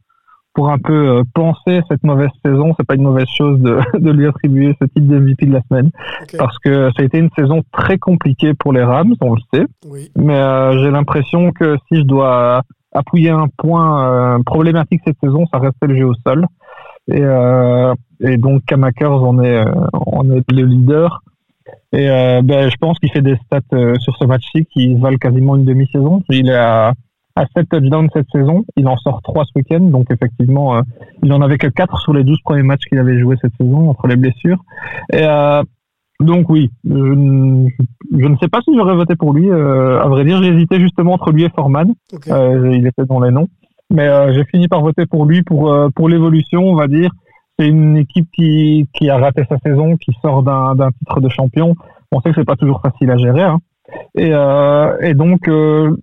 pour 0.52 0.70
un 0.70 0.78
peu 0.78 1.18
euh, 1.18 1.22
penser 1.32 1.80
cette 1.88 2.02
mauvaise 2.02 2.30
saison, 2.44 2.74
c'est 2.76 2.84
pas 2.84 2.96
une 2.96 3.04
mauvaise 3.04 3.28
chose 3.36 3.60
de, 3.60 3.78
de 4.00 4.10
lui 4.10 4.26
attribuer 4.26 4.74
ce 4.82 4.86
titre 4.86 5.06
de 5.06 5.16
MVP 5.16 5.46
de 5.46 5.52
la 5.52 5.62
semaine, 5.70 5.90
parce 6.36 6.58
que 6.58 6.90
ça 6.96 7.02
a 7.02 7.04
été 7.04 7.18
une 7.18 7.30
saison 7.38 7.62
très 7.70 7.96
compliquée 7.96 8.54
pour 8.54 8.72
les 8.72 8.82
Rams, 8.82 9.14
on 9.20 9.34
le 9.34 9.40
sait. 9.54 9.66
Oui. 9.86 10.10
Mais 10.16 10.34
euh, 10.34 10.82
j'ai 10.82 10.90
l'impression 10.90 11.52
que 11.52 11.76
si 11.86 12.00
je 12.00 12.02
dois 12.02 12.62
appuyer 12.90 13.30
un 13.30 13.46
point 13.56 14.02
euh, 14.02 14.42
problématique 14.44 15.00
cette 15.06 15.20
saison, 15.22 15.44
ça 15.52 15.60
restait 15.60 15.86
le 15.86 15.96
jeu 15.96 16.06
au 16.06 16.14
sol. 16.26 16.44
Et, 17.06 17.22
euh, 17.22 17.94
et 18.18 18.38
donc 18.38 18.64
Kamakers 18.64 19.22
en 19.22 19.40
est, 19.40 19.64
en 19.92 20.28
est 20.32 20.50
le 20.50 20.64
leader. 20.64 21.22
Et 21.92 22.08
ben, 22.08 22.68
je 22.68 22.76
pense 22.80 22.98
qu'il 22.98 23.12
fait 23.12 23.22
des 23.22 23.36
stats 23.46 23.60
sur 24.00 24.16
ce 24.16 24.24
match-ci 24.24 24.66
qui 24.66 24.94
valent 24.94 25.18
quasiment 25.18 25.54
une 25.56 25.64
demi-saison. 25.64 26.22
Il 26.28 26.50
est 26.50 26.54
à, 26.54 26.92
à 27.40 27.46
7 27.56 27.68
touchdowns 27.68 28.08
cette 28.12 28.26
saison. 28.32 28.64
Il 28.76 28.86
en 28.88 28.96
sort 28.96 29.20
3 29.22 29.44
ce 29.44 29.50
week-end. 29.56 29.80
Donc 29.80 30.06
effectivement, 30.10 30.76
euh, 30.76 30.80
il 31.22 31.32
en 31.32 31.40
avait 31.40 31.58
que 31.58 31.66
4 31.68 31.98
sur 32.00 32.12
les 32.12 32.24
12 32.24 32.38
premiers 32.44 32.62
matchs 32.62 32.84
qu'il 32.88 32.98
avait 32.98 33.18
joué 33.18 33.36
cette 33.40 33.52
saison 33.60 33.90
entre 33.90 34.06
les 34.06 34.16
blessures. 34.16 34.58
Et 35.12 35.22
euh, 35.22 35.62
donc 36.20 36.48
oui, 36.50 36.70
je, 36.84 36.94
ne- 36.94 37.68
je 38.18 38.26
ne 38.26 38.36
sais 38.38 38.48
pas 38.48 38.60
si 38.62 38.74
j'aurais 38.76 38.94
voté 38.96 39.14
pour 39.16 39.32
lui. 39.32 39.50
Euh, 39.50 40.00
à 40.00 40.08
vrai 40.08 40.24
dire, 40.24 40.42
j'ai 40.42 40.48
hésité 40.50 40.80
justement 40.80 41.12
entre 41.14 41.30
lui 41.32 41.44
et. 41.44 41.94
Euh, 42.28 42.74
il 42.74 42.86
était 42.86 43.04
dans 43.04 43.20
les 43.20 43.30
noms. 43.30 43.48
Mais 43.90 44.06
j'ai 44.34 44.44
fini 44.44 44.68
par 44.68 44.82
voter 44.82 45.06
pour 45.06 45.24
lui 45.24 45.42
pour, 45.42 45.72
pour 45.94 46.08
l'évolution, 46.10 46.62
on 46.62 46.74
va 46.74 46.88
dire. 46.88 47.10
C'est 47.58 47.68
une 47.68 47.96
équipe 47.96 48.28
qui, 48.34 48.86
qui 48.94 49.08
a 49.10 49.16
raté 49.18 49.44
sa 49.48 49.58
saison, 49.58 49.96
qui 49.96 50.12
sort 50.22 50.42
d'un 50.42 50.74
d'un 50.74 50.90
titre 50.90 51.20
de 51.20 51.28
champion. 51.28 51.74
On 52.12 52.20
sait 52.20 52.30
que 52.30 52.36
c'est 52.36 52.44
pas 52.44 52.56
toujours 52.56 52.80
facile 52.82 53.10
à 53.10 53.16
gérer. 53.16 53.42
hein. 53.42 53.58
Et, 54.14 54.30
euh, 54.32 54.94
et 55.00 55.14
donc, 55.14 55.48
euh, 55.48 55.96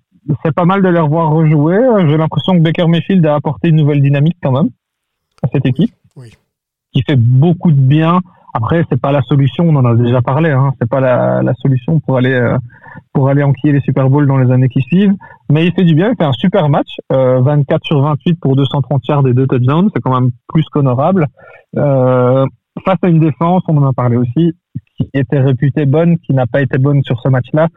c'est 0.43 0.53
pas 0.53 0.65
mal 0.65 0.81
de 0.81 0.89
les 0.89 0.99
revoir 0.99 1.29
rejouer. 1.31 1.79
J'ai 2.07 2.17
l'impression 2.17 2.53
que 2.53 2.61
Baker 2.61 2.87
Mayfield 2.87 3.25
a 3.25 3.35
apporté 3.35 3.69
une 3.69 3.77
nouvelle 3.77 4.01
dynamique 4.01 4.37
quand 4.41 4.51
même 4.51 4.69
à 5.43 5.47
cette 5.51 5.65
équipe. 5.65 5.91
Oui. 6.15 6.33
Qui 6.91 7.03
fait 7.03 7.15
beaucoup 7.15 7.71
de 7.71 7.79
bien. 7.79 8.21
Après, 8.53 8.83
c'est 8.89 8.99
pas 8.99 9.11
la 9.11 9.21
solution, 9.21 9.65
on 9.67 9.75
en 9.75 9.85
a 9.85 9.95
déjà 9.95 10.21
parlé. 10.21 10.49
Hein. 10.49 10.71
C'est 10.79 10.89
pas 10.89 11.01
la, 11.01 11.43
la 11.43 11.53
solution 11.55 11.99
pour 11.99 12.17
aller 12.17 12.33
euh, 12.33 12.57
pour 13.13 13.29
aller 13.29 13.43
enquiller 13.43 13.73
les 13.73 13.81
Super 13.81 14.09
Bowls 14.09 14.27
dans 14.27 14.37
les 14.37 14.51
années 14.51 14.69
qui 14.69 14.81
suivent. 14.81 15.13
Mais 15.49 15.65
il 15.65 15.73
fait 15.73 15.83
du 15.83 15.95
bien, 15.95 16.09
il 16.11 16.17
fait 16.17 16.25
un 16.25 16.33
super 16.33 16.69
match. 16.69 16.97
Euh, 17.11 17.41
24 17.41 17.83
sur 17.83 18.01
28 18.01 18.39
pour 18.39 18.55
230 18.55 19.07
yards 19.07 19.27
et 19.27 19.33
deux 19.33 19.47
touchdowns, 19.47 19.89
c'est 19.93 20.01
quand 20.01 20.19
même 20.19 20.31
plus 20.47 20.63
qu'honorable. 20.71 21.27
Euh, 21.77 22.45
face 22.83 22.97
à 23.01 23.07
une 23.07 23.19
défense, 23.19 23.63
on 23.67 23.77
en 23.77 23.89
a 23.89 23.93
parlé 23.93 24.17
aussi, 24.17 24.53
qui 24.97 25.09
était 25.13 25.39
réputée 25.39 25.85
bonne, 25.85 26.17
qui 26.19 26.33
n'a 26.33 26.47
pas 26.47 26.61
été 26.61 26.77
bonne 26.77 27.03
sur 27.03 27.19
ce 27.21 27.29
match-là. 27.29 27.67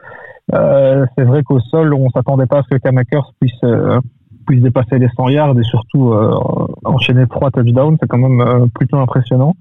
Euh, 0.53 1.05
c'est 1.17 1.23
vrai 1.23 1.43
qu'au 1.43 1.59
sol, 1.59 1.93
on 1.93 2.09
s'attendait 2.09 2.47
pas 2.47 2.59
à 2.59 2.63
ce 2.63 2.69
que 2.69 2.81
Kamakers 2.81 3.31
puisse 3.39 3.63
euh, 3.63 3.99
puisse 4.47 4.61
dépasser 4.61 4.97
les 4.97 5.09
100 5.15 5.29
yards 5.29 5.59
et 5.59 5.63
surtout 5.63 6.11
euh, 6.11 6.35
enchaîner 6.83 7.27
trois 7.27 7.51
touchdowns. 7.51 7.97
C'est 8.01 8.07
quand 8.07 8.17
même 8.17 8.69
plutôt 8.71 8.97
impressionnant. 8.97 9.55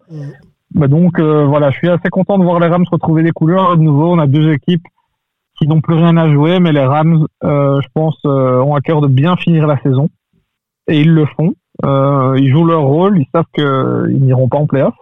Bah 0.75 0.87
donc 0.87 1.21
voilà, 1.21 1.71
je 1.71 1.77
suis 1.77 1.89
assez 1.89 2.09
content 2.11 2.39
de 2.39 2.45
voir 2.45 2.61
les 2.61 2.69
Rams 2.69 2.85
retrouver 2.91 3.23
des 3.23 3.33
couleurs. 3.33 3.77
De 3.77 3.83
nouveau, 3.83 4.13
on 4.13 4.19
a 4.19 4.27
deux 4.27 4.53
équipes 4.53 4.87
qui 5.59 5.67
n'ont 5.67 5.81
plus 5.81 5.95
rien 5.95 6.17
à 6.17 6.33
jouer, 6.33 6.61
mais 6.61 6.73
les 6.73 6.85
Rams, 6.85 7.27
je 7.43 7.87
pense, 7.95 8.19
ont 8.25 8.75
à 8.75 8.81
cœur 8.81 9.01
de 9.01 9.09
bien 9.09 9.37
finir 9.37 9.67
la 9.67 9.79
saison. 9.83 10.09
Et 10.87 11.01
ils 11.01 11.13
le 11.13 11.27
font. 11.27 11.55
Ils 11.85 12.51
jouent 12.51 12.67
leur 12.67 12.83
rôle, 12.83 13.19
ils 13.19 13.29
savent 13.35 13.47
qu'ils 13.55 14.23
n'iront 14.23 14.49
pas 14.49 14.59
en 14.59 14.67
playoff. 14.67 14.95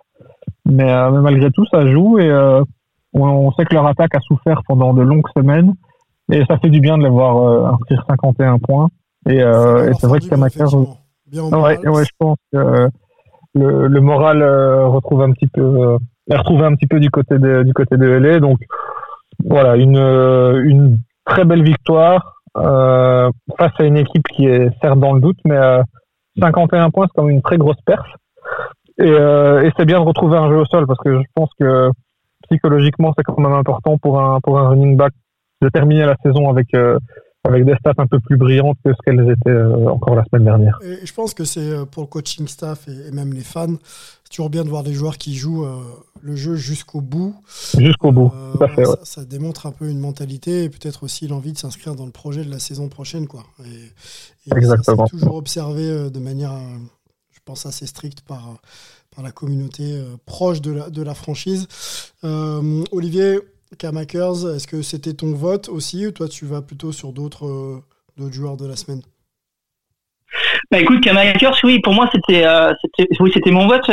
Mais, 0.66 0.90
euh, 0.92 1.10
mais 1.10 1.20
malgré 1.20 1.50
tout, 1.50 1.64
ça 1.66 1.86
joue 1.86 2.18
et 2.18 2.28
euh, 2.28 2.62
on, 3.14 3.22
on 3.22 3.52
sait 3.52 3.64
que 3.64 3.74
leur 3.74 3.86
attaque 3.86 4.14
a 4.14 4.20
souffert 4.20 4.62
pendant 4.66 4.92
de 4.92 5.02
longues 5.02 5.28
semaines. 5.36 5.74
Et 6.30 6.44
ça 6.46 6.58
fait 6.58 6.70
du 6.70 6.80
bien 6.80 6.98
de 6.98 7.04
les 7.04 7.08
voir 7.08 7.36
euh, 7.38 7.72
inscrire 7.72 8.04
51 8.08 8.58
points. 8.58 8.88
Et, 9.28 9.42
euh, 9.42 9.92
c'est 9.94 10.06
vrai 10.08 10.18
que 10.20 10.26
effectivement. 10.26 10.98
Bien 11.30 11.42
en 11.44 11.62
Ouais, 11.62 11.78
ouais, 11.88 12.04
je 12.04 12.10
pense 12.18 12.36
que 12.52 12.88
le, 13.54 13.88
le 13.88 14.00
moral 14.00 14.42
euh, 14.42 14.86
retrouve 14.86 15.22
un 15.22 15.32
petit 15.32 15.46
peu, 15.46 15.62
euh, 15.62 15.98
est 16.28 16.36
retrouvé 16.36 16.64
un 16.64 16.74
petit 16.74 16.86
peu 16.86 17.00
du 17.00 17.10
côté 17.10 17.38
de, 17.38 17.62
du 17.62 17.72
côté 17.72 17.96
de 17.96 18.06
LA. 18.06 18.40
Donc 18.40 18.58
voilà, 19.44 19.76
une, 19.76 19.96
une 19.96 20.98
très 21.24 21.44
belle 21.44 21.62
victoire 21.62 22.36
euh, 22.56 23.30
face 23.58 23.72
à 23.78 23.84
une 23.84 23.96
équipe 23.96 24.26
qui 24.28 24.46
est 24.46 24.70
certes 24.80 24.98
dans 24.98 25.12
le 25.12 25.20
doute, 25.20 25.38
mais 25.44 25.56
euh, 25.56 25.82
51 26.40 26.90
points, 26.90 27.06
c'est 27.06 27.12
quand 27.16 27.24
même 27.24 27.36
une 27.36 27.42
très 27.42 27.58
grosse 27.58 27.80
perf. 27.84 28.06
Et, 28.98 29.02
euh, 29.10 29.62
et 29.62 29.70
c'est 29.76 29.84
bien 29.84 30.00
de 30.00 30.04
retrouver 30.06 30.36
un 30.38 30.48
jeu 30.48 30.58
au 30.58 30.64
sol 30.64 30.86
parce 30.86 30.98
que 31.00 31.18
je 31.20 31.26
pense 31.34 31.50
que 31.60 31.90
psychologiquement, 32.48 33.12
c'est 33.16 33.24
quand 33.24 33.38
même 33.38 33.52
important 33.52 33.98
pour 33.98 34.20
un, 34.20 34.40
pour 34.40 34.58
un 34.58 34.68
running 34.70 34.96
back 34.96 35.12
de 35.62 35.68
terminer 35.68 36.06
la 36.06 36.16
saison 36.22 36.48
avec, 36.48 36.72
euh, 36.74 36.98
avec 37.44 37.64
des 37.64 37.74
stats 37.76 37.94
un 37.98 38.06
peu 38.06 38.20
plus 38.20 38.36
brillantes 38.36 38.76
que 38.84 38.92
ce 38.92 38.98
qu'elles 39.04 39.30
étaient 39.30 39.50
euh, 39.50 39.88
encore 39.88 40.14
la 40.14 40.24
semaine 40.24 40.44
dernière. 40.44 40.78
Et 40.82 41.04
je 41.04 41.12
pense 41.12 41.34
que 41.34 41.44
c'est 41.44 41.86
pour 41.90 42.02
le 42.02 42.08
coaching 42.08 42.46
staff 42.46 42.88
et, 42.88 43.08
et 43.08 43.10
même 43.10 43.32
les 43.32 43.40
fans, 43.42 43.76
c'est 44.24 44.30
toujours 44.30 44.50
bien 44.50 44.64
de 44.64 44.68
voir 44.68 44.82
des 44.82 44.92
joueurs 44.92 45.18
qui 45.18 45.34
jouent 45.34 45.64
euh, 45.64 45.80
le 46.22 46.36
jeu 46.36 46.56
jusqu'au 46.56 47.00
bout. 47.00 47.34
Jusqu'au 47.78 48.12
bout, 48.12 48.32
tout 48.56 48.64
à 48.64 48.68
fait. 48.68 48.86
ouais. 48.86 48.96
ça, 48.96 49.04
ça 49.04 49.24
démontre 49.24 49.66
un 49.66 49.72
peu 49.72 49.88
une 49.88 50.00
mentalité 50.00 50.64
et 50.64 50.68
peut-être 50.68 51.02
aussi 51.04 51.26
l'envie 51.26 51.52
de 51.52 51.58
s'inscrire 51.58 51.94
dans 51.94 52.06
le 52.06 52.12
projet 52.12 52.44
de 52.44 52.50
la 52.50 52.58
saison 52.58 52.88
prochaine. 52.88 53.26
Quoi. 53.26 53.44
Et, 53.64 53.68
et 53.68 54.50
ça, 54.50 54.56
Exactement. 54.56 55.06
c'est 55.06 55.16
toujours 55.16 55.36
observé 55.36 56.10
de 56.10 56.18
manière, 56.18 56.52
pense, 57.46 57.64
assez 57.64 57.86
stricte 57.86 58.20
par, 58.22 58.58
par 59.14 59.24
la 59.24 59.30
communauté 59.30 59.84
euh, 59.84 60.16
proche 60.26 60.60
de 60.60 60.72
la, 60.72 60.90
de 60.90 61.02
la 61.02 61.14
franchise. 61.14 61.68
Euh, 62.24 62.84
Olivier 62.92 63.38
Kamakers, 63.78 64.54
est-ce 64.54 64.66
que 64.66 64.82
c'était 64.82 65.14
ton 65.14 65.32
vote 65.32 65.68
aussi 65.68 66.06
ou 66.06 66.10
toi 66.10 66.28
tu 66.28 66.44
vas 66.44 66.60
plutôt 66.60 66.92
sur 66.92 67.12
d'autres 67.12 67.46
euh, 67.46 68.30
joueurs 68.30 68.56
de 68.56 68.66
la 68.66 68.76
semaine? 68.76 69.00
Bah 70.70 70.80
écoute, 70.80 71.02
Kamakers, 71.02 71.56
oui, 71.62 71.80
pour 71.80 71.94
moi 71.94 72.10
c'était, 72.12 72.44
oui, 73.20 73.30
c'était 73.32 73.52
mon 73.52 73.68
vote. 73.68 73.88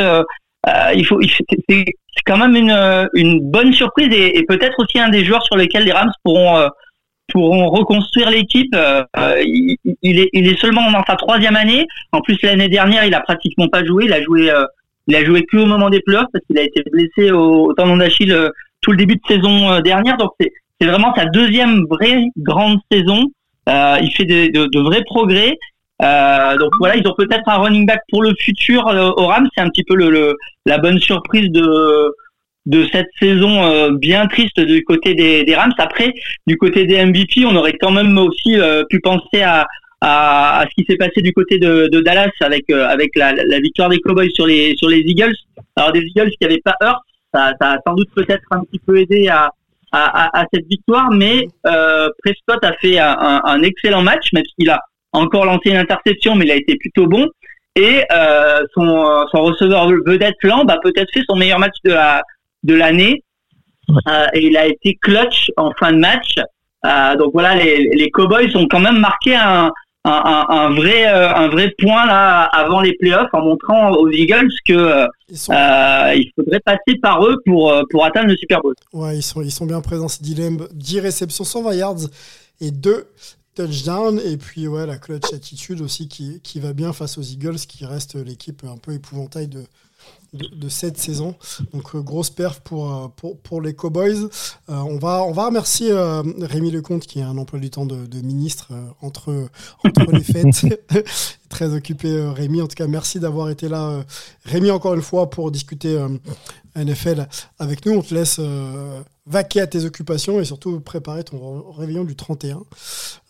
il 0.94 1.06
faut, 1.06 1.20
c'est 1.68 1.84
quand 2.26 2.36
même 2.36 2.56
une, 2.56 3.08
une 3.14 3.50
bonne 3.50 3.72
surprise 3.72 4.08
et, 4.12 4.44
peut-être 4.48 4.74
aussi 4.78 4.98
un 4.98 5.10
des 5.10 5.24
joueurs 5.24 5.44
sur 5.44 5.56
lesquels 5.56 5.84
les 5.84 5.92
Rams 5.92 6.10
pourront, 6.24 6.68
pourront 7.34 7.68
reconstruire 7.78 8.30
l'équipe. 8.30 8.74
Euh, 8.74 9.02
euh, 9.18 9.42
il, 9.44 10.18
est, 10.22 10.30
il 10.32 10.44
est 10.50 10.58
seulement 10.64 10.90
dans 10.90 11.04
sa 11.06 11.16
troisième 11.16 11.56
année. 11.56 11.84
En 12.12 12.20
plus, 12.20 12.38
l'année 12.42 12.70
dernière, 12.78 13.04
il 13.04 13.14
a 13.14 13.20
pratiquement 13.20 13.68
pas 13.68 13.84
joué. 13.84 14.06
Il 14.06 14.12
a 14.12 14.22
joué, 14.22 14.50
euh, 14.50 14.64
il 15.08 15.14
a 15.16 15.24
joué 15.24 15.44
que 15.44 15.58
au 15.58 15.66
moment 15.66 15.90
des 15.90 16.00
playoffs 16.00 16.30
parce 16.32 16.44
qu'il 16.46 16.58
a 16.58 16.62
été 16.62 16.82
blessé 16.90 17.32
au, 17.32 17.66
au 17.68 17.72
tendon 17.74 17.96
d'Achille 17.98 18.32
euh, 18.32 18.48
tout 18.82 18.92
le 18.92 18.96
début 18.96 19.16
de 19.16 19.26
saison 19.28 19.54
euh, 19.72 19.80
dernière. 19.80 20.16
Donc 20.16 20.30
c'est, 20.40 20.50
c'est 20.80 20.86
vraiment 20.86 21.12
sa 21.14 21.26
deuxième 21.26 21.84
vraie 21.90 22.22
grande 22.38 22.78
saison. 22.90 23.20
Il 23.68 24.10
fait 24.16 24.24
de, 24.24 24.38
de, 24.56 24.62
de 24.74 24.80
vrais 24.80 25.04
progrès. 25.04 25.52
Donc 26.60 26.72
voilà, 26.78 26.96
ils 26.96 27.06
ont 27.10 27.14
peut-être 27.16 27.48
un 27.48 27.58
running 27.64 27.86
back 27.86 28.00
pour 28.10 28.22
le 28.22 28.32
futur 28.38 28.80
au 29.16 29.26
Rams. 29.26 29.48
C'est 29.54 29.62
un 29.66 29.70
petit 29.70 29.84
peu 29.84 29.96
le, 29.96 30.10
le- 30.10 30.36
la 30.66 30.78
bonne 30.78 31.00
surprise 31.10 31.50
de 31.50 31.66
de 32.66 32.86
cette 32.92 33.08
saison 33.20 33.62
euh, 33.64 33.90
bien 33.92 34.26
triste 34.26 34.58
du 34.60 34.82
côté 34.84 35.14
des, 35.14 35.44
des 35.44 35.54
Rams. 35.54 35.72
Après, 35.78 36.12
du 36.46 36.56
côté 36.56 36.86
des 36.86 37.04
MVP, 37.04 37.44
on 37.46 37.56
aurait 37.56 37.74
quand 37.80 37.90
même 37.90 38.16
aussi 38.18 38.58
euh, 38.58 38.84
pu 38.88 39.00
penser 39.00 39.42
à, 39.42 39.66
à, 40.00 40.60
à 40.60 40.64
ce 40.66 40.74
qui 40.74 40.84
s'est 40.88 40.96
passé 40.96 41.20
du 41.22 41.32
côté 41.32 41.58
de, 41.58 41.88
de 41.92 42.00
Dallas 42.00 42.30
avec 42.40 42.64
euh, 42.70 42.86
avec 42.88 43.10
la, 43.16 43.32
la 43.34 43.60
victoire 43.60 43.88
des 43.90 43.98
Cowboys 44.00 44.30
sur 44.34 44.46
les 44.46 44.74
sur 44.76 44.88
les 44.88 45.00
Eagles. 45.00 45.34
Alors 45.76 45.92
des 45.92 46.00
Eagles 46.00 46.30
qui 46.30 46.38
n'avaient 46.42 46.62
pas 46.64 46.74
Hurt, 46.82 47.00
ça, 47.34 47.52
ça 47.60 47.72
a 47.72 47.76
sans 47.86 47.94
doute 47.94 48.08
peut-être 48.14 48.44
un 48.50 48.60
petit 48.64 48.78
peu 48.78 48.96
aidé 48.98 49.28
à 49.28 49.50
à, 49.96 50.40
à, 50.40 50.44
cette 50.52 50.66
victoire, 50.66 51.08
mais 51.12 51.46
euh, 51.68 52.08
Prescott 52.24 52.64
a 52.64 52.72
fait 52.80 52.98
un, 52.98 53.16
un- 53.16 53.40
un 53.44 53.62
excellent 53.62 54.02
match, 54.02 54.32
même 54.32 54.42
s'il 54.58 54.68
a 54.68 54.80
encore 55.12 55.44
lancé 55.44 55.70
une 55.70 55.76
interception, 55.76 56.34
mais 56.34 56.46
il 56.46 56.50
a 56.50 56.56
été 56.56 56.74
plutôt 56.76 57.06
bon. 57.06 57.28
Et 57.76 58.02
euh, 58.12 58.58
son, 58.74 59.24
son 59.32 59.42
receveur 59.42 59.88
vedette 60.04 60.34
Lamb 60.42 60.68
a 60.68 60.78
peut-être 60.82 61.12
fait 61.14 61.22
son 61.28 61.36
meilleur 61.36 61.60
match 61.60 61.76
de 61.84 61.92
la 61.92 62.22
de 62.64 62.74
l'année. 62.74 63.22
Euh, 64.08 64.26
et 64.32 64.46
il 64.46 64.56
a 64.56 64.66
été 64.66 64.96
clutch 65.00 65.50
en 65.56 65.70
fin 65.78 65.92
de 65.92 65.98
match. 65.98 66.34
Euh, 66.86 67.16
donc 67.16 67.32
voilà, 67.32 67.54
les, 67.54 67.88
les 67.94 68.10
Cowboys 68.10 68.54
ont 68.56 68.66
quand 68.66 68.80
même 68.80 68.98
marqué 68.98 69.34
un, 69.36 69.70
un, 70.04 70.10
un, 70.10 70.46
un 70.48 70.70
vrai 70.74 71.06
euh, 71.06 71.34
un 71.34 71.48
vrai 71.48 71.72
point 71.78 72.04
là 72.06 72.42
avant 72.44 72.80
les 72.80 72.94
playoffs 72.94 73.30
en 73.32 73.42
montrant 73.42 73.92
aux 73.92 74.10
Eagles 74.10 74.50
que 74.66 75.06
Ils 75.28 75.38
sont, 75.38 75.52
euh, 75.52 76.12
il 76.14 76.30
faudrait 76.34 76.60
passer 76.60 76.98
par 77.02 77.24
eux 77.26 77.36
pour 77.46 77.72
pour 77.90 78.04
atteindre 78.04 78.28
le 78.28 78.36
Super 78.36 78.60
Bowl. 78.62 78.74
ouais, 78.92 79.16
ils 79.18 79.22
sont, 79.22 79.40
ils 79.42 79.50
sont 79.50 79.66
bien 79.66 79.80
présents, 79.80 80.08
c'est 80.08 80.22
10, 80.22 80.34
lem- 80.34 80.68
10 80.72 81.00
réceptions, 81.00 81.44
120 81.44 81.74
yards 81.74 81.96
et 82.60 82.70
2 82.70 83.06
touchdowns. 83.54 84.20
Et 84.26 84.36
puis 84.36 84.66
ouais, 84.68 84.86
la 84.86 84.96
clutch 84.98 85.32
attitude 85.32 85.80
aussi 85.80 86.08
qui, 86.08 86.40
qui 86.42 86.60
va 86.60 86.72
bien 86.72 86.92
face 86.92 87.16
aux 87.18 87.22
Eagles, 87.22 87.56
qui 87.68 87.86
reste 87.86 88.14
l'équipe 88.16 88.62
un 88.64 88.76
peu 88.76 88.92
épouvantail 88.92 89.48
de, 89.48 89.62
de, 90.34 90.48
de 90.54 90.68
cette 90.68 90.98
saison. 90.98 91.34
Donc 91.72 91.94
euh, 91.94 92.00
grosse 92.00 92.30
perf 92.30 92.60
pour, 92.60 92.92
euh, 92.92 93.08
pour, 93.16 93.38
pour 93.38 93.60
les 93.60 93.74
Cowboys. 93.74 94.28
Euh, 94.68 94.74
on, 94.74 94.98
va, 94.98 95.24
on 95.24 95.32
va 95.32 95.46
remercier 95.46 95.92
Rémi 95.92 96.70
Lecomte 96.70 97.06
qui 97.06 97.20
a 97.20 97.28
un 97.28 97.38
emploi 97.38 97.58
du 97.58 97.70
temps 97.70 97.86
de, 97.86 98.06
de 98.06 98.20
ministre 98.20 98.72
entre, 99.00 99.48
entre 99.84 100.12
les 100.12 100.24
fêtes. 100.24 100.66
Très 101.48 101.72
occupé 101.72 102.20
Rémi. 102.34 102.60
En 102.60 102.66
tout 102.66 102.74
cas, 102.74 102.86
merci 102.86 103.20
d'avoir 103.20 103.48
été 103.48 103.68
là. 103.68 104.04
Rémi, 104.44 104.70
encore 104.70 104.94
une 104.94 105.02
fois, 105.02 105.30
pour 105.30 105.50
discuter 105.50 106.04
NFL 106.74 107.28
avec 107.58 107.86
nous. 107.86 107.92
On 107.92 108.02
te 108.02 108.12
laisse 108.12 108.40
vaquer 109.26 109.60
à 109.60 109.66
tes 109.66 109.84
occupations 109.84 110.40
et 110.40 110.44
surtout 110.44 110.80
préparer 110.80 111.24
ton 111.24 111.70
réveillon 111.72 112.04
du 112.04 112.16
31. 112.16 112.62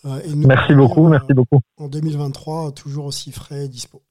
Euh, 0.05 0.21
et 0.25 0.35
nous 0.35 0.47
Merci 0.47 0.75
beaucoup, 0.75 1.07
euh, 1.07 1.11
merci 1.11 1.33
beaucoup. 1.33 1.61
En 1.77 1.89
2023, 1.89 2.73
toujours 2.73 3.07
aussi 3.07 3.33
frais 3.33 3.67
et 3.67 3.69
dispo. 3.69 4.03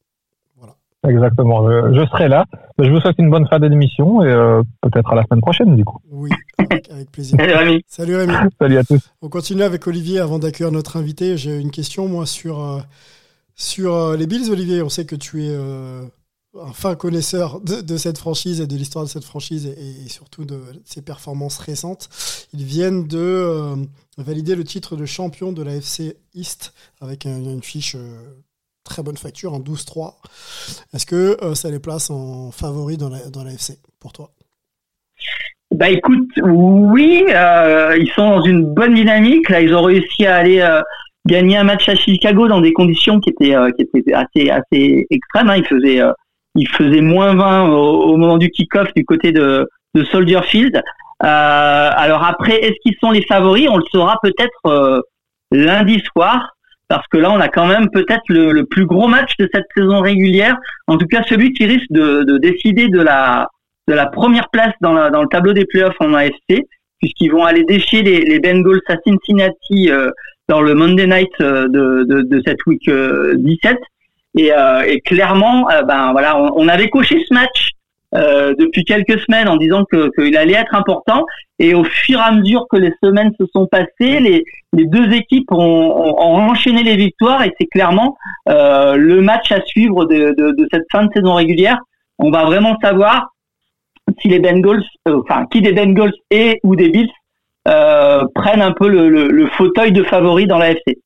Exactement, 1.08 1.68
je, 1.70 1.94
je 2.00 2.06
serai 2.08 2.30
là. 2.30 2.46
Je 2.80 2.90
vous 2.90 3.00
souhaite 3.02 3.18
une 3.20 3.30
bonne 3.30 3.46
fin 3.48 3.60
d'émission 3.60 4.24
et 4.24 4.28
euh, 4.28 4.62
peut-être 4.82 5.12
à 5.12 5.16
la 5.16 5.24
semaine 5.24 5.42
prochaine 5.42 5.76
du 5.76 5.84
coup. 5.84 5.98
Oui, 6.10 6.30
avec, 6.58 6.90
avec 6.90 7.12
plaisir. 7.12 7.38
Salut 7.40 7.54
Rémi. 7.56 7.84
Salut 7.88 8.16
Rémi. 8.16 8.34
Salut 8.60 8.78
à 8.78 8.84
tous. 8.86 9.12
On 9.22 9.28
continue 9.30 9.64
avec 9.64 9.86
Olivier 9.86 10.20
avant 10.20 10.40
d'accueillir 10.40 10.72
notre 10.72 10.96
invité. 10.98 11.36
J'ai 11.38 11.60
une 11.60 11.72
question, 11.72 12.08
moi, 12.08 12.26
sur, 12.26 12.64
euh, 12.64 12.80
sur 13.56 13.94
euh, 13.94 14.16
les 14.18 14.28
Bills, 14.28 14.50
Olivier. 14.50 14.82
On 14.82 14.90
sait 14.90 15.06
que 15.06 15.16
tu 15.18 15.44
es 15.44 15.50
euh, 15.52 16.04
un 16.62 16.72
fin 16.72 16.96
connaisseur 16.96 17.60
de, 17.60 17.82
de 17.82 17.98
cette 17.98 18.18
franchise 18.18 18.62
et 18.62 18.68
de 18.68 18.76
l'histoire 18.78 19.04
de 19.04 19.10
cette 19.10 19.26
franchise 19.26 19.66
et, 19.68 20.06
et 20.06 20.10
surtout 20.10 20.46
de 20.46 20.58
ses 20.86 21.02
performances 21.02 21.58
récentes. 21.58 22.08
Ils 22.54 22.64
viennent 22.64 23.08
de 23.08 23.18
euh, 23.20 23.76
valider 24.18 24.56
le 24.56 24.64
titre 24.64 24.96
de 24.96 25.06
champion 25.06 25.52
de 25.52 25.64
la 25.64 25.76
FC 25.76 26.16
East 26.34 26.74
avec 27.02 27.26
un- 27.26 27.44
une 27.44 27.62
fiche 27.64 27.96
euh, 28.00 28.18
très 28.84 29.04
bonne 29.04 29.18
facture, 29.18 29.54
un 29.54 29.60
12-3. 29.60 30.16
Est-ce 30.94 31.06
que 31.06 31.38
euh, 31.44 31.56
ça 31.56 31.70
les 31.70 31.80
place 31.80 32.10
en 32.10 32.52
favori 32.52 32.98
dans 32.98 33.10
la, 33.10 33.30
dans 33.32 33.44
la 33.44 33.52
pour 34.00 34.14
toi? 34.14 34.30
Bah 35.72 35.90
écoute, 35.90 36.30
oui, 36.44 37.26
euh, 37.30 37.98
ils 38.00 38.10
sont 38.12 38.30
dans 38.30 38.42
une 38.42 38.66
bonne 38.74 38.94
dynamique. 38.94 39.50
Là, 39.50 39.62
ils 39.62 39.74
ont 39.74 39.84
réussi 39.84 40.26
à 40.26 40.36
aller 40.36 40.60
euh, 40.60 40.82
gagner 41.26 41.58
un 41.58 41.64
match 41.64 41.90
à 41.90 41.96
Chicago 41.96 42.48
dans 42.48 42.62
des 42.62 42.74
conditions 42.74 43.20
qui 43.20 43.32
étaient 43.32 43.56
qui 43.76 43.98
étaient 43.98 44.14
assez 44.14 44.50
assez 44.52 45.08
extrêmes. 45.10 45.50
Hein. 45.50 46.14
Ils 46.56 46.68
faisaient 46.68 47.02
moins 47.02 47.34
20 47.34 47.70
au, 47.70 48.18
moment 48.18 48.38
du 48.38 48.52
kick-off 48.52 48.94
du 48.96 49.04
côté 49.04 49.32
de, 49.32 49.68
de 49.96 50.04
Soldier 50.04 50.42
Field. 50.44 50.80
Alors 51.20 52.24
après, 52.24 52.60
est-ce 52.60 52.76
qu'ils 52.84 52.98
sont 53.00 53.10
les 53.10 53.24
favoris? 53.24 53.68
On 53.68 53.78
le 53.78 53.86
saura 53.92 54.20
peut-être 54.22 55.04
lundi 55.52 56.04
soir. 56.12 56.53
Parce 56.88 57.08
que 57.08 57.18
là, 57.18 57.32
on 57.32 57.40
a 57.40 57.48
quand 57.48 57.66
même 57.66 57.90
peut-être 57.90 58.24
le, 58.28 58.64
plus 58.64 58.86
gros 58.86 59.08
match 59.08 59.32
de 59.40 59.50
cette 59.54 59.66
saison 59.76 60.02
régulière. 60.02 60.56
En 60.88 60.98
tout 60.98 61.08
cas, 61.08 61.24
celui 61.24 61.54
qui 61.54 61.66
risque 61.66 61.92
de, 61.92 62.24
de 62.24 62.38
décider 62.38 62.88
de 62.90 63.02
la, 63.02 63.48
première 64.12 64.50
place 64.50 64.74
dans, 64.82 64.94
le 64.94 65.28
tableau 65.28 65.54
des 65.54 65.66
playoffs 65.66 65.96
en 66.00 66.14
AFC, 66.14 66.66
puisqu'ils 67.00 67.32
vont 67.32 67.46
aller 67.46 67.64
déchirer 67.64 68.04
les, 68.22 68.40
Bengals 68.40 68.82
à 68.88 68.96
Cincinnati 69.06 69.90
euh, 69.90 70.10
dans 70.48 70.62
le 70.62 70.74
Monday 70.74 71.08
Night 71.08 71.32
euh, 71.42 71.68
de, 71.70 72.42
cette 72.46 72.66
week 72.66 72.88
euh, 72.88 73.36
17. 73.38 73.78
Et, 74.36 74.52
euh, 74.52 74.82
et 74.82 75.00
clairement, 75.02 75.68
ben 75.88 76.12
voilà, 76.12 76.38
on 76.38 76.68
avait 76.68 76.90
coché 76.90 77.24
ce 77.28 77.34
match 77.34 77.72
euh, 78.16 78.54
depuis 78.58 78.84
quelques 78.84 79.20
semaines 79.22 79.48
en 79.48 79.58
disant 79.58 79.86
qu'il 79.86 80.38
allait 80.38 80.54
être 80.54 80.76
important. 80.76 81.26
Et 81.60 81.74
au 81.74 81.84
fur 81.84 82.20
et 82.20 82.22
à 82.22 82.32
mesure 82.32 82.66
que 82.70 82.78
les 82.78 82.94
semaines 83.04 83.32
se 83.40 83.46
sont 83.54 83.68
passées, 83.68 84.20
les, 84.20 84.44
les 84.74 84.86
deux 84.86 85.12
équipes 85.14 85.52
ont, 85.52 85.58
ont, 85.58 86.20
ont 86.20 86.50
enchaîné 86.50 86.84
les 86.84 86.96
victoires 86.96 87.44
et 87.44 87.54
c'est 87.60 87.68
clairement 87.68 88.18
euh, 88.50 88.96
le 88.96 89.22
match 89.22 89.52
à 89.52 89.62
suivre 89.62 90.06
de, 90.06 90.34
de, 90.38 90.52
de 90.52 90.68
cette 90.72 90.86
fin 90.92 91.06
de 91.06 91.14
saison 91.14 91.34
régulière. 91.34 91.80
On 92.20 92.32
va 92.32 92.46
vraiment 92.46 92.78
savoir 92.82 93.30
si 94.22 94.28
les 94.28 94.40
Bengals, 94.40 94.84
euh, 95.08 95.22
enfin 95.22 95.46
qui 95.52 95.62
des 95.62 95.74
Bengals 95.74 96.14
et 96.30 96.60
ou 96.64 96.76
des 96.76 96.90
Bills 96.90 97.12
euh, 97.68 98.24
prennent 98.36 98.62
un 98.62 98.74
peu 98.74 98.90
le, 98.90 99.10
le, 99.10 99.30
le 99.30 99.48
fauteuil 99.48 99.92
de 99.92 100.04
favori 100.04 100.48
dans 100.48 100.58
la 100.58 100.72
FC. 100.72 101.00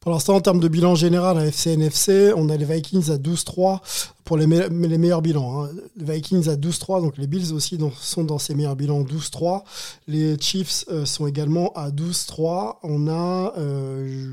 Pour 0.00 0.12
l'instant, 0.12 0.36
en 0.36 0.40
termes 0.40 0.60
de 0.60 0.68
bilan 0.68 0.94
général 0.94 1.36
à 1.36 1.44
FC 1.46 1.72
NFC, 1.72 2.32
on 2.34 2.48
a 2.48 2.56
les 2.56 2.64
Vikings 2.64 3.10
à 3.10 3.18
12-3 3.18 3.80
pour 4.24 4.38
les, 4.38 4.46
me- 4.46 4.68
les 4.86 4.96
meilleurs 4.96 5.20
bilans. 5.20 5.64
hein. 5.64 5.70
Les 5.96 6.14
Vikings 6.14 6.48
à 6.48 6.56
12-3, 6.56 7.02
donc 7.02 7.18
les 7.18 7.26
Bills 7.26 7.52
aussi 7.52 7.78
sont 8.00 8.24
dans 8.24 8.38
ces 8.38 8.54
meilleurs 8.54 8.76
bilans 8.76 9.02
12-3. 9.02 9.62
Les 10.08 10.38
Chiefs 10.40 10.86
euh, 10.90 11.04
sont 11.04 11.26
également 11.26 11.70
à 11.74 11.90
12-3. 11.90 12.76
On 12.82 13.08
a 13.08 13.52
euh, 13.58 14.32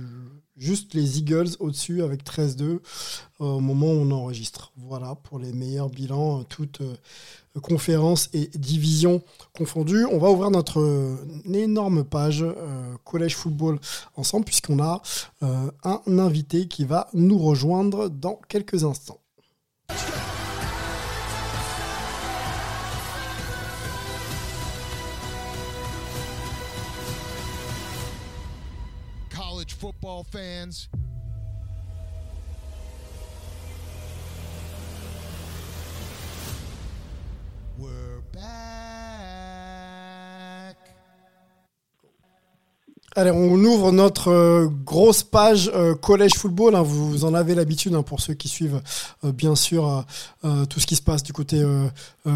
juste 0.57 0.93
les 0.93 1.19
Eagles 1.19 1.49
au-dessus 1.59 2.01
avec 2.01 2.23
13-2 2.23 2.63
euh, 2.63 2.79
au 3.39 3.59
moment 3.59 3.87
où 3.87 4.01
on 4.01 4.11
enregistre. 4.11 4.71
Voilà 4.77 5.15
pour 5.15 5.39
les 5.39 5.53
meilleurs 5.53 5.89
bilans, 5.89 6.39
euh, 6.39 6.43
toutes 6.47 6.81
euh, 6.81 6.95
conférences 7.61 8.29
et 8.33 8.47
divisions 8.55 9.21
confondues. 9.55 10.05
On 10.05 10.17
va 10.17 10.29
ouvrir 10.29 10.51
notre 10.51 11.17
énorme 11.53 12.03
page 12.03 12.43
euh, 12.43 12.95
Collège 13.03 13.35
Football 13.35 13.79
ensemble 14.15 14.45
puisqu'on 14.45 14.79
a 14.79 15.01
euh, 15.43 15.71
un 15.83 16.19
invité 16.19 16.67
qui 16.67 16.85
va 16.85 17.07
nous 17.13 17.37
rejoindre 17.37 18.09
dans 18.09 18.39
quelques 18.47 18.83
instants. 18.83 19.19
Football 29.77 30.23
fans, 30.23 30.89
Allez, 43.19 43.31
on 43.31 43.55
ouvre 43.55 43.91
notre 43.91 44.27
euh, 44.27 44.67
grosse 44.85 45.23
page 45.23 45.71
euh, 45.73 45.95
collège 45.95 46.35
football. 46.35 46.75
hein. 46.75 46.83
vous 46.83 47.25
en 47.25 47.33
avez 47.33 47.55
l'habitude 47.55 47.95
hein, 47.95 48.03
pour 48.03 48.21
ceux 48.21 48.35
qui 48.35 48.47
suivent 48.47 48.79
euh, 49.25 49.31
bien 49.31 49.55
sûr 49.55 50.05
euh, 50.45 50.65
tout 50.65 50.79
ce 50.79 50.85
qui 50.85 50.95
se 50.95 51.01
passe 51.01 51.23
du 51.23 51.33
côté 51.33 51.65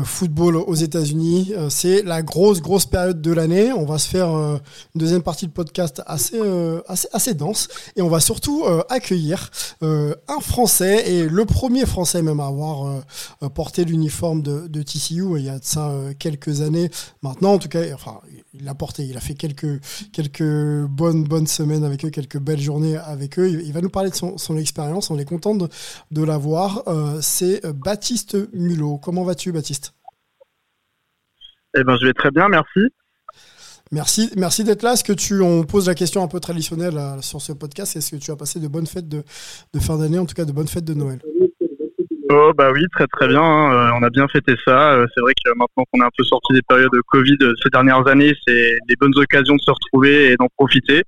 football 0.03 0.55
aux 0.55 0.73
États-Unis. 0.73 1.53
C'est 1.69 2.01
la 2.01 2.23
grosse 2.23 2.61
grosse 2.61 2.87
période 2.87 3.21
de 3.21 3.31
l'année. 3.31 3.71
On 3.71 3.85
va 3.85 3.99
se 3.99 4.07
faire 4.07 4.29
une 4.29 4.59
deuxième 4.95 5.21
partie 5.21 5.45
de 5.45 5.51
podcast 5.51 6.01
assez 6.05 7.33
dense 7.35 7.67
et 7.95 8.01
on 8.01 8.09
va 8.09 8.19
surtout 8.19 8.65
accueillir 8.89 9.51
un 9.81 10.39
Français 10.39 11.11
et 11.11 11.27
le 11.27 11.45
premier 11.45 11.85
Français 11.85 12.21
même 12.21 12.39
à 12.39 12.47
avoir 12.47 13.01
porté 13.53 13.85
l'uniforme 13.85 14.41
de, 14.41 14.81
TCU 14.81 15.37
il 15.37 15.45
y 15.45 15.49
a 15.49 15.59
ça 15.61 15.93
quelques 16.17 16.61
années 16.61 16.89
maintenant. 17.21 17.53
En 17.53 17.59
tout 17.59 17.69
cas, 17.69 17.81
enfin, 17.93 18.19
il 18.53 18.65
l'a 18.65 18.75
porté. 18.75 19.03
Il 19.03 19.17
a 19.17 19.21
fait 19.21 19.35
quelques 19.35 19.81
quelques 20.11 20.70
bonnes 20.89 21.23
bonnes 21.23 21.47
semaines 21.47 21.83
avec 21.83 22.05
eux, 22.05 22.09
quelques 22.09 22.39
belles 22.39 22.59
journées 22.59 22.97
avec 22.97 23.39
eux. 23.39 23.49
Il, 23.49 23.61
il 23.61 23.73
va 23.73 23.81
nous 23.81 23.89
parler 23.89 24.09
de 24.09 24.15
son, 24.15 24.37
son 24.37 24.57
expérience. 24.57 25.09
On 25.09 25.19
est 25.19 25.25
content 25.25 25.55
de, 25.55 25.67
de 26.11 26.23
l'avoir. 26.23 26.83
Euh, 26.87 27.19
c'est 27.21 27.65
Baptiste 27.65 28.37
Mulot. 28.53 28.97
Comment 28.97 29.23
vas-tu, 29.23 29.51
Baptiste? 29.51 29.93
Eh 31.77 31.83
ben, 31.83 31.95
je 31.99 32.05
vais 32.05 32.13
très 32.13 32.31
bien, 32.31 32.49
merci. 32.49 32.79
Merci, 33.93 34.31
merci 34.37 34.63
d'être 34.63 34.83
là. 34.83 34.93
Est-ce 34.93 35.03
que 35.03 35.11
tu, 35.13 35.41
on 35.41 35.63
pose 35.63 35.87
la 35.87 35.95
question 35.95 36.23
un 36.23 36.27
peu 36.27 36.39
traditionnelle 36.39 36.97
euh, 36.97 37.21
sur 37.21 37.41
ce 37.41 37.51
podcast 37.51 37.95
Est-ce 37.97 38.11
que 38.11 38.15
tu 38.15 38.31
as 38.31 38.37
passé 38.37 38.59
de 38.59 38.67
bonnes 38.69 38.87
fêtes 38.87 39.09
de, 39.09 39.23
de 39.73 39.79
fin 39.79 39.97
d'année, 39.97 40.17
en 40.17 40.25
tout 40.25 40.33
cas 40.33 40.45
de 40.45 40.53
bonnes 40.53 40.69
fêtes 40.69 40.85
de 40.85 40.93
Noël? 40.93 41.19
Oh, 42.33 42.53
bah 42.55 42.71
oui, 42.71 42.85
très 42.93 43.07
très 43.07 43.27
bien. 43.27 43.41
hein. 43.41 43.73
Euh, 43.73 43.91
on 43.99 44.03
a 44.03 44.09
bien 44.09 44.25
fêté 44.29 44.55
ça. 44.65 44.93
Euh, 44.93 45.05
C'est 45.13 45.19
vrai 45.21 45.33
que 45.33 45.49
maintenant 45.49 45.83
qu'on 45.91 45.99
est 45.99 46.05
un 46.05 46.09
peu 46.17 46.23
sorti 46.23 46.53
des 46.53 46.61
périodes 46.61 46.91
de 46.93 47.01
Covid 47.07 47.35
euh, 47.41 47.51
ces 47.61 47.69
dernières 47.69 48.07
années, 48.07 48.33
c'est 48.47 48.77
des 48.87 48.95
bonnes 48.95 49.11
occasions 49.17 49.55
de 49.55 49.61
se 49.61 49.71
retrouver 49.71 50.31
et 50.31 50.35
d'en 50.37 50.47
profiter. 50.57 51.03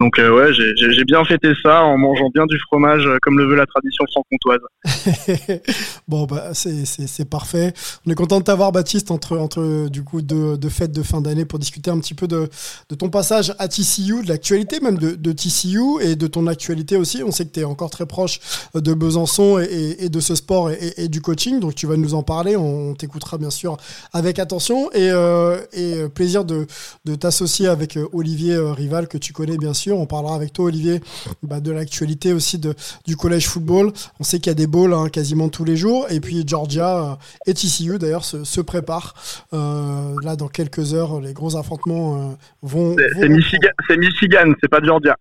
Donc 0.00 0.18
euh, 0.18 0.34
ouais, 0.34 0.52
j'ai- 0.54 1.04
bien 1.04 1.24
fêté 1.24 1.52
ça 1.62 1.82
en 1.82 1.98
mangeant 1.98 2.30
bien 2.32 2.46
du 2.46 2.58
fromage 2.58 3.06
euh, 3.06 3.18
comme 3.20 3.38
le 3.38 3.46
veut 3.46 3.56
la 3.56 3.66
tradition 3.66 4.04
franc-comtoise. 4.10 4.60
bon, 6.08 6.24
bah, 6.24 6.50
c'est, 6.54 7.28
parfait. 7.28 7.72
On 8.06 8.10
est 8.10 8.14
content 8.14 8.38
de 8.38 8.44
t'avoir, 8.44 8.72
Baptiste, 8.72 9.10
entre, 9.10 9.36
entre 9.36 9.88
du 9.88 10.02
coup 10.02 10.22
deux, 10.22 10.56
fêtes 10.70 10.92
de 10.92 11.02
fin 11.02 11.20
d'année 11.20 11.44
pour 11.44 11.58
discuter 11.58 11.90
un 11.90 11.98
petit 11.98 12.14
peu 12.14 12.28
de, 12.28 12.48
de 12.88 12.94
ton 12.94 13.10
passage 13.10 13.54
à 13.58 13.68
TCU, 13.68 14.22
de 14.22 14.28
l'actualité 14.28 14.80
même 14.80 14.96
de, 14.96 15.16
de 15.16 15.32
TCU 15.32 16.00
et 16.00 16.16
de 16.16 16.26
ton 16.26 16.46
actualité 16.46 16.96
aussi. 16.96 17.22
On 17.22 17.30
sait 17.30 17.44
que 17.44 17.52
tu 17.52 17.60
es 17.60 17.64
encore 17.64 17.90
très 17.90 18.06
proche 18.06 18.40
de 18.74 18.94
Besançon 18.94 19.58
et, 19.58 20.08
de 20.08 20.20
ce 20.20 20.34
sport 20.34 20.70
et, 20.70 21.08
du 21.08 21.20
coaching, 21.20 21.60
donc 21.60 21.74
tu 21.74 21.86
vas 21.86 21.96
nous 21.96 22.14
en 22.14 22.22
parler. 22.22 22.56
On 22.56 22.94
t'écoutera 22.94 23.36
bien 23.36 23.50
sûr 23.50 23.76
avec 24.12 24.38
attention 24.38 24.90
et, 24.92 25.10
euh, 25.10 25.58
et 25.72 26.08
plaisir 26.14 26.44
de, 26.44 26.66
de 27.04 27.14
t'associer 27.16 27.66
avec 27.68 27.98
Olivier 28.12 28.56
Rival 28.56 29.08
que 29.08 29.18
tu 29.18 29.32
connais 29.32 29.58
bien 29.58 29.74
sûr. 29.74 29.89
On 29.98 30.06
parlera 30.06 30.34
avec 30.34 30.52
toi, 30.52 30.66
Olivier, 30.66 31.00
bah, 31.42 31.60
de 31.60 31.72
l'actualité 31.72 32.32
aussi 32.32 32.58
de, 32.58 32.74
du 33.06 33.16
collège 33.16 33.48
football. 33.48 33.92
On 34.18 34.24
sait 34.24 34.38
qu'il 34.38 34.50
y 34.50 34.52
a 34.52 34.54
des 34.54 34.66
bowls 34.66 34.92
hein, 34.94 35.08
quasiment 35.08 35.48
tous 35.48 35.64
les 35.64 35.76
jours. 35.76 36.06
Et 36.10 36.20
puis 36.20 36.44
Georgia 36.46 37.12
euh, 37.12 37.14
et 37.46 37.54
TCU 37.54 37.98
d'ailleurs 37.98 38.24
se, 38.24 38.44
se 38.44 38.60
préparent. 38.60 39.14
Euh, 39.52 40.14
là, 40.22 40.36
dans 40.36 40.48
quelques 40.48 40.94
heures, 40.94 41.20
les 41.20 41.32
gros 41.32 41.56
affrontements 41.56 42.16
euh, 42.16 42.34
vont. 42.62 42.96
C'est 43.18 43.28
Michigan, 43.28 43.68
c'est 43.88 43.96
Michigan, 43.96 44.52
c'est 44.60 44.68
pas 44.68 44.80
Georgia. 44.82 45.16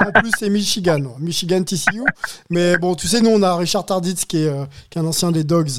en 0.00 0.20
plus, 0.20 0.30
c'est 0.38 0.50
Michigan. 0.50 1.00
Michigan 1.18 1.62
TCU. 1.62 2.02
Mais 2.50 2.76
bon, 2.78 2.94
tu 2.94 3.06
sais, 3.08 3.20
nous, 3.20 3.30
on 3.30 3.42
a 3.42 3.54
Richard 3.56 3.86
Tarditz 3.86 4.24
qui 4.24 4.38
est, 4.44 4.48
euh, 4.48 4.64
qui 4.90 4.98
est 4.98 5.02
un 5.02 5.06
ancien 5.06 5.32
des 5.32 5.44
Dogs. 5.44 5.70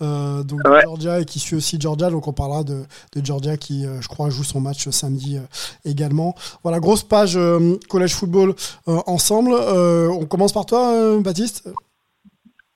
donc 0.00 0.60
Ouais. 0.68 0.82
Georgia 0.84 1.20
et 1.20 1.24
qui 1.24 1.38
suit 1.38 1.56
aussi 1.56 1.80
Georgia. 1.80 2.10
Donc 2.10 2.28
on 2.28 2.32
parlera 2.32 2.64
de, 2.64 2.84
de 3.14 3.24
Georgia 3.24 3.56
qui, 3.56 3.84
je 4.00 4.08
crois, 4.08 4.30
joue 4.30 4.44
son 4.44 4.60
match 4.60 4.88
samedi 4.90 5.38
également. 5.84 6.34
Voilà, 6.62 6.80
grosse 6.80 7.02
page 7.02 7.38
collège 7.88 8.14
football 8.14 8.54
euh, 8.86 8.98
ensemble. 9.06 9.50
Euh, 9.52 10.08
on 10.10 10.26
commence 10.26 10.52
par 10.52 10.66
toi, 10.66 10.92
euh, 10.94 11.20
Baptiste 11.20 11.68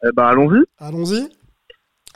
Eh 0.05 0.09
ben 0.17 0.25
allons-y. 0.25 0.63
Allons-y. 0.79 1.29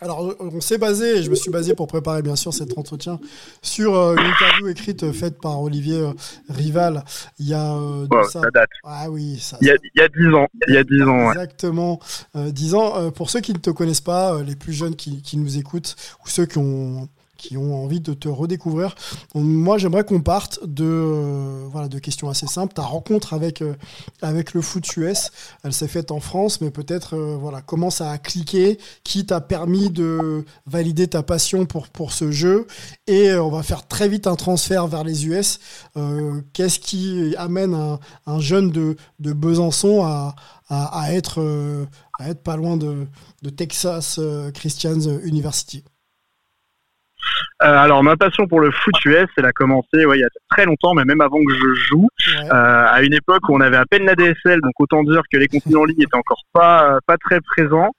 Alors, 0.02 0.34
on 0.40 0.60
s'est 0.60 0.76
basé, 0.76 1.16
et 1.16 1.22
je 1.22 1.30
me 1.30 1.34
suis 1.34 1.50
basé 1.50 1.74
pour 1.74 1.86
préparer 1.86 2.20
bien 2.20 2.36
sûr 2.36 2.52
cet 2.52 2.76
entretien, 2.76 3.18
sur 3.62 3.94
euh, 3.96 4.14
une 4.14 4.26
interview 4.26 4.68
écrite 4.68 5.10
faite 5.10 5.40
par 5.40 5.62
Olivier 5.62 5.96
euh, 6.00 6.12
Rival 6.50 7.02
il 7.38 7.48
y 7.48 7.54
a 7.54 7.74
Ouais, 7.78 8.24
ça. 8.24 8.42
ça 8.42 8.50
date. 8.50 8.68
Ah 8.84 9.10
oui, 9.10 9.38
ça, 9.38 9.56
Il 9.62 9.68
y 9.68 9.70
a, 9.70 9.74
il 9.94 9.98
y 9.98 10.02
a 10.02 10.08
10 10.08 10.34
ans. 10.34 10.48
Il 10.68 10.74
y 10.74 10.76
a 10.76 10.84
10 10.84 11.02
ans, 11.04 11.16
ouais. 11.28 11.28
Exactement. 11.28 11.98
10 12.34 12.74
ans. 12.74 13.10
Pour 13.10 13.30
ceux 13.30 13.40
qui 13.40 13.54
ne 13.54 13.58
te 13.58 13.70
connaissent 13.70 14.02
pas, 14.02 14.42
les 14.42 14.54
plus 14.54 14.74
jeunes 14.74 14.96
qui, 14.96 15.22
qui 15.22 15.38
nous 15.38 15.56
écoutent, 15.56 15.96
ou 16.22 16.28
ceux 16.28 16.44
qui 16.44 16.58
ont, 16.58 17.08
qui 17.36 17.56
ont 17.56 17.82
envie 17.82 18.00
de 18.00 18.14
te 18.14 18.28
redécouvrir, 18.28 18.94
moi 19.34 19.78
j'aimerais 19.78 20.04
qu'on 20.04 20.20
parte 20.20 20.60
de, 20.64 20.84
euh, 20.84 21.66
voilà, 21.70 21.88
de 21.88 21.98
questions 21.98 22.28
assez 22.28 22.46
simples. 22.46 22.74
Ta 22.74 22.82
rencontre 22.82 23.34
avec, 23.34 23.62
euh, 23.62 23.74
avec 24.22 24.54
le 24.54 24.62
foot 24.62 24.96
US, 24.96 25.30
elle 25.62 25.72
s'est 25.72 25.88
faite 25.88 26.10
en 26.10 26.20
France, 26.20 26.60
mais 26.60 26.70
peut-être 26.70 27.16
euh, 27.16 27.36
voilà, 27.40 27.62
comment 27.62 27.90
ça 27.90 28.10
a 28.10 28.18
cliqué, 28.18 28.78
qui 29.04 29.26
t'a 29.26 29.40
permis 29.40 29.90
de 29.90 30.44
valider 30.66 31.08
ta 31.08 31.22
passion 31.22 31.66
pour, 31.66 31.88
pour 31.88 32.12
ce 32.12 32.30
jeu. 32.30 32.66
Et 33.06 33.32
on 33.34 33.50
va 33.50 33.62
faire 33.62 33.86
très 33.86 34.08
vite 34.08 34.26
un 34.26 34.36
transfert 34.36 34.86
vers 34.86 35.04
les 35.04 35.26
US. 35.26 35.58
Qu'est-ce 36.52 36.78
qui 36.78 37.34
amène 37.36 37.74
un, 37.74 37.98
un 38.26 38.40
jeune 38.40 38.70
de, 38.70 38.96
de 39.20 39.32
Besançon 39.32 40.02
à, 40.04 40.34
à, 40.68 41.12
être, 41.12 41.40
à 42.18 42.28
être 42.28 42.42
pas 42.42 42.56
loin 42.56 42.76
de, 42.76 43.06
de 43.42 43.50
Texas 43.50 44.16
euh, 44.18 44.50
Christian 44.50 44.98
University? 45.24 45.84
Euh, 47.62 47.66
alors, 47.66 48.02
ma 48.02 48.16
passion 48.16 48.46
pour 48.46 48.60
le 48.60 48.70
foot 48.70 48.94
US, 49.06 49.26
elle 49.36 49.46
a 49.46 49.52
commencé 49.52 50.04
ouais, 50.04 50.18
il 50.18 50.20
y 50.20 50.24
a 50.24 50.28
très 50.50 50.66
longtemps, 50.66 50.94
mais 50.94 51.04
même 51.04 51.20
avant 51.20 51.38
que 51.38 51.52
je 51.52 51.74
joue. 51.88 52.06
Ouais. 52.28 52.48
Euh, 52.52 52.86
à 52.88 53.02
une 53.02 53.14
époque 53.14 53.48
où 53.48 53.56
on 53.56 53.60
avait 53.60 53.76
à 53.76 53.84
peine 53.86 54.04
la 54.04 54.14
DSL, 54.14 54.60
donc 54.60 54.72
autant 54.78 55.02
dire 55.02 55.22
que 55.32 55.38
les 55.38 55.48
contenus 55.48 55.76
en 55.76 55.84
ligne 55.84 56.00
étaient 56.00 56.16
encore 56.16 56.42
pas 56.52 56.98
pas 57.06 57.16
très 57.16 57.40
présents. 57.40 57.90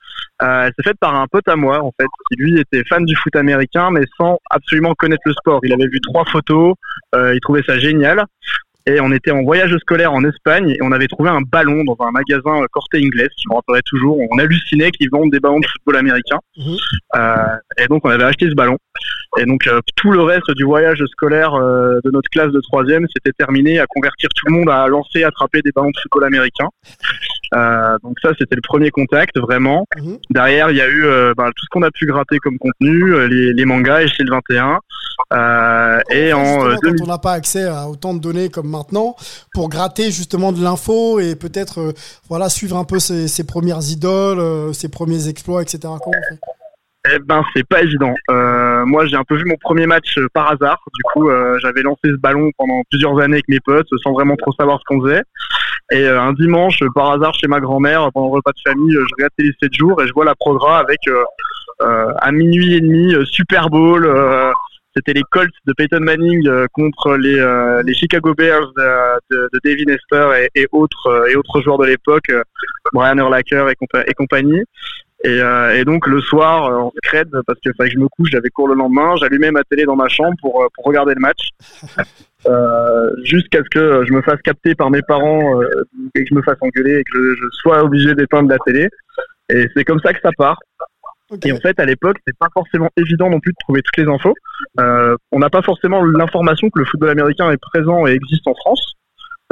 Euh, 0.43 0.65
elle 0.65 0.73
s'est 0.77 0.89
faite 0.89 0.99
par 0.99 1.15
un 1.15 1.25
pote 1.27 1.47
à 1.47 1.55
moi 1.55 1.81
en 1.81 1.91
fait, 1.99 2.07
qui 2.29 2.37
lui 2.37 2.59
était 2.59 2.83
fan 2.83 3.03
du 3.03 3.15
foot 3.15 3.35
américain, 3.35 3.89
mais 3.91 4.03
sans 4.17 4.37
absolument 4.49 4.93
connaître 4.93 5.23
le 5.25 5.33
sport. 5.33 5.59
Il 5.63 5.73
avait 5.73 5.87
vu 5.87 5.99
trois 6.01 6.25
photos, 6.25 6.75
il 7.15 7.39
trouvait 7.41 7.63
ça 7.65 7.79
génial. 7.79 8.23
Et 8.87 9.01
on 9.01 9.11
était 9.11 9.31
en 9.31 9.43
voyage 9.43 9.75
scolaire 9.79 10.13
en 10.13 10.23
Espagne 10.23 10.69
et 10.69 10.77
on 10.81 10.93
avait 10.93 11.07
trouvé 11.07 11.29
un 11.29 11.41
ballon 11.41 11.83
dans 11.83 11.97
un 11.99 12.11
magasin 12.11 12.63
euh, 12.63 12.67
Corte 12.71 12.95
Inglés, 12.95 13.27
je 13.37 13.49
me 13.49 13.55
rappellerai 13.55 13.81
toujours. 13.85 14.17
On 14.31 14.37
hallucinait 14.37 14.91
qu'ils 14.91 15.09
vendent 15.11 15.31
des 15.31 15.41
ballons 15.41 15.59
de 15.59 15.67
football 15.67 15.97
américain. 15.97 16.39
Mhm. 16.57 16.77
Euh, 17.15 17.35
et 17.77 17.87
donc 17.87 18.05
on 18.05 18.09
avait 18.09 18.23
acheté 18.23 18.49
ce 18.49 18.55
ballon. 18.55 18.77
Et 19.39 19.45
donc 19.45 19.67
euh, 19.67 19.81
tout 19.97 20.11
le 20.11 20.21
reste 20.21 20.49
du 20.51 20.63
voyage 20.63 21.03
scolaire 21.11 21.53
euh, 21.53 21.99
de 22.05 22.11
notre 22.11 22.29
classe 22.29 22.51
de 22.53 22.61
troisième, 22.61 23.05
c'était 23.13 23.33
terminé 23.37 23.79
à 23.79 23.85
convertir 23.87 24.29
tout 24.33 24.45
le 24.47 24.53
monde 24.57 24.69
à 24.69 24.87
lancer, 24.87 25.25
attraper 25.25 25.61
des 25.61 25.71
ballons 25.75 25.91
de 25.91 25.99
football 26.01 26.23
américain. 26.23 26.67
Donc 28.03 28.17
ça, 28.21 28.31
c'était 28.39 28.55
le 28.55 28.61
premier 28.61 28.89
contact 28.89 29.37
vraiment. 29.37 29.85
Mhm. 29.97 30.17
Derrière, 30.29 30.69
il 30.71 30.77
y 30.77 30.81
a 30.81 30.89
eu 30.89 31.03
bah, 31.35 31.49
tout 31.55 31.65
ce 31.65 31.69
qu'on 31.71 31.83
a 31.83 31.91
pu 31.91 32.05
gratter 32.05 32.37
comme 32.39 32.57
contenu, 32.57 33.27
les, 33.27 33.53
les 33.53 33.65
mangas 33.65 34.01
et 34.01 34.07
chez 34.07 34.23
le 34.23 34.31
21. 34.31 34.79
Euh, 35.33 35.99
et 36.09 36.31
en 36.31 36.69
justement, 36.69 36.75
quand 36.75 36.87
2000 36.87 37.03
on 37.03 37.07
n'a 37.07 37.17
pas 37.17 37.33
accès 37.33 37.65
à 37.65 37.89
autant 37.89 38.13
de 38.13 38.19
données 38.19 38.49
comme 38.49 38.69
pour 39.53 39.69
gratter 39.69 40.11
justement 40.11 40.51
de 40.51 40.61
l'info 40.61 41.19
et 41.19 41.35
peut-être 41.35 41.79
euh, 41.79 41.91
voilà 42.29 42.49
suivre 42.49 42.77
un 42.77 42.83
peu 42.83 42.99
ses, 42.99 43.45
premières 43.45 43.81
idoles, 43.89 44.39
euh, 44.39 44.73
ses 44.73 44.89
premiers 44.89 45.27
exploits, 45.27 45.61
etc. 45.61 45.79
Comment 45.81 46.17
on 46.31 47.11
Eh 47.13 47.19
ben, 47.19 47.43
c'est 47.55 47.67
pas 47.67 47.81
évident. 47.81 48.13
Euh, 48.29 48.85
moi, 48.85 49.05
j'ai 49.05 49.15
un 49.15 49.23
peu 49.23 49.35
vu 49.35 49.45
mon 49.45 49.57
premier 49.59 49.85
match 49.85 50.17
par 50.33 50.51
hasard. 50.51 50.79
Du 50.93 51.03
coup, 51.03 51.29
j'avais 51.61 51.81
lancé 51.81 52.01
ce 52.05 52.17
ballon 52.17 52.49
pendant 52.57 52.81
plusieurs 52.89 53.19
années 53.19 53.35
avec 53.35 53.47
mes 53.47 53.59
potes, 53.59 53.87
sans 54.03 54.13
vraiment 54.13 54.35
trop 54.35 54.51
savoir 54.53 54.79
ce 54.79 54.83
qu'on 54.87 55.01
faisait. 55.01 55.23
Et 55.91 56.05
un 56.05 56.33
dimanche, 56.33 56.79
par 56.93 57.11
hasard, 57.11 57.33
chez 57.35 57.47
ma 57.47 57.61
grand-mère, 57.61 58.09
pendant 58.13 58.27
le 58.27 58.33
repas 58.33 58.51
de 58.51 58.69
famille, 58.69 58.91
je 58.91 59.15
regarde 59.15 59.31
Télé 59.37 59.51
7 59.61 59.73
jours 59.73 60.01
et 60.01 60.07
je 60.07 60.13
vois 60.13 60.25
la 60.25 60.35
progra 60.35 60.79
avec 60.79 60.99
à 61.79 62.31
minuit 62.31 62.75
et 62.75 62.81
demi 62.81 63.13
Super 63.25 63.69
Bowl. 63.69 64.05
C'était 64.97 65.13
les 65.13 65.23
Colts 65.31 65.53
de 65.65 65.73
Peyton 65.73 65.99
Manning 66.01 66.47
euh, 66.47 66.65
contre 66.73 67.15
les, 67.17 67.39
euh, 67.39 67.81
les 67.83 67.93
Chicago 67.93 68.33
Bears 68.33 68.71
de, 68.75 69.35
de, 69.35 69.49
de 69.53 69.85
Nestor 69.85 70.33
et, 70.33 70.49
et 70.55 70.67
autres 70.71 71.07
euh, 71.07 71.27
et 71.27 71.35
autres 71.35 71.61
joueurs 71.61 71.77
de 71.77 71.85
l'époque, 71.85 72.31
Brian 72.93 73.17
Urlacher 73.17 73.65
et, 73.69 73.75
compa- 73.75 74.03
et 74.07 74.13
compagnie. 74.13 74.63
Et, 75.23 75.41
euh, 75.41 75.75
et 75.75 75.83
donc 75.83 76.05
le 76.07 76.21
soir, 76.21 76.65
en 76.85 76.91
scred, 77.03 77.29
parce 77.47 77.59
fallait 77.75 77.89
que 77.89 77.95
je 77.95 77.99
me 77.99 78.07
couche, 78.07 78.29
j'avais 78.31 78.49
cours 78.49 78.67
le 78.67 78.75
lendemain, 78.75 79.15
j'allumais 79.19 79.49
ma 79.51 79.63
télé 79.63 79.83
dans 79.85 79.95
ma 79.95 80.07
chambre 80.09 80.35
pour, 80.41 80.67
pour 80.75 80.85
regarder 80.85 81.13
le 81.15 81.19
match, 81.19 81.49
euh, 82.47 83.09
jusqu'à 83.23 83.59
ce 83.63 83.69
que 83.69 84.05
je 84.05 84.13
me 84.13 84.21
fasse 84.21 84.39
capter 84.43 84.75
par 84.75 84.91
mes 84.91 85.01
parents 85.01 85.59
euh, 85.61 85.85
et 86.15 86.23
que 86.23 86.27
je 86.29 86.35
me 86.35 86.41
fasse 86.43 86.57
engueuler 86.61 86.99
et 86.99 87.03
que 87.03 87.11
je, 87.15 87.35
je 87.35 87.47
sois 87.51 87.83
obligé 87.83 88.13
d'éteindre 88.13 88.49
la 88.49 88.57
télé. 88.65 88.89
Et 89.49 89.67
c'est 89.75 89.83
comme 89.85 89.99
ça 90.01 90.13
que 90.13 90.19
ça 90.21 90.29
part. 90.37 90.59
Et 91.43 91.51
en 91.51 91.57
fait, 91.57 91.79
à 91.79 91.85
l'époque, 91.85 92.17
c'est 92.25 92.37
pas 92.37 92.47
forcément 92.53 92.89
évident 92.97 93.29
non 93.29 93.39
plus 93.39 93.51
de 93.51 93.57
trouver 93.59 93.81
toutes 93.81 93.97
les 93.97 94.09
infos. 94.09 94.33
Euh, 94.79 95.15
on 95.31 95.39
n'a 95.39 95.49
pas 95.49 95.61
forcément 95.61 96.03
l'information 96.03 96.69
que 96.69 96.79
le 96.79 96.85
football 96.85 97.09
américain 97.09 97.51
est 97.51 97.57
présent 97.57 98.07
et 98.07 98.11
existe 98.11 98.47
en 98.47 98.55
France. 98.55 98.93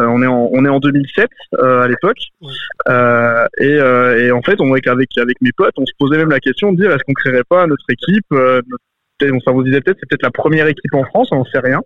Euh, 0.02 0.06
on 0.08 0.22
est 0.22 0.28
en 0.28 0.50
on 0.52 0.66
est 0.66 0.70
en 0.70 0.80
2007 0.80 1.30
euh, 1.54 1.84
à 1.84 1.88
l'époque. 1.88 2.18
Ouais. 2.42 2.52
Euh, 2.90 3.46
et, 3.60 3.80
euh, 3.80 4.26
et 4.26 4.32
en 4.32 4.42
fait, 4.42 4.60
on 4.60 4.72
avec 4.72 4.88
avec 4.88 5.18
avec 5.18 5.42
mes 5.42 5.52
potes, 5.56 5.74
on 5.78 5.86
se 5.86 5.94
posait 5.98 6.18
même 6.18 6.30
la 6.30 6.40
question 6.40 6.72
de 6.72 6.78
dire 6.78 6.92
est-ce 6.92 7.04
qu'on 7.04 7.14
créerait 7.14 7.46
pas 7.48 7.66
notre 7.68 7.86
équipe 7.90 8.26
euh, 8.32 8.62
on 9.24 9.40
s'en 9.40 9.54
vous 9.54 9.64
disait 9.64 9.82
peut-être 9.82 9.98
c'est 10.00 10.10
peut-être 10.10 10.24
la 10.24 10.32
première 10.32 10.68
équipe 10.68 10.94
en 10.94 11.06
France, 11.06 11.30
on 11.32 11.38
n'en 11.38 11.46
sait 11.46 11.60
rien. 11.60 11.82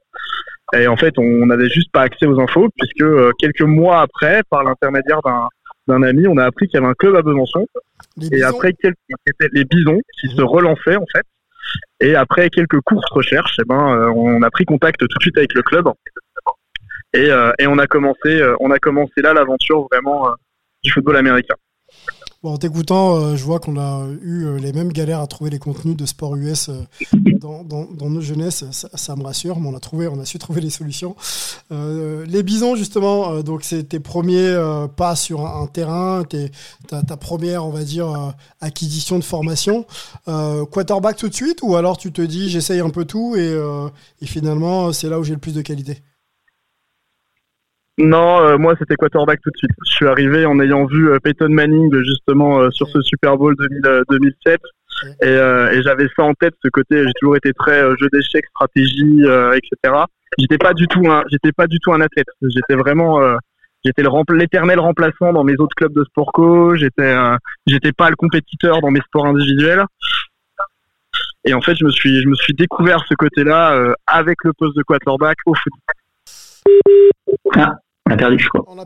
Et 0.73 0.87
en 0.87 0.97
fait, 0.97 1.17
on 1.17 1.45
n'avait 1.47 1.69
juste 1.69 1.91
pas 1.91 2.01
accès 2.01 2.25
aux 2.25 2.39
infos 2.39 2.69
puisque 2.77 3.01
euh, 3.01 3.31
quelques 3.39 3.61
mois 3.61 4.01
après, 4.01 4.41
par 4.49 4.63
l'intermédiaire 4.63 5.19
d'un 5.23 5.47
d'un 5.89 6.03
ami, 6.03 6.27
on 6.27 6.37
a 6.37 6.45
appris 6.45 6.67
qu'il 6.67 6.79
y 6.79 6.83
avait 6.83 6.91
un 6.91 6.93
club 6.93 7.15
à 7.15 7.21
Besançon 7.21 7.67
Les 8.17 8.39
et 8.39 8.43
après 8.43 8.73
quelques 8.73 8.95
les 9.51 9.65
bisons 9.65 9.99
qui 10.19 10.27
se 10.29 10.41
relançaient 10.41 10.95
en 10.95 11.05
fait. 11.13 11.25
Et 11.99 12.15
après 12.15 12.49
quelques 12.49 12.79
courtes 12.81 13.09
recherches, 13.11 13.57
eh 13.59 13.65
ben, 13.67 13.95
euh, 13.95 14.11
on 14.15 14.41
a 14.41 14.49
pris 14.49 14.65
contact 14.65 14.99
tout 14.99 15.07
de 15.07 15.21
suite 15.21 15.37
avec 15.37 15.53
le 15.53 15.61
club. 15.61 15.87
Et, 17.13 17.29
euh, 17.31 17.51
et 17.59 17.67
on 17.67 17.77
a 17.77 17.87
commencé, 17.87 18.41
euh, 18.41 18.55
on 18.59 18.71
a 18.71 18.79
commencé 18.79 19.21
là 19.21 19.33
l'aventure 19.33 19.87
vraiment 19.91 20.29
du 20.83 20.91
football 20.91 21.17
américain. 21.17 21.55
Bon, 22.41 22.53
en 22.53 22.57
t'écoutant, 22.57 23.17
euh, 23.17 23.35
je 23.35 23.43
vois 23.43 23.59
qu'on 23.59 23.77
a 23.77 24.07
eu 24.21 24.45
euh, 24.45 24.59
les 24.59 24.71
mêmes 24.71 24.93
galères 24.93 25.19
à 25.19 25.27
trouver 25.27 25.49
les 25.49 25.59
contenus 25.59 25.97
de 25.97 26.05
sport 26.05 26.37
US 26.37 26.69
euh, 26.69 26.83
dans, 27.41 27.65
nos 28.09 28.21
jeunesses. 28.21 28.63
Ça, 28.71 29.15
me 29.17 29.23
rassure, 29.23 29.59
mais 29.59 29.67
on 29.67 29.75
a 29.75 29.81
trouvé, 29.81 30.07
on 30.07 30.17
a 30.21 30.23
su 30.23 30.39
trouver 30.39 30.61
les 30.61 30.69
solutions. 30.69 31.17
Les 31.69 32.41
bisons, 32.43 32.77
justement, 32.77 33.41
donc 33.41 33.63
c'est 33.63 33.83
tes 33.83 33.99
premiers 33.99 34.57
pas 34.95 35.15
sur 35.17 35.45
un, 35.45 35.67
terrain, 35.67 36.23
tes- 36.23 36.51
ta, 36.87 37.17
première, 37.17 37.65
on 37.65 37.71
va 37.71 37.83
dire, 37.83 38.33
acquisition 38.61 39.19
de 39.19 39.23
formation. 39.23 39.85
Euh, 40.29 40.65
quarterback 40.65 41.17
tout 41.17 41.27
de 41.29 41.35
suite, 41.35 41.59
ou 41.61 41.75
alors 41.75 41.97
tu 41.97 42.11
te 42.11 42.21
dis, 42.21 42.49
j'essaye 42.49 42.79
un 42.79 42.89
peu 42.89 43.03
tout 43.05 43.35
et 43.35 44.25
finalement, 44.25 44.93
c'est 44.93 45.09
là 45.09 45.19
où 45.19 45.23
j'ai 45.23 45.33
le 45.33 45.39
plus 45.39 45.53
de 45.53 45.61
qualité? 45.61 46.01
Non, 47.99 48.41
euh, 48.41 48.57
moi 48.57 48.75
c'était 48.79 48.95
quarterback 48.95 49.41
tout 49.41 49.49
de 49.51 49.57
suite. 49.57 49.71
Je 49.85 49.91
suis 49.91 50.07
arrivé 50.07 50.45
en 50.45 50.59
ayant 50.59 50.85
vu 50.85 51.09
euh, 51.11 51.19
Peyton 51.19 51.49
Manning 51.49 51.93
euh, 51.93 52.01
justement 52.03 52.59
euh, 52.61 52.69
sur 52.71 52.87
ce 52.87 53.01
Super 53.01 53.37
Bowl 53.37 53.55
2000, 53.57 53.81
euh, 53.85 54.03
2007 54.09 54.61
et, 55.21 55.27
euh, 55.27 55.71
et 55.71 55.81
j'avais 55.83 56.07
ça 56.15 56.23
en 56.23 56.33
tête, 56.33 56.53
ce 56.63 56.69
côté. 56.69 57.03
J'ai 57.05 57.11
toujours 57.19 57.35
été 57.35 57.51
très 57.53 57.83
euh, 57.83 57.95
jeu 57.99 58.07
d'échecs, 58.13 58.45
stratégie, 58.51 59.23
euh, 59.25 59.51
etc. 59.53 59.95
J'étais 60.37 60.57
pas 60.57 60.73
du 60.73 60.87
tout 60.87 61.09
un, 61.11 61.23
j'étais 61.29 61.51
pas 61.51 61.67
du 61.67 61.77
tout 61.79 61.91
un 61.93 61.99
athlète. 62.01 62.27
J'étais 62.41 62.75
vraiment, 62.75 63.21
euh, 63.21 63.35
j'étais 63.83 64.01
le 64.01 64.09
rempl- 64.09 64.35
l'éternel 64.37 64.79
remplaçant 64.79 65.33
dans 65.33 65.43
mes 65.43 65.55
autres 65.59 65.75
clubs 65.75 65.93
de 65.93 66.03
sport 66.05 66.31
co. 66.31 66.75
J'étais, 66.75 67.01
euh, 67.13 67.35
j'étais 67.67 67.91
pas 67.91 68.09
le 68.09 68.15
compétiteur 68.15 68.79
dans 68.81 68.91
mes 68.91 69.01
sports 69.01 69.25
individuels. 69.25 69.83
Et 71.45 71.53
en 71.53 71.61
fait, 71.61 71.75
je 71.75 71.83
me 71.85 71.91
suis, 71.91 72.21
je 72.21 72.27
me 72.29 72.35
suis 72.35 72.53
découvert 72.53 73.03
ce 73.07 73.13
côté-là 73.15 73.73
euh, 73.73 73.93
avec 74.07 74.37
le 74.43 74.53
poste 74.53 74.75
de 74.77 74.83
quarterback 74.83 75.37
au 75.45 75.53
foot. 75.53 75.73
Ah, 77.55 77.75
on 78.09 78.13
a 78.13 78.17
perdu, 78.17 78.39
je 78.39 78.49
crois. 78.49 78.63
On 78.67 78.79
a, 78.79 78.85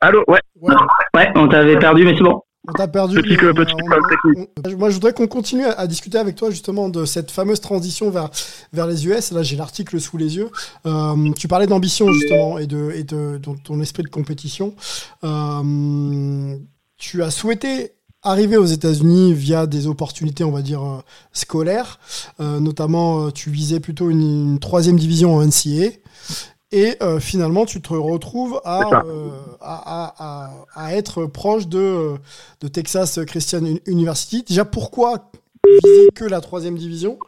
Allô, 0.00 0.24
ouais. 0.28 0.40
ouais, 0.60 0.74
Ouais, 1.14 1.32
on 1.36 1.48
t'avait 1.48 1.78
perdu, 1.78 2.04
mais 2.04 2.14
c'est 2.16 2.22
bon. 2.24 2.40
On 2.68 2.72
t'a 2.72 2.88
perdu. 2.88 3.16
Petit 3.22 3.36
que- 3.36 3.52
petit 3.52 3.72
on- 3.74 4.76
moi, 4.76 4.88
je 4.90 4.94
voudrais 4.94 5.12
qu'on 5.12 5.28
continue 5.28 5.64
à, 5.64 5.72
à 5.78 5.86
discuter 5.86 6.18
avec 6.18 6.34
toi 6.34 6.50
justement 6.50 6.88
de 6.88 7.04
cette 7.04 7.30
fameuse 7.30 7.60
transition 7.60 8.10
vers, 8.10 8.28
vers 8.72 8.88
les 8.88 9.06
US. 9.06 9.30
Là, 9.30 9.42
j'ai 9.44 9.56
l'article 9.56 10.00
sous 10.00 10.16
les 10.16 10.36
yeux. 10.36 10.50
Euh, 10.84 11.32
tu 11.38 11.46
parlais 11.46 11.68
d'ambition 11.68 12.10
justement 12.12 12.58
et 12.58 12.66
de, 12.66 12.90
et 12.94 13.04
de, 13.04 13.38
de 13.38 13.50
ton 13.62 13.80
esprit 13.80 14.02
de 14.02 14.08
compétition. 14.08 14.74
Euh, 15.22 16.56
tu 16.98 17.22
as 17.22 17.30
souhaité 17.30 17.92
arriver 18.22 18.56
aux 18.56 18.64
États-Unis 18.66 19.32
via 19.32 19.66
des 19.66 19.86
opportunités, 19.86 20.42
on 20.42 20.50
va 20.50 20.62
dire, 20.62 20.82
euh, 20.82 20.98
scolaires. 21.32 22.00
Euh, 22.40 22.58
notamment, 22.58 23.30
tu 23.30 23.50
visais 23.50 23.78
plutôt 23.78 24.10
une, 24.10 24.22
une 24.54 24.58
troisième 24.58 24.98
division 24.98 25.36
en 25.36 25.42
NCAA. 25.46 25.90
Et 26.72 26.96
euh, 27.00 27.20
finalement, 27.20 27.64
tu 27.64 27.80
te 27.80 27.92
retrouves 27.94 28.60
à, 28.64 28.80
euh, 29.06 29.28
à, 29.60 30.12
à- 30.18 30.50
à- 30.74 30.94
être 30.94 31.26
proche 31.26 31.68
de, 31.68 31.78
euh, 31.78 32.14
de 32.60 32.68
Texas 32.68 33.20
Christian 33.26 33.60
Uni- 33.64 33.80
University. 33.86 34.42
Déjà, 34.42 34.64
pourquoi 34.64 35.30
viser 35.64 36.08
que 36.14 36.24
la 36.24 36.40
troisième 36.40 36.76
division? 36.76 37.18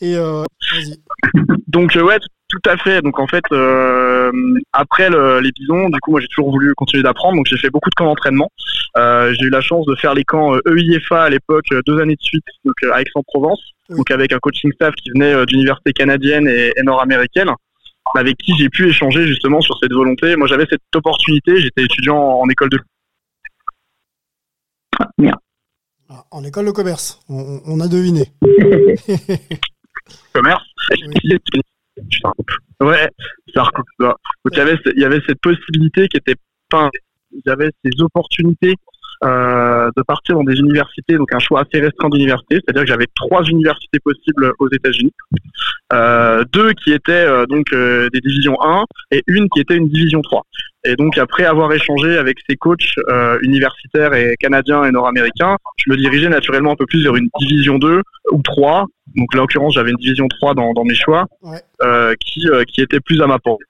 Et 0.00 0.14
euh, 0.16 0.44
vas-y. 0.72 1.00
Donc 1.68 1.96
ouais, 2.00 2.18
tout- 2.48 2.70
à 2.70 2.76
fait. 2.76 3.02
Donc 3.02 3.18
en 3.18 3.26
fait, 3.26 3.42
après 4.72 5.10
le- 5.10 5.40
les 5.40 5.50
bisons, 5.52 5.88
du 5.88 5.98
coup, 6.00 6.12
moi 6.12 6.20
j'ai 6.20 6.28
toujours 6.28 6.50
voulu 6.50 6.72
continuer 6.76 7.02
d'apprendre, 7.02 7.36
donc 7.36 7.46
j'ai 7.48 7.58
fait 7.58 7.70
beaucoup 7.70 7.90
de 7.90 7.94
camps 7.94 8.06
d'entraînement. 8.06 8.50
J'ai 8.96 9.46
eu 9.46 9.50
la 9.50 9.60
chance 9.60 9.84
de 9.86 9.94
faire 9.96 10.14
les 10.14 10.24
camps 10.24 10.54
EIFA 10.66 11.24
à 11.24 11.28
l'époque, 11.28 11.66
deux 11.86 11.98
années 12.00 12.14
de 12.14 12.22
suite, 12.22 12.44
donc 12.64 12.74
à 12.92 13.00
Aix-en-Provence, 13.02 13.60
Oui. 13.90 13.96
donc 13.98 14.10
avec 14.10 14.32
un 14.32 14.38
coaching 14.38 14.72
staff 14.74 14.94
qui 14.94 15.10
venait 15.10 15.44
d'universités 15.46 15.92
canadiennes 15.92 16.48
et, 16.48 16.72
et 16.76 16.82
nord-américaines, 16.82 17.50
avec 18.14 18.36
qui 18.38 18.56
j'ai 18.56 18.68
pu 18.68 18.88
échanger 18.88 19.26
justement 19.26 19.60
sur 19.60 19.76
cette 19.80 19.92
volonté. 19.92 20.36
Moi 20.36 20.46
j'avais 20.46 20.66
cette 20.70 20.82
opportunité, 20.94 21.60
j'étais 21.60 21.84
étudiant 21.84 22.16
en, 22.16 22.42
en 22.42 22.48
école 22.48 22.70
de 22.70 22.78
Ah, 26.08 26.24
En 26.30 26.44
école 26.44 26.66
de 26.66 26.70
commerce, 26.70 27.20
on, 27.28 27.80
a 27.80 27.88
deviné. 27.88 28.30
commerce. 30.32 30.62
Putain. 32.08 32.32
Ouais, 32.80 33.08
ça 33.52 33.64
recoupe. 33.64 33.86
Donc 33.98 34.16
il 34.52 34.58
y 34.58 34.60
avait, 34.60 34.76
il 34.94 35.02
y 35.02 35.04
avait 35.04 35.20
cette 35.26 35.40
possibilité 35.40 36.06
qui 36.08 36.18
était 36.18 36.36
pas, 36.70 36.90
il 37.32 37.42
y 37.44 37.50
avait 37.50 37.70
ces 37.84 37.90
opportunités 38.00 38.74
euh, 39.24 39.90
de 39.96 40.02
partir 40.02 40.34
dans 40.36 40.44
des 40.44 40.56
universités, 40.56 41.16
donc 41.16 41.32
un 41.32 41.38
choix 41.38 41.62
assez 41.62 41.80
restreint 41.80 42.08
d'universités, 42.08 42.56
c'est-à-dire 42.56 42.82
que 42.82 42.88
j'avais 42.88 43.06
trois 43.14 43.42
universités 43.44 43.98
possibles 44.00 44.52
aux 44.58 44.68
États-Unis, 44.70 45.12
euh, 45.92 46.44
deux 46.52 46.72
qui 46.72 46.92
étaient 46.92 47.12
euh, 47.12 47.46
donc 47.46 47.66
des 47.72 48.20
divisions 48.20 48.56
1 48.62 48.84
et 49.12 49.22
une 49.26 49.48
qui 49.50 49.60
était 49.60 49.76
une 49.76 49.88
division 49.88 50.20
3. 50.22 50.42
Et 50.84 50.94
donc 50.96 51.18
après 51.18 51.44
avoir 51.44 51.72
échangé 51.72 52.16
avec 52.18 52.38
ces 52.48 52.56
coachs 52.56 52.94
universitaires 53.42 54.14
et 54.14 54.36
canadiens 54.38 54.84
et 54.84 54.90
nord-américains, 54.92 55.56
je 55.84 55.90
me 55.90 55.96
dirigeais 55.96 56.28
naturellement 56.28 56.72
un 56.72 56.76
peu 56.76 56.86
plus 56.86 57.02
vers 57.02 57.16
une 57.16 57.28
division 57.40 57.78
2 57.78 58.02
ou 58.32 58.42
3. 58.42 58.86
Donc 59.16 59.34
là, 59.34 59.40
en 59.40 59.42
l'occurrence, 59.44 59.74
j'avais 59.74 59.90
une 59.90 59.96
division 59.96 60.28
3 60.28 60.54
dans, 60.54 60.72
dans 60.74 60.84
mes 60.84 60.94
choix, 60.94 61.26
Ouais. 61.42 61.60
qui, 62.20 62.46
qui 62.68 62.80
était 62.82 63.00
plus 63.00 63.20
à 63.20 63.26
ma 63.26 63.38
portée. 63.38 63.64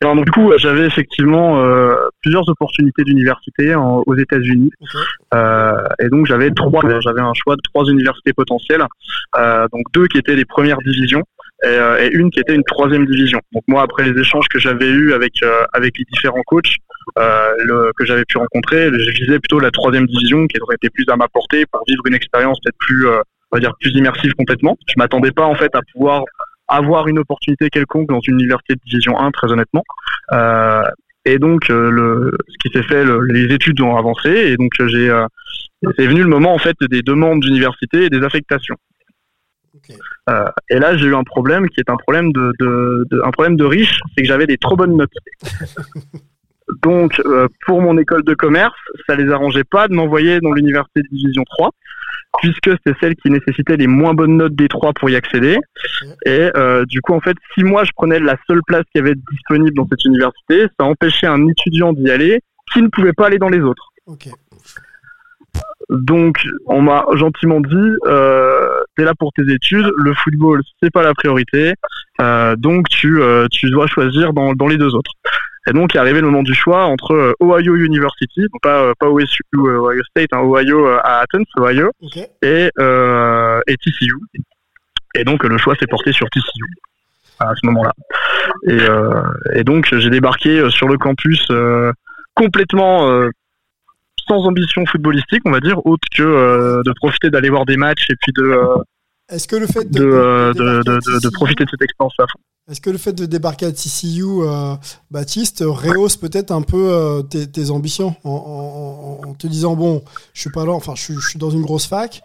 Alors, 0.00 0.14
donc, 0.14 0.26
du 0.26 0.30
coup, 0.30 0.52
j'avais 0.58 0.86
effectivement 0.86 1.60
euh, 1.64 1.92
plusieurs 2.22 2.48
opportunités 2.48 3.02
d'université 3.02 3.74
en- 3.74 4.02
aux 4.06 4.14
États-Unis. 4.14 4.70
Euh, 5.34 5.72
et 6.00 6.08
donc 6.08 6.26
j'avais 6.26 6.50
trois, 6.52 6.82
j'avais 7.00 7.20
un 7.20 7.32
choix 7.34 7.56
de 7.56 7.60
trois 7.62 7.84
universités 7.86 8.32
potentielles, 8.32 8.84
euh, 9.38 9.66
donc 9.72 9.82
deux 9.92 10.06
qui 10.06 10.18
étaient 10.18 10.36
les 10.36 10.44
premières 10.44 10.78
divisions 10.78 11.22
et, 11.64 11.66
euh, 11.66 11.98
et 12.00 12.10
une 12.14 12.30
qui 12.30 12.38
était 12.38 12.54
une 12.54 12.62
troisième 12.62 13.06
division. 13.06 13.40
Donc 13.52 13.64
moi, 13.66 13.82
après 13.82 14.04
les 14.08 14.20
échanges 14.20 14.46
que 14.48 14.60
j'avais 14.60 14.88
eus 14.88 15.12
avec 15.12 15.32
euh, 15.42 15.64
avec 15.72 15.98
les 15.98 16.04
différents 16.12 16.42
coachs 16.46 16.76
euh, 17.18 17.54
le, 17.58 17.90
que 17.96 18.04
j'avais 18.06 18.24
pu 18.24 18.38
rencontrer, 18.38 18.86
je 18.92 19.10
visais 19.24 19.40
plutôt 19.40 19.58
la 19.58 19.72
troisième 19.72 20.06
division 20.06 20.46
qui 20.46 20.60
aurait 20.60 20.76
été 20.76 20.90
plus 20.90 21.06
à 21.08 21.16
ma 21.16 21.26
portée 21.26 21.64
pour 21.72 21.82
vivre 21.88 22.02
une 22.06 22.14
expérience 22.14 22.58
peut-être 22.62 22.78
plus, 22.78 23.08
euh, 23.08 23.18
on 23.50 23.56
va 23.56 23.60
dire, 23.60 23.72
plus 23.80 23.90
immersive 23.94 24.32
complètement. 24.34 24.76
Je 24.86 24.94
m'attendais 24.96 25.32
pas 25.32 25.44
en 25.46 25.56
fait 25.56 25.74
à 25.74 25.80
pouvoir 25.92 26.22
avoir 26.68 27.08
une 27.08 27.18
opportunité 27.18 27.70
quelconque 27.70 28.08
dans 28.08 28.20
une 28.20 28.34
université 28.34 28.74
de 28.74 28.80
division 28.84 29.18
1, 29.18 29.30
très 29.30 29.50
honnêtement. 29.52 29.84
Euh, 30.32 30.82
et 31.24 31.38
donc, 31.38 31.70
euh, 31.70 31.90
le, 31.90 32.32
ce 32.48 32.54
qui 32.58 32.72
s'est 32.74 32.82
fait, 32.86 33.04
le- 33.04 33.24
les 33.24 33.52
études 33.54 33.80
ont 33.80 33.96
avancé, 33.96 34.30
et 34.30 34.56
donc 34.56 34.70
euh, 34.80 34.88
j'ai, 34.88 35.10
euh, 35.10 35.26
c'est 35.98 36.06
venu 36.06 36.22
le 36.22 36.28
moment 36.28 36.54
en 36.54 36.58
fait 36.58 36.76
des 36.90 37.02
demandes 37.02 37.40
d'université 37.40 38.04
et 38.04 38.10
des 38.10 38.22
affectations. 38.22 38.76
Et 40.70 40.78
là, 40.78 40.96
j'ai 40.96 41.06
eu 41.06 41.14
un 41.14 41.24
problème 41.24 41.68
qui 41.68 41.80
est 41.80 41.88
un 41.90 41.96
problème 41.96 42.32
de, 42.32 42.52
de, 42.60 43.06
de- 43.10 43.20
un 43.24 43.30
problème 43.30 43.56
de 43.56 43.64
riche, 43.64 44.00
c'est 44.14 44.22
que 44.22 44.28
j'avais 44.28 44.46
des 44.46 44.58
trop 44.58 44.76
bonnes 44.76 44.96
notes. 44.96 45.12
Donc, 46.82 47.20
pour 47.64 47.80
mon 47.80 47.96
école 47.96 48.22
de 48.24 48.34
commerce, 48.34 48.74
ça 49.06 49.16
les 49.16 49.30
arrangeait 49.30 49.64
pas 49.64 49.88
de 49.88 49.94
m'envoyer 49.94 50.40
dans 50.40 50.52
l'université 50.52 51.00
de 51.00 51.08
division 51.10 51.42
3, 51.44 51.70
puisque 52.40 52.70
c'était 52.70 52.98
celle 53.00 53.16
qui 53.16 53.30
nécessitait 53.30 53.76
les 53.76 53.86
moins 53.86 54.14
bonnes 54.14 54.36
notes 54.36 54.54
des 54.54 54.68
trois 54.68 54.92
pour 54.92 55.10
y 55.10 55.16
accéder. 55.16 55.58
Et 56.26 56.50
euh, 56.56 56.84
du 56.86 57.00
coup, 57.00 57.14
en 57.14 57.20
fait, 57.20 57.36
si 57.54 57.64
moi 57.64 57.84
je 57.84 57.90
prenais 57.96 58.20
la 58.20 58.36
seule 58.46 58.60
place 58.66 58.84
qui 58.92 58.98
avait 58.98 59.14
disponible 59.32 59.74
dans 59.74 59.86
cette 59.88 60.04
université, 60.04 60.66
ça 60.78 60.86
empêchait 60.86 61.26
un 61.26 61.46
étudiant 61.48 61.92
d'y 61.92 62.10
aller 62.10 62.40
qui 62.72 62.82
ne 62.82 62.88
pouvait 62.88 63.12
pas 63.12 63.26
aller 63.26 63.38
dans 63.38 63.48
les 63.48 63.60
autres. 63.60 63.88
Donc, 65.90 66.46
on 66.66 66.82
m'a 66.82 67.06
gentiment 67.14 67.60
dit, 67.60 67.90
euh, 68.06 68.68
t'es 68.96 69.04
là 69.04 69.14
pour 69.18 69.32
tes 69.32 69.50
études, 69.50 69.90
le 69.96 70.12
football 70.12 70.60
c'est 70.82 70.92
pas 70.92 71.02
la 71.02 71.14
priorité, 71.14 71.72
euh, 72.20 72.56
donc 72.56 72.88
tu 72.90 73.22
euh, 73.22 73.46
tu 73.50 73.70
dois 73.70 73.86
choisir 73.86 74.34
dans 74.34 74.52
dans 74.52 74.66
les 74.66 74.76
deux 74.76 74.94
autres. 74.94 75.12
Et 75.68 75.72
donc, 75.72 75.94
est 75.94 75.98
arrivé 75.98 76.20
le 76.20 76.26
moment 76.26 76.42
du 76.42 76.54
choix 76.54 76.84
entre 76.84 77.12
euh, 77.12 77.34
Ohio 77.40 77.76
University, 77.76 78.40
donc 78.40 78.62
pas 78.62 78.82
euh, 78.82 78.92
pas 78.98 79.08
OSU 79.08 79.42
ou 79.54 79.68
euh, 79.68 79.90
Ohio 79.90 80.02
State, 80.04 80.30
hein, 80.32 80.40
Ohio 80.40 80.86
à 80.86 81.18
Athens, 81.18 81.44
Ohio, 81.58 81.92
et 82.42 82.70
euh, 82.78 83.60
et 83.66 83.76
TCU. 83.76 84.14
Et 85.14 85.24
donc, 85.24 85.44
le 85.44 85.58
choix 85.58 85.74
s'est 85.76 85.86
porté 85.86 86.12
sur 86.12 86.28
TCU 86.30 86.64
à 87.40 87.54
ce 87.54 87.66
moment-là. 87.66 87.92
Et, 88.66 88.72
euh, 88.72 89.22
et 89.54 89.64
donc, 89.64 89.86
j'ai 89.94 90.10
débarqué 90.10 90.68
sur 90.70 90.88
le 90.88 90.96
campus 90.96 91.46
euh, 91.50 91.92
complètement 92.34 93.10
euh, 93.10 93.30
sans 94.26 94.46
ambition 94.46 94.84
footballistique, 94.86 95.42
on 95.44 95.50
va 95.50 95.60
dire, 95.60 95.84
autre 95.86 96.06
que 96.14 96.82
de 96.84 96.92
profiter 96.96 97.30
d'aller 97.30 97.48
voir 97.50 97.64
des 97.64 97.76
matchs 97.76 98.10
et 98.10 98.16
puis 98.20 98.32
de, 98.36 98.60
Est-ce 99.30 99.48
que 99.48 99.56
le 99.56 99.66
fait 99.66 99.90
de, 99.90 100.52
de, 100.54 101.20
de, 101.20 101.28
profiter 101.30 101.64
de 101.64 101.70
cette 101.70 101.82
expérience 101.82 102.14
à 102.18 102.24
fond. 102.26 102.40
Est-ce 102.68 102.82
que 102.82 102.90
le 102.90 102.98
fait 102.98 103.14
de 103.14 103.24
débarquer 103.24 103.64
à 103.64 103.72
TCU, 103.72 104.24
euh, 104.42 104.74
Baptiste, 105.10 105.64
rehausse 105.66 106.16
peut-être 106.16 106.50
un 106.50 106.60
peu 106.60 106.90
euh, 106.92 107.22
tes, 107.22 107.70
ambitions 107.70 108.14
en, 108.24 109.34
te 109.38 109.46
disant 109.46 109.74
bon, 109.74 110.02
je 110.34 110.42
suis 110.42 110.50
pas 110.50 110.66
là, 110.66 110.72
enfin 110.72 110.92
je, 110.94 111.18
suis- 111.18 111.38
dans 111.38 111.48
une 111.48 111.62
grosse 111.62 111.86
fac, 111.86 112.22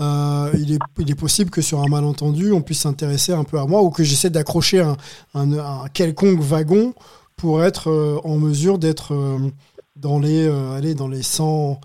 euh, 0.00 0.50
il, 0.58 0.72
est, 0.72 1.14
possible 1.14 1.50
que 1.50 1.62
sur 1.62 1.80
un 1.80 1.88
malentendu 1.88 2.52
on 2.52 2.60
puisse 2.60 2.80
s'intéresser 2.80 3.32
un 3.32 3.44
peu 3.44 3.58
à 3.58 3.64
moi 3.64 3.82
ou 3.82 3.90
que 3.90 4.04
j'essaie 4.04 4.28
d'accrocher 4.28 4.84
un, 5.34 5.88
quelconque 5.94 6.40
wagon 6.40 6.92
pour 7.36 7.64
être 7.64 8.20
en 8.24 8.36
mesure 8.36 8.78
d'être 8.78 9.14
dans 9.94 10.18
les 10.18 10.46
allez, 10.48 10.94
dans 10.94 11.08
les 11.08 11.22
100 11.22 11.80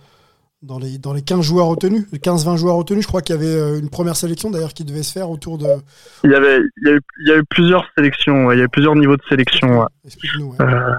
dans 0.62 0.78
les, 0.78 0.98
dans 1.00 1.14
les 1.14 1.24
15 1.24 1.42
joueurs 1.42 1.66
retenus, 1.68 2.06
15-20 2.14 2.58
joueurs 2.58 2.76
retenus, 2.76 3.02
je 3.02 3.08
crois 3.08 3.22
qu'il 3.22 3.36
y 3.36 3.38
avait 3.40 3.56
euh, 3.56 3.80
une 3.80 3.90
première 3.90 4.16
sélection 4.16 4.52
d'ailleurs 4.52 4.74
qui 4.74 4.84
devait 4.86 5.04
se 5.04 5.12
faire 5.12 5.30
autour 5.30 5.58
de. 5.58 5.66
Il 6.24 6.32
y 6.32 6.36
avait, 6.36 6.60
il 6.78 6.88
y 6.88 6.92
a 6.92 6.96
eu, 6.96 7.02
il 7.22 7.30
y 7.30 7.32
a 7.32 7.38
eu 7.38 7.44
plusieurs 7.46 7.86
sélections, 7.98 8.46
ouais, 8.46 8.56
il 8.56 8.60
y 8.60 8.62
a 8.62 8.66
eu 8.66 8.70
plusieurs 8.70 8.96
niveaux 8.96 9.18
de 9.18 9.24
sélection. 9.28 9.80
ouais. 9.82 9.88
Explique-nous. 10.06 10.52
ouais. 10.52 10.62
Euh, 10.62 10.94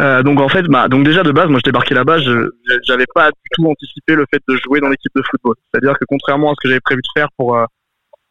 euh, 0.00 0.22
donc 0.22 0.40
en 0.40 0.48
fait, 0.48 0.62
bah, 0.62 0.88
donc 0.88 1.04
déjà 1.04 1.22
de 1.22 1.32
base, 1.32 1.48
moi 1.48 1.60
je 1.62 1.68
débarquais 1.70 1.94
là-bas, 1.94 2.18
je 2.18 2.50
j'avais 2.84 3.06
pas 3.14 3.30
du 3.30 3.48
tout 3.52 3.66
anticipé 3.68 4.14
le 4.14 4.24
fait 4.32 4.42
de 4.48 4.56
jouer 4.56 4.80
dans 4.80 4.88
l'équipe 4.88 5.12
de 5.14 5.22
football. 5.30 5.54
C'est-à-dire 5.70 5.98
que 5.98 6.04
contrairement 6.06 6.50
à 6.50 6.54
ce 6.54 6.62
que 6.62 6.68
j'avais 6.68 6.80
prévu 6.80 7.02
de 7.02 7.20
faire 7.20 7.28
pour 7.36 7.56
euh, 7.56 7.64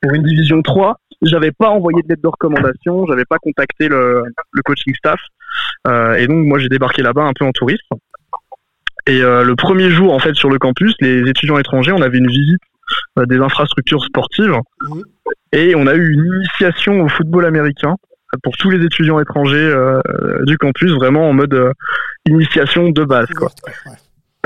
pour 0.01 0.13
une 0.15 0.23
division 0.23 0.61
3, 0.63 0.97
j'avais 1.21 1.51
pas 1.51 1.69
envoyé 1.69 2.01
de 2.01 2.07
lettre 2.09 2.23
de 2.23 2.27
recommandation, 2.27 3.05
j'avais 3.05 3.25
pas 3.25 3.37
contacté 3.37 3.87
le, 3.87 4.23
le 4.51 4.61
coaching 4.63 4.95
staff, 4.95 5.19
Euh, 5.87 6.15
et 6.15 6.27
donc 6.27 6.45
moi 6.45 6.59
j'ai 6.59 6.69
débarqué 6.69 7.01
là-bas 7.03 7.23
un 7.23 7.33
peu 7.33 7.45
en 7.45 7.51
touriste. 7.51 7.83
Et 9.07 9.21
euh, 9.21 9.43
le 9.43 9.55
premier 9.55 9.89
jour 9.89 10.13
en 10.13 10.19
fait 10.19 10.33
sur 10.35 10.49
le 10.49 10.59
campus, 10.59 10.93
les 11.01 11.27
étudiants 11.29 11.57
étrangers, 11.57 11.91
on 11.91 12.01
avait 12.01 12.17
une 12.19 12.27
visite 12.27 12.61
euh, 13.17 13.25
des 13.25 13.37
infrastructures 13.37 14.03
sportives 14.03 14.55
Mhm. 14.89 15.01
et 15.53 15.75
on 15.75 15.87
a 15.87 15.95
eu 15.95 16.13
une 16.13 16.25
initiation 16.25 17.01
au 17.01 17.07
football 17.09 17.45
américain 17.45 17.95
pour 18.43 18.55
tous 18.57 18.69
les 18.69 18.83
étudiants 18.85 19.19
étrangers 19.19 19.57
euh, 19.57 19.99
du 20.45 20.57
campus, 20.57 20.91
vraiment 20.93 21.29
en 21.29 21.33
mode 21.33 21.53
euh, 21.53 21.71
initiation 22.27 22.89
de 22.89 23.03
base. 23.03 23.27
Quoi. 23.37 23.49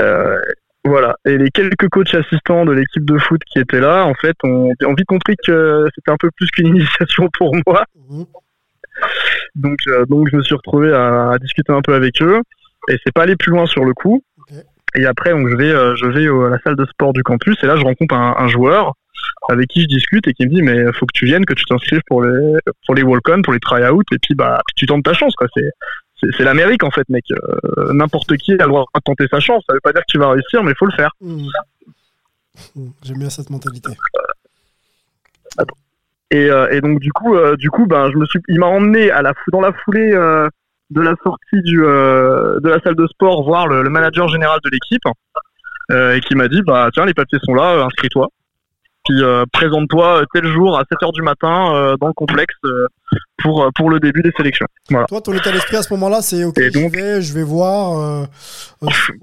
Euh, 0.00 0.38
voilà. 0.84 1.14
Et 1.24 1.38
les 1.38 1.50
quelques 1.50 1.88
coachs 1.88 2.14
assistants 2.14 2.64
de 2.64 2.72
l'équipe 2.72 3.04
de 3.04 3.18
foot 3.18 3.40
qui 3.46 3.58
étaient 3.60 3.80
là, 3.80 4.04
en 4.04 4.14
fait, 4.14 4.34
ont, 4.44 4.72
ont 4.84 4.94
vite 4.94 5.06
compris 5.06 5.36
que 5.44 5.86
c'était 5.94 6.10
un 6.10 6.16
peu 6.18 6.30
plus 6.36 6.48
qu'une 6.50 6.66
initiation 6.76 7.28
pour 7.38 7.54
moi. 7.66 7.84
Mhm. 8.10 8.24
Donc, 9.54 9.78
euh, 9.88 10.04
donc 10.06 10.28
je 10.30 10.36
me 10.36 10.42
suis 10.42 10.54
retrouvé 10.54 10.92
à, 10.92 11.30
à 11.30 11.38
discuter 11.38 11.72
un 11.72 11.82
peu 11.82 11.94
avec 11.94 12.20
eux. 12.22 12.40
Et 12.88 12.96
c'est 13.04 13.12
pas 13.12 13.22
allé 13.22 13.36
plus 13.36 13.50
loin 13.50 13.66
sur 13.66 13.84
le 13.84 13.92
coup. 13.94 14.22
Et 14.96 15.06
après, 15.06 15.30
donc, 15.30 15.48
je 15.48 15.56
vais, 15.56 15.70
euh, 15.70 15.94
je 15.96 16.06
vais 16.06 16.26
à 16.26 16.50
la 16.50 16.58
salle 16.60 16.76
de 16.76 16.84
sport 16.86 17.12
du 17.12 17.22
campus. 17.22 17.56
Et 17.62 17.66
là, 17.66 17.76
je 17.76 17.82
rencontre 17.84 18.14
un, 18.14 18.34
un 18.38 18.48
joueur 18.48 18.94
avec 19.48 19.68
qui 19.68 19.82
je 19.82 19.86
discute 19.86 20.26
et 20.28 20.32
qui 20.32 20.44
me 20.46 20.50
dit 20.50 20.62
mais 20.62 20.92
faut 20.92 21.06
que 21.06 21.12
tu 21.14 21.24
viennes, 21.24 21.44
que 21.44 21.54
tu 21.54 21.64
t'inscrives 21.64 22.00
pour 22.06 22.22
les 22.22 22.58
pour 22.84 22.94
les 22.94 23.02
walk-on, 23.02 23.42
pour 23.42 23.52
les 23.52 23.60
try-out. 23.60 24.04
Et 24.12 24.18
puis 24.18 24.34
bah 24.34 24.60
tu 24.76 24.86
tentes 24.86 25.04
ta 25.04 25.12
chance 25.12 25.34
quoi. 25.36 25.46
C'est 25.54 25.70
c'est, 26.36 26.44
l'Amérique 26.44 26.82
en 26.82 26.90
fait, 26.90 27.06
mec. 27.10 27.24
Euh, 27.30 27.92
n'importe 27.92 28.36
qui 28.38 28.52
a 28.52 28.64
le 28.64 28.68
droit 28.68 28.86
de 28.94 29.00
tenter 29.04 29.26
sa 29.30 29.38
chance. 29.38 29.62
Ça 29.68 29.74
veut 29.74 29.80
pas 29.80 29.92
dire 29.92 30.00
que 30.00 30.10
tu 30.10 30.18
vas 30.18 30.30
réussir, 30.30 30.62
mais 30.62 30.72
il 30.72 30.76
faut 30.76 30.86
le 30.86 30.92
faire. 30.92 31.10
Mhm. 31.20 31.46
Mhm. 32.74 32.90
J'aime 33.04 33.18
bien 33.18 33.30
cette 33.30 33.50
mentalité. 33.50 33.90
Et, 36.30 36.50
euh, 36.50 36.68
et 36.70 36.80
donc 36.80 36.98
du 37.00 37.12
coup, 37.12 37.36
euh, 37.36 37.56
du 37.56 37.70
coup, 37.70 37.86
ben 37.86 38.10
je 38.10 38.16
me 38.16 38.26
suis, 38.26 38.40
il 38.48 38.58
m'a 38.58 38.66
emmené 38.66 39.10
à 39.10 39.22
la 39.22 39.32
fou- 39.34 39.50
dans 39.52 39.60
la 39.60 39.72
foulée 39.72 40.10
de 40.90 41.00
la 41.00 41.14
sortie 41.22 41.62
du 41.62 41.84
euh, 41.84 42.60
de 42.60 42.68
la 42.68 42.78
salle 42.80 42.94
de 42.94 43.06
sport 43.08 43.42
voir 43.44 43.66
le, 43.66 43.82
le 43.82 43.90
manager 43.90 44.28
général 44.28 44.58
de 44.64 44.70
l'équipe 44.70 45.02
euh, 45.90 46.14
et 46.14 46.20
qui 46.20 46.34
m'a 46.36 46.48
dit 46.48 46.62
bah 46.66 46.88
tiens 46.92 47.04
les 47.06 47.14
papiers 47.14 47.38
sont 47.44 47.54
là, 47.54 47.74
euh, 47.76 47.84
inscris-toi. 47.84 48.28
Puis 49.08 49.22
euh, 49.22 49.44
présente-toi 49.52 50.24
tel 50.34 50.46
jour 50.46 50.76
à 50.76 50.82
7 50.90 51.00
heures 51.04 51.12
du 51.12 51.22
matin 51.22 51.94
dans 52.00 52.08
le 52.08 52.12
complexe 52.12 52.56
pour 53.40 53.70
pour 53.76 53.88
le 53.88 54.00
début 54.00 54.20
des 54.22 54.32
sélections. 54.36 54.66
Voilà. 54.90 55.06
Toi, 55.06 55.20
ton 55.20 55.32
état 55.32 55.52
d'esprit 55.52 55.76
à 55.76 55.82
ce 55.82 55.92
moment-là, 55.94 56.22
c'est 56.22 56.42
ok, 56.42 56.58
Et 56.58 56.70
je 56.72 56.80
donc- 56.80 56.92
vais, 56.92 57.20
je 57.22 57.32
vais 57.32 57.44
voir. 57.44 58.26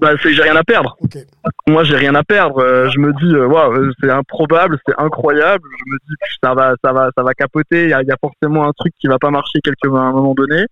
Bah, 0.00 0.12
c'est 0.22 0.32
j'ai 0.32 0.42
rien 0.42 0.56
à 0.56 0.64
perdre. 0.64 0.96
ok. 1.00 1.18
Moi, 1.66 1.84
j'ai 1.84 1.96
rien 1.96 2.14
à 2.14 2.22
perdre. 2.24 2.88
Je 2.94 2.98
me 2.98 3.12
dis, 3.20 3.36
waouh, 3.36 3.92
c'est 4.00 4.10
improbable, 4.10 4.78
c'est 4.86 4.94
incroyable. 4.98 5.68
Je 5.78 5.92
me 5.92 5.98
dis, 6.08 6.14
ça 6.42 6.54
va, 6.54 6.74
ça 6.82 6.92
va, 6.92 7.10
ça 7.16 7.22
va 7.22 7.34
capoter. 7.34 7.84
Il 7.84 7.90
y 7.90 7.94
a, 7.94 8.00
il 8.02 8.08
y 8.08 8.12
a 8.12 8.16
forcément 8.18 8.66
un 8.66 8.72
truc 8.72 8.92
qui 8.98 9.06
va 9.06 9.18
pas 9.18 9.30
marcher 9.30 9.58
quelque 9.62 9.88
à 9.94 10.00
un 10.00 10.12
moment 10.12 10.32
donné. 10.34 10.64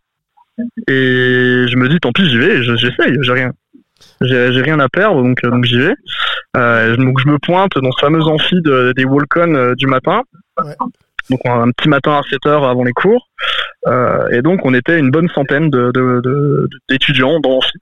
Et 0.89 1.67
je 1.69 1.77
me 1.77 1.89
dis, 1.89 1.99
tant 2.01 2.13
pis, 2.13 2.29
j'y 2.29 2.39
vais. 2.39 2.63
je- 2.63 2.77
J'essaye. 2.77 3.17
J'ai 3.23 3.33
rien, 3.33 3.51
j'ai 4.23 4.63
rien 4.63 4.79
à 4.81 4.89
perdre, 4.89 5.23
donc 5.23 5.39
euh, 5.45 5.51
donc 5.51 5.65
j'y 5.65 5.79
vais. 5.79 5.95
Euh, 6.57 6.97
donc 6.97 7.19
je 7.21 7.29
me 7.29 7.39
pointe 7.39 7.73
dans 7.79 7.93
ce 7.93 8.01
fameux 8.01 8.23
amphi 8.23 8.61
de- 8.63 8.93
des 8.97 9.05
Walk-on 9.05 9.55
euh, 9.55 9.75
du 9.75 9.87
matin. 9.87 10.23
Ouais. 10.63 10.75
Donc 11.31 11.41
un 11.45 11.71
petit 11.71 11.89
matin 11.89 12.19
à 12.19 12.23
7 12.29 12.45
heures 12.47 12.65
avant 12.65 12.85
les 12.85 12.93
cours. 12.93 13.29
Euh, 13.87 14.29
et 14.31 14.43
donc 14.43 14.65
on 14.65 14.75
était 14.75 14.99
une 14.99 15.11
bonne 15.11 15.29
centaine 15.29 15.71
de- 15.71 15.91
de- 15.95 16.21
de- 16.23 16.69
d'étudiants 16.89 17.41
dans 17.41 17.51
l'amphi. 17.55 17.79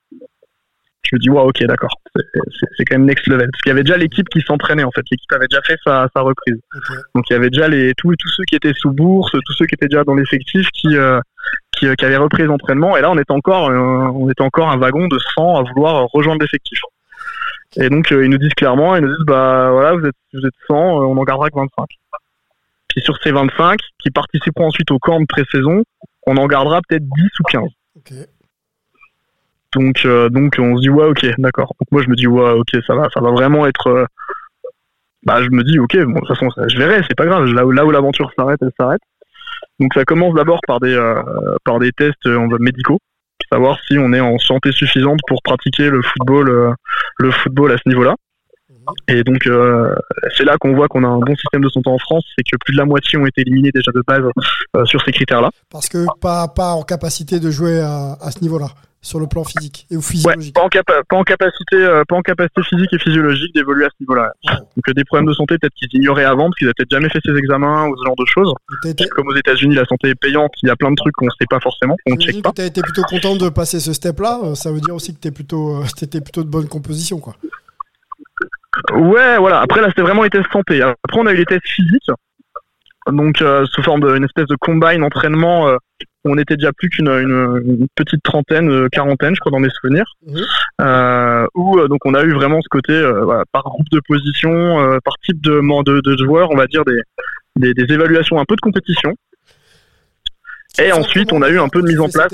Je 1.02 1.16
me 1.16 1.18
dis, 1.20 1.30
waouh, 1.30 1.48
ok, 1.48 1.64
d'accord. 1.64 1.90
C'est- 2.14 2.84
quand 2.84 2.96
même 2.96 3.06
next 3.06 3.26
level. 3.26 3.48
Parce 3.50 3.62
qu'il 3.62 3.70
y 3.70 3.72
avait 3.72 3.82
déjà 3.82 3.96
l'équipe 3.96 4.28
qui 4.28 4.40
s'entraînait, 4.42 4.84
en 4.84 4.90
fait. 4.90 5.02
L'équipe 5.10 5.32
avait 5.32 5.46
déjà 5.48 5.62
fait 5.62 5.76
sa, 5.84 6.08
sa 6.14 6.22
reprise. 6.22 6.56
Donc 7.14 7.24
il 7.28 7.32
y 7.32 7.36
avait 7.36 7.50
déjà 7.50 7.68
les, 7.68 7.94
tous, 7.96 8.14
tous 8.16 8.28
ceux 8.28 8.44
qui 8.44 8.54
étaient 8.56 8.72
sous 8.74 8.90
bourse, 8.92 9.32
tous 9.32 9.52
ceux 9.54 9.66
qui 9.66 9.74
étaient 9.74 9.88
déjà 9.88 10.04
dans 10.04 10.14
l'effectif 10.14 10.66
qui, 10.72 10.96
euh, 10.96 11.20
qui, 11.72 11.86
euh, 11.86 11.94
qui 11.94 12.04
avaient 12.04 12.16
repris 12.16 12.42
les 12.44 12.48
entraînements. 12.48 12.96
Et 12.96 13.00
là, 13.00 13.10
on 13.10 13.18
était 13.18 13.32
encore, 13.32 13.70
euh, 13.70 13.76
on 13.78 14.30
était 14.30 14.42
encore 14.42 14.70
un 14.70 14.76
wagon 14.78 15.08
de 15.08 15.18
100 15.34 15.56
à 15.56 15.62
vouloir 15.62 16.06
rejoindre 16.12 16.42
l'effectif. 16.42 16.78
Et 17.76 17.88
donc, 17.88 18.10
euh, 18.12 18.24
ils 18.24 18.30
nous 18.30 18.38
disent 18.38 18.54
clairement, 18.54 18.96
ils 18.96 19.02
nous 19.02 19.14
disent, 19.14 19.26
bah 19.26 19.70
voilà, 19.70 19.92
vous 19.94 20.04
êtes, 20.06 20.14
vous 20.32 20.44
êtes 20.46 20.54
100, 20.66 20.74
euh, 20.74 21.04
on 21.06 21.16
en 21.16 21.22
gardera 21.24 21.50
que 21.50 21.56
25. 21.56 21.86
Puis 22.88 23.00
sur 23.02 23.16
ces 23.22 23.30
25, 23.30 23.78
qui 24.00 24.10
participeront 24.10 24.66
ensuite 24.66 24.90
au 24.90 24.98
camp 24.98 25.20
de 25.20 25.26
pré-saison, 25.26 25.82
on 26.26 26.36
en 26.36 26.46
gardera 26.46 26.80
peut-être 26.88 27.04
10 27.04 27.22
ou 27.40 27.42
15. 27.44 27.62
ok. 27.96 28.12
Donc, 29.74 30.02
euh, 30.04 30.28
donc 30.28 30.56
on 30.58 30.76
se 30.76 30.80
dit 30.82 30.90
ouais, 30.90 31.06
ok, 31.06 31.24
d'accord. 31.38 31.74
Moi 31.90 32.02
je 32.02 32.08
me 32.08 32.16
dis 32.16 32.26
ouais, 32.26 32.50
ok, 32.50 32.70
ça 32.86 32.94
va, 32.94 33.08
ça 33.14 33.20
va 33.20 33.30
vraiment 33.30 33.66
être. 33.66 33.86
euh, 33.86 34.04
bah 35.22 35.42
je 35.42 35.50
me 35.50 35.62
dis 35.62 35.78
ok, 35.78 35.96
bon 35.98 36.12
de 36.12 36.18
toute 36.20 36.28
façon 36.28 36.48
je 36.68 36.76
verrai, 36.78 37.02
c'est 37.08 37.16
pas 37.16 37.26
grave. 37.26 37.44
Là 37.44 37.64
où 37.86 37.90
l'aventure 37.90 38.32
s'arrête, 38.36 38.58
elle 38.62 38.72
s'arrête. 38.78 39.02
Donc 39.78 39.92
ça 39.94 40.04
commence 40.04 40.34
d'abord 40.34 40.60
par 40.66 40.80
des 40.80 40.94
euh, 40.94 41.22
par 41.64 41.78
des 41.78 41.92
tests 41.92 42.26
médicaux, 42.26 42.98
savoir 43.52 43.78
si 43.86 43.98
on 43.98 44.12
est 44.12 44.20
en 44.20 44.38
santé 44.38 44.72
suffisante 44.72 45.20
pour 45.28 45.42
pratiquer 45.42 45.90
le 45.90 46.02
football 46.02 46.74
le 47.18 47.30
football 47.30 47.72
à 47.72 47.76
ce 47.76 47.88
niveau-là. 47.88 48.16
Et 49.08 49.22
donc 49.24 49.46
euh, 49.46 49.94
c'est 50.36 50.44
là 50.44 50.56
qu'on 50.58 50.74
voit 50.74 50.88
qu'on 50.88 51.04
a 51.04 51.08
un 51.08 51.18
bon 51.18 51.34
système 51.36 51.62
de 51.62 51.68
santé 51.68 51.90
en 51.90 51.98
France, 51.98 52.24
c'est 52.36 52.42
que 52.44 52.56
plus 52.64 52.72
de 52.74 52.78
la 52.78 52.84
moitié 52.84 53.18
ont 53.18 53.26
été 53.26 53.42
éliminés 53.42 53.70
déjà 53.74 53.90
de 53.94 54.02
base 54.06 54.22
euh, 54.76 54.84
sur 54.86 55.00
ces 55.02 55.12
critères-là. 55.12 55.50
Parce 55.70 55.88
que 55.88 56.06
pas, 56.20 56.48
pas 56.48 56.72
en 56.72 56.82
capacité 56.82 57.40
de 57.40 57.50
jouer 57.50 57.80
à, 57.80 58.16
à 58.20 58.30
ce 58.30 58.40
niveau-là, 58.40 58.68
sur 59.02 59.18
le 59.18 59.26
plan 59.26 59.44
physique 59.44 59.86
et 59.90 59.96
ou 59.96 60.00
Ouais, 60.00 60.04
physiologique. 60.04 60.54
pas 60.54 60.60
en, 60.62 60.68
capa- 60.68 61.02
pas 61.08 61.16
en 61.16 61.22
capacité, 61.24 61.76
euh, 61.76 62.02
pas 62.06 62.16
en 62.16 62.20
capacité 62.20 62.62
physique 62.62 62.92
et 62.92 62.98
physiologique 62.98 63.54
d'évoluer 63.54 63.86
à 63.86 63.88
ce 63.88 63.94
niveau-là. 64.00 64.30
Donc 64.44 64.94
des 64.94 65.04
problèmes 65.04 65.26
de 65.26 65.32
santé 65.32 65.56
peut-être 65.58 65.72
qu'ils 65.74 65.88
ignoraient 65.94 66.24
avant 66.26 66.48
parce 66.50 66.56
qu'ils 66.58 66.66
avaient 66.66 66.74
peut-être 66.76 66.90
jamais 66.90 67.08
fait 67.08 67.20
ces 67.24 67.34
examens 67.34 67.88
ou 67.88 67.96
ce 67.96 68.04
genre 68.04 68.16
de 68.18 68.26
choses. 68.26 68.52
Comme 69.12 69.28
aux 69.28 69.36
États-Unis, 69.36 69.74
la 69.74 69.86
santé 69.86 70.08
est 70.10 70.14
payante, 70.14 70.52
il 70.62 70.68
y 70.68 70.70
a 70.70 70.76
plein 70.76 70.90
de 70.90 70.96
trucs 70.96 71.14
qu'on 71.14 71.30
sait 71.30 71.46
pas 71.48 71.60
forcément, 71.60 71.96
qu'on 72.06 72.14
ne 72.14 72.20
check 72.20 72.42
pas. 72.42 72.52
tu 72.54 72.60
as 72.60 72.66
été 72.66 72.82
plutôt 72.82 73.02
content 73.04 73.36
de 73.36 73.48
passer 73.48 73.80
ce 73.80 73.94
step-là. 73.94 74.54
Ça 74.54 74.70
veut 74.70 74.80
dire 74.80 74.94
aussi 74.94 75.14
que 75.14 75.20
tu 75.20 75.32
plutôt, 75.32 75.82
t'étais 75.96 76.20
plutôt 76.20 76.44
de 76.44 76.48
bonne 76.50 76.68
composition. 76.68 77.20
Quoi. 77.20 77.36
Ouais, 78.92 79.38
voilà. 79.38 79.60
Après 79.60 79.80
là, 79.80 79.88
c'était 79.88 80.02
vraiment 80.02 80.22
les 80.22 80.30
tests 80.30 80.50
santé. 80.52 80.82
Après, 80.82 81.18
on 81.18 81.26
a 81.26 81.32
eu 81.32 81.36
les 81.36 81.46
tests 81.46 81.66
physiques. 81.66 82.10
Donc 83.10 83.40
euh, 83.40 83.64
sous 83.66 83.82
forme 83.82 84.00
d'une 84.12 84.24
espèce 84.24 84.46
de 84.46 84.56
combine 84.56 85.02
entraînement, 85.02 85.68
euh, 85.68 85.76
on 86.24 86.36
était 86.36 86.56
déjà 86.56 86.70
plus 86.72 86.90
qu'une 86.90 87.08
une, 87.08 87.62
une 87.64 87.86
petite 87.94 88.22
trentaine, 88.22 88.70
euh, 88.70 88.88
quarantaine, 88.92 89.34
je 89.34 89.40
crois 89.40 89.50
dans 89.50 89.58
mes 89.58 89.70
souvenirs. 89.70 90.04
Euh, 90.80 91.46
où 91.54 91.80
donc 91.88 92.00
on 92.04 92.14
a 92.14 92.22
eu 92.22 92.32
vraiment 92.34 92.60
ce 92.60 92.68
côté 92.68 92.92
voilà, 93.22 93.44
par 93.52 93.62
groupe 93.64 93.88
de 93.90 94.00
position, 94.06 94.98
par 95.02 95.14
type 95.24 95.40
de, 95.40 95.60
de, 95.82 96.00
de 96.00 96.24
joueurs, 96.24 96.50
on 96.50 96.56
va 96.56 96.66
dire 96.66 96.84
des, 96.84 97.00
des, 97.56 97.74
des 97.74 97.92
évaluations 97.92 98.38
un 98.38 98.44
peu 98.44 98.54
de 98.54 98.60
compétition. 98.60 99.14
Et 100.78 100.92
ensuite, 100.92 101.32
on 101.32 101.42
a 101.42 101.48
eu 101.48 101.58
un 101.58 101.68
peu 101.68 101.82
de 101.82 101.88
mise 101.88 102.00
en 102.00 102.08
place, 102.08 102.32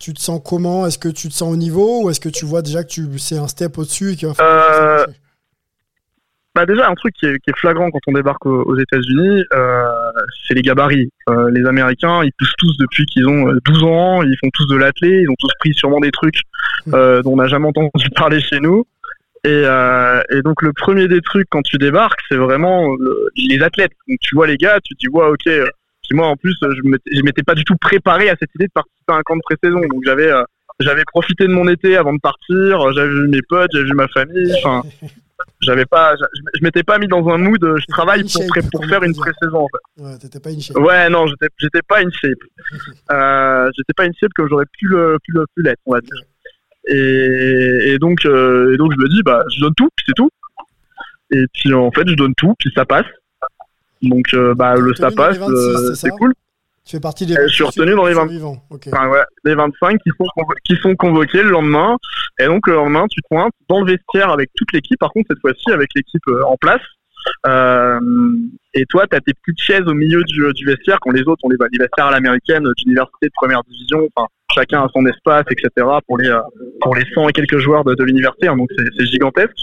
Tu 0.00 0.12
te 0.12 0.20
sens 0.20 0.40
comment? 0.44 0.86
Est-ce 0.86 0.98
que 0.98 1.08
tu 1.08 1.28
te 1.28 1.34
sens 1.34 1.52
au 1.52 1.56
niveau? 1.56 2.02
Ou 2.04 2.10
est-ce 2.10 2.20
que 2.20 2.28
tu 2.28 2.44
vois 2.44 2.62
déjà 2.62 2.82
que 2.82 2.88
tu 2.88 3.18
c'est 3.18 3.38
un 3.38 3.48
step 3.48 3.78
au-dessus 3.78 4.12
et 4.12 4.16
qu'il 4.16 4.28
va 4.28 4.34
falloir 4.34 4.74
s'accrocher 4.74 5.18
Bah 6.54 6.66
déjà 6.66 6.88
un 6.88 6.94
truc 6.94 7.14
qui 7.18 7.26
est, 7.26 7.38
qui 7.40 7.50
est 7.50 7.58
flagrant 7.58 7.90
quand 7.90 7.98
on 8.06 8.12
débarque 8.12 8.46
aux, 8.46 8.62
aux 8.62 8.78
États-Unis, 8.78 9.42
euh, 9.52 9.84
c'est 10.46 10.54
les 10.54 10.62
gabarits. 10.62 11.10
Euh, 11.28 11.50
les 11.52 11.66
Américains, 11.66 12.22
ils 12.22 12.30
poussent 12.38 12.54
tous 12.58 12.76
depuis 12.78 13.04
qu'ils 13.06 13.26
ont 13.26 13.48
euh, 13.48 13.58
12 13.64 13.82
ans, 13.82 14.22
ils 14.22 14.36
font 14.40 14.50
tous 14.54 14.66
de 14.68 14.76
l'athlé, 14.76 15.22
ils 15.22 15.28
ont 15.28 15.34
tous 15.38 15.50
pris 15.58 15.74
sûrement 15.74 15.98
des 15.98 16.12
trucs 16.12 16.38
euh, 16.92 17.22
dont 17.22 17.32
on 17.32 17.36
n'a 17.36 17.48
jamais 17.48 17.66
entendu 17.66 17.90
parler 18.16 18.40
chez 18.40 18.60
nous. 18.60 18.86
Et, 19.42 19.48
euh, 19.50 20.22
et 20.30 20.42
donc 20.42 20.62
le 20.62 20.72
premier 20.72 21.08
des 21.08 21.20
trucs 21.20 21.48
quand 21.50 21.62
tu 21.62 21.76
débarques, 21.76 22.20
c'est 22.30 22.36
vraiment 22.36 22.86
le- 23.00 23.28
les 23.36 23.60
athlètes. 23.60 23.92
Donc 24.08 24.18
tu 24.20 24.36
vois 24.36 24.46
les 24.46 24.56
gars, 24.56 24.78
tu 24.84 24.94
te 24.94 25.00
dis 25.00 25.08
ouais 25.08 25.26
ok. 25.26 25.46
euh, 25.48 25.66
Puis 26.08 26.16
moi 26.16 26.28
en 26.28 26.36
plus, 26.36 26.54
euh, 26.62 26.68
je 27.12 27.22
m'étais- 27.22 27.42
pas 27.42 27.54
du 27.56 27.64
tout 27.64 27.76
préparé 27.76 28.30
à 28.30 28.36
cette 28.38 28.54
idée 28.54 28.66
de 28.68 28.72
participer 28.72 29.12
à 29.12 29.16
un 29.16 29.22
camp 29.22 29.34
de 29.36 29.42
pré-saison. 29.42 29.80
Donc 29.80 30.02
j'avais 30.06 30.30
euh, 30.30 30.44
j'avais 30.80 31.02
profité 31.04 31.46
de 31.48 31.52
mon 31.52 31.66
été 31.68 31.96
avant 31.96 32.14
de 32.14 32.20
partir, 32.20 32.80
euh, 32.80 32.92
j'avais 32.94 33.08
vu 33.12 33.26
mes 33.28 33.42
potes, 33.48 33.70
j'avais 33.72 33.84
vu 33.86 33.92
ma 33.94 34.08
famille. 34.08 34.52
Enfin, 34.64 34.82
j'avais 35.60 35.84
pas, 35.86 36.14
je, 36.16 36.24
je 36.58 36.62
m'étais 36.62 36.82
pas 36.82 36.98
mis 36.98 37.08
dans 37.08 37.26
un 37.28 37.38
mood. 37.38 37.62
euh, 37.64 37.76
Je 37.78 37.86
travaille 37.88 38.22
pour, 38.22 38.30
shape, 38.42 38.70
pour 38.72 38.84
faire 38.86 39.02
une 39.02 39.14
pré-saison 39.14 39.64
en 39.64 39.68
fait. 39.68 40.02
Ouais, 40.02 40.18
t'étais 40.18 40.40
pas 40.40 40.50
initié. 40.50 40.76
Ouais, 40.78 41.08
non, 41.10 41.26
j'étais, 41.26 41.48
j'étais 41.58 41.82
pas 41.82 42.00
in 42.00 42.10
shape. 42.10 42.38
Euh, 43.10 43.70
j'étais 43.76 43.92
pas 43.96 44.04
in 44.04 44.10
shape 44.18 44.32
comme 44.34 44.48
j'aurais 44.48 44.66
pu 44.78 44.86
le, 44.88 45.18
pu 45.24 45.32
le, 45.32 45.44
pu 45.54 45.62
l'être, 45.62 45.80
on 45.86 45.92
va 45.94 46.00
dire. 46.00 46.16
Et, 46.86 47.92
et 47.94 47.98
donc, 47.98 48.24
euh, 48.26 48.74
et 48.74 48.76
donc 48.76 48.92
je 48.92 48.98
me 49.02 49.08
dis, 49.08 49.22
bah, 49.22 49.42
je 49.54 49.60
donne 49.60 49.74
tout, 49.74 49.88
puis 49.96 50.04
c'est 50.08 50.14
tout. 50.14 50.30
Et 51.30 51.44
puis 51.52 51.72
en 51.74 51.90
fait, 51.90 52.06
je 52.08 52.14
donne 52.14 52.34
tout, 52.36 52.54
puis 52.58 52.70
ça 52.74 52.84
passe. 52.84 53.06
Donc, 54.02 54.34
euh, 54.34 54.54
bah, 54.54 54.74
le 54.74 54.94
ça 54.94 55.10
passe, 55.10 55.34
les 55.34 55.40
26, 55.40 55.52
euh, 55.52 55.94
c'est 55.94 56.10
cool. 56.10 56.34
Tu 56.86 56.96
fais 56.96 57.00
partie 57.00 57.24
des 57.24 57.34
je 57.34 57.48
suis 57.48 57.64
retenu 57.64 57.94
dans 57.94 58.04
les 58.06 58.12
20. 58.12 58.20
survivants. 58.22 58.62
Ok. 58.70 58.88
Enfin, 58.92 59.08
ouais, 59.08 59.22
les 59.44 59.54
25 59.54 59.96
qui 60.02 60.10
sont, 60.18 60.26
convo- 60.36 60.54
qui 60.64 60.76
sont 60.76 60.94
convoqués 60.96 61.42
le 61.42 61.48
lendemain. 61.50 61.96
Et 62.38 62.44
donc, 62.44 62.66
le 62.66 62.74
lendemain, 62.74 63.06
tu 63.10 63.22
te 63.22 63.28
pointes 63.30 63.52
dans 63.68 63.80
le 63.80 63.86
vestiaire 63.92 64.28
avec 64.30 64.50
toute 64.54 64.70
l'équipe. 64.72 64.98
Par 64.98 65.10
contre, 65.12 65.28
cette 65.30 65.40
fois-ci, 65.40 65.72
avec 65.72 65.88
l'équipe 65.96 66.20
euh, 66.28 66.42
en 66.46 66.56
place. 66.58 66.82
Euh, 67.46 67.98
et 68.74 68.84
toi, 68.86 69.06
tu 69.10 69.16
as 69.16 69.20
tes 69.20 69.32
petites 69.32 69.60
chaises 69.62 69.86
au 69.86 69.94
milieu 69.94 70.22
du, 70.24 70.44
du 70.52 70.66
vestiaire, 70.66 70.98
quand 71.00 71.10
les 71.12 71.22
autres 71.22 71.42
ont 71.44 71.48
les, 71.48 71.56
les 71.72 71.78
vestiaires 71.78 72.06
à 72.06 72.10
l'américaine 72.10 72.66
euh, 72.66 72.72
d'université 72.76 73.28
de 73.28 73.32
première 73.34 73.62
division. 73.64 74.06
Enfin, 74.14 74.28
chacun 74.54 74.82
a 74.84 74.88
son 74.92 75.06
espace, 75.06 75.44
etc. 75.50 75.86
pour 76.06 76.18
les, 76.18 76.38
pour 76.82 76.94
les 76.94 77.04
100 77.14 77.30
et 77.30 77.32
quelques 77.32 77.56
joueurs 77.58 77.84
de, 77.84 77.94
de 77.94 78.04
l'université. 78.04 78.48
hein, 78.48 78.56
donc, 78.58 78.68
c'est 78.76 79.06
gigantesque. 79.06 79.56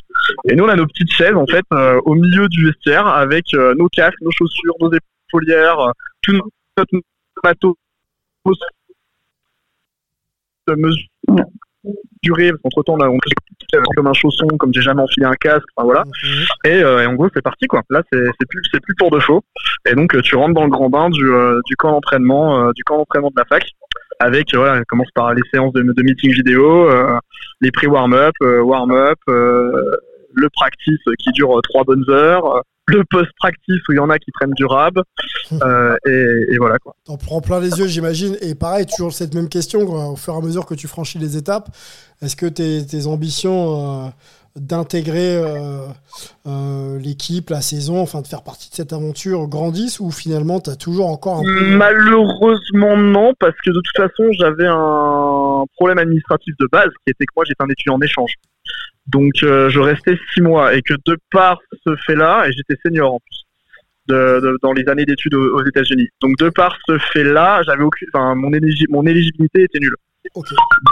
Et 0.49 0.55
nous, 0.55 0.63
on 0.63 0.69
a 0.69 0.76
nos 0.76 0.88
petites 0.88 1.11
chaises, 1.13 1.36
en 1.36 1.45
fait, 1.45 1.63
euh, 1.74 1.99
au 2.05 2.15
milieu 2.15 2.47
du 2.47 2.65
vestiaire, 2.65 3.05
avec 3.05 3.53
euh, 3.53 3.76
nos 3.78 3.89
casques, 3.89 4.19
nos 4.22 4.32
chaussures, 4.32 4.74
nos 4.80 4.89
épaulières, 4.91 5.91
tout 6.24 6.41
notre 6.78 6.97
matos 7.43 7.76
de 10.67 10.76
mesurer, 10.76 12.51
qu'entre 12.63 12.84
temps, 12.84 12.93
on 12.93 13.01
a 13.01 13.09
on 13.09 13.17
comme 13.95 14.07
un 14.07 14.13
chausson, 14.13 14.47
comme 14.59 14.74
j'ai 14.74 14.82
jamais 14.82 15.01
enfilé 15.01 15.26
un 15.26 15.34
casque, 15.34 15.65
enfin 15.76 15.86
voilà. 15.86 16.03
Mhm. 16.03 16.45
Et, 16.65 16.84
euh, 16.84 17.03
et 17.03 17.05
en 17.05 17.13
gros, 17.13 17.30
c'est 17.34 17.41
parti 17.41 17.67
quoi. 17.67 17.82
Là, 17.89 18.03
c'est 18.11 18.19
plus 18.49 18.61
c'est 18.72 18.82
plus 18.82 18.95
pour 18.95 19.11
de 19.11 19.19
faux. 19.19 19.43
Et 19.88 19.95
donc, 19.95 20.13
euh, 20.13 20.22
tu 20.22 20.36
rentres 20.36 20.53
dans 20.53 20.65
le 20.65 20.69
grand 20.69 20.89
bain 20.89 21.09
du, 21.09 21.26
euh, 21.26 21.59
du 21.65 21.76
camp 21.76 21.91
d'entraînement, 21.91 22.67
euh, 22.67 22.72
du 22.74 22.84
camp 22.84 22.97
d'entraînement 22.97 23.30
de 23.30 23.38
la 23.38 23.45
fac. 23.45 23.63
Avec, 24.19 24.53
voilà, 24.53 24.80
on 24.80 24.84
commence 24.88 25.09
par 25.15 25.34
les 25.34 25.41
séances 25.51 25.74
de, 25.74 25.82
de 25.82 26.03
meeting 26.03 26.32
vidéo, 26.32 26.88
les 27.61 27.72
pré-warm-up, 27.72 28.36
euh, 28.43 28.61
warm-up, 28.61 29.17
euh, 29.30 29.95
le 30.34 30.49
practice 30.49 30.99
qui 31.17 31.32
dure 31.32 31.59
trois 31.63 31.84
bonnes 31.84 32.05
heures, 32.09 32.63
le 32.92 33.04
post-practice 33.10 33.82
où 33.88 33.94
il 33.94 33.96
y 33.96 34.00
en 34.00 34.10
a 34.10 34.20
qui 34.20 34.32
prennent 34.32 34.54
du 34.54 34.66
rab, 34.66 35.02
euh, 35.52 35.96
et, 36.06 36.54
et 36.54 36.58
voilà 36.58 36.78
quoi. 36.80 36.96
T'en 37.06 37.18
prends 37.18 37.42
plein 37.42 37.60
les 37.60 37.72
yeux, 37.80 37.88
j'imagine. 37.88 38.38
Et 38.42 38.56
pareil, 38.56 38.86
toujours 38.86 39.14
cette 39.14 39.34
même 39.34 39.50
question, 39.50 39.86
quoi, 39.86 40.10
au 40.10 40.16
fur 40.16 40.34
et 40.34 40.38
à 40.38 40.42
mesure 40.42 40.66
que 40.66 40.76
tu 40.76 40.88
franchis 40.88 41.18
les 41.18 41.38
étapes, 41.38 41.70
est-ce 42.22 42.36
que 42.36 42.46
tes, 42.46 42.86
tes 42.86 43.08
ambitions 43.08 44.06
euh, 44.06 44.10
d'intégrer 44.56 45.38
euh, 45.38 45.88
euh, 46.47 46.99
l'équipe, 46.99 47.49
la 47.49 47.62
saison, 47.62 48.02
enfin 48.02 48.22
de 48.22 48.28
faire 48.28 48.43
partie 48.43 48.70
de 48.70 48.76
cette 48.76 48.91
aventure 48.93 49.47
grandissent 49.47 49.99
ou 50.02 50.12
finalement 50.12 50.60
tu 50.60 50.70
as 50.70 50.76
toujours 50.76 51.08
encore 51.08 51.38
un 51.39 51.43
peu... 51.43 51.76
Malheureusement 51.78 52.97
non, 52.97 53.34
parce 53.39 53.56
que 53.64 53.70
de 53.72 53.80
toute 53.80 53.95
façon 53.95 54.24
j'avais 54.38 54.68
un 54.68 55.64
problème 55.78 55.99
administratif 55.99 56.54
de 56.60 56.68
base 56.72 56.89
qui 57.06 57.12
était 57.12 57.26
que 57.26 57.32
moi 57.36 57.45
j'étais 57.47 57.64
un 57.64 57.70
étudiant 57.70 57.95
en 57.95 58.02
échange. 58.02 58.34
Donc 59.08 59.32
euh, 59.43 59.70
je 59.70 59.80
restais 59.80 60.18
six 60.34 60.41
mois 60.41 60.76
et 60.76 60.82
que 60.82 60.95
de 61.06 61.18
par 61.32 61.60
ce 61.86 61.95
fait-là, 62.06 62.45
et 62.47 62.52
j'étais 62.52 62.76
senior 62.86 63.14
en 63.16 63.20
plus, 63.20 63.43
de, 64.08 64.39
de- 64.41 64.58
dans 64.62 64.74
les 64.74 64.88
années 64.89 65.06
d'études 65.06 65.34
aux, 65.34 65.60
aux 65.60 65.66
États-Unis. 65.66 66.10
Donc 66.22 66.38
de 66.38 66.49
par 66.49 66.78
ce 66.88 66.97
fait-là, 66.97 67.62
j'avais 67.66 67.84
aucune, 67.84 68.10
enfin 68.14 68.36
mon, 68.36 68.52
éligi- 68.52 68.86
mon 68.89 69.06
éligibilité 69.06 69.64
était 69.64 69.80
nulle. 69.80 69.95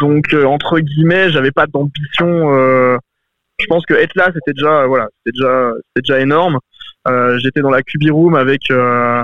Donc 0.02 0.34
euh, 0.34 0.46
entre 0.46 0.80
guillemets, 0.80 1.30
j'avais 1.30 1.52
pas 1.52 1.68
d'ambition. 1.68 2.54
euh, 2.54 2.98
je 3.60 3.66
pense 3.68 3.86
que 3.86 3.94
être 3.94 4.16
là, 4.16 4.30
c'était 4.34 4.54
déjà, 4.54 4.86
voilà, 4.88 5.08
c'était 5.18 5.38
déjà, 5.38 5.72
c'était 5.88 6.14
déjà 6.14 6.22
énorme. 6.22 6.60
Euh, 7.08 7.38
J'étais 7.40 7.62
dans 7.62 7.70
la 7.70 7.82
QB 7.82 8.12
room 8.12 8.36
avec 8.36 8.72
euh, 8.72 9.24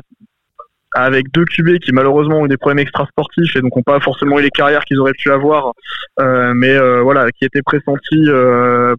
avec 0.94 1.32
deux 1.34 1.46
QB 1.46 1.80
qui 1.80 1.92
malheureusement 1.92 2.40
ont 2.40 2.48
des 2.48 2.58
problèmes 2.58 2.80
extrasportifs 2.80 3.56
et 3.56 3.62
donc 3.62 3.76
n'ont 3.76 3.84
pas 3.84 4.00
forcément 4.00 4.40
eu 4.40 4.44
les 4.44 4.50
carrières 4.50 4.86
qu'ils 4.86 4.98
auraient 4.98 5.14
pu 5.18 5.30
avoir, 5.30 5.74
euh, 6.22 6.54
mais 6.56 6.78
voilà, 7.02 7.30
qui 7.32 7.44
étaient 7.44 7.62
pressentis 7.62 8.28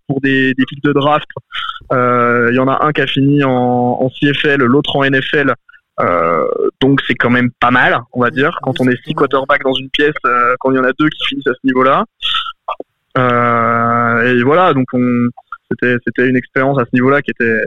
pour 0.07 0.20
des, 0.20 0.53
des 0.53 0.64
pics 0.68 0.84
de 0.84 0.93
draft. 0.93 1.26
Il 1.91 2.55
y 2.55 2.59
en 2.59 2.68
a 2.68 2.84
un 2.84 2.93
qui 2.93 3.01
a 3.01 3.07
fini 3.07 3.43
en, 3.45 3.51
en 3.51 4.11
CFL, 4.11 4.62
l'autre 4.62 4.95
en 4.97 5.05
NFL. 5.05 5.55
Donc 6.82 7.01
c'est 7.07 7.14
quand 7.14 7.30
même 7.30 7.49
pas 7.61 7.70
mal, 7.70 7.99
on 8.12 8.20
va 8.20 8.28
dire, 8.28 8.59
quand 8.62 8.78
on 8.78 8.89
est 8.89 9.03
six 9.03 9.14
quarterbacks 9.14 9.64
dans 9.64 9.72
une 9.72 9.89
pièce, 9.89 10.14
quand 10.61 10.70
il 10.72 10.76
y 10.76 10.78
en 10.78 10.84
a 10.84 10.93
deux 10.99 11.09
qui 11.09 11.28
finissent 11.28 11.47
à 11.47 11.55
ce 11.55 11.66
niveau-là. 11.66 12.05
Euh, 13.16 14.38
et 14.38 14.42
voilà, 14.42 14.74
donc 14.74 14.86
on, 14.92 15.28
c'était 15.70 15.96
c'était 16.06 16.28
une 16.28 16.36
expérience 16.36 16.78
à 16.78 16.84
ce 16.84 16.90
niveau-là 16.94 17.22
qui 17.22 17.30
était 17.30 17.60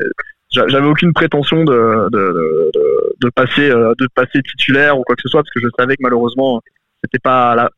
j'a- 0.51 0.67
j'avais 0.67 0.87
aucune 0.87 1.13
prétention 1.13 1.63
de 1.63 2.09
de, 2.11 2.71
de, 3.21 3.29
passer 3.29 3.69
euh, 3.69 3.93
de 3.97 4.07
passer 4.13 4.41
titulaire 4.43 4.97
ou 4.99 5.03
quoi 5.03 5.15
que 5.15 5.21
ce 5.23 5.29
soit 5.29 5.41
parce 5.41 5.53
que 5.53 5.59
je 5.61 5.67
savais 5.77 5.95
que 5.95 6.03
malheureusement 6.03 6.61
c'était 7.03 7.19
pas 7.19 7.69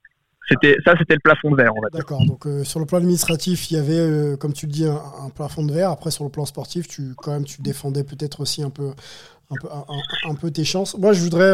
c'était 0.50 0.76
ça 0.84 0.96
c'était 0.98 1.14
le 1.14 1.22
plafond 1.22 1.52
de 1.52 1.56
verre 1.56 1.72
on 1.76 1.82
va. 1.82 1.88
D'accord, 1.94 2.26
donc 2.26 2.46
euh, 2.46 2.64
sur 2.64 2.80
le 2.80 2.86
plan 2.86 2.98
administratif, 2.98 3.72
il 3.72 3.76
y 3.76 3.78
avait, 3.78 4.38
comme 4.38 4.54
tu 4.54 4.66
le 4.66 4.72
dis, 4.72 4.86
un, 4.86 5.30
plafond 5.30 5.64
de 5.64 5.72
verre. 5.72 5.92
Après, 5.92 6.12
sur 6.12 6.24
le 6.26 6.30
plan 6.30 6.46
sportif, 6.46 6.88
tu, 6.88 7.14
quand 7.16 7.32
même, 7.32 7.46
tu 7.46 7.62
défendais 7.62 8.04
peut-être 8.04 8.42
aussi 8.42 8.64
un 8.64 8.72
peu, 8.72 8.92
un 9.52 10.36
peu, 10.36 10.52
tes 10.52 10.66
chances. 10.66 10.98
Moi, 10.98 11.14
je 11.14 11.22
voudrais 11.22 11.54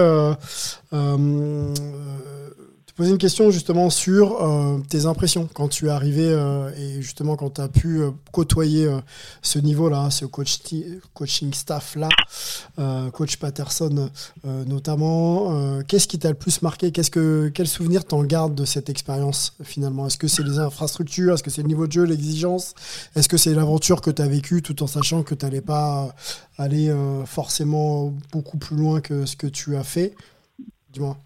poser 2.97 3.11
une 3.11 3.19
question 3.19 3.51
justement 3.51 3.91
sur 3.91 4.43
euh, 4.43 4.79
tes 4.89 5.05
impressions 5.05 5.47
quand 5.53 5.67
tu 5.67 5.85
es 5.85 5.89
arrivé 5.89 6.25
euh, 6.25 6.71
et 6.75 6.99
justement 6.99 7.35
quand 7.35 7.51
tu 7.51 7.61
as 7.61 7.67
pu 7.67 8.01
euh, 8.01 8.09
côtoyer 8.31 8.89
ce 9.43 9.59
niveau-là, 9.59 10.09
ce 10.09 10.25
coach 10.25 10.57
coaching 11.13 11.53
staff-là, 11.53 12.09
coach 13.11 13.37
Patterson 13.37 14.09
notamment. 14.43 15.81
Qu'est-ce 15.87 16.07
qui 16.07 16.17
t'a 16.19 16.29
le 16.29 16.35
plus 16.35 16.61
marqué? 16.61 16.91
Qu'est-ce 16.91 17.11
que 17.11 17.51
quel 17.53 17.67
souvenir 17.67 18.05
t'en 18.05 18.23
gardes 18.23 18.55
de 18.55 18.65
cette 18.65 18.89
expérience 18.89 19.53
finalement? 19.63 20.07
Est-ce 20.07 20.17
que 20.17 20.27
c'est 20.27 20.43
les 20.43 20.57
infrastructures? 20.57 21.35
Est-ce 21.35 21.43
que 21.43 21.51
c'est 21.51 21.61
le 21.61 21.67
niveau 21.67 21.87
de 21.87 21.91
jeu, 21.91 22.03
l'exigence? 22.03 22.73
Est-ce 23.15 23.29
que 23.29 23.37
c'est 23.37 23.53
l'aventure 23.53 24.01
que 24.01 24.11
tu 24.11 24.21
as 24.21 24.27
vécue 24.27 24.61
tout 24.61 24.81
en 24.81 24.87
sachant 24.87 25.23
que 25.23 25.35
tu 25.35 25.45
n'allais 25.45 25.61
pas 25.61 26.15
aller 26.57 26.93
forcément 27.25 28.13
beaucoup 28.31 28.57
plus 28.57 28.75
loin 28.75 29.01
que 29.01 29.25
ce 29.25 29.35
que 29.35 29.47
tu 29.47 29.75
as 29.75 29.83
fait? 29.83 30.15
Dis-moi. 30.91 31.17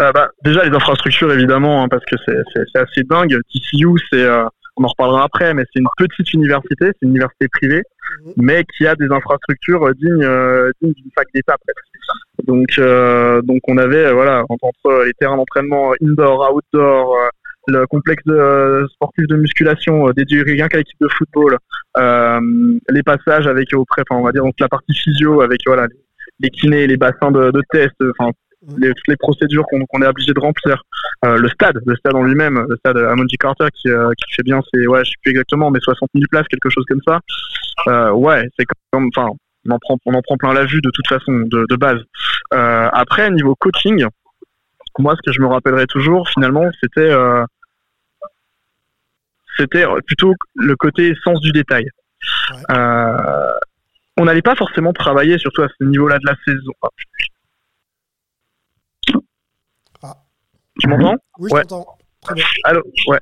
Euh, 0.00 0.10
bah, 0.12 0.30
déjà 0.44 0.64
les 0.64 0.74
infrastructures 0.74 1.32
évidemment 1.32 1.84
hein, 1.84 1.88
parce 1.88 2.04
que 2.04 2.16
c'est 2.26 2.78
assez 2.78 3.02
dingue. 3.04 3.38
TCU 3.52 3.86
c'est 4.10 4.24
euh, 4.24 4.44
on 4.76 4.84
en 4.84 4.88
reparlera 4.88 5.24
après 5.24 5.54
mais 5.54 5.62
c'est 5.72 5.78
une 5.80 5.86
petite 5.96 6.32
université, 6.32 6.86
c'est 6.86 7.02
une 7.02 7.10
université 7.10 7.46
privée 7.48 7.82
Mhm. 8.26 8.32
mais 8.36 8.64
qui 8.76 8.86
a 8.86 8.94
des 8.94 9.06
infrastructures 9.10 9.82
euh, 9.84 9.92
dignes 9.94 10.24
euh, 10.24 10.70
dignes 10.80 10.92
d'une 10.92 11.10
fac 11.16 11.26
d'État 11.34 11.56
presque. 11.64 12.46
Donc 12.46 12.78
euh, 12.78 13.42
donc 13.42 13.60
on 13.68 13.76
avait 13.78 14.12
voilà 14.12 14.44
entre 14.48 15.04
les 15.04 15.12
terrains 15.14 15.36
d'entraînement 15.36 15.92
indoor, 16.02 16.54
outdoor, 16.54 17.16
euh, 17.16 17.28
le 17.66 17.86
complexe 17.86 18.22
de, 18.26 18.86
sportif 18.92 19.26
de 19.26 19.36
musculation 19.36 20.10
dédié 20.10 20.42
rien 20.42 20.68
qu'à 20.68 20.78
l'équipe 20.78 21.00
de 21.00 21.08
football, 21.08 21.56
euh, 21.96 22.40
les 22.90 23.02
passages 23.02 23.46
avec 23.46 23.72
auprès 23.74 24.02
enfin 24.08 24.20
on 24.20 24.24
va 24.24 24.32
dire 24.32 24.42
donc 24.42 24.54
la 24.60 24.68
partie 24.68 24.94
physio 24.94 25.40
avec 25.40 25.60
voilà 25.66 25.86
les, 25.86 25.96
les 26.40 26.50
kinés, 26.50 26.86
les 26.86 26.96
bassins 26.98 27.30
de, 27.30 27.50
de 27.50 27.62
test, 27.70 27.94
enfin 28.18 28.30
les, 28.76 28.88
toutes 28.88 29.08
les 29.08 29.16
procédures 29.16 29.64
qu'on 29.66 30.02
est 30.02 30.06
obligé 30.06 30.32
de 30.32 30.40
remplir. 30.40 30.82
Euh, 31.24 31.36
le 31.36 31.48
stade, 31.48 31.80
le 31.86 31.96
stade 31.96 32.14
en 32.14 32.22
lui-même, 32.22 32.64
le 32.68 32.76
stade 32.76 32.96
Amonji 32.96 33.36
Carter 33.36 33.68
qui, 33.74 33.88
euh, 33.88 34.10
qui 34.16 34.34
fait 34.34 34.42
bien, 34.42 34.60
c'est 34.72 34.86
ouais, 34.86 35.04
je 35.04 35.10
sais 35.10 35.16
plus 35.22 35.30
exactement, 35.30 35.70
mais 35.70 35.80
60 35.80 36.08
000 36.14 36.24
places, 36.30 36.46
quelque 36.48 36.70
chose 36.70 36.84
comme 36.88 37.00
ça. 37.06 37.20
Euh, 37.88 38.10
ouais, 38.12 38.48
c'est 38.58 38.66
comme, 38.92 39.10
enfin, 39.14 39.30
on 39.66 39.70
en 39.70 39.78
prend, 39.78 39.98
on 40.06 40.14
en 40.14 40.22
prend 40.22 40.36
plein 40.36 40.52
la 40.52 40.64
vue 40.64 40.80
de 40.80 40.90
toute 40.90 41.06
façon, 41.08 41.32
de, 41.32 41.66
de 41.68 41.76
base. 41.76 42.00
Après, 42.50 43.30
niveau 43.30 43.54
coaching, 43.56 44.06
moi, 44.98 45.16
ce 45.16 45.22
que 45.28 45.34
je 45.34 45.40
me 45.40 45.46
rappellerai 45.46 45.86
toujours, 45.86 46.28
finalement, 46.28 46.68
c'était, 46.80 47.12
c'était 49.58 49.84
plutôt 50.06 50.34
le 50.54 50.76
côté 50.76 51.14
sens 51.24 51.40
du 51.40 51.50
détail. 51.52 51.88
Ouais. 52.52 52.74
On 54.16 54.26
n'allait 54.26 54.42
pas 54.42 54.54
forcément 54.54 54.92
travailler, 54.92 55.38
surtout 55.38 55.62
à 55.62 55.68
ce 55.68 55.84
niveau-là 55.84 56.18
de 56.18 56.26
la 56.26 56.36
saison. 56.44 56.72
Ah, 56.82 56.88
Ah. 60.02 60.16
Tu 60.80 60.88
m'entends 60.88 61.16
Oui, 61.38 61.48
je 61.50 61.54
Ouais. 61.56 61.62
t'entends. 61.64 61.96
Très 62.22 62.34
bien. 62.34 62.44
Allô, 62.64 62.82
ouais. 63.08 63.18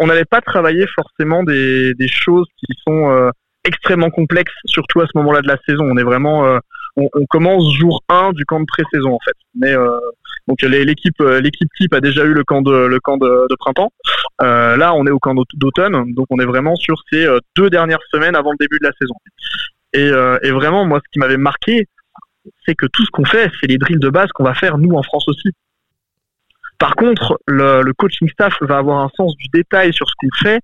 On 0.00 0.06
n'allait 0.06 0.24
pas 0.24 0.40
travailler 0.40 0.86
forcément 0.94 1.42
des, 1.44 1.94
des 1.94 2.08
choses 2.08 2.46
qui 2.58 2.66
sont 2.86 3.10
euh, 3.10 3.30
extrêmement 3.64 4.10
complexes, 4.10 4.52
surtout 4.66 5.00
à 5.00 5.06
ce 5.06 5.16
moment-là 5.18 5.40
de 5.40 5.48
la 5.48 5.56
saison. 5.68 5.84
On 5.84 5.96
est 5.96 6.02
vraiment, 6.02 6.46
euh, 6.46 6.58
on, 6.96 7.08
on 7.14 7.26
commence 7.26 7.72
jour 7.76 8.02
1 8.08 8.32
du 8.32 8.44
camp 8.44 8.60
de 8.60 8.64
pré-saison 8.66 9.14
en 9.14 9.18
fait. 9.24 9.36
Mais 9.54 9.72
euh, 9.72 9.88
donc 10.48 10.62
l'équipe, 10.62 11.18
l'équipe 11.20 11.68
type 11.76 11.94
a 11.94 12.00
déjà 12.00 12.24
eu 12.24 12.32
le 12.32 12.42
camp 12.42 12.60
de, 12.62 12.72
le 12.86 12.98
camp 13.00 13.18
de, 13.18 13.46
de 13.48 13.54
printemps. 13.56 13.92
Euh, 14.42 14.76
là, 14.76 14.94
on 14.94 15.06
est 15.06 15.10
au 15.10 15.18
camp 15.20 15.34
d'aut- 15.34 15.44
d'automne, 15.54 16.12
donc 16.14 16.26
on 16.30 16.38
est 16.40 16.46
vraiment 16.46 16.74
sur 16.76 16.96
ces 17.12 17.26
deux 17.56 17.70
dernières 17.70 18.02
semaines 18.12 18.34
avant 18.34 18.50
le 18.52 18.56
début 18.58 18.78
de 18.80 18.86
la 18.86 18.92
saison. 19.00 19.14
Et, 19.92 20.10
euh, 20.10 20.38
et 20.42 20.50
vraiment, 20.50 20.84
moi, 20.84 21.00
ce 21.04 21.08
qui 21.12 21.18
m'avait 21.18 21.36
marqué, 21.36 21.86
c'est 22.66 22.74
que 22.74 22.86
tout 22.86 23.04
ce 23.04 23.10
qu'on 23.10 23.24
fait, 23.24 23.50
c'est 23.60 23.66
les 23.68 23.78
drills 23.78 23.98
de 24.00 24.10
base 24.10 24.28
qu'on 24.32 24.44
va 24.44 24.54
faire 24.54 24.76
nous 24.78 24.94
en 24.96 25.02
France 25.02 25.24
aussi. 25.28 25.50
Par 26.78 26.94
contre, 26.94 27.38
le, 27.46 27.82
le 27.82 27.92
coaching 27.92 28.28
staff 28.30 28.54
va 28.60 28.78
avoir 28.78 28.98
un 29.00 29.10
sens 29.16 29.36
du 29.36 29.46
détail 29.52 29.92
sur 29.92 30.06
ce 30.08 30.12
qu'on 30.18 30.28
fait 30.48 30.60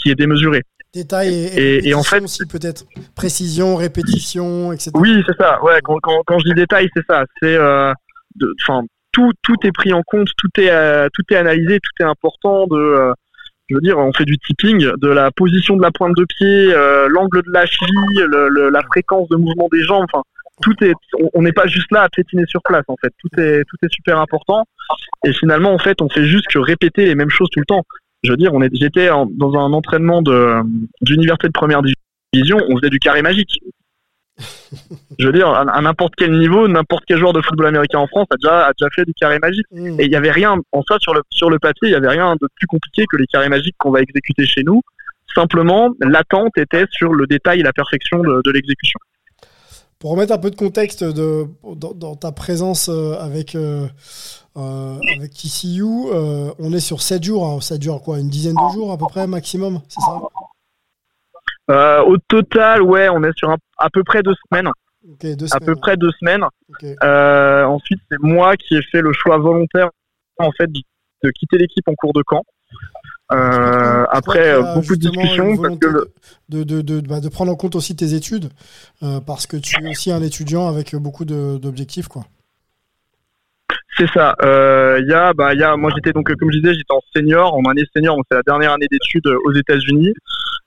qui 0.00 0.10
est 0.10 0.14
démesuré. 0.14 0.62
Détail 0.94 1.34
et, 1.34 1.76
Et- 1.76 1.88
et 1.90 1.94
en 1.94 2.02
fait- 2.02 2.20
aussi 2.22 2.46
peut-être. 2.46 2.84
Précision, 3.14 3.76
répétition, 3.76 4.72
etc. 4.72 4.90
Oui, 4.94 5.22
c'est 5.26 5.36
ça. 5.36 5.62
Ouais, 5.62 5.78
quand, 5.84 5.98
quand, 6.02 6.22
quand 6.26 6.38
je 6.38 6.44
dis 6.44 6.54
détail, 6.54 6.88
c'est 6.96 7.04
ça. 7.08 7.24
C'est, 7.40 7.54
euh, 7.56 7.92
tout, 9.12 9.32
tout 9.42 9.54
est 9.64 9.72
pris 9.72 9.92
en 9.92 10.02
compte, 10.02 10.28
tout 10.36 10.48
est, 10.60 10.70
euh, 10.70 11.08
tout 11.12 11.22
est 11.30 11.36
analysé, 11.36 11.78
tout 11.80 12.02
est 12.02 12.06
important. 12.08 12.66
De, 12.66 12.76
euh, 12.76 13.12
je 13.68 13.74
veux 13.74 13.80
dire, 13.80 13.98
on 13.98 14.12
fait 14.12 14.24
du 14.24 14.38
tipping, 14.38 14.78
de 14.96 15.08
la 15.08 15.30
position 15.30 15.76
de 15.76 15.82
la 15.82 15.90
pointe 15.90 16.16
de 16.16 16.24
pied, 16.24 16.72
l'angle 17.10 17.42
de 17.42 17.52
la 17.52 17.66
cheville, 17.66 18.24
le- 18.26 18.48
le- 18.48 18.70
la 18.70 18.82
fréquence 18.82 19.28
de 19.28 19.36
mouvement 19.36 19.68
des 19.70 19.82
jambes. 19.82 20.06
Enfin, 20.12 20.22
tout 20.62 20.74
est, 20.82 20.94
on- 21.34 21.42
n'est 21.42 21.52
pas 21.52 21.66
juste 21.66 21.90
là 21.92 22.02
à 22.02 22.08
piétiner 22.08 22.44
sur 22.46 22.60
place. 22.62 22.84
En 22.88 22.96
fait, 23.00 23.12
tout 23.18 23.40
est, 23.40 23.64
tout 23.64 23.76
est 23.82 23.92
super 23.92 24.18
important. 24.18 24.64
Et 25.24 25.32
finalement, 25.32 25.72
en 25.72 25.78
fait, 25.78 26.00
on 26.02 26.08
fait 26.08 26.24
juste 26.24 26.46
que 26.48 26.58
répéter 26.58 27.06
les 27.06 27.14
mêmes 27.14 27.30
choses 27.30 27.48
tout 27.50 27.60
le 27.60 27.66
temps. 27.66 27.84
Je 28.22 28.30
veux 28.30 28.36
dire, 28.36 28.52
on 28.54 28.62
est, 28.62 28.70
j'étais 28.74 29.08
dans 29.08 29.54
un 29.54 29.72
entraînement 29.72 30.22
de, 30.22 30.56
d'université 31.02 31.48
de 31.48 31.52
première 31.52 31.82
division, 31.82 32.58
on 32.68 32.76
faisait 32.76 32.90
du 32.90 32.98
carré 32.98 33.22
magique. 33.22 33.60
Je 35.18 35.26
veux 35.26 35.32
dire, 35.32 35.48
à, 35.48 35.62
à 35.62 35.80
n'importe 35.80 36.14
quel 36.16 36.32
niveau, 36.38 36.68
n'importe 36.68 37.04
quel 37.06 37.18
joueur 37.18 37.32
de 37.32 37.40
football 37.40 37.66
américain 37.66 37.98
en 37.98 38.06
France 38.06 38.26
a 38.30 38.36
déjà, 38.36 38.66
a 38.66 38.72
déjà 38.76 38.88
fait 38.94 39.04
du 39.04 39.14
carré 39.14 39.38
magique. 39.38 39.66
Mmh. 39.72 40.00
Et 40.00 40.04
il 40.06 40.12
y 40.12 40.16
avait 40.16 40.30
rien, 40.30 40.56
en 40.72 40.82
ça, 40.82 40.96
sur 41.00 41.14
le, 41.14 41.22
sur 41.30 41.50
le 41.50 41.58
papier, 41.58 41.88
il 41.88 41.92
y 41.92 41.94
avait 41.96 42.08
rien 42.08 42.34
de 42.34 42.48
plus 42.56 42.66
compliqué 42.66 43.04
que 43.10 43.16
les 43.16 43.26
carrés 43.26 43.48
magiques 43.48 43.74
qu'on 43.78 43.90
va 43.90 44.00
exécuter 44.00 44.46
chez 44.46 44.62
nous. 44.62 44.82
Simplement, 45.34 45.90
l'attente 46.00 46.56
était 46.56 46.86
sur 46.90 47.12
le 47.14 47.26
détail 47.26 47.60
et 47.60 47.62
la 47.62 47.72
perfection 47.72 48.18
de, 48.20 48.40
de 48.44 48.50
l'exécution. 48.50 48.98
Pour 50.00 50.12
remettre 50.12 50.32
un 50.32 50.38
peu 50.38 50.50
de 50.50 50.56
contexte 50.56 51.02
de, 51.02 51.46
dans, 51.74 51.92
dans 51.92 52.14
ta 52.14 52.30
présence 52.30 52.88
euh, 52.88 53.14
avec, 53.18 53.56
euh, 53.56 53.88
euh, 54.56 54.96
avec 55.18 55.32
TCU, 55.32 55.82
euh, 55.82 56.52
on 56.60 56.72
est 56.72 56.78
sur 56.80 57.02
7 57.02 57.22
jours. 57.24 57.46
hein. 57.48 57.60
Ça 57.60 57.78
dure 57.78 58.00
quoi 58.02 58.20
Une 58.20 58.28
dizaine 58.28 58.54
de 58.54 58.72
jours 58.74 58.92
à 58.92 58.96
peu 58.98 59.06
près 59.08 59.26
maximum 59.26 59.80
C'est 59.88 60.00
ça? 60.00 60.20
Euh, 61.70 62.02
au 62.04 62.16
total, 62.16 62.80
ouais, 62.82 63.08
on 63.08 63.22
est 63.24 63.36
sur 63.36 63.50
un- 63.50 63.56
à 63.76 63.90
peu 63.90 64.04
près 64.04 64.22
deux 64.22 64.34
semaines. 64.48 64.70
Deux 65.20 65.46
À 65.52 65.58
peu 65.60 65.74
près 65.80 65.96
deux 65.96 66.12
semaines. 66.20 66.44
Ensuite, 67.66 68.00
c'est 68.10 68.18
moi 68.20 68.56
qui 68.56 68.76
ai 68.76 68.82
fait 68.82 69.00
le 69.00 69.12
choix 69.12 69.36
volontaire, 69.38 69.90
en 70.38 70.52
fait, 70.52 70.70
de 70.70 71.30
quitter 71.30 71.58
l'équipe 71.58 71.86
en 71.88 71.94
cours 71.94 72.12
de 72.12 72.22
camp. 72.22 72.44
Euh, 73.30 74.04
après 74.10 74.50
a 74.50 74.74
beaucoup 74.74 74.96
de 74.96 75.00
discussions, 75.00 75.44
une 75.50 75.56
parce 75.56 75.58
volonté 75.58 75.86
que 75.86 75.92
le- 75.92 76.12
de, 76.48 76.62
de, 76.62 76.80
de, 76.80 77.00
bah, 77.00 77.20
de 77.20 77.28
prendre 77.28 77.52
en 77.52 77.56
compte 77.56 77.76
aussi 77.76 77.94
tes 77.94 78.14
études, 78.14 78.48
euh, 79.02 79.20
parce 79.20 79.46
que 79.46 79.56
tu 79.58 79.84
es 79.84 79.90
aussi 79.90 80.10
un 80.10 80.22
étudiant 80.22 80.66
avec 80.66 80.94
beaucoup 80.96 81.24
d'objectifs. 81.26 82.08
quoi. 82.08 82.24
C'est 83.98 84.08
ça. 84.14 84.34
Euh, 84.42 84.98
Il 85.02 85.10
y 85.10 85.12
a, 85.12 85.32
bah, 85.34 85.54
y 85.54 85.62
a, 85.62 85.76
moi 85.76 85.90
j'étais 85.94 86.12
donc, 86.12 86.32
comme 86.36 86.50
je 86.50 86.58
disais, 86.58 86.72
j'étais 86.72 86.92
en 86.92 87.00
senior, 87.14 87.54
en 87.54 87.62
année 87.64 87.82
senior, 87.94 88.16
donc 88.16 88.24
c'est 88.30 88.36
la 88.36 88.42
dernière 88.46 88.72
année 88.72 88.86
d'études 88.90 89.26
aux 89.26 89.52
États-Unis. 89.52 90.14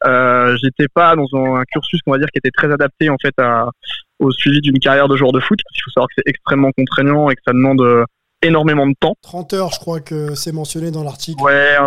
Euh, 0.05 0.55
j'étais 0.61 0.87
pas 0.93 1.15
dans 1.15 1.25
un, 1.33 1.61
un 1.61 1.63
cursus 1.63 1.99
qu'on 2.01 2.11
va 2.11 2.17
dire 2.17 2.27
qui 2.27 2.39
était 2.39 2.51
très 2.51 2.71
adapté 2.71 3.09
en 3.09 3.17
fait 3.21 3.33
à, 3.39 3.69
au 4.19 4.31
suivi 4.31 4.59
d'une 4.61 4.79
carrière 4.79 5.07
de 5.07 5.15
joueur 5.15 5.31
de 5.31 5.39
foot. 5.39 5.59
Il 5.75 5.81
faut 5.83 5.91
savoir 5.91 6.07
que 6.09 6.13
c'est 6.17 6.29
extrêmement 6.29 6.71
contraignant 6.77 7.29
et 7.29 7.35
que 7.35 7.41
ça 7.45 7.53
demande 7.53 7.81
énormément 8.43 8.85
de 8.87 8.93
temps. 8.99 9.15
30 9.21 9.53
heures, 9.53 9.71
je 9.71 9.79
crois 9.79 9.99
que 9.99 10.35
c'est 10.35 10.51
mentionné 10.51 10.91
dans 10.91 11.03
l'article. 11.03 11.41
Ouais, 11.41 11.77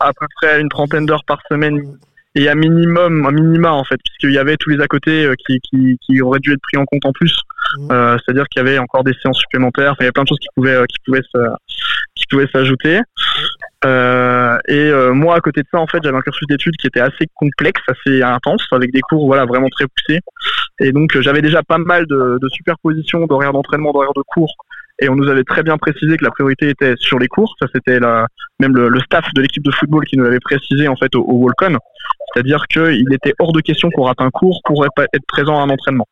à- 0.00 0.12
peu 0.12 0.26
près 0.40 0.60
une 0.60 0.68
trentaine 0.68 1.06
d'heures 1.06 1.24
par 1.26 1.40
semaine 1.50 1.80
et 2.34 2.48
à 2.48 2.54
minimum, 2.54 3.24
un 3.26 3.30
minima 3.30 3.72
en 3.72 3.84
fait, 3.84 3.96
puisqu'il 4.04 4.32
y 4.32 4.38
avait 4.38 4.56
tous 4.58 4.68
les 4.70 4.82
à 4.82 4.86
côté 4.86 5.24
euh, 5.24 5.34
qui, 5.46 5.58
qui, 5.60 5.98
qui 6.04 6.20
auraient 6.20 6.38
dû 6.38 6.52
être 6.52 6.60
pris 6.60 6.76
en 6.76 6.84
compte 6.84 7.04
en 7.06 7.12
plus. 7.12 7.34
Mhm. 7.78 7.88
Euh, 7.92 8.18
C'est-à-dire 8.18 8.44
qu'il 8.48 8.62
y 8.62 8.68
avait 8.68 8.78
encore 8.78 9.04
des 9.04 9.14
séances 9.22 9.38
supplémentaires. 9.38 9.92
Enfin, 9.92 9.98
il 10.00 10.04
y 10.04 10.06
avait 10.06 10.12
plein 10.12 10.24
de 10.24 10.28
choses 10.28 10.38
qui 10.38 10.48
pouvaient, 10.54 10.74
euh, 10.76 10.84
qui 10.86 10.98
pouvaient, 11.04 11.22
qui 12.14 12.24
pouvaient 12.28 12.48
s'ajouter. 12.52 13.00
Euh, 13.84 14.58
et 14.68 14.74
euh, 14.90 15.12
moi, 15.12 15.36
à 15.36 15.40
côté 15.40 15.62
de 15.62 15.66
ça, 15.70 15.78
en 15.78 15.86
fait, 15.86 15.98
j'avais 16.02 16.16
un 16.16 16.22
cursus 16.22 16.46
d'études 16.48 16.76
qui 16.76 16.86
était 16.86 17.00
assez 17.00 17.26
complexe, 17.34 17.80
assez 17.88 18.22
intense, 18.22 18.66
avec 18.72 18.92
des 18.92 19.00
cours 19.00 19.26
voilà 19.26 19.44
vraiment 19.44 19.68
très 19.68 19.86
poussés. 19.86 20.20
Et 20.80 20.92
donc, 20.92 21.14
euh, 21.14 21.22
j'avais 21.22 21.42
déjà 21.42 21.62
pas 21.62 21.78
mal 21.78 22.06
de, 22.06 22.38
de 22.40 22.48
superpositions 22.48 23.26
d'horaires 23.26 23.52
d'entraînement, 23.52 23.92
d'horaires 23.92 24.14
de 24.16 24.22
cours. 24.22 24.54
Et 24.98 25.10
on 25.10 25.14
nous 25.14 25.28
avait 25.28 25.44
très 25.44 25.62
bien 25.62 25.76
précisé 25.76 26.16
que 26.16 26.24
la 26.24 26.30
priorité 26.30 26.70
était 26.70 26.94
sur 26.96 27.18
les 27.18 27.28
cours. 27.28 27.54
Ça, 27.60 27.66
c'était 27.74 28.00
la, 28.00 28.26
même 28.60 28.74
le, 28.74 28.88
le 28.88 29.00
staff 29.00 29.26
de 29.34 29.42
l'équipe 29.42 29.62
de 29.62 29.70
football 29.70 30.04
qui 30.06 30.16
nous 30.16 30.24
l'avait 30.24 30.40
précisé 30.40 30.88
en 30.88 30.96
fait 30.96 31.14
au, 31.14 31.22
au 31.22 31.34
Walcon. 31.34 31.76
C'est-à-dire 32.32 32.66
qu'il 32.68 33.12
était 33.12 33.34
hors 33.38 33.52
de 33.52 33.60
question 33.60 33.90
qu'on 33.90 34.04
rate 34.04 34.20
un 34.20 34.30
cours 34.30 34.60
pour 34.64 34.84
être 34.84 35.26
présent 35.28 35.58
à 35.60 35.64
un 35.64 35.70
entraînement. 35.70 36.08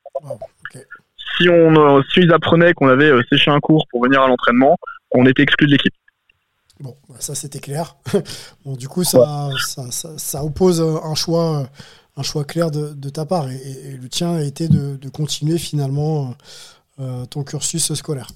Si 1.37 1.49
on, 1.49 1.99
euh, 1.99 2.03
si 2.12 2.21
ils 2.21 2.33
apprenaient 2.33 2.75
qu'on 2.75 2.89
avait 2.89 3.11
euh, 3.11 3.23
séché 3.31 3.51
un 3.51 3.61
cours 3.61 3.87
pour 3.91 4.05
venir 4.05 4.23
à 4.23 4.29
l'entraînement, 4.29 4.77
on 5.12 5.27
était 5.27 5.43
exclu 5.43 5.67
de 5.67 5.73
l'équipe. 5.73 5.95
Bon, 6.81 6.97
bah, 7.09 7.14
ça 7.20 7.35
c'était 7.35 7.61
clair. 7.61 7.97
bon, 8.64 8.75
du 8.77 8.89
coup, 8.89 9.05
ça, 9.05 9.49
ça, 9.66 9.91
ça, 9.91 10.11
ça 10.18 10.45
oppose 10.45 10.81
euh, 10.81 10.97
un 11.05 11.14
choix, 11.14 11.61
euh, 11.61 11.64
un 12.16 12.22
choix 12.22 12.45
clair 12.45 12.70
de, 12.70 12.93
de 12.95 13.09
ta 13.09 13.25
part. 13.27 13.49
Et, 13.51 13.55
et- 13.57 13.87
et 13.95 13.97
le 13.97 14.09
tien 14.09 14.35
a 14.37 14.43
été 14.43 14.68
de, 14.68 14.97
de 14.97 15.09
continuer 15.09 15.59
finalement 15.59 16.35
euh, 17.01 17.25
ton 17.27 17.45
cursus 17.45 17.93
scolaire. 17.95 18.27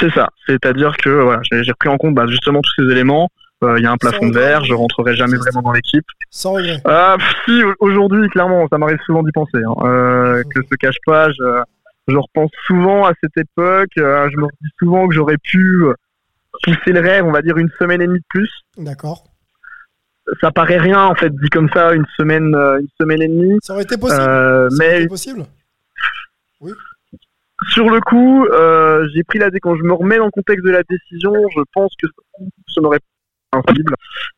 C'est 0.00 0.10
ça. 0.12 0.28
C'est-à-dire 0.46 0.96
que 0.96 1.10
voilà, 1.10 1.40
j'ai 1.50 1.74
pris 1.78 1.88
en 1.88 1.98
compte 1.98 2.14
bah, 2.14 2.26
justement 2.28 2.60
tous 2.62 2.82
ces 2.84 2.90
éléments. 2.92 3.28
Euh, 3.62 3.78
Il 3.78 3.82
y 3.84 3.86
a 3.86 3.92
un 3.92 3.96
plafond 3.96 4.26
de 4.28 4.34
verre, 4.34 4.64
je 4.64 4.74
rentrerai 4.74 5.14
jamais 5.14 5.36
vraiment 5.36 5.62
dans 5.62 5.70
l'équipe. 5.72 6.04
Sans 6.30 6.52
regret. 6.54 6.80
Ah, 6.84 7.16
si, 7.44 7.62
au- 7.62 7.74
aujourd'hui, 7.80 8.28
clairement, 8.28 8.66
ça 8.70 8.78
m'arrive 8.78 8.98
souvent 9.06 9.22
d'y 9.22 9.30
penser. 9.32 9.58
Hein. 9.58 9.74
Euh, 9.84 10.42
que 10.52 10.62
se 10.62 10.74
cache 10.76 10.96
pas, 11.06 11.30
je, 11.30 11.62
je 12.08 12.16
repense 12.16 12.50
souvent 12.66 13.04
à 13.06 13.12
cette 13.22 13.36
époque. 13.36 13.90
euh, 13.98 14.28
je 14.32 14.36
me 14.38 14.46
dis 14.62 14.68
souvent 14.78 15.06
que 15.06 15.14
j'aurais 15.14 15.38
pu 15.38 15.84
pousser 16.62 16.92
le 16.92 17.00
rêve, 17.00 17.24
on 17.24 17.32
va 17.32 17.42
dire 17.42 17.56
une 17.58 17.70
semaine 17.78 18.02
et 18.02 18.06
demie 18.06 18.20
de 18.20 18.24
plus. 18.28 18.50
D'accord. 18.76 19.24
Ça 20.40 20.50
paraît 20.52 20.78
rien 20.78 21.04
en 21.04 21.14
fait, 21.14 21.30
dit 21.30 21.48
comme 21.50 21.68
ça, 21.70 21.92
une 21.94 22.06
semaine, 22.18 22.54
euh, 22.54 22.78
une 22.80 22.88
semaine 23.00 23.22
et 23.22 23.28
demie. 23.28 23.58
Ça 23.62 23.72
aurait 23.74 23.82
été 23.82 23.96
possible. 23.96 24.20
Euh, 24.20 24.70
Ça 24.70 24.76
aurait 24.76 24.88
mais 24.92 24.98
été 25.00 25.08
possible. 25.08 25.44
sur 27.70 27.90
le 27.90 28.00
coup, 28.00 28.44
euh, 28.46 29.06
j'ai 29.14 29.24
pris 29.24 29.38
la 29.38 29.50
dé 29.50 29.58
quand 29.60 29.76
je 29.76 29.82
me 29.82 29.92
remets 29.92 30.18
dans 30.18 30.26
le 30.26 30.30
contexte 30.30 30.64
de 30.64 30.70
la 30.70 30.82
décision, 30.88 31.32
je 31.54 31.60
pense 31.74 31.92
que 32.00 32.06
ça 32.72 32.80
n'aurait 32.80 32.98
pas 33.00 33.58
été 33.58 33.58
impossible. 33.58 33.94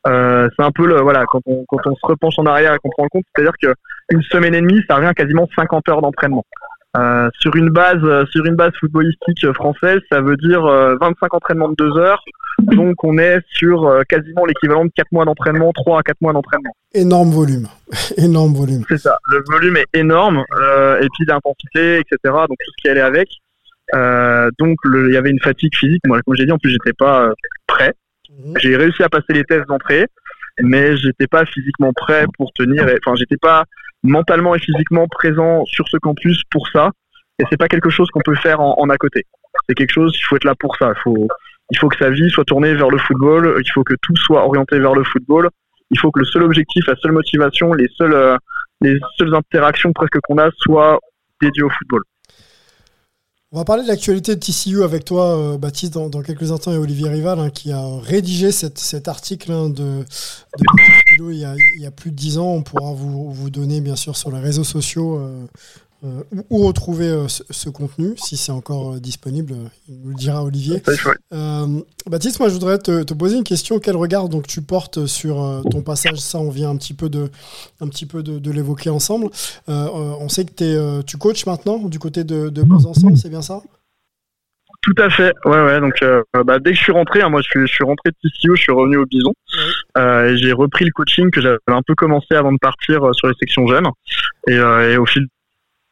Euh, 0.06 0.48
c'est 0.56 0.64
un 0.64 0.72
peu 0.72 0.86
le 0.86 1.00
voilà 1.00 1.24
quand 1.26 1.40
on 1.46 1.64
quand 1.68 1.86
on 1.86 1.94
se 1.94 2.06
repenche 2.06 2.38
en 2.38 2.46
arrière 2.46 2.74
et 2.74 2.78
qu'on 2.78 2.90
prend 2.90 3.04
le 3.04 3.10
compte, 3.10 3.24
c'est-à-dire 3.34 3.54
que 3.60 3.74
une 4.10 4.22
semaine 4.22 4.54
et 4.54 4.60
demie, 4.60 4.80
ça 4.88 4.96
revient 4.96 5.08
à 5.08 5.14
quasiment 5.14 5.48
50 5.54 5.88
heures 5.90 6.00
d'entraînement. 6.02 6.44
Euh, 6.96 7.28
sur 7.40 7.56
une 7.56 7.70
base 7.70 8.02
euh, 8.04 8.24
sur 8.26 8.44
une 8.44 8.54
base 8.54 8.72
footballistique 8.78 9.52
française, 9.52 10.00
ça 10.12 10.20
veut 10.20 10.36
dire 10.36 10.64
euh, 10.64 10.96
25 11.00 11.34
entraînements 11.34 11.68
de 11.68 11.74
2 11.76 11.98
heures. 11.98 12.22
Donc 12.60 13.02
on 13.02 13.18
est 13.18 13.40
sur 13.50 13.84
euh, 13.84 14.02
quasiment 14.08 14.46
l'équivalent 14.46 14.84
de 14.84 14.90
4 14.94 15.10
mois 15.10 15.24
d'entraînement, 15.24 15.72
3 15.72 16.00
à 16.00 16.02
4 16.02 16.20
mois 16.20 16.32
d'entraînement. 16.32 16.74
Énorme 16.92 17.30
volume. 17.30 17.66
Énorme 18.16 18.54
volume. 18.54 18.84
C'est 18.88 18.98
ça. 18.98 19.18
Le 19.28 19.42
volume 19.50 19.76
est 19.76 19.88
énorme 19.92 20.44
euh, 20.56 21.00
et 21.00 21.08
puis 21.14 21.24
l'intensité, 21.26 21.98
etc. 21.98 22.16
Donc 22.24 22.56
tout 22.64 22.70
ce 22.76 22.82
qui 22.82 22.88
allait 22.88 23.00
avec. 23.00 23.28
Euh, 23.94 24.50
donc 24.58 24.76
il 24.84 25.12
y 25.12 25.16
avait 25.16 25.30
une 25.30 25.40
fatigue 25.40 25.74
physique. 25.74 26.02
Moi, 26.06 26.20
comme 26.22 26.36
j'ai 26.36 26.46
dit, 26.46 26.52
en 26.52 26.58
plus 26.58 26.70
j'étais 26.70 26.92
pas 26.92 27.24
euh, 27.24 27.32
prêt. 27.66 27.92
Mhm. 28.30 28.54
J'ai 28.60 28.76
réussi 28.76 29.02
à 29.02 29.08
passer 29.08 29.32
les 29.32 29.44
tests 29.44 29.66
d'entrée, 29.66 30.06
mais 30.62 30.96
j'étais 30.96 31.26
pas 31.26 31.44
physiquement 31.46 31.92
prêt 31.92 32.26
pour 32.36 32.52
tenir. 32.52 32.84
Enfin, 32.84 33.16
j'étais 33.16 33.36
pas 33.36 33.64
mentalement 34.04 34.54
et 34.54 34.60
physiquement 34.60 35.08
présent 35.08 35.64
sur 35.64 35.88
ce 35.88 35.96
campus 35.96 36.40
pour 36.50 36.68
ça. 36.68 36.90
Et 37.40 37.44
c'est 37.50 37.56
pas 37.56 37.68
quelque 37.68 37.90
chose 37.90 38.08
qu'on 38.10 38.20
peut 38.20 38.36
faire 38.36 38.60
en, 38.60 38.78
en 38.78 38.88
à 38.90 38.96
côté. 38.96 39.24
C'est 39.68 39.74
quelque 39.74 39.92
chose, 39.92 40.14
il 40.16 40.22
faut 40.22 40.36
être 40.36 40.44
là 40.44 40.54
pour 40.54 40.76
ça. 40.76 40.92
Il 40.96 41.00
faut, 41.02 41.28
il 41.70 41.78
faut 41.78 41.88
que 41.88 41.96
sa 41.96 42.10
vie 42.10 42.30
soit 42.30 42.44
tournée 42.44 42.74
vers 42.74 42.90
le 42.90 42.98
football. 42.98 43.60
Il 43.60 43.70
faut 43.72 43.82
que 43.82 43.94
tout 44.02 44.16
soit 44.16 44.44
orienté 44.44 44.78
vers 44.78 44.94
le 44.94 45.02
football. 45.02 45.48
Il 45.90 45.98
faut 45.98 46.10
que 46.10 46.20
le 46.20 46.26
seul 46.26 46.42
objectif, 46.42 46.86
la 46.86 46.96
seule 46.96 47.12
motivation, 47.12 47.72
les 47.72 47.88
seules, 47.96 48.14
euh, 48.14 48.36
les 48.80 48.98
seules 49.18 49.34
interactions 49.34 49.92
presque 49.92 50.18
qu'on 50.22 50.38
a 50.38 50.50
soient 50.58 50.98
dédiées 51.40 51.62
au 51.62 51.70
football. 51.70 52.02
On 53.54 53.58
va 53.58 53.64
parler 53.64 53.84
de 53.84 53.88
l'actualité 53.88 54.34
de 54.34 54.40
TCU 54.40 54.82
avec 54.82 55.04
toi, 55.04 55.38
euh, 55.38 55.58
Baptiste, 55.58 55.92
dans, 55.94 56.10
quelques 56.22 56.50
instants, 56.50 56.72
et 56.72 56.76
Olivier 56.76 57.08
Rival, 57.08 57.38
hein, 57.38 57.50
qui 57.50 57.70
a 57.70 57.86
rédigé 58.00 58.50
cet 58.50 59.06
article 59.06 59.52
hein, 59.52 59.68
de, 59.68 60.04
de 61.20 61.30
il 61.32 61.38
y, 61.38 61.44
a, 61.44 61.54
il 61.76 61.80
y 61.80 61.86
a 61.86 61.92
plus 61.92 62.10
de 62.10 62.16
dix 62.16 62.36
ans. 62.36 62.48
On 62.48 62.62
pourra 62.62 62.92
vous, 62.92 63.30
vous 63.30 63.50
donner, 63.50 63.80
bien 63.80 63.94
sûr, 63.94 64.16
sur 64.16 64.32
les 64.32 64.40
réseaux 64.40 64.64
sociaux 64.64 65.18
euh, 65.18 65.46
euh, 66.04 66.22
où, 66.50 66.66
retrouver 66.66 67.08
euh, 67.08 67.28
ce, 67.28 67.42
ce 67.48 67.70
contenu, 67.70 68.12
si 68.16 68.36
c'est 68.36 68.52
encore 68.52 68.94
euh, 68.94 69.00
disponible. 69.00 69.54
Il 69.88 70.00
nous 70.02 70.10
le 70.10 70.14
dira, 70.14 70.44
Olivier. 70.44 70.82
Baptiste, 72.10 72.40
moi 72.40 72.50
je 72.50 72.54
voudrais 72.54 72.78
te, 72.78 73.02
te 73.04 73.14
poser 73.14 73.38
une 73.38 73.44
question. 73.44 73.78
Quel 73.78 73.96
regard 73.96 74.28
donc 74.28 74.46
tu 74.46 74.60
portes 74.60 75.06
sur 75.06 75.62
ton 75.70 75.80
passage? 75.80 76.18
Ça, 76.18 76.38
on 76.38 76.50
vient 76.50 76.68
un 76.70 76.76
petit 76.76 76.92
peu 76.92 77.08
de, 77.08 77.30
un 77.80 77.88
petit 77.88 78.04
peu 78.04 78.22
de, 78.22 78.38
de 78.38 78.50
l'évoquer 78.50 78.90
ensemble. 78.90 79.30
On 79.66 80.28
sait 80.28 80.44
que 80.44 81.02
tu 81.02 81.16
coaches 81.16 81.46
maintenant 81.46 81.78
du 81.78 81.98
côté 81.98 82.24
de, 82.24 82.50
de 82.50 82.62
Besançon, 82.62 83.16
c'est 83.16 83.30
bien 83.30 83.42
ça? 83.42 83.62
Tout 84.82 85.02
à 85.02 85.08
fait. 85.08 85.32
Ouais, 85.46 85.62
ouais. 85.62 85.80
Donc, 85.80 86.04
bah, 86.44 86.58
dès 86.58 86.72
que 86.72 86.76
je 86.76 86.82
suis 86.82 86.92
rentré, 86.92 87.22
hein, 87.22 87.30
moi, 87.30 87.40
je 87.40 87.48
suis, 87.48 87.60
je 87.60 87.72
suis 87.72 87.84
rentré 87.84 88.10
de 88.10 88.16
TCO, 88.28 88.54
je 88.54 88.62
suis 88.62 88.72
revenu 88.72 88.98
au 88.98 89.06
Bison. 89.06 89.32
Et 89.96 90.36
j'ai 90.36 90.52
repris 90.52 90.84
le 90.84 90.90
coaching 90.90 91.30
que 91.30 91.40
j'avais 91.40 91.58
un 91.68 91.82
peu 91.86 91.94
commencé 91.94 92.34
avant 92.34 92.52
de 92.52 92.58
partir 92.58 93.14
sur 93.14 93.28
les 93.28 93.34
sections 93.40 93.66
jeunes. 93.66 93.86
Et, 94.48 94.56
et 94.56 94.98
au 94.98 95.06
fil 95.06 95.26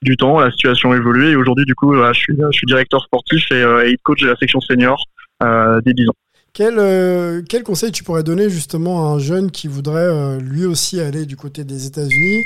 du 0.02 0.16
temps, 0.16 0.40
la 0.40 0.50
situation 0.50 0.92
a 0.92 0.96
évolué. 0.96 1.30
Et 1.30 1.36
aujourd'hui, 1.36 1.64
du 1.64 1.74
coup, 1.74 1.94
je 1.94 2.12
suis, 2.12 2.66
directeur 2.66 3.02
sportif 3.04 3.50
et, 3.50 3.62
euh, 3.62 3.92
coach 4.02 4.20
de 4.20 4.28
la 4.28 4.36
section 4.36 4.60
senior 4.60 5.04
euh, 5.42 5.80
des 5.80 5.94
Bisons. 5.94 6.12
Quel, 6.54 6.78
euh, 6.78 7.40
quel 7.48 7.62
conseil 7.62 7.92
tu 7.92 8.04
pourrais 8.04 8.22
donner 8.22 8.50
justement 8.50 9.08
à 9.08 9.14
un 9.14 9.18
jeune 9.18 9.50
qui 9.50 9.68
voudrait 9.68 10.00
euh, 10.00 10.38
lui 10.38 10.66
aussi 10.66 11.00
aller 11.00 11.24
du 11.24 11.34
côté 11.34 11.64
des 11.64 11.86
États-Unis 11.86 12.44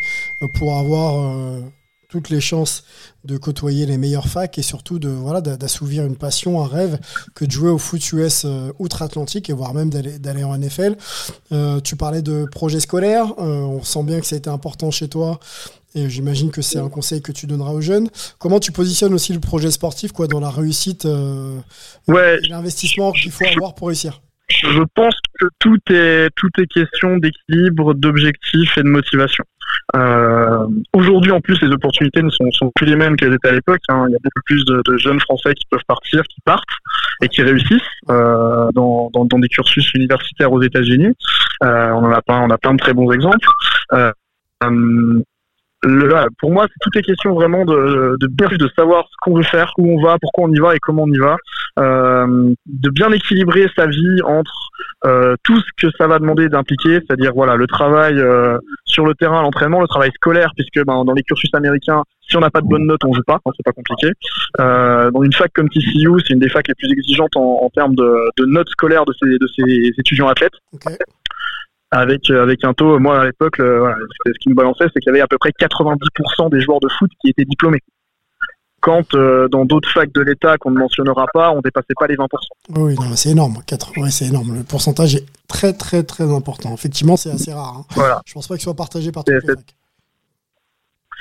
pour 0.55 0.79
avoir 0.79 1.61
toutes 2.09 2.31
les 2.31 2.41
chances 2.41 2.85
de 3.25 3.37
côtoyer 3.37 3.87
les 3.87 3.99
meilleures 3.99 4.29
facs 4.29 4.59
et 4.59 4.63
surtout 4.63 4.99
de 4.99 5.09
voilà 5.09 5.41
d'a- 5.41 5.57
d'assouvir 5.57 6.05
une 6.05 6.17
passion, 6.17 6.63
un 6.63 6.67
rêve 6.69 6.99
que 7.35 7.45
de 7.45 7.51
jouer 7.51 7.71
au 7.71 7.79
foot 7.79 8.13
US 8.13 8.45
euh, 8.45 8.71
outre-Atlantique 8.79 9.51
et 9.51 9.53
voire 9.53 9.75
même 9.75 9.91
d'aller 9.91 10.19
d'aller 10.19 10.45
en 10.45 10.57
NFL. 10.57 10.97
Euh, 11.53 11.81
tu 11.81 11.97
parlais 11.97 12.23
de 12.23 12.45
projet 12.51 12.81
scolaire, 12.81 13.27
euh, 13.39 13.61
on 13.61 13.83
sent 13.83 14.05
bien 14.05 14.21
que 14.21 14.27
ça 14.27 14.37
a 14.37 14.39
été 14.39 14.51
important 14.51 14.91
chez 14.91 15.09
toi 15.09 15.41
et 15.95 16.09
j'imagine 16.11 16.51
que 16.51 16.63
c'est 16.63 16.79
un 16.79 16.89
conseil 16.91 17.23
que 17.23 17.33
tu 17.33 17.47
donneras 17.47 17.73
aux 17.73 17.81
jeunes. 17.81 18.09
Comment 18.39 18.61
tu 18.61 18.71
positionnes 18.71 19.15
aussi 19.15 19.33
le 19.33 19.41
projet 19.41 19.71
sportif 19.71 20.13
quoi 20.13 20.27
dans 20.29 20.41
la 20.41 20.51
réussite 20.51 21.07
Ouais, 22.09 22.39
et 22.43 22.49
l'investissement 22.49 23.13
qu'il 23.13 23.31
faut 23.31 23.45
avoir 23.47 23.75
pour 23.75 23.89
réussir? 23.89 24.21
Je 24.49 24.83
pense 24.95 25.15
que 25.41 25.47
tout 25.59 25.79
est 25.91 26.29
tout 26.37 26.51
est 26.59 26.67
question 26.67 27.17
d'équilibre, 27.17 27.95
d'objectif 27.95 28.79
et 28.79 28.83
de 28.83 28.89
motivation. 28.89 29.45
Euh, 29.95 30.66
Aujourd'hui, 30.93 31.33
en 31.33 31.41
plus, 31.41 31.61
les 31.62 31.68
opportunités 31.68 32.22
ne 32.22 32.31
sont, 32.31 32.70
plus 32.74 32.87
les 32.87 32.97
mêmes 32.97 33.16
qu'elles 33.16 33.35
étaient 33.35 33.49
à 33.49 33.53
l'époque. 33.53 33.81
hein. 33.89 34.07
Il 34.09 34.12
y 34.12 34.16
a 34.16 34.18
beaucoup 34.22 34.43
plus 34.45 34.64
de, 34.64 34.83
jeunes 34.97 35.20
Français 35.20 35.55
qui 35.55 35.64
peuvent 35.70 35.85
partir, 35.87 36.22
qui 36.24 36.41
partent 36.45 36.64
et 37.22 37.29
qui 37.29 37.43
réussissent 37.43 37.81
euh, 38.11 38.68
dans, 38.74 39.11
dans, 39.12 39.24
dans 39.24 39.39
des 39.39 39.49
cursus 39.49 39.93
universitaires 39.95 40.53
aux 40.53 40.62
États-Unis. 40.62 41.14
Euh, 41.62 41.91
on 41.91 42.05
en 42.05 42.12
a 42.12 42.22
plein, 42.22 42.43
on 42.43 42.51
a 42.51 42.59
plein 42.59 42.74
de 42.74 42.79
très 42.79 42.95
bons 42.95 43.11
exemples. 43.12 43.49
Pour 46.39 46.51
moi, 46.51 46.66
c'est 46.68 46.79
tout 46.81 46.99
est 46.99 47.03
question 47.03 47.35
vraiment 47.35 47.64
de, 47.64 48.16
de 48.20 48.27
bien 48.27 48.49
de 48.49 48.68
savoir 48.77 49.07
ce 49.11 49.14
qu'on 49.20 49.37
veut 49.37 49.43
faire, 49.43 49.72
où 49.79 49.99
on 49.99 50.03
va, 50.03 50.16
pourquoi 50.20 50.45
on 50.45 50.53
y 50.53 50.59
va 50.59 50.74
et 50.74 50.79
comment 50.79 51.03
on 51.03 51.12
y 51.12 51.18
va. 51.18 51.37
Euh, 51.79 52.55
de 52.64 52.91
bien 52.91 53.11
équilibrer 53.12 53.68
sa 53.77 53.87
vie 53.87 54.22
entre 54.24 54.70
euh, 55.05 55.37
tout 55.43 55.61
ce 55.61 55.87
que 55.87 55.93
ça 55.99 56.07
va 56.07 56.18
demander 56.18 56.49
d'impliquer, 56.49 57.01
c'est-à-dire 57.01 57.33
voilà 57.35 57.55
le 57.55 57.66
travail 57.66 58.18
euh, 58.18 58.59
sur 58.87 59.05
le 59.05 59.14
terrain, 59.14 59.43
l'entraînement, 59.43 59.81
le 59.81 59.87
travail 59.87 60.11
scolaire, 60.14 60.53
puisque 60.57 60.85
ben, 60.87 61.05
dans 61.05 61.12
les 61.12 61.22
cursus 61.22 61.51
américains, 61.53 62.03
si 62.27 62.37
on 62.37 62.41
n'a 62.41 62.51
pas 62.51 62.62
de 62.62 62.66
bonnes 62.66 62.87
notes, 62.87 63.05
on 63.05 63.12
joue 63.12 63.22
pas, 63.27 63.39
hein, 63.45 63.51
c'est 63.57 63.62
pas 63.62 63.72
compliqué. 63.72 64.11
Dans 64.59 65.22
une 65.22 65.33
fac 65.33 65.53
comme 65.53 65.68
TCU, 65.68 66.09
c'est 66.27 66.33
une 66.33 66.41
des 66.41 66.49
facs 66.49 66.66
les 66.66 66.74
plus 66.74 66.91
exigeantes 66.91 67.37
en, 67.37 67.70
termes 67.74 67.95
de, 67.95 68.45
notes 68.47 68.70
scolaires 68.70 69.05
de 69.05 69.12
ces 69.20 69.93
étudiants 69.99 70.29
athlètes. 70.29 70.55
Avec 71.97 72.30
euh, 72.30 72.42
avec 72.42 72.64
un 72.64 72.72
taux 72.74 72.99
moi 72.99 73.20
à 73.20 73.24
l'époque 73.24 73.59
voilà, 73.61 73.97
ce 74.24 74.32
qui 74.40 74.49
nous 74.49 74.55
balançait 74.55 74.84
c'est 74.92 75.01
qu'il 75.01 75.07
y 75.09 75.11
avait 75.11 75.20
à 75.20 75.26
peu 75.26 75.38
près 75.38 75.51
90% 75.51 76.51
des 76.51 76.61
joueurs 76.61 76.80
de 76.80 76.88
foot 76.99 77.11
qui 77.20 77.30
étaient 77.30 77.44
diplômés 77.44 77.80
quand 78.80 79.14
euh, 79.14 79.49
dans 79.49 79.64
d'autres 79.64 79.90
facs 79.90 80.12
de 80.12 80.20
l'État 80.20 80.59
qu'on 80.59 80.70
ne 80.70 80.78
mentionnera 80.78 81.26
pas 81.32 81.51
on 81.51 81.61
dépassait 81.61 81.94
pas 81.99 82.07
les 82.07 82.14
20% 82.16 82.26
Oui, 82.76 82.94
non, 82.94 83.16
c'est 83.16 83.30
énorme. 83.30 83.57
4, 83.66 83.99
ouais, 84.01 84.11
c'est 84.11 84.26
énorme. 84.26 84.55
Le 84.59 84.62
pourcentage 84.62 85.16
est 85.16 85.24
très, 85.49 85.72
très, 85.72 86.05
très 86.05 86.30
important. 86.32 86.72
Effectivement, 86.74 87.16
c'est 87.16 87.30
assez 87.30 87.53
rare. 87.53 87.74
hein. 87.78 87.84
voilà 87.97 88.20
Je 88.26 88.34
pense 88.34 88.47
pas 88.47 88.55
qu'il 88.55 88.62
soit 88.62 88.74
partagé 88.74 89.11
par 89.11 89.24
C'est- 89.26 89.34
les 89.34 89.40
c'est- 89.40 89.47
facs. 89.57 89.74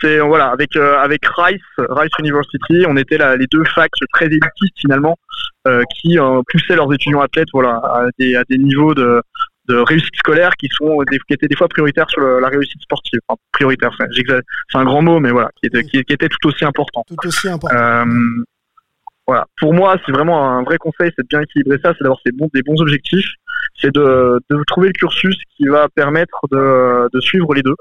c'est 0.02 0.20
voilà 0.20 0.48
avec 0.50 0.76
euh, 0.76 1.00
avec 1.00 1.22
Rice 1.26 1.62
Rice 1.78 2.12
University 2.20 2.86
on 2.88 2.98
était 2.98 3.18
là, 3.18 3.36
les 3.38 3.48
deux 3.52 3.64
facs 3.74 3.90
très 4.14 4.26
élitistes 4.26 4.78
finalement 4.80 5.18
euh, 5.68 5.82
qui 5.96 6.20
euh, 6.20 6.42
poussaient 6.52 6.76
leurs 6.76 6.94
étudiants 6.94 7.22
athlètes 7.22 7.48
voilà 7.54 7.78
à 7.78 8.06
des 8.20 8.36
à 8.36 8.44
des 8.50 8.58
niveaux 8.58 8.94
de 8.94 9.22
de 9.68 9.76
réussite 9.78 10.16
scolaire 10.16 10.52
qui 10.58 10.68
sont 10.72 11.02
des, 11.10 11.18
qui 11.20 11.34
étaient 11.34 11.48
des 11.48 11.56
fois 11.56 11.68
prioritaires 11.68 12.10
sur 12.10 12.22
le- 12.22 12.40
la 12.40 12.50
réussite 12.50 12.82
sportive 12.82 13.20
enfin, 13.28 13.40
prioritaire 13.52 13.92
c'est 13.98 14.78
un 14.78 14.86
grand 14.86 15.02
mot 15.02 15.20
mais 15.20 15.32
voilà 15.32 15.50
qui 15.56 15.66
était 15.68 15.84
qui, 15.84 16.04
qui 16.04 16.14
était 16.14 16.30
tout 16.30 16.48
aussi 16.48 16.66
important 16.66 17.04
Tout 17.08 17.28
aussi 17.28 17.50
important. 17.50 17.76
Euh, 17.76 18.06
voilà. 19.28 19.48
Pour 19.58 19.74
moi, 19.74 19.98
c'est 20.06 20.12
vraiment 20.12 20.52
un 20.52 20.62
vrai 20.62 20.78
conseil, 20.78 21.12
c'est 21.16 21.24
de 21.24 21.28
bien 21.28 21.42
équilibrer 21.42 21.80
ça, 21.84 21.94
c'est 21.98 22.04
d'avoir 22.04 22.20
bons, 22.36 22.48
des 22.54 22.62
bons 22.62 22.80
objectifs, 22.80 23.28
c'est 23.82 23.92
de, 23.92 24.40
de 24.52 24.64
trouver 24.68 24.88
le 24.90 24.94
cursus 24.94 25.36
qui 25.58 25.66
va 25.66 25.88
permettre 25.90 26.42
de, 26.52 27.10
de 27.12 27.20
suivre 27.20 27.54
les 27.56 27.64
deux 27.64 27.76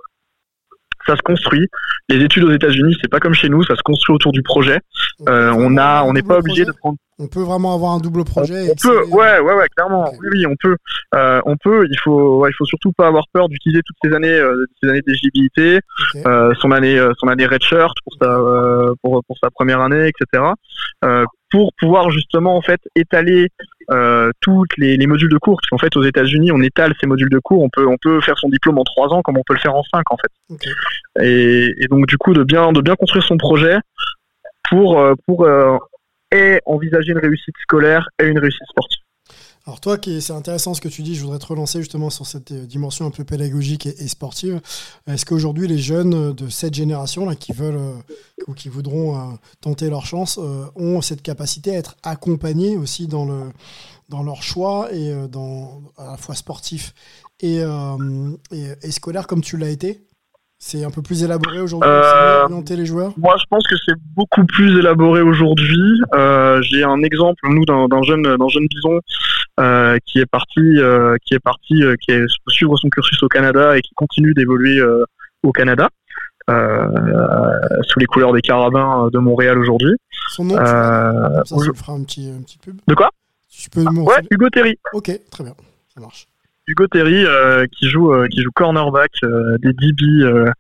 ça 1.07 1.17
se 1.17 1.21
construit. 1.23 1.69
Les 2.09 2.25
études 2.25 2.45
aux 2.45 2.51
États-Unis, 2.53 2.97
c'est 3.03 3.11
pas 3.11 3.21
comme 3.21 3.35
chez 3.35 3.51
nous, 3.51 3.63
ça 3.63 3.77
se 3.77 3.83
construit 3.83 4.15
autour 4.15 4.33
du 4.33 4.41
projet. 4.41 4.81
Euh, 5.29 5.53
on 5.55 5.77
a, 5.77 6.03
on 6.05 6.15
n'est 6.15 6.23
pas 6.23 6.39
obligé 6.39 6.65
de 6.65 6.73
prendre. 6.73 6.97
On 7.21 7.29
peut 7.29 7.43
vraiment 7.43 7.75
avoir 7.75 7.93
un 7.93 8.01
double 8.01 8.25
projet. 8.25 8.71
On 8.71 8.75
peut, 8.75 9.05
ouais, 9.07 9.39
ouais, 9.39 9.55
ouais, 9.55 9.69
clairement. 9.77 10.11
Oui, 10.21 10.29
oui, 10.33 10.47
on 10.47 10.57
peut. 10.61 10.77
Euh, 11.15 11.41
on 11.47 11.57
peut. 11.57 11.87
Il 11.89 11.99
faut, 12.01 12.39
ouais, 12.41 12.51
il 12.51 12.55
faut 12.55 12.65
surtout 12.65 12.91
pas 12.91 13.07
avoir 13.07 13.25
peur 13.33 13.49
d'utiliser 13.49 13.83
toutes 13.87 13.97
ces 14.03 14.13
années, 14.17 14.29
euh, 14.29 14.65
ces 14.83 14.89
années 14.89 15.03
d'éligibilité, 15.07 15.79
euh, 16.27 16.53
son 16.61 16.73
année, 16.73 16.99
euh, 16.99 17.13
son 17.19 17.29
année 17.29 17.47
redshirt 17.47 17.95
pour 18.05 18.15
sa, 18.21 18.31
euh, 18.31 18.95
pour, 19.01 19.23
pour 19.29 19.39
sa 19.39 19.51
première 19.51 19.81
année, 19.81 20.09
etc. 20.09 20.45
Euh, 21.05 21.25
pour 21.53 21.71
pouvoir 21.79 22.11
justement 22.11 22.57
en 22.57 22.63
fait 22.63 22.81
étaler 22.97 23.49
euh, 23.93 24.33
toutes 24.41 24.77
les, 24.77 24.97
les 24.97 25.07
modules 25.07 25.31
de 25.31 25.39
cours. 25.39 25.61
Parce 25.61 25.71
qu'en 25.71 25.79
fait, 25.87 25.97
aux 25.97 26.03
États-Unis, 26.03 26.51
on 26.51 26.61
étale 26.63 26.95
ces 27.01 27.07
modules 27.07 27.31
de 27.31 27.39
cours. 27.39 27.63
On 27.63 27.69
peut, 27.69 27.87
on 27.87 27.97
peut 27.97 28.21
faire 28.23 28.39
son 28.39 28.49
diplôme 28.49 28.79
en 28.79 28.85
trois 28.85 29.09
ans, 29.15 29.23
comme 29.23 29.39
on 29.39 29.45
peut 29.47 29.55
le 29.55 29.61
faire 29.61 29.77
en 29.77 29.85
cinq, 29.85 30.03
en 30.11 30.17
fait. 30.17 30.67
Et, 31.23 31.73
et 31.79 31.87
donc 31.87 32.07
du 32.07 32.19
coup, 32.19 32.33
de 32.33 32.43
bien, 32.43 32.73
de 32.73 32.81
bien 32.81 32.97
construire 32.97 33.23
son 33.23 33.37
projet 33.37 33.77
pour, 34.69 34.99
euh, 34.99 35.15
pour 35.29 35.45
euh, 35.45 35.77
et 36.35 36.61
envisager 36.67 37.13
une 37.13 37.19
réussite 37.19 37.55
scolaire 37.63 38.09
et 38.21 38.27
une 38.27 38.39
réussite 38.39 38.67
sportive. 38.69 39.05
Alors 39.67 39.81
toi, 39.81 39.97
c'est 40.03 40.33
intéressant 40.33 40.75
ce 40.75 40.83
que 40.83 40.89
tu 40.89 41.01
dis, 41.01 41.15
je 41.15 41.23
voudrais 41.23 41.39
te 41.39 41.47
relancer 41.47 41.79
justement 41.79 42.11
sur 42.11 42.27
cette 42.27 42.53
euh, 42.53 42.67
dimension 42.67 43.07
un 43.07 43.11
peu 43.11 43.25
pédagogique 43.25 43.87
et, 43.87 44.09
sportive. 44.09 44.61
Est-ce 45.07 45.25
qu'aujourd'hui 45.25 45.67
les 45.67 45.79
jeunes 45.79 46.35
de 46.35 46.49
cette 46.49 46.75
génération 46.75 47.35
qui 47.35 47.53
veulent 47.53 47.77
euh, 47.77 47.95
ou 48.47 48.53
qui 48.53 48.69
voudront 48.69 49.17
euh, 49.17 49.35
tenter 49.63 49.89
leur 49.89 50.05
chance 50.05 50.39
ont 50.77 51.01
cette 51.01 51.23
capacité 51.23 51.75
à 51.75 51.79
être 51.79 51.97
accompagnés 52.03 52.77
aussi 52.77 53.07
dans 53.07 53.25
le 53.25 53.53
dans 54.11 54.23
leur 54.23 54.43
choix 54.43 54.93
et 54.93 55.15
dans 55.29 55.83
à 55.97 56.11
la 56.11 56.17
fois 56.19 56.35
sportif 56.35 56.93
et, 57.41 57.63
et 58.83 58.91
scolaire 58.91 59.27
comme 59.27 59.41
tu 59.41 59.57
l'as 59.57 59.71
été? 59.71 60.07
C'est 60.67 60.83
un 60.83 60.91
peu 60.91 61.03
plus 61.03 61.23
élaboré 61.23 61.61
aujourd'hui, 61.61 61.91
Euh, 61.91 62.45
orienter 62.45 62.75
les 62.75 62.87
joueurs? 62.87 63.13
Moi, 63.19 63.35
je 63.39 63.45
pense 63.51 63.69
que 63.69 63.75
c'est 63.85 63.93
beaucoup 64.17 64.47
plus 64.47 64.79
élaboré 64.79 65.21
aujourd'hui. 65.21 66.01
Euh, 66.15 66.63
J'ai 66.63 66.83
un 66.83 67.03
exemple, 67.03 67.39
nous, 67.51 67.67
d'un 67.67 68.03
jeune, 68.03 68.23
d'un 68.23 68.49
jeune 68.49 68.67
bison 68.71 68.99
euh, 69.61 69.99
qui 70.07 70.21
est 70.21 70.27
parti, 70.27 70.61
euh, 70.63 71.17
qui 71.23 71.35
est 71.35 71.39
parti, 71.39 71.83
qui 72.01 72.13
est 72.13 72.25
suivre 72.49 72.79
son 72.79 72.89
cursus 72.89 73.23
au 73.23 73.29
Canada 73.29 73.77
et 73.77 73.83
qui 73.83 73.93
continue 73.95 74.33
d'évoluer 74.33 74.81
au 75.43 75.53
Canada. 75.53 75.91
Sous 76.49 77.99
les 77.99 78.07
couleurs 78.07 78.33
des 78.33 78.41
carabins 78.41 79.11
de 79.13 79.19
Montréal 79.19 79.59
aujourd'hui. 79.59 79.93
Son 80.31 80.47
nom, 80.47 80.57
ça, 80.57 81.43
ça 81.45 81.57
fera 81.75 81.93
un 81.93 82.05
petit, 82.05 82.33
un 82.35 82.41
petit 82.41 82.57
pub. 82.57 82.79
de 82.89 82.95
quoi? 82.95 83.11
Tu 83.51 83.69
peux 83.69 83.83
me 83.83 84.01
Ouais, 84.01 84.23
Hugo 84.31 84.49
Terry. 84.49 84.79
Ok, 84.95 85.11
très 85.31 85.45
bien, 85.45 85.53
ça 85.95 86.01
marche. 86.01 86.27
Hugo 86.67 86.87
Terry 86.87 87.25
euh, 87.27 87.67
qui 87.67 87.89
joue 87.89 88.13
euh, 88.13 88.27
qui 88.29 88.43
joue 88.43 88.51
cornerback 88.55 89.11
euh, 89.25 89.57
des 89.59 89.73
DB 89.73 90.05
euh, 90.23 90.51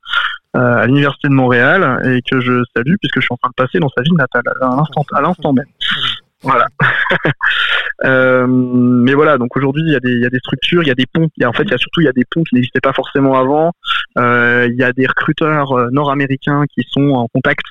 euh, 0.57 0.77
à 0.77 0.87
l'université 0.87 1.29
de 1.29 1.35
Montréal 1.35 2.01
et 2.05 2.21
que 2.23 2.41
je 2.41 2.63
salue 2.77 2.95
puisque 3.01 3.17
je 3.17 3.23
suis 3.23 3.33
en 3.33 3.37
train 3.37 3.51
de 3.51 3.55
passer 3.55 3.79
dans 3.79 3.89
sa 3.89 4.03
ville 4.03 4.15
natale 4.15 4.43
à 4.61 4.77
l'instant 4.77 5.05
à 5.15 5.21
l'instant 5.21 5.53
même. 5.53 5.67
Voilà. 6.43 6.67
Euh, 8.05 8.47
mais 8.49 9.15
voilà, 9.15 9.39
donc 9.39 9.57
aujourd'hui 9.57 9.83
il 9.87 9.93
y 9.93 9.97
a 9.97 10.01
des 10.01 10.11
il 10.11 10.21
y 10.21 10.27
a 10.27 10.29
des 10.29 10.41
structures, 10.41 10.83
il 10.83 10.89
y 10.89 10.91
a 10.91 10.97
des 10.97 11.07
ponts. 11.07 11.29
Il 11.37 11.43
y 11.43 11.45
a, 11.45 11.49
en 11.49 11.53
fait, 11.53 11.63
il 11.63 11.71
y 11.71 11.75
a 11.75 11.79
surtout 11.79 12.01
il 12.01 12.05
y 12.05 12.09
a 12.09 12.13
des 12.13 12.25
ponts 12.29 12.43
qui 12.43 12.57
n'existaient 12.57 12.81
pas 12.81 12.93
forcément 12.93 13.39
avant. 13.39 13.73
Euh, 14.19 14.67
il 14.69 14.77
y 14.77 14.83
a 14.83 14.93
des 14.93 15.07
recruteurs 15.07 15.91
nord-américains 15.93 16.65
qui 16.75 16.83
sont 16.91 17.11
en 17.11 17.29
contact 17.29 17.65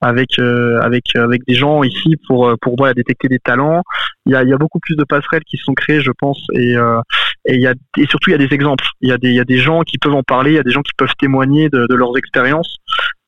avec 0.00 0.38
euh, 0.38 0.80
avec 0.80 1.14
avec 1.16 1.44
des 1.46 1.54
gens 1.54 1.82
ici 1.82 2.16
pour 2.26 2.54
pour 2.62 2.76
voilà, 2.76 2.94
détecter 2.94 3.28
des 3.28 3.40
talents. 3.40 3.82
Il 4.26 4.32
y 4.32 4.36
a 4.36 4.44
il 4.44 4.48
y 4.48 4.52
a 4.52 4.58
beaucoup 4.58 4.78
plus 4.78 4.96
de 4.96 5.04
passerelles 5.04 5.44
qui 5.44 5.56
sont 5.56 5.74
créées, 5.74 6.00
je 6.00 6.12
pense, 6.12 6.40
et 6.54 6.76
euh, 6.76 7.00
et 7.46 7.54
il 7.54 7.60
y 7.60 7.66
a 7.66 7.74
et 7.98 8.06
surtout 8.06 8.30
il 8.30 8.32
y 8.32 8.36
a 8.36 8.38
des 8.38 8.54
exemples. 8.54 8.84
Il 9.00 9.08
y 9.08 9.12
a 9.12 9.18
des 9.18 9.28
il 9.28 9.34
y 9.36 9.40
a 9.40 9.44
des 9.44 9.58
gens 9.58 9.80
qui 9.82 9.98
peuvent 9.98 10.14
en 10.14 10.22
parler, 10.22 10.52
il 10.52 10.56
y 10.56 10.58
a 10.58 10.62
des 10.62 10.70
gens 10.72 10.82
qui 10.82 10.92
peuvent 10.96 11.12
témoigner 11.18 11.68
de, 11.68 11.86
de 11.88 11.94
leurs 11.94 12.16
expériences 12.16 12.76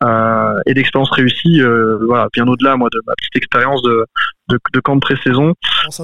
euh, 0.05 0.55
et 0.67 0.75
d'expériences 0.75 1.11
réussies. 1.11 1.61
Euh, 1.61 1.99
voilà, 2.07 2.29
bien 2.33 2.47
au-delà 2.47 2.77
moi 2.77 2.89
de 2.93 3.01
ma 3.07 3.14
petite 3.14 3.37
expérience 3.37 3.83
de 3.83 4.05
de, 4.49 4.59
de 4.73 4.81
camp 4.81 4.95
de 4.95 5.01
pré-saison. 5.01 5.55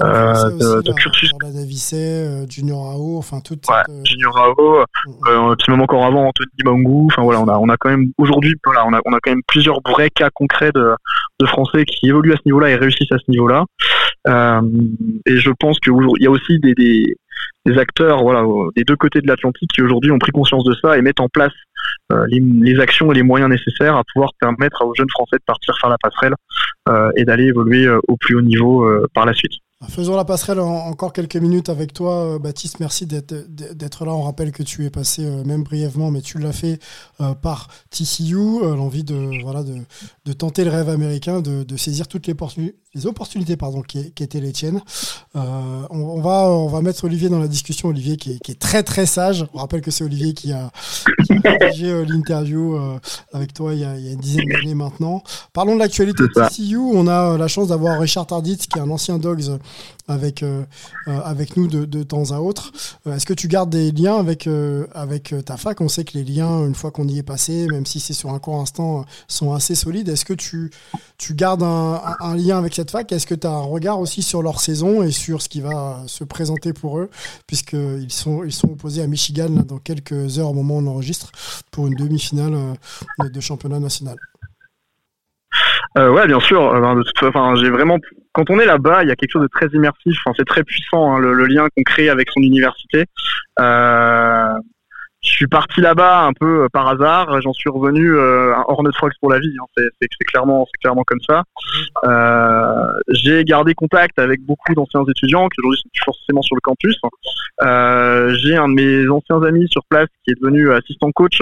Euh, 0.03 0.33
de- 0.51 0.81
de 0.81 0.93
cursus. 0.93 1.29
Jordan 1.29 1.57
Avicet, 1.61 1.95
euh, 1.95 2.45
Junior 2.49 2.91
AO, 2.91 3.17
enfin 3.17 3.39
toute 3.39 3.65
Ouais, 3.69 3.75
cette, 3.85 3.95
euh, 3.95 4.01
Junior 4.05 4.33
Rao, 4.35 4.79
euh, 5.29 5.55
puis 5.57 5.71
même 5.71 5.81
encore 5.81 6.05
avant 6.05 6.27
Anthony 6.27 6.49
Bangou. 6.63 7.07
Enfin 7.11 7.21
voilà, 7.23 7.39
on 7.41 7.47
a 7.47 7.57
on 7.57 7.69
a 7.69 7.77
quand 7.77 7.89
même 7.89 8.11
aujourd'hui 8.17 8.53
voilà, 8.65 8.85
on 8.85 8.93
a 8.93 8.99
on 9.05 9.13
a 9.13 9.19
quand 9.21 9.31
même 9.31 9.41
plusieurs 9.47 9.79
vrais 9.87 10.09
cas 10.09 10.29
concrets 10.33 10.71
de 10.73 10.91
de 11.39 11.45
Français 11.47 11.85
qui 11.85 12.07
évoluent 12.09 12.33
à 12.33 12.37
ce 12.37 12.41
niveau-là 12.45 12.69
et 12.69 12.75
réussissent 12.75 13.11
à 13.11 13.17
ce 13.17 13.31
niveau-là. 13.31 13.63
Euh, 14.27 14.61
et 15.25 15.37
je 15.37 15.51
pense 15.59 15.79
que 15.79 15.89
aujourd'hui, 15.91 16.21
il 16.21 16.23
y 16.23 16.27
a 16.27 16.31
aussi 16.31 16.57
des, 16.59 16.73
des 16.73 17.15
des 17.65 17.77
acteurs 17.77 18.21
voilà 18.23 18.43
des 18.75 18.83
deux 18.83 18.95
côtés 18.97 19.21
de 19.21 19.27
l'Atlantique 19.27 19.69
qui 19.73 19.81
aujourd'hui 19.81 20.11
ont 20.11 20.19
pris 20.19 20.31
conscience 20.31 20.63
de 20.63 20.75
ça 20.81 20.97
et 20.97 21.01
mettent 21.01 21.21
en 21.21 21.29
place 21.29 21.53
euh, 22.11 22.25
les, 22.29 22.79
actions 22.79 23.11
et 23.11 23.15
les 23.15 23.23
moyens 23.23 23.49
nécessaires 23.49 23.95
à 23.95 24.03
pouvoir 24.13 24.31
permettre 24.39 24.83
aux 24.85 24.93
jeunes 24.95 25.09
Français 25.09 25.37
de 25.37 25.43
partir 25.45 25.73
faire 25.79 25.89
la 25.89 25.97
passerelle 25.97 26.33
euh, 26.89 27.09
et 27.15 27.23
d'aller 27.25 27.45
évoluer 27.45 27.85
euh, 27.85 27.99
au 28.07 28.17
plus 28.17 28.35
haut 28.35 28.41
niveau 28.41 28.85
par 29.13 29.25
la 29.25 29.33
suite. 29.33 29.53
Faisons 29.89 30.15
la 30.15 30.23
passerelle 30.23 30.59
en- 30.61 30.87
encore 30.87 31.11
quelques 31.11 31.35
minutes 31.35 31.67
avec 31.67 31.91
toi, 31.93 32.39
Baptiste. 32.39 32.79
Merci 32.79 33.05
d'être 33.05 34.05
là. 34.05 34.13
On 34.13 34.21
rappelle 34.21 34.51
que 34.53 34.63
tu 34.63 34.85
es 34.85 34.89
passé, 34.89 35.25
même 35.45 35.63
brièvement, 35.63 36.09
mais 36.09 36.21
tu 36.21 36.39
l'as 36.39 36.53
fait 36.53 36.79
par 37.41 37.67
TCU. 37.89 38.61
L'envie 38.61 39.03
de, 39.03 39.41
voilà, 39.43 39.63
de, 39.63 40.33
tenter 40.33 40.63
le 40.63 40.71
rêve 40.71 40.87
américain, 40.89 41.41
de, 41.41 41.75
saisir 41.77 42.07
toutes 42.07 42.27
les, 42.27 42.33
opportuni- 42.33 42.73
les 42.95 43.07
opportunités 43.07 43.57
pardon, 43.57 43.81
qui, 43.81 44.11
qui 44.11 44.23
étaient 44.23 44.39
les 44.39 44.51
tiennes. 44.51 44.81
Euh, 45.35 45.39
on, 45.89 45.97
on 45.99 46.21
va, 46.21 46.49
on 46.49 46.67
va 46.67 46.81
mettre 46.81 47.03
Olivier 47.05 47.29
dans 47.29 47.39
la 47.39 47.47
discussion. 47.47 47.89
Olivier 47.89 48.17
qui 48.17 48.33
est, 48.33 48.39
qui 48.39 48.51
est 48.51 48.59
très 48.59 48.83
très 48.83 49.05
sage. 49.05 49.45
On 49.53 49.57
rappelle 49.59 49.81
que 49.81 49.89
c'est 49.91 50.03
Olivier 50.03 50.33
qui 50.33 50.51
a, 50.51 50.71
qui 51.25 51.33
a 51.47 51.51
rédigé 51.59 51.89
euh, 51.89 52.05
l'interview 52.05 52.75
euh, 52.75 52.99
avec 53.33 53.53
toi 53.53 53.73
il 53.73 53.79
y, 53.79 53.83
a, 53.85 53.97
il 53.97 54.05
y 54.05 54.09
a 54.09 54.11
une 54.13 54.19
dizaine 54.19 54.47
d'années 54.47 54.75
maintenant. 54.75 55.23
Parlons 55.53 55.73
de 55.75 55.79
l'actualité 55.79 56.23
de. 56.23 56.47
TCU. 56.49 56.77
On 56.77 57.07
a 57.07 57.37
la 57.37 57.47
chance 57.47 57.69
d'avoir 57.69 57.99
Richard 57.99 58.27
Tarditz, 58.27 58.67
qui 58.67 58.77
est 58.77 58.81
un 58.81 58.89
ancien 58.89 59.17
Dogs 59.17 59.57
avec, 60.07 60.43
euh, 60.43 60.63
avec 61.07 61.55
nous 61.57 61.67
de, 61.67 61.85
de 61.85 62.03
temps 62.03 62.31
à 62.31 62.39
autre. 62.39 62.71
Est-ce 63.09 63.25
que 63.25 63.33
tu 63.33 63.47
gardes 63.47 63.69
des 63.69 63.91
liens 63.91 64.17
avec, 64.17 64.47
euh, 64.47 64.85
avec 64.93 65.33
ta 65.45 65.57
fac? 65.57 65.79
On 65.81 65.87
sait 65.87 66.03
que 66.03 66.17
les 66.17 66.23
liens, 66.25 66.65
une 66.67 66.75
fois 66.75 66.91
qu'on 66.91 67.07
y 67.07 67.17
est 67.17 67.23
passé, 67.23 67.67
même 67.71 67.85
si 67.85 67.99
c'est 67.99 68.13
sur 68.13 68.29
un 68.31 68.39
court 68.39 68.59
instant, 68.59 69.05
sont 69.27 69.53
assez 69.53 69.75
solides. 69.75 70.09
Est-ce 70.09 70.25
que 70.25 70.33
tu, 70.33 70.71
tu 71.17 71.33
gardes 71.35 71.63
un, 71.63 72.01
un- 72.05 72.17
un 72.19 72.35
lien 72.35 72.57
avec 72.57 72.73
cette 72.75 72.82
fac 72.91 73.11
Est-ce 73.11 73.27
que 73.27 73.35
tu 73.35 73.47
as 73.47 73.51
un 73.51 73.61
regard 73.61 73.99
aussi 73.99 74.21
sur 74.21 74.41
leur 74.41 74.59
saison 74.59 75.03
et 75.03 75.11
sur 75.11 75.41
ce 75.41 75.49
qui 75.49 75.61
va 75.61 76.03
se 76.07 76.23
présenter 76.23 76.73
pour 76.73 76.99
eux 76.99 77.09
Puisqu'ils 77.47 78.11
sont, 78.11 78.43
ils 78.43 78.51
sont 78.51 78.71
opposés 78.71 79.01
à 79.01 79.07
Michigan 79.07 79.49
dans 79.49 79.77
quelques 79.77 80.39
heures 80.39 80.49
au 80.49 80.53
moment 80.53 80.75
où 80.75 80.79
on 80.79 80.87
enregistre 80.87 81.31
pour 81.71 81.87
une 81.87 81.95
demi-finale 81.95 82.53
euh, 82.53 83.29
de, 83.29 83.39
championnat 83.39 83.79
national? 83.79 84.15
Euh, 85.97 86.09
ouais, 86.09 86.27
bien 86.27 86.39
sûr. 86.39 86.61
Euh, 86.61 86.79
ben, 86.79 87.01
enfin, 87.23 87.55
j'ai 87.55 87.69
vraiment. 87.69 87.97
Quand 88.33 88.49
on 88.49 88.59
est 88.59 88.65
là-bas, 88.65 89.03
il 89.03 89.09
y 89.09 89.11
a 89.11 89.15
quelque 89.15 89.31
chose 89.31 89.43
de 89.43 89.47
très 89.47 89.67
immersif. 89.67 90.17
Enfin, 90.25 90.33
c'est 90.37 90.47
très 90.47 90.63
puissant 90.63 91.13
hein, 91.13 91.19
le, 91.19 91.33
le 91.33 91.45
lien 91.45 91.67
qu'on 91.75 91.83
crée 91.83 92.09
avec 92.09 92.29
son 92.31 92.41
université. 92.41 93.05
Euh, 93.59 94.53
je 95.23 95.31
suis 95.31 95.47
parti 95.47 95.81
là-bas 95.81 96.23
un 96.23 96.33
peu 96.33 96.63
euh, 96.63 96.67
par 96.71 96.87
hasard. 96.87 97.41
J'en 97.41 97.53
suis 97.53 97.69
revenu 97.69 98.13
euh, 98.13 98.53
Hornet 98.67 98.89
Fox 98.99 99.15
pour 99.19 99.31
la 99.31 99.39
vie. 99.39 99.53
hein. 99.59 99.83
C'est 99.99 100.25
clairement, 100.27 100.67
c'est 100.71 100.79
clairement 100.81 101.03
comme 101.05 101.21
ça. 101.27 101.43
Euh, 102.03 102.99
j'ai 103.09 103.43
gardé 103.45 103.73
contact 103.73 104.19
avec 104.19 104.41
beaucoup 104.41 104.73
d'anciens 104.73 105.03
étudiants 105.09 105.47
qui 105.47 105.61
aujourd'hui 105.61 105.81
sont 105.81 105.89
plus 105.93 106.03
forcément 106.05 106.41
sur 106.41 106.55
le 106.55 106.61
campus. 106.61 106.95
Euh, 107.63 108.35
j'ai 108.43 108.57
un 108.57 108.67
de 108.67 108.73
mes 108.73 109.09
anciens 109.09 109.41
amis 109.43 109.67
sur 109.69 109.83
place 109.89 110.07
qui 110.25 110.31
est 110.31 110.39
devenu 110.41 110.71
assistant 110.73 111.11
coach 111.11 111.39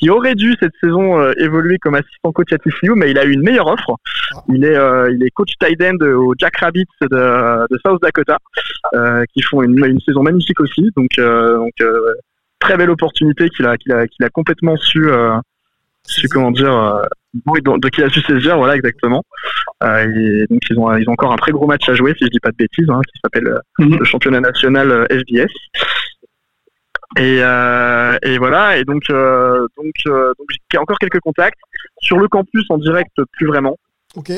qui 0.00 0.10
aurait 0.10 0.34
dû 0.34 0.54
cette 0.60 0.72
saison 0.82 1.20
euh, 1.20 1.32
évoluer 1.38 1.78
comme 1.78 1.94
assistant 1.94 2.32
coach 2.32 2.52
à 2.52 2.58
TCU, 2.58 2.92
mais 2.96 3.10
il 3.12 3.18
a 3.18 3.24
eu 3.24 3.32
une 3.32 3.42
meilleure 3.42 3.68
offre. 3.68 3.92
Il 4.48 4.64
est, 4.64 4.76
euh, 4.76 5.10
il 5.12 5.24
est 5.24 5.30
coach 5.30 5.52
tight 5.60 5.80
end 5.80 6.04
au 6.04 6.34
Jack 6.36 6.56
Rabbits 6.56 6.84
de, 7.00 7.06
de 7.06 7.78
South 7.86 8.02
Dakota, 8.02 8.38
euh, 8.94 9.24
qui 9.32 9.40
font 9.42 9.62
une, 9.62 9.82
une 9.84 10.00
saison 10.00 10.22
magnifique 10.22 10.60
aussi. 10.60 10.90
Donc, 10.96 11.10
euh, 11.18 11.58
donc 11.58 11.72
euh, 11.80 12.12
très 12.64 12.76
belle 12.76 12.90
opportunité 12.90 13.48
qu'il 13.50 13.66
a, 13.66 13.76
qu'il 13.76 13.92
a, 13.92 14.06
qu'il 14.06 14.24
a 14.24 14.30
complètement 14.30 14.76
su, 14.76 15.08
euh, 15.10 15.36
su 16.06 16.28
comment 16.28 16.50
dire, 16.50 16.72
euh, 16.72 17.02
il 17.98 18.04
a 18.04 18.08
su 18.08 18.20
saisir, 18.22 18.56
voilà 18.56 18.74
exactement. 18.74 19.22
Euh, 19.82 20.04
et 20.04 20.46
donc 20.48 20.62
ils 20.70 20.78
ont, 20.78 20.96
ils 20.96 21.08
ont 21.08 21.12
encore 21.12 21.32
un 21.32 21.36
très 21.36 21.52
gros 21.52 21.66
match 21.66 21.88
à 21.88 21.94
jouer, 21.94 22.14
si 22.16 22.24
je 22.24 22.30
dis 22.30 22.40
pas 22.40 22.50
de 22.50 22.56
bêtises, 22.56 22.88
hein, 22.88 23.00
qui 23.12 23.20
s'appelle 23.22 23.48
euh, 23.48 23.98
le 23.98 24.04
championnat 24.04 24.40
national 24.40 25.06
FBS. 25.10 25.52
Et, 27.16 27.38
euh, 27.42 28.16
et 28.22 28.38
voilà, 28.38 28.78
et 28.78 28.84
donc, 28.84 29.04
euh, 29.10 29.66
donc, 29.76 29.94
euh, 30.06 30.32
donc 30.38 30.48
j'ai 30.70 30.78
encore 30.78 30.98
quelques 30.98 31.20
contacts 31.20 31.60
sur 31.98 32.18
le 32.18 32.26
campus 32.28 32.64
en 32.70 32.78
direct, 32.78 33.12
plus 33.32 33.46
vraiment. 33.46 33.76
Ok. 34.16 34.32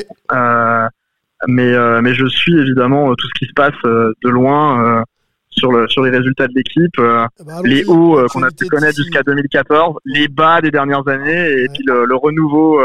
Mais, 1.47 2.01
mais 2.01 2.15
je 2.15 2.25
suis 2.25 2.57
évidemment 2.57 3.13
tout 3.13 3.27
ce 3.27 3.39
qui 3.39 3.45
se 3.45 3.53
passe 3.53 3.75
de 3.83 4.29
loin 4.29 5.03
sur, 5.49 5.71
le, 5.71 5.87
sur 5.87 6.03
les 6.03 6.11
résultats 6.15 6.47
de 6.47 6.53
l'équipe, 6.55 6.99
euh, 6.99 7.25
bah, 7.45 7.61
les 7.63 7.83
hauts 7.85 8.19
euh, 8.19 8.27
qu'on 8.27 8.43
a 8.43 8.51
pu 8.51 8.67
connaître 8.67 8.95
jusqu'à 8.97 9.23
2014, 9.23 9.95
les 10.05 10.27
bas 10.27 10.61
des 10.61 10.71
dernières 10.71 11.07
années, 11.07 11.47
et 11.63 11.67
puis 11.73 11.83
le, 11.85 12.05
le 12.05 12.15
renouveau, 12.15 12.79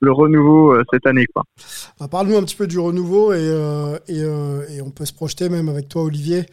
le 0.00 0.12
renouveau 0.12 0.74
euh, 0.74 0.82
cette 0.92 1.06
année. 1.06 1.26
Quoi. 1.32 1.44
Bah, 1.98 2.08
Parle-nous 2.08 2.36
un 2.36 2.42
petit 2.42 2.56
peu 2.56 2.66
du 2.66 2.78
renouveau 2.78 3.32
et, 3.32 3.98
et, 4.08 4.18
et 4.20 4.82
on 4.82 4.90
peut 4.90 5.06
se 5.06 5.12
projeter 5.14 5.48
même 5.48 5.68
avec 5.68 5.88
toi, 5.88 6.02
Olivier, 6.02 6.44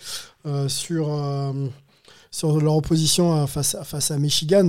sur, 0.68 1.10
sur 2.32 2.62
leur 2.62 2.76
opposition 2.76 3.46
face, 3.48 3.76
à- 3.76 3.84
face 3.84 4.12
à 4.12 4.18
Michigan. 4.18 4.68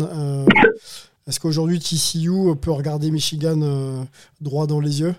Est-ce 1.28 1.40
qu'aujourd'hui 1.40 1.81
TCU 1.81 2.55
peut 2.60 2.70
regarder 2.70 3.10
Michigan 3.10 3.60
euh, 3.60 4.01
droit 4.40 4.68
dans 4.68 4.78
les 4.78 5.01
yeux? 5.01 5.14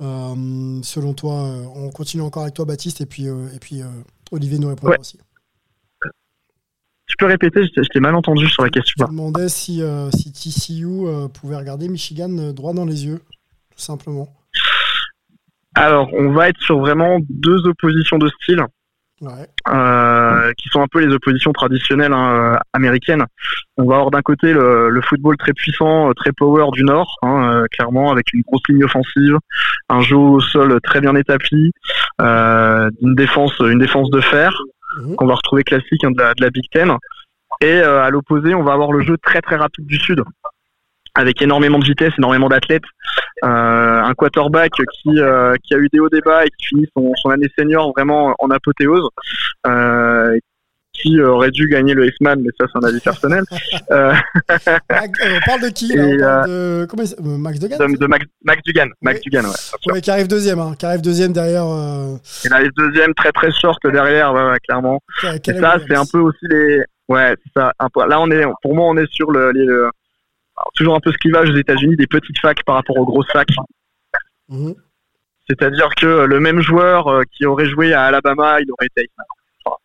Euh, 0.00 0.78
Selon 0.84 1.12
toi, 1.12 1.32
on 1.74 1.90
continue 1.90 2.22
encore 2.22 2.42
avec 2.44 2.54
toi, 2.54 2.64
Baptiste, 2.64 3.00
et 3.00 3.06
puis, 3.06 3.28
euh, 3.28 3.48
et 3.52 3.58
puis 3.58 3.82
Olivier 4.30 4.58
nous 4.58 4.68
répondra 4.68 4.92
Ouais. 4.92 5.00
aussi. 5.00 5.18
Tu 7.06 7.16
peux 7.18 7.26
répéter, 7.26 7.64
je 7.64 7.70
t'ai- 7.70 7.82
je 7.82 7.88
t'ai 7.88 7.98
mal 8.00 8.14
entendu 8.14 8.48
sur 8.48 8.62
la 8.62 8.68
Je 8.68 8.72
question. 8.80 9.04
me 9.06 9.10
demandais 9.10 9.48
si, 9.48 9.82
euh, 9.82 10.10
si 10.12 10.32
TCU 10.32 10.86
euh, 11.06 11.26
pouvait 11.28 11.56
regarder 11.56 11.88
Michigan 11.88 12.30
euh, 12.38 12.52
droit 12.52 12.72
dans 12.72 12.84
les 12.84 13.04
yeux, 13.04 13.20
tout 13.70 13.80
simplement. 13.80 14.28
Alors, 15.74 16.08
on 16.14 16.32
va 16.32 16.48
être 16.48 16.60
sur 16.60 16.78
vraiment 16.78 17.18
deux 17.28 17.66
oppositions 17.66 18.18
de 18.18 18.28
style. 18.40 18.62
Ouais. 19.20 19.46
euh, 19.70 20.52
qui 20.56 20.68
sont 20.70 20.80
un 20.80 20.86
peu 20.90 20.98
les 21.00 21.12
oppositions 21.14 21.52
traditionnelles 21.52 22.12
hein, 22.14 22.54
euh, 22.54 22.58
américaines. 22.72 23.26
On 23.76 23.84
va 23.84 23.96
avoir 23.96 24.10
d'un 24.10 24.22
côté 24.22 24.52
le, 24.54 24.88
le 24.88 25.02
football 25.02 25.36
très 25.36 25.52
puissant, 25.52 26.08
euh, 26.08 26.14
très 26.14 26.32
power 26.32 26.70
du 26.72 26.84
Nord, 26.84 27.16
hein, 27.22 27.52
euh, 27.52 27.66
clairement 27.70 28.10
avec 28.12 28.32
une 28.32 28.40
grosse 28.42 28.62
ligne 28.70 28.84
offensive, 28.84 29.36
un 29.90 30.00
jeu 30.00 30.16
au 30.16 30.40
sol 30.40 30.80
très 30.82 31.00
bien 31.02 31.14
établi, 31.16 31.72
euh, 32.22 32.88
une 33.02 33.14
défense, 33.14 33.52
une 33.60 33.78
défense 33.78 34.10
de 34.10 34.20
fer 34.20 34.52
Mhm. 35.02 35.14
qu'on 35.16 35.26
va 35.26 35.34
retrouver 35.34 35.62
classique 35.62 36.02
hein, 36.02 36.10
de, 36.10 36.18
la, 36.20 36.34
de 36.34 36.42
la 36.42 36.50
Big 36.50 36.64
Ten. 36.72 36.96
Et 37.60 37.78
à 37.78 38.10
l'opposé, 38.10 38.54
on 38.54 38.64
va 38.64 38.72
avoir 38.72 38.90
le 38.90 39.02
jeu 39.02 39.16
très 39.22 39.40
très 39.42 39.54
rapide 39.56 39.86
du 39.86 39.96
Sud, 39.98 40.22
avec 41.14 41.42
énormément 41.42 41.78
de 41.78 41.84
vitesse, 41.84 42.12
énormément 42.18 42.48
d'athlètes, 42.48 42.82
un 43.42 44.14
quarterback 44.14 44.72
qui, 44.72 45.18
euh, 45.20 45.54
qui 45.62 45.74
a 45.74 45.78
eu 45.78 45.88
des 45.92 46.00
hauts 46.00 46.08
débats 46.08 46.44
et 46.44 46.48
qui 46.58 46.66
finit 46.68 46.86
son, 46.96 47.12
son 47.16 47.30
année 47.30 47.48
senior 47.58 47.92
vraiment 47.96 48.34
en 48.38 48.50
apothéose, 48.50 49.08
euh, 49.66 50.36
qui 50.92 51.18
aurait 51.20 51.50
dû 51.50 51.66
gagner 51.68 51.94
le 51.94 52.06
S-Man, 52.08 52.40
mais 52.42 52.50
ça 52.60 52.66
c'est 52.70 52.84
un 52.84 52.86
avis 52.88 53.00
personnel, 53.00 53.42
euh, 53.90 54.12
euh, 54.50 54.78
on 54.86 55.46
parle 55.46 55.62
de 55.62 55.68
qui 55.68 55.88
là 55.96 56.04
Et, 56.04 56.14
On 56.16 56.18
parle 56.18 56.48
de 56.48 56.86
comment 56.90 57.02
il 57.04 57.14
euh, 57.26 57.38
Max 57.38 57.58
Degan 57.58 57.78
de, 57.78 57.96
de 57.96 58.06
Max, 58.06 58.26
Max 58.44 58.62
Dugan. 58.64 58.88
Max 59.00 59.18
Oui. 59.18 59.22
Dugan, 59.30 59.44
ouais. 59.48 59.92
Ouais, 59.92 60.00
qui 60.00 60.10
arrive 60.10 60.28
deuxième, 60.28 60.58
hein, 60.58 60.74
qui 60.78 60.84
arrive 60.86 61.00
deuxième 61.00 61.32
derrière. 61.32 61.64
Euh, 61.66 62.16
Il 62.44 62.52
arrive 62.52 62.70
deuxième, 62.76 63.14
très 63.14 63.32
très 63.32 63.50
short 63.52 63.78
derrière, 63.86 64.32
ouais, 64.34 64.50
ouais, 64.50 64.58
clairement. 64.66 65.00
Et 65.24 65.52
ça, 65.54 65.76
c'est 65.88 65.94
un 65.96 66.04
peu 66.10 66.18
aussi 66.18 66.44
les. 66.50 66.82
Ouais, 67.08 67.34
c'est 67.44 67.60
ça. 67.60 67.72
un 67.78 67.88
peu- 67.88 68.06
Là, 68.06 68.20
on 68.20 68.30
est, 68.30 68.44
pour 68.62 68.74
moi, 68.74 68.86
on 68.88 68.96
est 68.96 69.10
sur 69.10 69.30
le, 69.32 69.50
les- 69.52 69.64
le- 69.64 69.90
alors, 70.60 70.72
toujours 70.74 70.94
un 70.94 71.00
peu 71.00 71.10
ce 71.10 71.16
clivage 71.18 71.48
aux 71.48 71.56
États-Unis 71.56 71.96
des 71.96 72.06
petites 72.06 72.38
facs 72.38 72.62
par 72.64 72.74
rapport 72.76 72.96
aux 72.96 73.06
grosses 73.06 73.30
facs. 73.32 73.48
Mhm. 74.48 74.74
C'est-à-dire 75.48 75.88
que 75.96 76.24
le 76.26 76.38
même 76.38 76.60
joueur 76.60 77.08
euh, 77.08 77.22
qui 77.32 77.46
aurait 77.46 77.66
joué 77.66 77.94
à 77.94 78.04
Alabama, 78.04 78.60
il 78.60 78.70
aurait 78.70 78.86
été. 78.86 79.10
Enfin. 79.64 79.76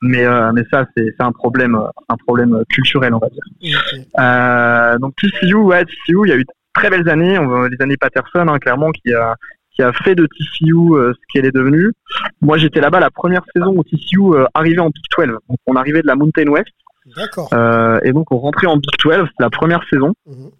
Mais, 0.00 0.24
euh, 0.24 0.52
mais 0.52 0.62
ça, 0.70 0.86
c'est 0.96 1.14
un 1.20 1.32
problème, 1.32 1.76
euh, 1.76 1.88
un 2.08 2.16
problème 2.16 2.62
culturel, 2.70 3.14
on 3.14 3.18
va 3.18 3.28
dire. 3.28 3.82
Euh, 4.18 4.98
donc 4.98 5.14
TCU, 5.16 5.54
ouais, 5.54 5.84
TCU, 5.84 6.18
il 6.24 6.28
y 6.28 6.32
a 6.32 6.36
eu 6.36 6.44
de 6.44 6.50
très 6.72 6.90
belles 6.90 7.08
années, 7.08 7.38
on 7.38 7.64
les 7.64 7.80
années 7.80 7.96
Patterson, 7.96 8.48
hein, 8.48 8.58
clairement, 8.58 8.90
qui 8.90 9.12
a 9.12 9.36
qui 9.74 9.82
a 9.82 9.92
fait 9.92 10.14
de 10.14 10.26
TCU 10.26 10.74
euh, 10.74 11.12
ce 11.12 11.20
qu'elle 11.32 11.44
est 11.44 11.54
devenue. 11.54 11.92
Moi, 12.40 12.58
j'étais 12.58 12.80
là-bas 12.80 13.00
la 13.00 13.10
première 13.10 13.42
saison 13.54 13.74
où 13.76 13.82
TCU 13.82 14.20
euh, 14.20 14.46
arrivait 14.54 14.80
en 14.80 14.90
Big 14.90 15.02
12. 15.16 15.38
Donc, 15.48 15.58
on 15.66 15.74
arrivait 15.74 16.02
de 16.02 16.06
la 16.06 16.14
Mountain 16.14 16.46
West 16.46 16.72
D'accord. 17.16 17.48
euh, 17.52 17.98
et 18.02 18.12
donc 18.12 18.30
on 18.32 18.38
rentrait 18.38 18.66
en 18.66 18.76
Big 18.76 18.90
12. 19.02 19.14
C'était 19.16 19.28
la 19.40 19.50
première 19.50 19.82
saison. 19.92 20.14
Mhm. 20.26 20.50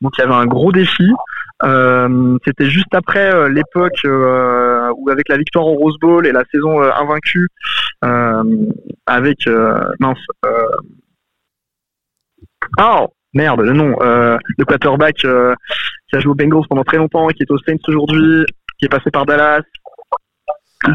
Donc, 0.00 0.12
il 0.16 0.20
y 0.20 0.24
avait 0.24 0.34
un 0.34 0.46
gros 0.46 0.70
défi. 0.70 1.10
Euh, 1.64 2.38
C'était 2.44 2.70
juste 2.70 2.94
après 2.94 3.34
euh, 3.34 3.48
l'époque 3.48 3.98
euh, 4.04 4.92
où, 4.96 5.10
avec 5.10 5.28
la 5.28 5.36
victoire 5.36 5.66
au 5.66 5.74
Rose 5.74 5.96
Bowl 6.00 6.24
et 6.24 6.30
la 6.30 6.44
saison 6.52 6.80
euh, 6.80 6.92
invaincue, 6.92 7.48
euh, 8.04 8.44
avec 9.06 9.44
euh, 9.48 9.76
mince. 9.98 10.18
Euh, 10.46 10.66
oh 12.80 13.08
merde, 13.34 13.60
le 13.60 13.72
nom. 13.72 13.96
Euh, 14.00 14.38
le 14.56 14.64
quarterback 14.64 15.24
euh, 15.24 15.52
qui 16.08 16.16
a 16.16 16.20
joué 16.20 16.30
aux 16.30 16.36
Bengals 16.36 16.68
pendant 16.68 16.84
très 16.84 16.98
longtemps 16.98 17.28
et 17.28 17.34
qui 17.34 17.42
est 17.42 17.50
aux 17.50 17.58
Saints 17.58 17.76
aujourd'hui, 17.88 18.44
qui 18.78 18.84
est 18.84 18.88
passé 18.88 19.10
par 19.10 19.26
Dallas. 19.26 19.62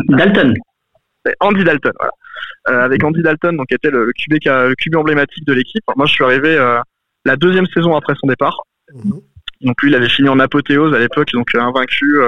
Dalton. 0.07 0.53
C'est 1.25 1.35
Andy 1.39 1.63
Dalton, 1.63 1.91
voilà. 1.97 2.11
Euh, 2.69 2.85
avec 2.85 3.03
Andy 3.03 3.21
Dalton, 3.21 3.55
donc 3.57 3.67
qui 3.67 3.75
était 3.75 3.89
le, 3.91 4.05
le 4.05 4.11
QB, 4.13 4.37
le 4.45 4.97
emblématique 4.97 5.45
de 5.45 5.53
l'équipe. 5.53 5.83
Moi, 5.95 6.05
je 6.05 6.13
suis 6.13 6.23
arrivé 6.23 6.55
euh, 6.57 6.79
la 7.25 7.35
deuxième 7.35 7.65
saison 7.67 7.95
après 7.95 8.13
son 8.19 8.27
départ. 8.27 8.57
Mhm. 8.93 9.19
Donc 9.61 9.81
lui, 9.81 9.91
il 9.91 9.95
avait 9.95 10.09
fini 10.09 10.27
en 10.29 10.39
apothéose 10.39 10.93
à 10.93 10.99
l'époque, 10.99 11.29
donc 11.33 11.53
euh, 11.55 11.61
invaincu, 11.61 12.19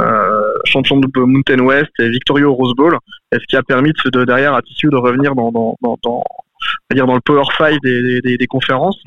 euh, 0.00 0.52
champion 0.64 0.98
de 0.98 1.08
Mountain 1.20 1.60
West 1.60 1.90
et 1.98 2.08
victorieux 2.08 2.46
au 2.48 2.54
Rose 2.54 2.74
Bowl. 2.74 2.96
Et 3.32 3.36
ce 3.38 3.44
qui 3.46 3.56
a 3.56 3.62
permis 3.62 3.92
de, 3.92 4.10
de- 4.10 4.24
derrière 4.24 4.54
à 4.54 4.62
TCU 4.62 4.88
de 4.90 4.96
revenir 4.96 5.34
dans, 5.34 5.52
dans, 5.52 5.76
dans, 5.82 5.98
dans, 6.02 6.18
on 6.18 6.86
va 6.90 6.94
dire 6.94 7.06
dans 7.06 7.14
le 7.14 7.20
Power 7.20 7.44
5 7.58 7.78
des, 7.82 8.02
des, 8.02 8.20
des, 8.22 8.36
des 8.38 8.46
conférences. 8.46 9.02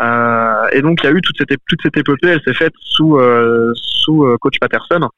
Euh, 0.00 0.68
et 0.72 0.82
donc 0.82 0.98
il 1.02 1.06
y 1.06 1.08
a 1.08 1.12
eu 1.12 1.20
toute 1.20 1.36
cette, 1.38 1.56
toute 1.68 1.80
cette 1.82 1.96
épopée, 1.96 2.28
elle 2.28 2.42
s'est 2.42 2.54
faite 2.54 2.72
sous, 2.80 3.16
euh, 3.18 3.72
sous 3.76 4.26
coach 4.40 4.58
Patterson, 4.60 5.08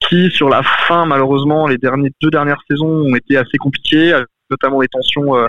qui 0.00 0.30
sur 0.30 0.48
la 0.48 0.62
fin 0.62 1.04
malheureusement 1.04 1.66
les 1.66 1.78
derniers, 1.78 2.10
deux 2.22 2.30
dernières 2.30 2.62
saisons 2.68 2.86
ont 2.86 3.14
été 3.16 3.36
assez 3.36 3.58
compliquées, 3.58 4.20
notamment 4.50 4.80
des 4.80 4.88
tensions 4.88 5.36
euh, 5.36 5.46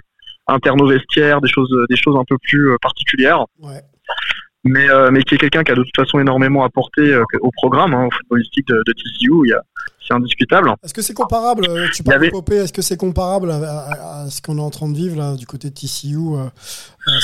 internes 0.47 0.81
au 0.81 0.87
vestiaire, 0.87 1.41
des 1.41 1.49
choses, 1.49 1.71
un 2.17 2.25
peu 2.27 2.37
plus 2.41 2.71
euh, 2.71 2.77
particulières. 2.81 3.45
Mais, 4.63 4.89
euh, 4.89 5.09
mais 5.11 5.23
qui 5.23 5.35
est 5.35 5.37
quelqu'un 5.37 5.63
qui 5.63 5.71
a 5.71 5.75
de 5.75 5.83
toute 5.83 5.95
façon 5.95 6.19
énormément 6.19 6.63
apporté 6.63 7.01
euh, 7.01 7.23
au 7.41 7.49
programme, 7.51 7.93
hein, 7.93 8.05
au 8.07 8.11
footballistique 8.11 8.67
de, 8.67 8.75
de 8.85 8.93
TCU, 8.93 9.53
c'est 10.07 10.13
indiscutable. 10.13 10.73
Est-ce 10.83 10.93
que 10.93 11.01
c'est 11.01 11.13
comparable 11.13 11.65
euh, 11.69 11.87
Tu 11.93 12.03
parles 12.03 12.17
avait- 12.17 12.27
d'épopée, 12.27 12.55
est-ce 12.57 12.73
que 12.73 12.81
c'est 12.81 12.97
comparable 12.97 13.49
à, 13.51 13.55
à- 13.57 14.21
à 14.23 14.29
ce 14.29 14.41
qu'on 14.41 14.57
est 14.57 14.61
en 14.61 14.69
train 14.69 14.89
de 14.89 14.95
vivre 14.95 15.17
là 15.17 15.35
du 15.35 15.45
côté 15.47 15.69
de 15.69 15.73
TCU 15.73 16.17
euh, 16.35 16.47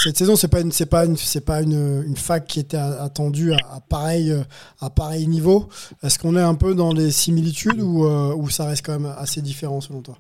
Cette 0.04 0.18
saison, 0.18 0.36
c'est 0.36 0.48
pas 0.48 0.62
une, 0.62 0.72
pas 0.90 1.06
une, 1.06 1.16
pas 1.46 1.62
une, 1.62 2.04
une 2.08 2.16
fac 2.16 2.46
qui 2.48 2.60
était 2.60 2.78
attendue 2.78 3.54
à, 3.54 3.58
à 3.76 3.80
pareil, 3.88 4.34
à 4.82 4.90
pareil 4.90 5.28
niveau. 5.28 5.70
Est-ce 6.04 6.18
qu'on 6.20 6.36
est 6.36 6.42
un 6.42 6.56
peu 6.56 6.74
dans 6.76 6.94
les 6.94 7.12
similitudes 7.12 7.82
ou, 7.82 8.06
ou 8.06 8.50
ça 8.50 8.66
reste 8.66 8.86
quand 8.86 9.00
même 9.00 9.14
assez 9.18 9.42
différent 9.42 9.82
selon 9.82 10.02
toi? 10.02 10.16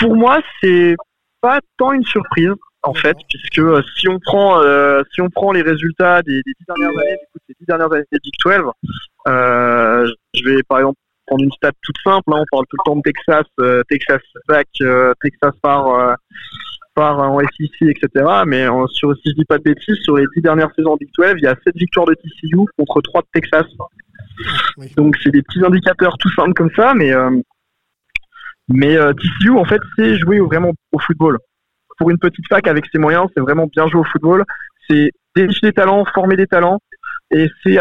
Pour 0.00 0.16
moi, 0.16 0.40
c'est 0.62 0.96
pas 1.40 1.60
tant 1.78 1.92
une 1.92 2.04
surprise 2.04 2.50
en 2.84 2.94
fait, 2.94 3.16
puisque 3.28 3.58
euh, 3.58 3.82
si 3.96 4.08
on 4.08 4.18
prend 4.18 4.60
euh, 4.60 5.02
si 5.12 5.20
on 5.20 5.30
prend 5.30 5.52
les 5.52 5.62
résultats 5.62 6.22
des, 6.22 6.42
des 6.42 6.52
dix 6.58 6.64
dernières 6.66 6.90
années, 6.90 7.16
du 7.16 7.26
coup, 7.32 7.38
ces 7.48 7.54
dix 7.58 7.66
dernières 7.66 7.92
années 7.92 8.04
des 8.12 8.18
Big 8.22 8.32
12, 8.44 8.70
euh, 9.26 10.06
je 10.34 10.44
vais 10.44 10.62
par 10.68 10.78
exemple 10.78 10.98
prendre 11.26 11.42
une 11.42 11.52
stat 11.52 11.72
toute 11.82 11.96
simple. 12.04 12.30
Là, 12.30 12.36
on 12.36 12.44
parle 12.50 12.64
tout 12.68 12.76
le 12.78 12.84
temps 12.84 12.96
de 12.96 13.02
Texas, 13.02 13.46
Texas 13.88 14.22
back, 14.48 14.68
euh, 14.82 15.14
Texas 15.22 15.54
par 15.62 16.16
par 16.94 17.18
en 17.18 17.40
SEC, 17.40 17.88
etc. 17.88 18.08
Mais 18.46 18.66
sur, 18.92 19.16
si 19.16 19.30
je 19.30 19.34
dis 19.34 19.44
pas 19.44 19.58
de 19.58 19.64
bêtises, 19.64 19.96
sur 20.02 20.16
les 20.16 20.26
dix 20.36 20.42
dernières 20.42 20.70
saisons 20.76 20.96
Big 20.96 21.10
12, 21.18 21.34
il 21.38 21.44
y 21.44 21.46
a 21.46 21.56
sept 21.64 21.76
victoires 21.76 22.06
de 22.06 22.14
TCU 22.14 22.56
contre 22.78 23.00
trois 23.00 23.22
de 23.22 23.40
Texas. 23.40 23.66
Oui. 24.76 24.92
Donc 24.96 25.16
c'est 25.22 25.30
des 25.30 25.42
petits 25.42 25.64
indicateurs 25.64 26.16
tout 26.18 26.32
simples 26.34 26.54
comme 26.54 26.70
ça, 26.76 26.94
mais 26.94 27.12
mais 28.68 28.96
TCU 29.14 29.50
en 29.50 29.64
fait 29.64 29.80
c'est 29.96 30.18
jouer 30.18 30.40
vraiment 30.40 30.72
au 30.92 30.98
football. 30.98 31.38
Pour 31.98 32.10
une 32.10 32.18
petite 32.18 32.46
fac 32.48 32.66
avec 32.66 32.84
ses 32.92 32.98
moyens, 32.98 33.26
c'est 33.34 33.40
vraiment 33.40 33.66
bien 33.66 33.86
jouer 33.88 34.00
au 34.00 34.04
football. 34.04 34.44
C'est 34.88 35.12
dénicher 35.34 35.60
des 35.68 35.72
talents, 35.72 36.04
former 36.14 36.36
des 36.36 36.46
talents, 36.46 36.78
et 37.30 37.48
c'est 37.62 37.78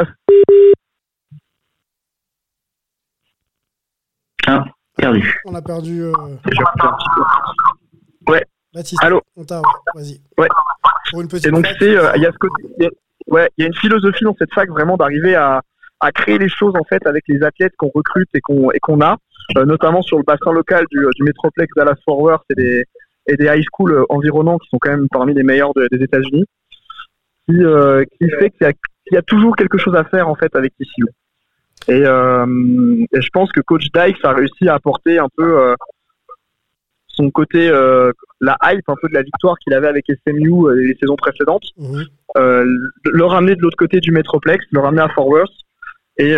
Ah, 4.48 4.66
perdu. 4.98 5.40
On 5.46 5.56
a 5.56 5.62
perdu. 5.62 6.04
euh, 6.04 6.14
peu. 6.44 6.52
Baptiste. 8.74 9.04
Allô 9.04 9.22
On 9.36 9.44
t'a, 9.46 9.60
ouais, 9.60 9.66
vas-y. 9.94 10.20
Ouais. 10.40 10.48
Pour 11.12 11.22
une 11.22 11.28
petite 11.28 11.46
Et 11.46 11.52
donc 11.52 11.68
c'est, 11.80 11.96
euh, 11.96 12.12
il 12.16 12.24
y 12.24 12.26
a 12.26 12.32
ce 12.32 12.38
côté, 12.40 12.64
il 12.80 12.84
y 12.86 12.88
a- 12.88 12.92
ouais, 13.28 13.48
il 13.58 13.62
y 13.62 13.66
a 13.66 13.68
une 13.68 13.76
philosophie 13.76 14.24
dans 14.24 14.36
cette 14.40 14.52
fac 14.52 14.68
vraiment 14.68 14.98
d'arriver 14.98 15.36
à, 15.36 15.62
à 16.00 16.12
créer 16.12 16.40
les 16.40 16.50
choses 16.50 16.74
en 16.76 16.84
fait 16.84 17.06
avec 17.06 17.24
les 17.28 17.44
athlètes 17.44 17.74
qu'on 17.78 17.92
recrute 17.94 18.30
et 18.34 18.42
qu'on 18.42 18.72
et 18.72 18.80
qu'on 18.80 19.00
a, 19.02 19.18
euh, 19.58 19.66
notamment 19.66 20.02
sur 20.02 20.18
le 20.18 20.24
bassin 20.24 20.52
local 20.52 20.86
du, 20.90 20.98
du 21.16 21.22
Metroplex 21.24 21.72
Dallas 21.76 21.94
Fort 22.04 22.18
Worth 22.20 22.44
et 22.50 22.56
des 22.56 22.86
et 23.28 23.36
des 23.38 23.46
high 23.46 23.64
schools 23.72 23.94
euh, 23.94 24.04
environnants 24.10 24.58
qui 24.58 24.68
sont 24.70 24.78
quand 24.80 24.90
même 24.92 25.08
parmi 25.10 25.34
les 25.34 25.44
meilleurs 25.44 25.74
de- 25.74 25.88
des 25.92 26.04
États-Unis, 26.04 26.46
qui 27.48 27.56
euh, 27.64 28.04
qui 28.18 28.30
fait 28.40 28.50
qu'il 28.52 28.62
y 28.68 28.70
a 28.70 28.74
qu'il 28.74 29.14
y 29.14 29.18
a 29.18 29.22
toujours 29.22 29.56
quelque 29.56 29.78
chose 29.78 29.96
à 29.96 30.04
faire 30.06 30.28
en 30.30 30.36
fait 30.36 30.56
avec 30.56 30.74
TCU. 30.78 31.06
Et, 31.90 32.04
euh, 32.06 32.46
et 33.12 33.22
je 33.22 33.30
pense 33.34 33.52
que 33.52 33.60
coach 33.60 33.88
Dykes 33.94 34.24
a 34.24 34.32
réussi 34.34 34.70
à 34.70 34.76
apporter 34.76 35.18
un 35.20 35.28
peu 35.36 35.76
son 37.08 37.30
côté 37.30 37.68
euh, 37.70 38.12
la 38.42 38.58
hype 38.64 38.88
un 38.88 38.96
peu 39.02 39.08
de 39.10 39.14
la 39.14 39.22
victoire 39.22 39.56
qu'il 39.60 39.74
avait 39.74 39.88
avec 39.88 40.06
SMU 40.26 40.50
euh, 40.66 40.74
les 40.76 40.96
saisons 41.00 41.16
précédentes 41.16 41.66
Mhm. 41.78 42.06
euh, 42.38 42.66
le 43.06 43.26
ramener 43.26 43.56
de 43.56 43.62
l'autre 43.62 43.78
côté 43.78 44.00
du 44.00 44.12
Metroplex, 44.12 44.64
le 44.72 44.80
ramener 44.80 45.02
à 45.02 45.10
Fort 45.10 45.28
Worth 45.28 45.52
et, 46.18 46.36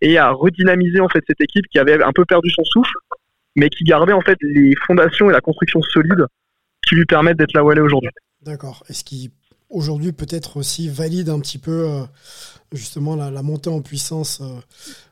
et 0.00 0.18
à 0.18 0.30
redynamiser 0.30 1.00
en 1.00 1.08
fait 1.08 1.22
cette 1.26 1.40
équipe 1.42 1.66
qui 1.70 1.78
avait 1.78 2.02
un 2.02 2.12
peu 2.12 2.24
perdu 2.24 2.50
son 2.50 2.64
souffle, 2.64 2.92
mais 3.56 3.68
qui 3.68 3.84
gardait 3.84 4.12
en 4.12 4.20
fait 4.20 4.38
les 4.42 4.74
fondations 4.86 5.30
et 5.30 5.32
la 5.32 5.40
construction 5.40 5.80
solide 5.82 6.26
qui 6.86 6.94
lui 6.94 7.06
permettent 7.06 7.36
d'être 7.38 7.52
là 7.54 7.64
où 7.64 7.70
elle 7.70 7.78
est 7.78 7.82
aujourd'hui. 7.82 8.10
D'accord. 8.42 8.84
Est-ce 8.88 9.04
qui 9.04 9.32
aujourd'hui 9.68 10.12
peut-être 10.12 10.56
aussi 10.56 10.88
valide 10.88 11.28
un 11.28 11.40
petit 11.40 11.58
peu 11.58 11.88
euh, 11.88 12.04
justement 12.72 13.16
la, 13.16 13.30
la, 13.30 13.42
montée 13.42 13.70
en 13.70 13.80
puissance 13.80 14.40
euh, 14.40 14.60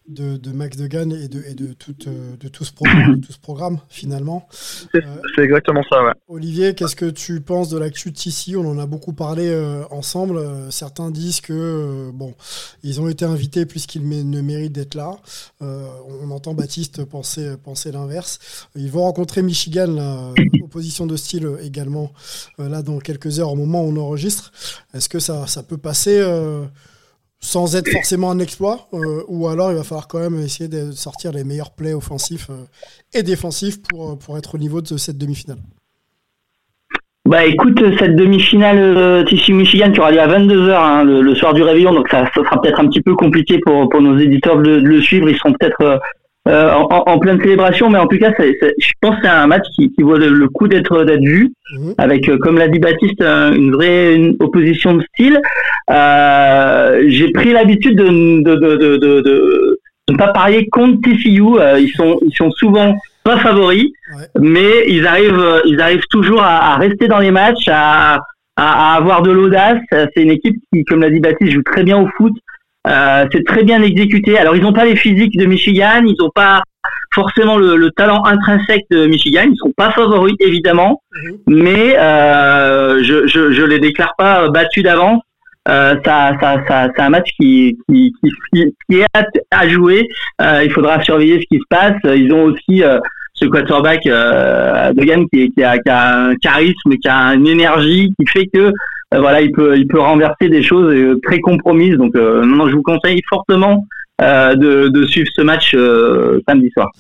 de, 0.09 0.37
de, 0.37 0.53
Max 0.53 0.77
Degan 0.77 1.13
et 1.13 1.29
de, 1.29 1.43
et 1.43 1.55
de, 1.55 1.73
tout, 1.75 1.95
euh, 2.07 2.37
de, 2.41 2.49
tout 2.49 2.65
ce 2.65 2.73
programme, 2.73 3.17
de 3.17 3.27
tout 3.27 3.33
ce 3.33 3.39
programme 3.39 3.79
finalement. 3.89 4.49
C'est 4.51 5.05
euh, 5.05 5.43
exactement 5.45 5.83
ça, 5.91 6.03
ouais. 6.03 6.13
Olivier, 6.29 6.75
qu'est-ce 6.75 6.97
que 6.97 7.11
tu 7.11 7.41
penses 7.41 7.69
de 7.69 7.79
l'actu 7.79 8.11
de 8.11 8.17
TC 8.17 8.57
On 8.57 8.67
en 8.67 8.79
a 8.79 8.87
beaucoup 8.87 9.13
parlé 9.13 9.49
euh, 9.49 9.85
ensemble. 9.91 10.41
certains 10.71 11.11
disent 11.11 11.41
que 11.41 11.53
euh, 11.53 12.11
bon, 12.13 12.35
ils 12.83 13.01
ont 13.01 13.09
été 13.09 13.25
invités 13.25 13.67
puisqu'ils 13.67 14.09
ne 14.09 14.41
méritent 14.41 14.73
d'être 14.73 14.95
là. 14.95 15.17
on 15.61 16.31
entend 16.31 16.55
Baptiste 16.55 17.05
penser, 17.05 17.57
penser 17.63 17.93
l'inverse. 17.93 18.67
Ils 18.75 18.91
vont 18.91 19.03
rencontrer 19.03 19.43
Michigan, 19.43 19.87
là, 19.89 20.33
opposition 20.63 21.07
de 21.07 21.17
style 21.17 21.49
également, 21.63 22.13
là 22.59 22.83
dans 22.83 22.99
quelques 22.99 23.39
heures 23.41 23.53
au 23.53 23.57
moment 23.57 23.85
où 23.85 23.89
on 23.89 23.97
enregistre. 23.97 24.53
Est-ce 24.95 25.09
que 25.09 25.19
ça, 25.19 25.47
ça 25.47 25.63
peut 25.63 25.77
passer 25.77 26.23
sans 27.41 27.77
être 27.77 27.89
forcément 27.89 28.31
un 28.31 28.39
exploit, 28.39 28.89
euh, 28.95 29.23
ou 29.29 29.49
alors 29.49 29.71
il 29.71 29.77
va 29.77 29.85
falloir 29.85 30.09
quand 30.09 30.19
même 30.19 30.41
essayer 30.41 30.69
de 30.69 30.91
sortir 30.91 31.33
les 31.33 31.45
meilleurs 31.45 31.71
plays 31.71 31.95
offensifs 31.95 32.49
euh, 32.51 32.65
et 33.15 33.23
défensifs 33.23 33.81
pour, 33.83 34.11
euh, 34.11 34.17
pour 34.17 34.37
être 34.39 34.57
au 34.57 34.59
niveau 34.59 34.81
de 34.81 34.97
cette 34.97 35.19
demi-finale. 35.19 35.59
Bah 37.29 37.45
écoute, 37.45 37.79
cette 37.99 38.17
demi-finale 38.17 38.79
euh, 38.79 39.25
Michigan 39.51 39.93
qui 39.93 40.01
aura 40.01 40.11
lieu 40.11 40.21
à 40.21 40.27
22h 40.27 40.75
hein, 40.75 41.05
le, 41.05 41.35
soir 41.35 41.53
du 41.53 41.63
réveillon, 41.63 41.93
donc 41.93 42.09
ça, 42.09 42.25
ça 42.35 42.43
sera 42.43 42.61
peut-être 42.61 42.81
un 42.81 42.89
petit 42.89 43.03
peu 43.03 43.15
compliqué 43.15 43.59
pour, 43.59 43.89
pour 43.89 44.01
nos 44.01 44.19
éditeurs 44.19 44.57
de, 44.57 44.81
de 44.81 44.87
le 44.87 45.01
suivre, 45.03 45.29
ils 45.29 45.37
seront 45.37 45.53
peut-être 45.53 46.01
euh, 46.49 46.53
euh, 46.53 46.71
en, 46.73 47.05
en, 47.07 47.19
pleine 47.19 47.41
célébration, 47.41 47.91
mais 47.91 47.99
en 47.99 48.07
tout 48.07 48.19
cas, 48.19 48.33
c'est, 48.37 48.57
c'est, 48.61 48.75
je 48.79 48.93
pense 49.01 49.17
que 49.17 49.23
c'est 49.23 49.29
un 49.29 49.47
match 49.47 49.67
qui, 49.75 49.93
qui 49.93 50.03
vaut 50.03 50.17
le, 50.17 50.49
coup 50.49 50.67
d'être 50.67 51.05
vu, 51.21 51.53
mmh. 51.73 51.91
avec, 51.99 52.29
euh, 52.29 52.39
comme 52.39 52.57
l'a 52.57 52.69
dit 52.69 52.79
Baptiste, 52.79 53.21
une 53.21 53.73
vraie 53.73 54.15
une 54.15 54.37
opposition 54.41 54.95
de 54.95 55.03
style. 55.13 55.41
Euh, 55.91 57.05
j'ai 57.09 57.31
pris 57.33 57.53
l'habitude 57.53 57.97
de, 57.97 58.43
de, 58.43 58.55
de, 58.55 58.77
de, 58.77 58.97
de, 58.97 59.21
de 59.21 59.79
ne 60.11 60.17
pas 60.17 60.29
parier 60.29 60.69
contre 60.69 61.01
TCU. 61.03 61.59
Euh, 61.59 61.79
ils 61.79 61.91
sont 61.91 62.19
ils 62.23 62.35
sont 62.35 62.51
souvent 62.53 62.97
pas 63.25 63.39
favoris, 63.39 63.91
ouais. 64.17 64.27
mais 64.41 64.85
ils 64.89 65.07
arrivent 65.07 65.63
ils 65.67 65.81
arrivent 65.81 66.07
toujours 66.11 66.43
à, 66.43 66.75
à 66.75 66.77
rester 66.77 67.09
dans 67.09 67.19
les 67.19 67.31
matchs, 67.31 67.69
à, 67.69 68.15
à, 68.57 68.95
à 68.95 68.97
avoir 68.97 69.23
de 69.23 69.31
l'audace. 69.31 69.81
C'est 69.91 70.23
une 70.23 70.31
équipe 70.31 70.57
qui, 70.73 70.85
comme 70.85 71.03
l'a 71.03 71.11
dit 71.11 71.21
Baptiste, 71.21 71.53
joue 71.53 71.63
très 71.63 71.83
bien 71.83 71.99
au 72.01 72.09
foot. 72.17 72.33
Euh, 72.89 73.27
c'est 73.33 73.45
très 73.45 73.65
bien 73.65 73.83
exécuté. 73.83 74.39
Alors 74.39 74.57
ils 74.57 74.63
n'ont 74.63 74.73
pas 74.73 74.85
les 74.85 74.97
physiques 74.97 75.37
de 75.37 75.45
Michigan, 75.45 76.03
ils 76.07 76.17
n'ont 76.19 76.31
pas 76.35 76.63
forcément 77.13 77.57
le, 77.57 77.77
le, 77.77 77.91
talent 77.91 78.25
intrinsèque 78.25 78.87
de 78.91 79.07
Michigan. 79.07 79.45
Ils 79.51 79.57
sont 79.57 79.73
pas 79.77 79.91
favoris 79.91 80.37
évidemment, 80.41 81.03
mmh. 81.13 81.31
mais 81.49 81.99
euh, 81.99 83.03
je, 83.03 83.27
je, 83.27 83.53
je 83.53 83.63
les 83.63 83.79
déclare 83.79 84.15
pas 84.17 84.49
battus 84.49 84.83
d'avance. 84.83 85.23
Euh, 85.69 85.97
ça, 86.03 86.33
ça, 86.41 86.65
ça, 86.67 86.89
c'est 86.95 87.03
un 87.03 87.11
match 87.11 87.29
qui, 87.39 87.77
qui, 87.91 88.15
qui, 88.23 88.75
qui 88.89 88.99
est 89.01 89.07
à, 89.13 89.23
à 89.51 89.69
jouer. 89.69 90.09
Euh, 90.41 90.63
il 90.65 90.71
faudra 90.71 91.03
surveiller 91.03 91.41
ce 91.43 91.47
qui 91.47 91.59
se 91.59 91.67
passe. 91.69 91.97
Ils 92.05 92.33
ont 92.33 92.45
aussi 92.45 92.83
euh, 92.83 92.99
ce 93.35 93.45
quarterback 93.45 94.07
euh, 94.07 94.93
Dogan 94.95 95.27
qui, 95.33 95.51
qui, 95.53 95.63
a, 95.63 95.79
qui 95.79 95.91
a 95.91 96.29
un 96.29 96.37
charisme, 96.37 96.97
qui 97.01 97.09
a 97.09 97.35
une 97.35 97.47
énergie 97.47 98.13
qui 98.19 98.27
fait 98.27 98.47
que 98.47 98.73
voilà, 99.13 99.41
il 99.41 99.53
peut, 99.53 99.77
il 99.77 99.87
peut 99.87 100.01
renverser 100.01 100.49
des 100.49 100.63
choses 100.63 100.93
euh, 100.93 101.19
très 101.23 101.41
compromises. 101.41 101.97
Donc, 101.97 102.15
euh, 102.15 102.45
non, 102.45 102.69
je 102.69 102.75
vous 102.75 102.83
conseille 102.83 103.23
fortement 103.29 103.87
de, 104.21 104.89
de, 104.89 105.07
suivre 105.07 105.29
ce 105.33 105.43
match 105.43 105.77
samedi 106.49 106.71
soir. 106.71 106.91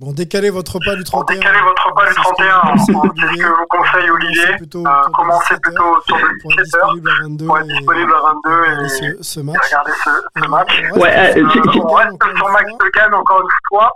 Bon, 0.00 0.12
décalez 0.12 0.50
votre 0.50 0.78
pas 0.78 0.94
du 0.94 1.02
31. 1.02 1.34
Bon, 1.34 1.40
décalez 1.40 1.58
votre 1.60 1.94
pas 1.94 2.08
du 2.08 2.14
31. 2.14 2.76
C'est 2.76 2.92
ce 2.92 2.96
que 2.96 3.46
vous 3.48 3.66
conseille 3.68 4.10
Olivier. 4.10 4.56
Plutôt, 4.56 4.86
euh, 4.86 4.90
commencez 5.12 5.54
plutôt 5.60 6.00
sur 6.06 6.16
le 6.16 6.28
17h 6.38 7.46
pour 7.46 7.58
être 7.58 7.66
disponible 7.66 8.12
à 8.14 8.32
22 8.46 8.64
et, 8.64 8.84
et, 8.84 8.88
ce, 8.88 9.22
ce 9.22 9.40
match. 9.40 9.56
et 9.56 9.66
regarder 9.66 9.92
ce, 10.04 10.10
ce 10.40 10.48
match. 10.48 10.82
Ouais, 10.94 11.36
euh, 11.36 11.42
euh, 11.42 11.80
on 11.82 11.94
reste 11.94 12.36
sur 12.36 12.48
Max 12.50 12.72
Degan 12.78 13.14
encore 13.14 13.40
une 13.40 13.48
fois. 13.68 13.90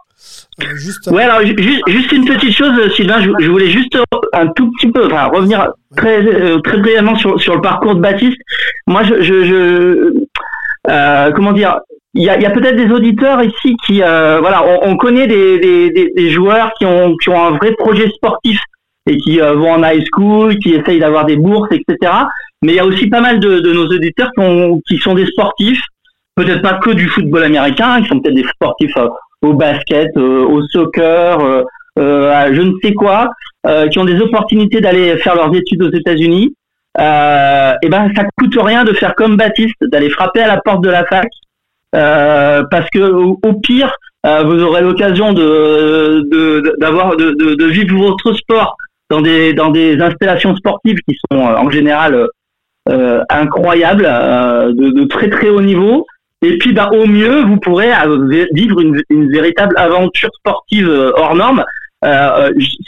Euh, 0.63 0.77
juste 0.77 1.07
ouais, 1.09 1.23
alors 1.23 1.41
juste, 1.43 1.83
juste 1.87 2.13
une 2.13 2.25
petite 2.25 2.57
chose, 2.57 2.95
Sylvain, 2.95 3.21
je, 3.21 3.31
je, 3.41 3.51
voulais 3.51 3.71
juste 3.71 3.97
un 4.33 4.47
tout 4.49 4.71
petit 4.73 4.91
peu, 4.91 5.07
enfin 5.07 5.27
revenir 5.27 5.73
très 5.97 6.25
euh, 6.25 6.61
très 6.61 6.79
brièvement 6.79 7.17
sur 7.17 7.41
sur 7.41 7.55
le 7.55 7.61
parcours 7.61 7.95
de 7.95 8.01
Baptiste. 8.01 8.39
Moi, 8.87 9.03
je, 9.05 9.23
je, 9.23 9.45
je 9.45 10.13
euh, 10.91 11.33
comment 11.33 11.53
dire, 11.53 11.81
il 12.15 12.23
y 12.23 12.31
a, 12.31 12.39
y 12.39 12.45
a 12.45 12.51
peut-être 12.51 12.77
des 12.77 12.93
auditeurs 12.93 13.43
ici 13.43 13.75
qui, 13.87 14.03
euh, 14.03 14.39
voilà, 14.41 14.63
on, 14.65 14.91
on 14.91 14.97
connaît 14.97 15.27
des, 15.27 15.59
des, 15.59 16.13
des, 16.15 16.31
joueurs 16.31 16.73
qui 16.79 16.85
ont, 16.85 17.17
qui 17.17 17.31
ont 17.31 17.43
un 17.43 17.57
vrai 17.57 17.73
projet 17.73 18.09
sportif 18.11 18.61
et 19.07 19.17
qui 19.17 19.41
euh, 19.41 19.55
vont 19.55 19.73
en 19.73 19.83
high 19.83 20.05
school, 20.13 20.59
qui 20.59 20.75
essayent 20.75 21.01
d'avoir 21.01 21.25
des 21.25 21.37
bourses, 21.37 21.71
etc. 21.73 22.13
Mais 22.63 22.73
il 22.73 22.77
y 22.77 22.81
a 22.81 22.85
aussi 22.87 23.09
pas 23.09 23.21
mal 23.21 23.41
de, 23.41 23.61
de 23.61 23.73
nos 23.73 23.87
auditeurs 23.87 24.31
qui, 24.37 24.45
ont, 24.45 24.81
qui 24.87 24.99
sont 24.99 25.15
des 25.15 25.27
sportifs, 25.27 25.83
peut-être 26.37 26.63
pas 26.63 26.75
que 26.75 26.91
du 26.91 27.09
football 27.09 27.45
américain, 27.45 28.03
qui 28.03 28.09
sont 28.09 28.21
peut-être 28.21 28.37
des 28.37 28.49
sportifs 28.49 28.97
euh, 28.99 29.09
au 29.41 29.55
basket, 29.55 30.09
euh, 30.17 30.45
au 30.45 30.63
soccer, 30.67 31.65
euh, 31.99 32.53
je 32.53 32.61
ne 32.61 32.73
sais 32.83 32.93
quoi, 32.93 33.29
qui 33.91 33.99
ont 33.99 34.05
des 34.05 34.21
opportunités 34.21 34.81
d'aller 34.81 35.17
faire 35.19 35.37
leurs 35.37 35.55
études 35.55 35.83
aux 35.83 35.93
États-Unis. 35.93 36.55
et 36.99 37.89
ben, 37.89 38.11
ça 38.17 38.25
coûte 38.37 38.57
rien 38.61 38.85
de 38.85 38.93
faire 38.93 39.15
comme 39.15 39.37
Baptiste, 39.37 39.77
d'aller 39.83 40.11
frapper 40.11 40.41
à 40.41 40.49
la 40.49 40.61
porte 40.61 40.83
de 40.83 40.91
la 40.91 41.05
fac 41.05 41.27
euh, 41.27 41.42
parce 41.93 42.89
que 42.91 43.01
au, 43.01 43.53
pire, 43.63 43.93
euh, 44.25 44.45
vous 44.45 44.63
aurez 44.63 44.83
l'occasion 44.83 45.33
de 45.33 46.23
d'avoir 46.79 47.17
de, 47.17 47.33
de, 47.33 47.55
de, 47.55 47.67
vivre 47.67 47.99
votre 47.99 48.33
sport 48.35 48.77
dans 49.11 49.21
des 49.21 49.53
dans 49.53 49.71
des 49.71 50.01
installations 50.01 50.55
sportives 50.55 50.99
qui 51.09 51.17
sont 51.31 51.39
euh, 51.39 51.57
en 51.57 51.69
général 51.71 52.29
euh, 52.89 53.25
incroyables, 53.29 54.05
de, 54.05 55.05
très 55.05 55.29
très 55.29 55.49
haut 55.49 55.61
niveau. 55.61 56.07
Et 56.45 56.59
puis, 56.59 56.73
bah, 56.73 56.91
au 56.93 57.07
mieux, 57.07 57.43
vous 57.43 57.57
pourrez 57.59 57.91
vivre 58.53 58.81
une, 58.81 59.01
une 59.11 59.31
véritable 59.31 59.77
aventure 59.77 60.31
sportive 60.35 60.89
hors 61.15 61.37
norme. 61.37 61.65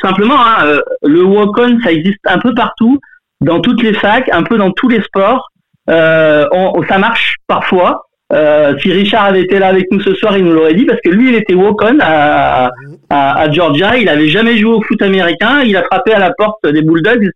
simplement, 0.02 0.38
hein, 0.38 0.80
le 1.02 1.22
walk-on, 1.22 1.78
ça 1.84 1.92
existe 1.92 2.18
un 2.26 2.38
peu 2.38 2.52
partout, 2.52 2.98
dans 3.40 3.60
toutes 3.60 3.80
les 3.80 3.94
facs, 3.94 4.28
un 4.32 4.42
peu 4.42 4.58
dans 4.58 4.72
tous 4.72 4.88
les 4.88 5.00
sports. 5.02 5.50
On, 5.86 6.82
ça 6.88 6.98
marche 6.98 7.36
parfois. 7.46 8.06
Euh, 8.32 8.74
si 8.78 8.90
Richard 8.90 9.26
avait 9.26 9.42
été 9.42 9.58
là 9.58 9.68
avec 9.68 9.90
nous 9.90 10.00
ce 10.00 10.14
soir, 10.14 10.36
il 10.36 10.44
nous 10.44 10.52
l'aurait 10.52 10.74
dit 10.74 10.86
parce 10.86 11.00
que 11.04 11.10
lui, 11.10 11.28
il 11.28 11.34
était 11.34 11.54
walk-on 11.54 11.98
à, 12.00 12.70
à, 13.10 13.40
à, 13.40 13.50
Georgia. 13.50 13.96
Il 13.96 14.08
avait 14.08 14.28
jamais 14.28 14.56
joué 14.56 14.72
au 14.72 14.82
foot 14.82 15.00
américain. 15.02 15.62
Il 15.62 15.76
a 15.76 15.82
frappé 15.84 16.12
à 16.12 16.18
la 16.18 16.32
porte 16.32 16.66
des 16.66 16.82
Bulldogs 16.82 17.30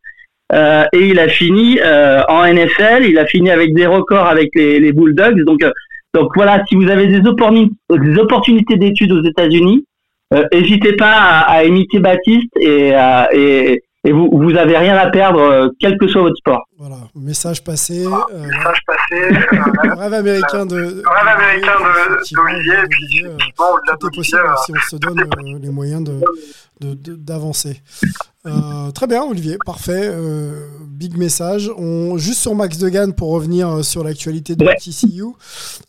euh, 0.52 0.85
et 0.93 1.09
il 1.09 1.19
a 1.19 1.28
fini 1.28 1.78
euh, 1.81 2.23
en 2.28 2.47
NFL. 2.47 3.05
Il 3.06 3.19
a 3.19 3.27
fini 3.27 3.51
avec 3.51 3.74
des 3.74 3.86
records 3.86 4.27
avec 4.27 4.51
les, 4.55 4.81
les 4.81 4.93
Bulldogs. 4.93 5.44
Donc, 5.44 5.62
euh, 5.62 5.70
donc 6.15 6.31
voilà, 6.35 6.65
si 6.69 6.74
vous 6.74 6.89
avez 6.89 7.06
des, 7.06 7.27
opportunités, 7.28 7.74
des 7.90 8.19
opportunités 8.19 8.77
d'études 8.77 9.12
aux 9.12 9.24
États-Unis, 9.24 9.85
n'hésitez 10.52 10.94
pas 10.94 11.12
à, 11.12 11.40
à, 11.52 11.65
imiter 11.65 12.01
Baptiste 12.01 12.51
et, 12.60 12.93
et 13.32 13.82
et 14.09 14.12
vous, 14.12 14.30
vous 14.32 14.56
avez 14.56 14.76
rien 14.78 14.97
à 14.97 15.10
perdre, 15.10 15.40
euh, 15.40 15.68
quel 15.78 15.98
que 15.98 16.09
soit 16.09 16.22
votre 16.22 16.36
sport. 16.36 16.66
Voilà, 16.78 16.97
message 17.14 17.62
passé. 17.62 18.06
Euh, 18.06 18.47
message 18.47 18.78
passé. 18.86 19.98
rêve 19.98 20.14
américain 20.14 20.64
de. 20.64 20.76
Rêve 20.76 21.28
américain 21.36 21.72
d'Olivier. 22.32 22.72
Et 22.72 22.89
puis, 22.89 23.26
euh, 23.26 23.36
tout 24.01 24.06
est 24.06 24.16
possible 24.16 24.40
si 24.64 24.72
on 24.72 24.90
se 24.90 24.97
donne 24.97 25.20
euh, 25.20 25.59
les 25.60 25.68
moyens 25.68 26.05
de 26.05 26.20
d'avancer. 26.81 27.83
Euh, 28.47 28.91
très 28.93 29.07
bien, 29.07 29.25
Olivier, 29.25 29.59
parfait. 29.65 30.09
Euh, 30.11 30.69
big 30.99 31.17
message. 31.17 31.71
On, 31.77 32.19
juste 32.19 32.41
sur 32.41 32.55
Max 32.55 32.79
Degan 32.79 33.13
pour 33.13 33.31
revenir 33.31 33.85
sur 33.85 34.03
l'actualité 34.05 34.57
de 34.57 34.65
ouais. 34.65 34.77
TCU. 34.77 35.25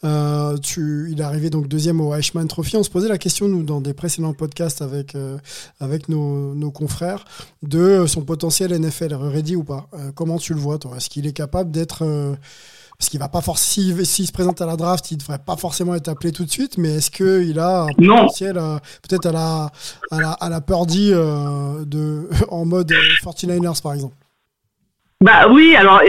Euh, 0.03 0.57
tu, 0.57 1.09
il 1.11 1.19
est 1.19 1.23
arrivé 1.23 1.49
donc 1.49 1.67
deuxième 1.67 1.99
au 1.99 2.13
Eichmann 2.13 2.47
Trophy. 2.47 2.77
On 2.77 2.83
se 2.83 2.89
posait 2.89 3.09
la 3.09 3.17
question, 3.17 3.47
nous, 3.47 3.63
dans 3.63 3.81
des 3.81 3.93
précédents 3.93 4.33
podcasts 4.33 4.81
avec, 4.81 5.15
euh, 5.15 5.37
avec 5.79 6.09
nos, 6.09 6.53
nos, 6.53 6.71
confrères, 6.71 7.25
de 7.63 8.05
son 8.07 8.21
potentiel 8.21 8.71
NFL 8.79 9.13
ready 9.13 9.55
ou 9.55 9.63
pas. 9.63 9.87
Euh, 9.93 10.11
comment 10.13 10.37
tu 10.37 10.53
le 10.53 10.59
vois, 10.59 10.77
toi? 10.77 10.97
Est-ce 10.97 11.09
qu'il 11.09 11.27
est 11.27 11.33
capable 11.33 11.71
d'être 11.71 12.05
parce 12.99 13.07
qu'il 13.09 13.19
va 13.19 13.29
pas 13.29 13.39
forcément, 13.39 13.95
s'il 13.95 14.05
si 14.05 14.25
se 14.25 14.33
présente 14.33 14.61
à 14.61 14.65
la 14.65 14.75
draft, 14.75 15.09
il 15.11 15.17
devrait 15.17 15.39
pas 15.39 15.55
forcément 15.55 15.95
être 15.95 16.09
appelé 16.09 16.33
tout 16.33 16.43
de 16.43 16.49
suite, 16.49 16.77
mais 16.77 16.97
est-ce 16.97 17.09
qu'il 17.09 17.57
a 17.57 17.83
un 17.83 17.87
potentiel, 17.97 18.57
euh, 18.57 18.75
peut-être 19.07 19.27
à 19.27 19.31
la, 19.31 19.69
à 20.11 20.19
la, 20.19 20.31
à 20.31 20.49
la 20.49 20.59
Purdy 20.59 21.11
euh, 21.13 21.85
de, 21.85 22.27
en 22.49 22.65
mode 22.65 22.91
49ers 23.23 23.81
par 23.81 23.93
exemple? 23.93 24.15
Bah 25.21 25.47
oui, 25.49 25.75
alors 25.77 26.01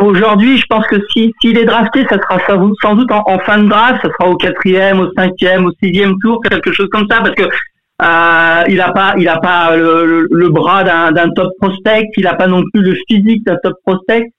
aujourd'hui, 0.00 0.58
je 0.58 0.66
pense 0.68 0.86
que 0.86 0.96
si 1.12 1.32
s'il 1.40 1.56
est 1.56 1.64
drafté, 1.64 2.04
ça 2.10 2.16
sera 2.16 2.38
sans 2.82 2.94
doute 2.94 3.12
en, 3.12 3.22
en, 3.26 3.38
fin 3.40 3.58
de 3.58 3.68
draft, 3.68 4.00
ça 4.02 4.10
sera 4.10 4.30
au 4.30 4.36
quatrième, 4.36 5.00
au 5.00 5.10
cinquième, 5.16 5.64
au 5.64 5.72
sixième 5.82 6.14
tour, 6.20 6.42
quelque 6.42 6.72
chose 6.72 6.88
comme 6.92 7.06
ça, 7.10 7.20
parce 7.20 7.34
que 7.34 7.44
euh, 7.44 8.64
il 8.68 8.80
a 8.80 8.92
pas, 8.92 9.14
il 9.18 9.28
a 9.28 9.38
pas 9.38 9.76
le, 9.76 10.04
le, 10.04 10.28
le 10.30 10.48
bras 10.50 10.84
d'un 10.84 11.30
top 11.30 11.52
prospect, 11.58 12.08
il 12.16 12.26
a 12.26 12.34
pas 12.34 12.46
non 12.46 12.62
plus 12.72 12.82
le 12.82 12.94
physique 13.08 13.44
d'un 13.44 13.56
top 13.62 13.76
prospect. 13.84 14.30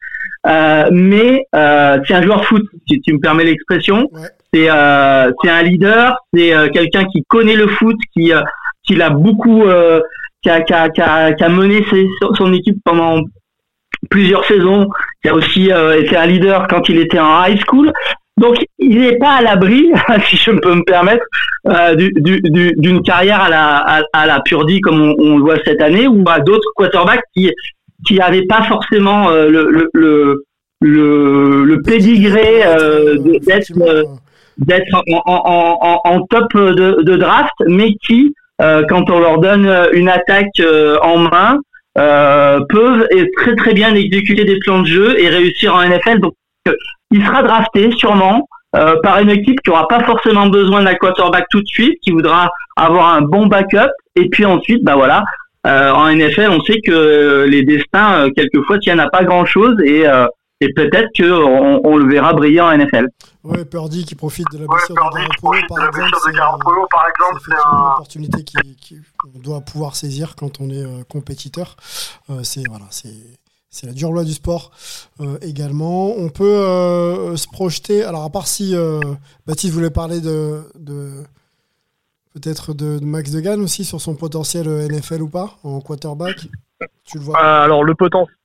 Euh, 0.47 0.89
mais 0.91 1.45
euh, 1.55 1.99
c'est 2.07 2.15
un 2.15 2.21
joueur 2.23 2.45
foot, 2.45 2.63
si 2.87 2.99
tu 3.01 3.13
me 3.13 3.19
permets 3.19 3.43
l'expression. 3.43 4.09
Ouais. 4.11 4.27
C'est 4.53 4.69
euh, 4.69 5.31
c'est 5.41 5.49
un 5.49 5.61
leader, 5.61 6.17
c'est 6.33 6.53
euh, 6.53 6.67
quelqu'un 6.69 7.05
qui 7.05 7.23
connaît 7.27 7.55
le 7.55 7.67
foot, 7.67 7.95
qui 8.13 8.31
qui 8.83 8.95
l'a 8.95 9.09
beaucoup 9.11 9.63
qui 10.41 10.49
a, 10.49 10.61
qui 10.61 10.73
a, 10.73 10.89
qui 10.89 11.01
a, 11.01 11.33
qui 11.33 11.43
a 11.43 11.49
mené 11.49 11.85
son 12.35 12.51
équipe 12.53 12.77
pendant 12.83 13.21
plusieurs 14.09 14.43
saisons, 14.45 14.89
qui 15.21 15.29
a 15.29 15.35
aussi 15.35 15.71
euh, 15.71 16.01
été 16.01 16.17
un 16.17 16.25
leader 16.25 16.67
quand 16.67 16.87
il 16.89 16.97
était 16.99 17.19
en 17.19 17.45
high 17.45 17.59
school. 17.65 17.91
Donc, 18.37 18.57
il 18.79 18.99
n'est 18.99 19.17
pas 19.17 19.35
à 19.35 19.41
l'abri, 19.41 19.91
si 20.27 20.37
je 20.37 20.51
peux 20.51 20.73
me 20.73 20.83
permettre, 20.83 21.23
euh, 21.67 21.95
d'une 21.95 23.01
carrière 23.03 23.41
à 23.41 23.49
la, 23.49 23.77
à, 23.77 24.01
à 24.13 24.25
la 24.25 24.39
Purdy 24.41 24.81
comme 24.81 25.01
on, 25.01 25.15
on, 25.19 25.37
le 25.37 25.43
voit 25.43 25.57
cette 25.63 25.81
année, 25.81 26.07
ou 26.07 26.23
à 26.27 26.39
d'autres 26.39 26.71
quarterbacks 26.75 27.23
qui 27.35 27.51
qui 28.05 28.15
n'avaient 28.15 28.45
pas 28.47 28.63
forcément 28.63 29.29
euh, 29.29 29.49
le, 29.49 29.69
le, 29.69 29.89
le, 29.93 30.45
le, 30.81 31.63
le 31.65 31.81
pédigré 31.81 32.63
euh, 32.65 33.17
d'être 33.45 33.71
d'être 34.57 34.93
en, 34.93 35.21
en, 35.25 35.77
en, 35.81 36.01
en, 36.03 36.21
top 36.27 36.53
de, 36.53 37.01
de, 37.01 37.15
draft, 37.15 37.53
mais 37.67 37.93
qui, 38.05 38.35
quand 38.59 39.09
on 39.09 39.19
leur 39.19 39.39
donne 39.39 39.67
une 39.93 40.07
attaque 40.07 40.61
en 41.01 41.17
main, 41.17 41.57
euh, 41.97 42.61
peuvent 42.69 43.05
très 43.37 43.55
très 43.55 43.73
bien 43.73 43.93
exécuter 43.95 44.45
des 44.45 44.57
plans 44.59 44.81
de 44.81 44.87
jeu 44.87 45.19
et 45.19 45.27
réussir 45.27 45.75
en 45.75 45.83
NFL. 45.83 46.19
Donc, 46.19 46.33
il 47.11 47.25
sera 47.25 47.43
drafté 47.43 47.91
sûrement 47.91 48.47
euh, 48.75 48.95
par 49.03 49.19
une 49.19 49.29
équipe 49.29 49.59
qui 49.61 49.69
aura 49.69 49.87
pas 49.89 50.01
forcément 50.05 50.47
besoin 50.47 50.83
d'un 50.83 50.93
quarterback 50.93 51.45
tout 51.49 51.61
de 51.61 51.67
suite, 51.67 51.99
qui 52.01 52.11
voudra 52.11 52.49
avoir 52.77 53.13
un 53.15 53.21
bon 53.21 53.47
backup. 53.47 53.91
Et 54.15 54.29
puis 54.29 54.45
ensuite, 54.45 54.83
bah 54.83 54.95
voilà, 54.95 55.23
euh, 55.67 55.91
en 55.91 56.13
NFL, 56.13 56.49
on 56.49 56.61
sait 56.63 56.79
que 56.85 57.45
les 57.47 57.63
destins, 57.63 58.25
euh, 58.25 58.29
quelquefois, 58.35 58.79
tiennent 58.79 58.99
à 58.99 59.09
pas 59.09 59.23
grand-chose 59.23 59.75
et, 59.83 60.07
euh, 60.07 60.25
et 60.59 60.73
peut-être 60.73 61.09
qu'on 61.15 61.81
on 61.83 61.97
le 61.97 62.11
verra 62.11 62.33
briller 62.33 62.61
en 62.61 62.71
NFL. 62.71 63.07
Ouais, 63.43 63.65
Purdy 63.65 64.05
qui 64.05 64.15
profite 64.15 64.45
de 64.53 64.59
la 64.59 64.67
blessure 64.67 64.95
de 64.95 66.35
Garoppolo, 66.35 66.87
par 66.91 67.05
exemple, 67.07 67.41
c'est 67.45 67.51
une 67.51 67.91
opportunité 67.93 68.45
qu'on 69.17 69.39
doit 69.39 69.61
pouvoir 69.61 69.95
saisir 69.95 70.35
quand 70.35 70.61
on 70.61 70.69
est 70.69 70.85
compétiteur. 71.09 71.75
c'est 72.43 72.67
voilà, 72.67 72.85
c'est 72.91 73.09
c'est 73.71 73.87
la 73.87 73.93
dure 73.93 74.11
loi 74.11 74.25
du 74.25 74.33
sport 74.33 74.71
euh, 75.21 75.37
également. 75.41 76.13
On 76.17 76.29
peut 76.29 76.43
euh, 76.43 77.37
se 77.37 77.47
projeter. 77.47 78.03
Alors, 78.03 78.23
à 78.23 78.29
part 78.29 78.45
si 78.45 78.75
euh, 78.75 78.99
Baptiste 79.47 79.73
voulait 79.73 79.89
parler 79.89 80.19
de, 80.19 80.61
de 80.75 81.23
peut-être 82.33 82.73
de, 82.73 82.99
Max 83.03 83.31
Degan 83.31 83.61
aussi 83.61 83.85
sur 83.85 84.01
son 84.01 84.15
potentiel 84.15 84.67
NFL 84.67 85.21
ou 85.21 85.29
pas 85.29 85.57
en 85.63 85.81
quarterback? 85.81 86.47
Tu 87.05 87.17
le 87.17 87.23
vois? 87.23 87.39
Alors, 87.39 87.83
le 87.83 87.93
potentiel 87.93 88.35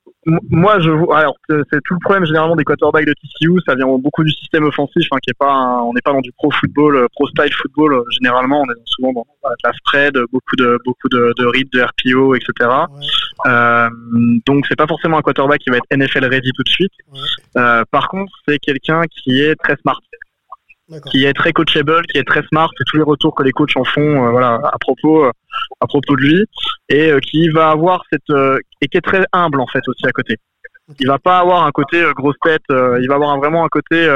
moi, 0.51 0.79
je 0.79 0.89
alors 1.13 1.35
c'est 1.47 1.81
tout 1.85 1.93
le 1.93 1.99
problème 2.01 2.25
généralement 2.25 2.55
des 2.55 2.65
quarterbacks 2.65 3.05
de 3.05 3.13
TCU, 3.13 3.59
ça 3.65 3.75
vient 3.75 3.87
beaucoup 3.87 4.23
du 4.23 4.31
système 4.31 4.65
offensif, 4.65 5.07
hein, 5.11 5.17
qui 5.21 5.29
est 5.29 5.37
pas, 5.37 5.81
on 5.83 5.93
n'est 5.93 6.01
pas 6.01 6.11
dans 6.11 6.21
du 6.21 6.33
pro 6.33 6.51
football, 6.51 6.97
euh, 6.97 7.07
pro 7.13 7.27
style 7.29 7.53
football. 7.53 7.93
Euh, 7.93 8.03
généralement, 8.11 8.61
on 8.61 8.65
est 8.65 8.75
souvent 8.85 9.13
dans 9.13 9.25
la 9.63 9.71
spread, 9.73 10.17
beaucoup 10.31 10.55
de 10.57 10.77
beaucoup 10.83 11.07
de, 11.09 11.33
de 11.37 11.45
read, 11.45 11.69
de 11.71 11.81
RPO, 11.81 12.35
etc. 12.35 12.69
Euh, 13.45 13.89
donc 14.45 14.65
c'est 14.67 14.75
pas 14.75 14.87
forcément 14.87 15.17
un 15.17 15.21
quarterback 15.21 15.61
qui 15.61 15.69
va 15.69 15.77
être 15.77 15.85
NFL 15.95 16.25
ready 16.25 16.51
tout 16.51 16.63
de 16.63 16.69
suite. 16.69 16.93
Euh, 17.55 17.83
par 17.89 18.09
contre, 18.09 18.31
c'est 18.47 18.59
quelqu'un 18.59 19.03
qui 19.09 19.41
est 19.41 19.55
très 19.55 19.77
smart 19.77 20.01
qui 21.11 21.25
est 21.25 21.33
très 21.33 21.51
coachable, 21.51 22.05
qui 22.07 22.17
est 22.17 22.23
très 22.23 22.43
smart, 22.43 22.69
et 22.79 22.83
tous 22.85 22.97
les 22.97 23.03
retours 23.03 23.35
que 23.35 23.43
les 23.43 23.51
coachs 23.51 23.75
en 23.75 23.83
font, 23.83 24.25
euh, 24.25 24.31
voilà, 24.31 24.59
à 24.63 24.77
propos, 24.79 25.25
euh, 25.25 25.31
à 25.81 25.87
propos 25.87 26.15
de 26.15 26.21
lui, 26.21 26.45
et 26.89 27.11
euh, 27.11 27.19
qui 27.19 27.49
va 27.49 27.71
avoir 27.71 28.03
cette, 28.11 28.29
et 28.81 28.87
qui 28.87 28.97
est 28.97 29.01
très 29.01 29.23
humble 29.33 29.59
en 29.59 29.67
fait 29.67 29.85
aussi 29.87 30.05
à 30.05 30.11
côté. 30.11 30.37
Il 30.99 31.07
va 31.07 31.19
pas 31.19 31.39
avoir 31.39 31.65
un 31.65 31.71
côté 31.71 32.01
grosse 32.15 32.37
tête, 32.41 32.63
il 32.69 33.07
va 33.07 33.15
avoir 33.15 33.37
vraiment 33.37 33.65
un 33.65 33.67
côté 33.67 34.07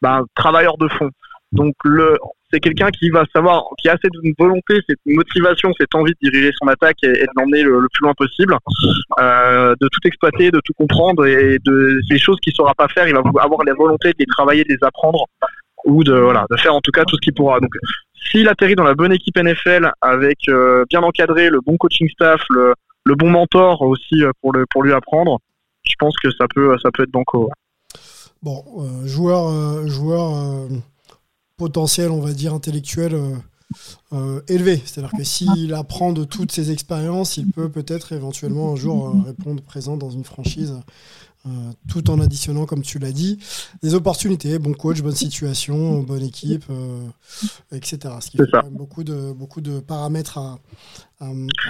ben, 0.00 0.24
travailleur 0.34 0.78
de 0.78 0.88
fond. 0.88 1.10
Donc 1.52 1.74
le, 1.84 2.16
c'est 2.52 2.60
quelqu'un 2.60 2.90
qui 2.90 3.10
va 3.10 3.24
savoir, 3.34 3.64
qui 3.78 3.88
a 3.88 3.92
assez 3.92 4.08
de 4.08 4.34
volonté, 4.38 4.80
cette 4.88 4.98
motivation, 5.06 5.70
cette 5.78 5.94
envie 5.94 6.12
de 6.12 6.30
diriger 6.30 6.50
son 6.60 6.68
attaque 6.68 6.96
et, 7.02 7.12
de 7.12 7.28
l'emmener 7.36 7.62
le, 7.62 7.86
plus 7.92 8.04
loin 8.04 8.14
possible, 8.14 8.56
euh, 9.20 9.74
de 9.80 9.88
tout 9.88 10.00
exploiter, 10.04 10.50
de 10.50 10.60
tout 10.64 10.72
comprendre 10.74 11.26
et 11.26 11.58
de 11.64 12.00
ces 12.08 12.18
choses 12.18 12.38
qu'il 12.42 12.52
saura 12.54 12.74
pas 12.74 12.88
faire, 12.88 13.06
il 13.06 13.14
va 13.14 13.22
avoir 13.40 13.64
la 13.64 13.74
volonté 13.74 14.08
de 14.08 14.16
les 14.18 14.26
travailler, 14.26 14.64
de 14.64 14.70
les 14.70 14.82
apprendre 14.82 15.26
ou 15.84 16.04
de 16.04 16.14
voilà 16.14 16.46
de 16.50 16.56
faire 16.56 16.74
en 16.74 16.80
tout 16.80 16.90
cas 16.90 17.04
tout 17.04 17.16
ce 17.16 17.20
qu'il 17.20 17.34
pourra. 17.34 17.60
Donc 17.60 17.72
s'il 18.30 18.48
atterrit 18.48 18.74
dans 18.74 18.84
la 18.84 18.94
bonne 18.94 19.12
équipe 19.12 19.36
NFL 19.36 19.90
avec 20.00 20.48
euh, 20.48 20.84
bien 20.88 21.02
encadré, 21.02 21.50
le 21.50 21.60
bon 21.60 21.76
coaching 21.76 22.08
staff, 22.10 22.40
le, 22.50 22.74
bon 23.16 23.30
mentor 23.30 23.82
aussi 23.82 24.22
euh, 24.22 24.30
pour 24.40 24.52
le 24.52 24.66
pour 24.66 24.82
lui 24.82 24.92
apprendre, 24.92 25.40
je 25.82 25.94
pense 25.98 26.14
que 26.22 26.30
ça 26.30 26.46
peut 26.54 26.76
ça 26.82 26.90
peut 26.92 27.02
être 27.02 27.10
banco. 27.10 27.50
Bon, 28.42 28.64
euh, 28.78 29.06
joueur 29.06 29.86
joueur 29.86 30.68
potentiel, 31.56 32.10
on 32.10 32.20
va 32.20 32.32
dire 32.32 32.54
intellectuel. 32.54 33.14
élevé. 34.48 34.80
C'est-à-dire 34.84 35.16
que 35.16 35.24
s'il 35.24 35.74
apprend 35.74 36.12
de 36.12 36.24
toutes 36.24 36.50
ses 36.50 36.72
expériences, 36.72 37.36
il 37.36 37.50
peut 37.50 37.68
peut-être 37.68 38.12
éventuellement 38.12 38.72
un 38.72 38.76
jour 38.76 39.14
répondre 39.24 39.62
présent 39.62 39.96
dans 39.96 40.10
une 40.10 40.24
franchise 40.24 40.74
euh, 41.46 41.50
tout 41.90 42.10
en 42.10 42.20
additionnant, 42.20 42.66
comme 42.66 42.82
tu 42.82 42.98
l'as 42.98 43.12
dit, 43.12 43.38
des 43.82 43.94
opportunités, 43.94 44.58
bon 44.58 44.74
coach, 44.74 45.00
bonne 45.00 45.14
situation, 45.14 46.00
bonne 46.00 46.22
équipe, 46.22 46.64
euh, 46.70 47.06
etc. 47.72 47.98
Ce 48.20 48.30
qui 48.30 48.36
fait 48.36 48.44
beaucoup 48.70 49.04
de, 49.04 49.32
beaucoup 49.32 49.62
de 49.62 49.80
paramètres 49.80 50.38
à, 50.38 50.58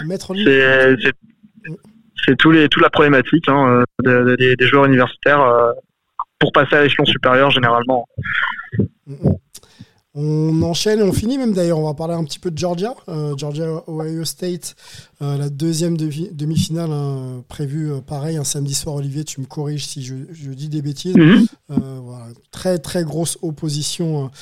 mettre 0.05 0.33
en 0.33 0.35
ligne. 0.35 0.51
C'est 2.27 2.37
tout 2.37 2.51
les, 2.51 2.69
toute 2.69 2.83
la 2.83 2.91
problématique 2.91 3.49
hein, 3.49 3.85
des, 4.03 4.57
joueurs 4.67 4.87
universitaires 4.87 5.41
euh, 5.41 5.73
pour 6.39 6.53
passer 6.53 6.75
à 6.75 6.83
l'échelon 6.83 7.05
supérieur 7.05 7.51
généralement. 7.51 8.07
Mm, 8.77 8.85
mm. 9.07 9.37
On 10.15 10.63
enchaîne, 10.63 11.03
on 11.03 11.13
finit 11.13 11.39
même 11.39 11.53
d'ailleurs, 11.53 11.79
on 11.79 11.87
va 11.87 11.95
parler 11.95 12.15
un 12.15 12.25
petit 12.25 12.41
peu 12.41 12.51
de 12.51 12.59
Georgia. 12.59 12.97
Euh, 13.09 13.37
Georgia 13.37 13.85
Ohio 13.87 14.25
State, 14.25 14.75
euh, 15.23 15.39
la 15.39 15.49
deuxième 15.49 15.97
demi-finale 15.97 16.91
hein, 16.91 17.45
prévue 17.47 17.93
euh, 17.93 18.01
pareil 18.01 18.37
un 18.37 18.43
samedi 18.43 18.75
soir. 18.75 18.97
Olivier, 18.97 19.23
tu 19.23 19.41
me 19.41 19.47
corriges 19.47 19.87
si 19.87 20.03
je, 20.03 20.15
dis 20.51 20.69
des 20.69 20.83
bêtises. 20.83 21.15
Mhm. 21.17 21.47
Très 22.51 22.79
très 22.79 23.05
grosse 23.05 23.39
opposition 23.43 24.33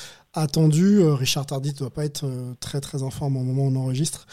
attendu. 0.41 0.99
Euh, 0.99 1.13
Richard 1.13 1.45
Tardy 1.45 1.69
ne 1.69 1.77
doit 1.77 1.89
pas 1.89 2.05
être 2.05 2.25
euh, 2.25 2.53
très 2.59 2.81
très 2.81 3.03
en 3.03 3.09
forme 3.09 3.37
au 3.37 3.43
moment 3.43 3.63
où 3.63 3.71
on 3.71 3.75
enregistre. 3.75 4.27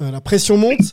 Euh, 0.00 0.10
la 0.10 0.20
pression 0.20 0.56
monte. 0.56 0.92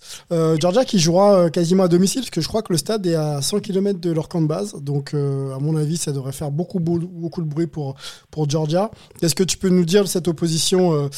Georgia 0.59 0.85
qui 0.85 0.99
jouera 0.99 1.49
quasiment 1.49 1.83
à 1.83 1.87
domicile, 1.87 2.21
parce 2.21 2.31
que 2.31 2.41
je 2.41 2.47
crois 2.47 2.61
que 2.61 2.73
le 2.73 2.77
stade 2.77 3.05
est 3.05 3.15
à 3.15 3.41
100 3.41 3.59
km 3.61 3.99
de 3.99 4.11
leur 4.11 4.29
camp 4.29 4.41
de 4.41 4.47
base. 4.47 4.75
Donc, 4.81 5.13
à 5.13 5.59
mon 5.59 5.75
avis, 5.75 5.97
ça 5.97 6.11
devrait 6.11 6.31
faire 6.31 6.51
beaucoup, 6.51 6.79
beaucoup 6.79 7.41
de 7.41 7.47
bruit 7.47 7.67
pour, 7.67 7.95
pour 8.31 8.49
Georgia. 8.49 8.91
Qu'est-ce 9.19 9.35
que 9.35 9.43
tu 9.43 9.57
peux 9.57 9.69
nous 9.69 9.85
dire 9.85 10.03
de 10.03 10.07
cette 10.07 10.27
opposition 10.27 11.09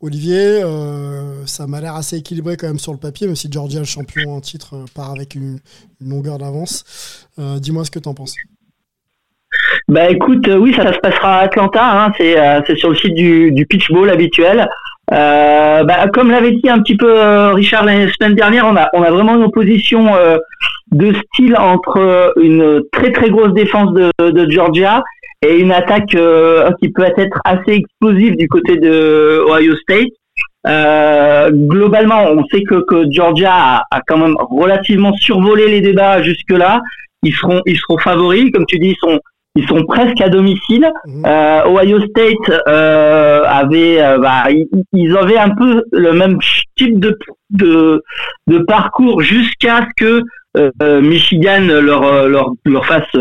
Olivier, 0.00 0.62
ça 1.46 1.66
m'a 1.66 1.80
l'air 1.80 1.94
assez 1.94 2.16
équilibré 2.16 2.56
quand 2.56 2.66
même 2.66 2.78
sur 2.78 2.92
le 2.92 2.98
papier, 2.98 3.26
même 3.26 3.36
si 3.36 3.48
Georgia, 3.50 3.80
le 3.80 3.86
champion 3.86 4.34
en 4.34 4.40
titre, 4.40 4.84
part 4.94 5.10
avec 5.10 5.34
une, 5.34 5.58
longueur 6.00 6.38
d'avance. 6.38 6.84
Dis-moi 7.38 7.84
ce 7.84 7.90
que 7.90 7.98
tu 7.98 8.08
en 8.08 8.14
penses. 8.14 8.34
Bah 9.88 10.10
écoute, 10.10 10.46
euh, 10.48 10.58
oui, 10.58 10.74
ça, 10.74 10.92
se 10.92 10.98
passera 10.98 11.38
à 11.38 11.44
Atlanta. 11.44 11.82
Hein, 11.82 12.12
c'est 12.18 12.38
euh, 12.38 12.60
c'est 12.66 12.76
sur 12.76 12.90
le 12.90 12.94
site 12.94 13.14
du, 13.14 13.52
du 13.52 13.64
pitch 13.64 13.90
ball 13.90 14.10
habituel. 14.10 14.68
Euh, 15.14 15.82
bah, 15.84 16.08
comme 16.12 16.30
l'avait 16.30 16.52
dit 16.52 16.68
un 16.68 16.80
petit 16.80 16.96
peu 16.96 17.10
euh, 17.18 17.54
Richard 17.54 17.86
la 17.86 18.06
semaine 18.12 18.34
dernière, 18.34 18.66
on 18.66 18.76
a 18.76 18.90
on 18.92 19.02
a 19.02 19.10
vraiment 19.10 19.36
une 19.36 19.44
opposition 19.44 20.10
de 20.92 21.14
style 21.14 21.56
entre 21.56 22.34
une 22.36 22.82
très 22.92 23.12
très 23.12 23.30
grosse 23.30 23.54
défense 23.54 23.94
de, 23.94 24.10
de 24.30 24.50
Georgia 24.50 25.02
et 25.40 25.58
une 25.58 25.72
attaque 25.72 26.08
qui 26.82 26.88
peut 26.90 27.06
être 27.16 27.40
assez 27.44 27.72
explosive 27.72 28.36
du 28.36 28.46
côté 28.46 28.76
de 28.76 29.42
Ohio 29.48 29.74
State. 29.76 30.12
globalement, 31.50 32.24
on 32.30 32.44
sait 32.52 32.62
que, 32.62 32.84
que 32.84 33.10
Georgia 33.10 33.54
a, 33.54 33.82
a, 33.90 34.00
quand 34.06 34.18
même 34.18 34.36
relativement 34.50 35.14
survolé 35.14 35.68
les 35.68 35.80
débats 35.80 36.20
jusque-là. 36.20 36.82
Ils 37.22 37.32
seront, 37.32 37.62
ils 37.64 37.78
seront 37.78 37.98
favoris, 37.98 38.50
comme 38.52 38.66
tu 38.66 38.78
dis, 38.78 38.90
ils 38.90 38.96
sont, 39.00 39.18
ils 39.58 39.66
sont 39.66 39.84
presque 39.84 40.20
à 40.20 40.28
domicile. 40.28 40.88
Mhm. 41.06 41.24
Euh, 41.26 41.64
Ohio 41.66 42.00
State 42.06 42.60
euh, 42.68 43.42
avait, 43.44 44.00
euh, 44.00 44.18
bah, 44.18 44.44
ils, 44.92 45.16
avaient 45.16 45.38
un 45.38 45.50
peu 45.50 45.82
le 45.92 46.12
même 46.12 46.38
type 46.76 47.00
de 47.00 47.18
de, 47.50 48.02
de 48.46 48.58
parcours 48.58 49.22
jusqu'à 49.22 49.80
ce 49.80 50.04
que 50.04 50.22
Michigan 51.00 51.62
leur 51.66 52.28
leur 52.28 52.50
leur 52.66 52.84
fasse 52.84 53.14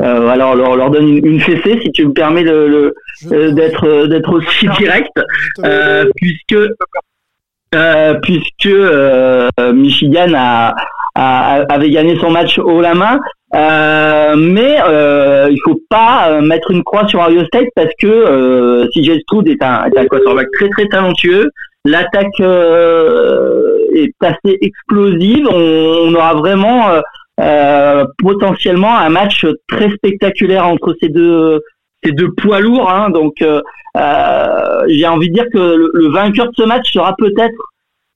alors 0.00 0.56
leur, 0.56 0.74
leur 0.76 0.90
donne 0.90 1.20
une, 1.24 1.38
fessée 1.38 1.78
si 1.82 1.92
tu 1.92 2.06
me 2.06 2.12
permets 2.12 2.42
de, 2.42 2.92
d'être 3.30 4.06
d'être 4.08 4.32
aussi 4.32 4.66
direct 4.78 5.12
puisque 6.16 6.56
puisque 8.22 8.76
Michigan 9.72 10.32
a, 10.34 10.74
a, 11.14 11.62
avait 11.68 11.90
gagné 11.90 12.18
son 12.18 12.30
match 12.30 12.58
haut 12.58 12.80
la 12.80 12.94
main 12.94 13.20
euh, 13.54 14.34
mais 14.36 14.78
euh, 14.86 15.48
il 15.50 15.58
faut 15.64 15.80
pas 15.90 16.30
euh, 16.30 16.40
mettre 16.40 16.70
une 16.70 16.82
croix 16.82 17.06
sur 17.06 17.20
Ohio 17.20 17.44
State 17.46 17.68
parce 17.74 17.92
que 18.00 18.06
euh, 18.06 18.88
CJ 18.94 19.20
Stroud 19.22 19.46
est 19.46 19.62
un, 19.62 19.84
est 19.84 19.98
un 19.98 20.06
quarterback 20.06 20.46
très 20.52 20.68
très 20.70 20.86
talentueux. 20.86 21.50
L'attaque 21.84 22.40
euh, 22.40 23.78
est 23.94 24.14
assez 24.22 24.58
explosive. 24.60 25.46
On, 25.50 26.08
on 26.08 26.14
aura 26.14 26.34
vraiment 26.34 26.86
euh, 27.40 28.04
potentiellement 28.18 28.96
un 28.96 29.10
match 29.10 29.46
très 29.68 29.90
spectaculaire 29.90 30.66
entre 30.66 30.94
ces 31.00 31.08
deux 31.08 31.60
ces 32.04 32.12
deux 32.12 32.32
poids 32.32 32.60
lourds. 32.60 32.90
Hein. 32.90 33.10
Donc 33.10 33.34
j'ai 33.38 35.06
envie 35.06 35.28
de 35.28 35.34
dire 35.34 35.46
que 35.52 35.58
le, 35.58 35.90
le, 35.92 36.08
vainqueur 36.08 36.46
de 36.46 36.54
ce 36.56 36.62
match 36.62 36.90
sera 36.92 37.14
peut-être 37.16 37.54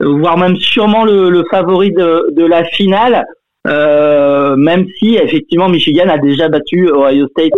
voire 0.00 0.38
même 0.38 0.56
sûrement 0.56 1.04
le, 1.04 1.44
favori 1.50 1.92
de, 1.92 2.28
de, 2.32 2.44
la 2.44 2.64
finale, 2.64 3.24
même 3.66 4.86
si 4.98 5.16
effectivement 5.16 5.68
Michigan 5.68 6.08
a 6.08 6.18
déjà 6.18 6.48
battu 6.48 6.90
Ohio 6.90 7.26
State 7.28 7.52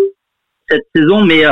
cette 0.68 0.86
saison, 0.94 1.24
mais 1.24 1.42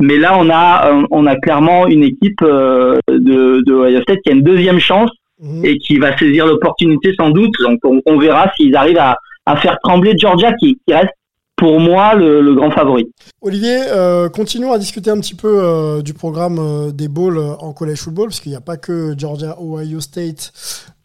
mais 0.00 0.16
là 0.16 0.36
on 0.38 0.50
a 0.50 1.06
on 1.10 1.26
a 1.26 1.36
clairement 1.36 1.86
une 1.86 2.04
équipe 2.04 2.42
de, 2.42 3.62
de 3.64 3.72
Ohio 3.72 4.02
State 4.02 4.20
qui 4.24 4.30
a 4.30 4.34
une 4.34 4.42
deuxième 4.42 4.80
chance 4.80 5.10
mhm. 5.40 5.64
et 5.64 5.78
qui 5.78 5.98
va 5.98 6.16
saisir 6.16 6.46
l'opportunité 6.46 7.12
sans 7.16 7.30
doute. 7.30 7.54
Donc 7.60 7.78
on, 7.84 8.00
on 8.06 8.18
verra 8.18 8.52
s'ils 8.56 8.74
arrivent 8.76 8.98
à, 8.98 9.16
à 9.46 9.56
faire 9.56 9.78
trembler 9.82 10.14
Georgia 10.18 10.52
qui, 10.54 10.78
qui 10.86 10.94
reste 10.94 11.12
pour 11.56 11.78
moi 11.78 12.14
le, 12.14 12.54
grand 12.54 12.70
favori. 12.70 13.10
Olivier, 13.40 13.78
euh, 13.88 14.28
continuons 14.28 14.72
à 14.72 14.78
discuter 14.78 15.10
un 15.10 15.20
petit 15.20 15.34
peu 15.34 15.62
euh, 15.62 16.02
du 16.02 16.12
programme 16.12 16.58
euh, 16.58 16.90
des 16.90 17.08
bowls 17.08 17.38
en 17.38 17.72
college 17.72 17.98
football, 17.98 18.28
parce 18.28 18.40
qu'il 18.40 18.50
n'y 18.50 18.56
a 18.56 18.60
pas 18.60 18.76
que 18.76 19.14
Georgia, 19.16 19.56
Ohio 19.60 20.00
State 20.00 20.52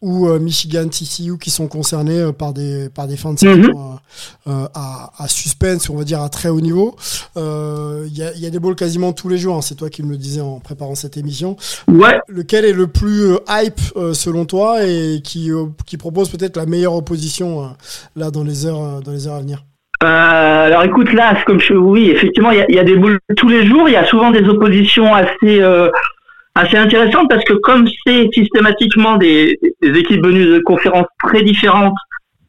ou 0.02 0.26
Michigan, 0.38 0.88
TCU 0.88 1.36
qui 1.36 1.50
sont 1.50 1.68
concernés 1.68 2.32
par 2.32 2.54
des 2.54 2.88
par 2.88 3.06
des 3.06 3.18
fins 3.18 3.34
de 3.34 3.38
saison 3.38 3.98
mhm. 4.46 4.68
à, 4.72 5.12
à, 5.18 5.28
suspense, 5.28 5.90
on 5.90 5.96
va 5.96 6.04
dire 6.04 6.22
à 6.22 6.30
très 6.30 6.48
haut 6.48 6.62
niveau. 6.62 6.96
Il 7.36 8.16
y 8.16 8.22
a, 8.22 8.34
y, 8.34 8.46
a, 8.46 8.50
des 8.50 8.58
bowls 8.58 8.76
quasiment 8.76 9.12
tous 9.12 9.28
les 9.28 9.36
jours. 9.36 9.56
Hein, 9.56 9.60
c'est 9.60 9.74
toi 9.74 9.90
qui 9.90 10.02
me 10.02 10.08
le 10.08 10.16
disais 10.16 10.40
en 10.40 10.58
préparant 10.58 10.94
cette 10.94 11.18
émission. 11.18 11.58
Ouais. 11.86 12.18
Lequel 12.28 12.64
est 12.64 12.72
le 12.72 12.86
plus 12.86 13.34
hype 13.46 13.80
selon 14.14 14.46
toi 14.46 14.86
et 14.86 15.20
qui 15.22 15.50
qui 15.84 15.98
propose 15.98 16.30
peut-être 16.30 16.56
la 16.56 16.64
meilleure 16.64 16.94
opposition 16.94 17.74
là 18.16 18.30
dans 18.30 18.42
les 18.42 18.64
heures 18.64 19.02
dans 19.02 19.12
les 19.12 19.26
heures 19.26 19.34
à 19.34 19.40
venir? 19.40 19.66
Euh, 20.02 20.66
alors 20.66 20.84
écoute 20.84 21.12
là, 21.12 21.34
comme 21.46 21.60
je 21.60 21.74
oui, 21.74 22.10
effectivement, 22.10 22.50
il 22.50 22.74
y 22.74 22.78
a, 22.78 22.84
des 22.84 22.96
boules 22.96 23.18
tous 23.36 23.48
les 23.48 23.66
jours. 23.66 23.88
Il 23.88 23.92
y 23.92 23.96
a 23.96 24.04
souvent 24.04 24.30
des 24.30 24.48
oppositions 24.48 25.14
assez 25.14 25.60
euh, 25.60 25.90
assez 26.54 26.76
intéressantes 26.76 27.28
parce 27.28 27.44
que 27.44 27.52
comme 27.54 27.86
c'est 28.06 28.28
systématiquement 28.32 29.16
des, 29.16 29.58
des, 29.82 29.98
équipes 29.98 30.24
venues 30.24 30.46
de 30.46 30.58
conférences 30.60 31.06
très 31.22 31.42
différentes, 31.42 31.94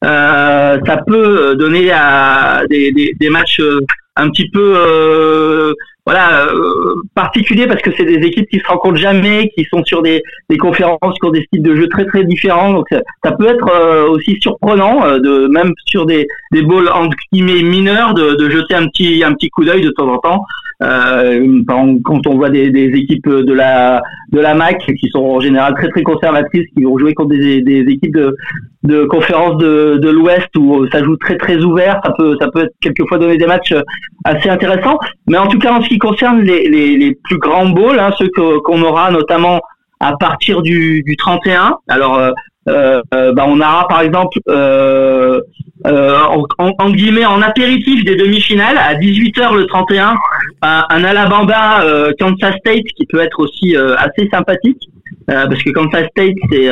euh, 0.03 0.79
ça 0.85 0.97
peut 1.05 1.55
donner 1.57 1.91
à 1.91 2.63
des, 2.69 2.91
des, 2.93 3.13
des 3.19 3.29
matchs 3.29 3.59
euh, 3.59 3.81
un 4.15 4.29
petit 4.29 4.49
peu 4.49 4.73
euh, 4.75 5.73
voilà 6.05 6.47
euh, 6.47 6.95
particulier 7.13 7.67
parce 7.67 7.81
que 7.81 7.91
c'est 7.95 8.05
des 8.05 8.25
équipes 8.25 8.49
qui 8.49 8.59
se 8.59 8.67
rencontrent 8.67 8.97
jamais, 8.97 9.51
qui 9.55 9.65
sont 9.65 9.83
sur 9.85 10.01
des, 10.01 10.23
conférences 10.59 11.19
qui 11.19 11.27
ont 11.27 11.31
des 11.31 11.43
styles 11.43 11.61
de 11.61 11.75
jeu 11.75 11.87
très 11.87 12.05
très 12.05 12.23
différents. 12.23 12.73
Donc 12.73 12.87
ça, 13.23 13.31
peut 13.33 13.47
être 13.47 13.69
euh, 13.69 14.07
aussi 14.07 14.37
surprenant 14.41 15.05
euh, 15.05 15.19
de 15.19 15.47
même 15.47 15.73
sur 15.85 16.05
des 16.05 16.27
des 16.51 16.63
balls 16.63 16.89
entre 16.89 17.15
guillemets 17.31 17.61
mineurs 17.61 18.13
de, 18.13 18.33
de 18.35 18.49
jeter 18.49 18.73
un 18.75 18.87
petit 18.87 19.23
un 19.23 19.33
petit 19.33 19.49
coup 19.49 19.63
d'œil 19.63 19.81
de 19.81 19.91
temps 19.91 20.11
en 20.11 20.17
temps. 20.17 20.43
Euh, 20.81 21.61
quand 21.67 22.27
on 22.27 22.35
voit 22.35 22.49
des, 22.49 22.67
équipes 22.67 23.29
de 23.29 23.53
la 23.53 24.01
de 24.31 24.39
la 24.39 24.55
MAC 24.55 24.79
qui 24.99 25.09
sont 25.09 25.23
en 25.23 25.39
général 25.39 25.73
très 25.75 25.89
très 25.89 26.03
conservatrices, 26.03 26.65
qui 26.75 26.83
vont 26.83 26.97
jouer 26.97 27.13
contre 27.13 27.35
des, 27.35 27.85
équipes 27.87 28.15
de 28.15 28.35
de 28.83 29.05
conférences 29.05 29.57
de, 29.57 29.99
de 30.01 30.09
l'Ouest 30.09 30.47
où 30.57 30.87
ça 30.87 31.03
joue 31.03 31.17
très 31.17 31.37
très 31.37 31.57
ouvert, 31.57 32.01
ça 32.03 32.11
peut 32.17 32.35
ça 32.39 32.49
peut 32.49 32.63
être 32.63 32.73
quelquefois 32.81 33.19
donner 33.19 33.37
des 33.37 33.47
matchs 33.47 33.75
assez 34.23 34.49
intéressants. 34.49 34.97
Mais 35.27 35.37
en 35.37 35.47
tout 35.47 35.59
cas 35.59 35.73
en 35.73 35.81
ce 35.81 35.89
qui 35.89 35.99
concerne 35.99 36.41
les, 36.41 36.67
les, 36.67 36.97
les 36.97 37.15
plus 37.25 37.37
grands 37.37 37.69
bowls, 37.69 37.99
hein, 37.99 38.11
ceux 38.17 38.29
qu'on 38.63 38.81
aura 38.81 39.11
notamment 39.11 39.61
à 40.01 40.17
partir 40.17 40.61
du, 40.61 41.03
du 41.03 41.15
31. 41.15 41.77
Alors, 41.87 42.17
euh, 42.17 42.31
euh, 42.69 43.01
euh, 43.13 43.33
bah 43.33 43.45
on 43.47 43.59
aura 43.59 43.87
par 43.87 44.01
exemple 44.01 44.37
euh, 44.47 45.41
euh 45.87 46.15
en, 46.59 46.71
en, 46.77 46.89
guillemets 46.91 47.25
en 47.25 47.41
apéritif 47.41 48.05
des 48.05 48.15
demi-finales 48.15 48.77
à 48.77 48.93
18h 48.93 49.55
le 49.55 49.65
31 49.65 50.15
un, 50.61 50.85
un 50.89 51.03
Alabama 51.03 51.83
Kansas 52.19 52.55
State 52.59 52.85
qui 52.95 53.07
peut 53.07 53.19
être 53.19 53.39
aussi 53.39 53.75
assez 53.75 54.29
sympathique 54.31 54.77
parce 55.25 55.63
que 55.63 55.71
Kansas 55.71 56.05
State 56.11 56.35
c'est 56.51 56.69